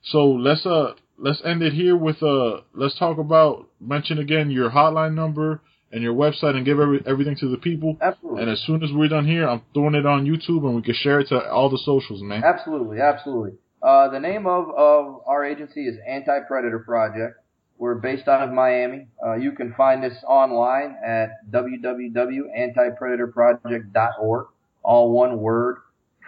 So 0.04 0.26
let's 0.28 0.66
uh 0.66 0.94
let's 1.22 1.42
end 1.46 1.62
it 1.62 1.74
here 1.74 1.96
with 1.96 2.22
uh 2.22 2.60
let's 2.74 2.98
talk 2.98 3.18
about 3.18 3.68
mention 3.80 4.18
again 4.18 4.52
your 4.52 4.72
hotline 4.72 5.14
number 5.14 5.62
and 5.94 6.02
your 6.02 6.14
website 6.14 6.56
and 6.56 6.66
give 6.66 6.80
every, 6.80 7.02
everything 7.06 7.36
to 7.38 7.50
the 7.50 7.58
people 7.58 7.98
Absolutely. 8.02 8.42
and 8.42 8.52
as 8.52 8.62
soon 8.66 8.82
as 8.84 8.90
we're 8.94 9.08
done 9.08 9.28
here 9.28 9.48
I'm 9.48 9.62
throwing 9.74 9.96
it 9.96 10.06
on 10.06 10.26
YouTube 10.26 10.66
and 10.66 10.76
we 10.76 10.82
can 10.82 10.96
share 10.96 11.20
it 11.20 11.28
to 11.30 11.50
all 11.50 11.70
the 11.70 11.78
socials 11.78 12.22
man 12.22 12.44
Absolutely, 12.44 13.00
absolutely. 13.00 13.54
Uh, 13.82 14.10
the 14.10 14.20
name 14.20 14.46
of, 14.46 14.70
of 14.78 15.22
our 15.26 15.44
agency 15.44 15.88
is 15.88 15.98
Anti 16.08 16.42
Predator 16.48 16.78
Project. 16.80 17.38
We're 17.80 17.96
based 17.96 18.28
out 18.28 18.48
of 18.48 18.54
Miami. 18.54 19.08
Uh, 19.26 19.38
you 19.38 19.54
can 19.54 19.74
find 19.74 20.06
us 20.06 20.14
online 20.28 20.96
at 21.04 21.30
www.antipredatorproject.org, 21.50 24.48
all 24.84 25.12
one 25.12 25.40
word. 25.40 25.78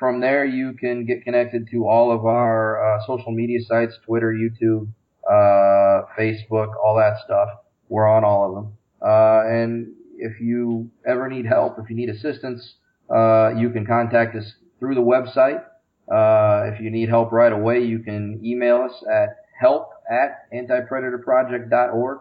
From 0.04 0.20
there, 0.20 0.44
you 0.44 0.74
can 0.74 1.06
get 1.06 1.24
connected 1.24 1.70
to 1.72 1.88
all 1.88 2.12
of 2.12 2.26
our 2.26 2.98
uh, 2.98 3.06
social 3.08 3.32
media 3.32 3.60
sites 3.64 3.98
Twitter, 4.06 4.34
YouTube, 4.34 4.90
uh, 5.26 6.06
Facebook, 6.20 6.76
all 6.76 6.98
that 6.98 7.24
stuff. 7.24 7.48
We're 7.88 8.10
on 8.10 8.26
all 8.26 8.50
of 8.50 8.54
them. 8.54 8.74
Uh, 9.02 9.44
and 9.48 9.94
if 10.18 10.42
you 10.42 10.92
ever 11.08 11.30
need 11.30 11.46
help, 11.46 11.80
if 11.80 11.90
you 11.90 11.96
need 11.96 12.10
assistance, 12.10 12.76
uh, 13.10 13.54
you 13.56 13.70
can 13.70 13.86
contact 13.86 14.36
us 14.36 14.56
through 14.78 14.96
the 14.96 15.02
website. 15.02 15.64
Uh, 16.12 16.70
if 16.74 16.82
you 16.82 16.92
need 16.92 17.08
help 17.08 17.32
right 17.32 17.54
away, 17.54 17.80
you 17.86 18.00
can 18.00 18.42
email 18.44 18.82
us 18.82 19.06
at 19.10 19.30
help 19.58 19.88
at 20.12 20.52
antipredatorproject.org. 20.54 22.20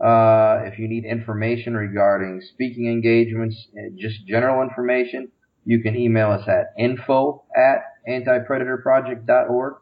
Uh, 0.00 0.70
if 0.70 0.78
you 0.78 0.86
need 0.86 1.04
information 1.04 1.76
regarding 1.76 2.40
speaking 2.52 2.86
engagements, 2.86 3.66
uh, 3.76 3.90
just 3.96 4.24
general 4.24 4.62
information, 4.62 5.32
you 5.64 5.82
can 5.82 5.96
email 5.96 6.30
us 6.30 6.46
at 6.48 6.72
info 6.78 7.42
at 7.56 7.78
antipredatorproject.org. 8.08 9.74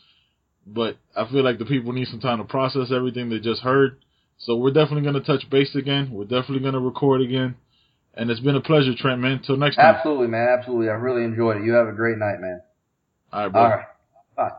But 0.71 0.99
I 1.17 1.29
feel 1.31 1.43
like 1.43 1.59
the 1.59 1.65
people 1.65 1.93
need 1.93 2.09
some 2.09 2.21
time 2.21 2.39
to 2.39 2.45
process 2.45 2.93
everything 2.95 3.31
they 3.31 3.39
just 3.39 3.63
heard. 3.63 3.99
So 4.39 4.57
we're 4.57 4.73
definitely 4.73 5.03
going 5.03 5.15
to 5.15 5.21
touch 5.21 5.49
base 5.51 5.75
again. 5.75 6.11
We're 6.13 6.25
definitely 6.25 6.61
going 6.61 6.75
to 6.75 6.81
record 6.81 7.23
again. 7.23 7.57
And 8.15 8.31
it's 8.31 8.41
been 8.41 8.57
a 8.57 8.61
pleasure, 8.61 8.93
Trent, 8.97 9.21
man. 9.21 9.41
Till 9.45 9.57
next 9.57 9.77
time. 9.77 9.95
Absolutely, 9.95 10.27
man. 10.27 10.49
Absolutely. 10.59 10.89
I 10.89 10.95
really 10.95 11.25
enjoyed 11.25 11.57
it. 11.59 11.65
You 11.65 11.73
have 11.73 11.89
a 11.89 11.93
great 11.93 12.19
night, 12.19 12.41
man. 12.41 12.61
All 13.33 13.43
right, 13.43 13.53
bro. 13.53 13.63
All 13.63 13.69
right. 13.71 13.87
Bye. 14.37 14.51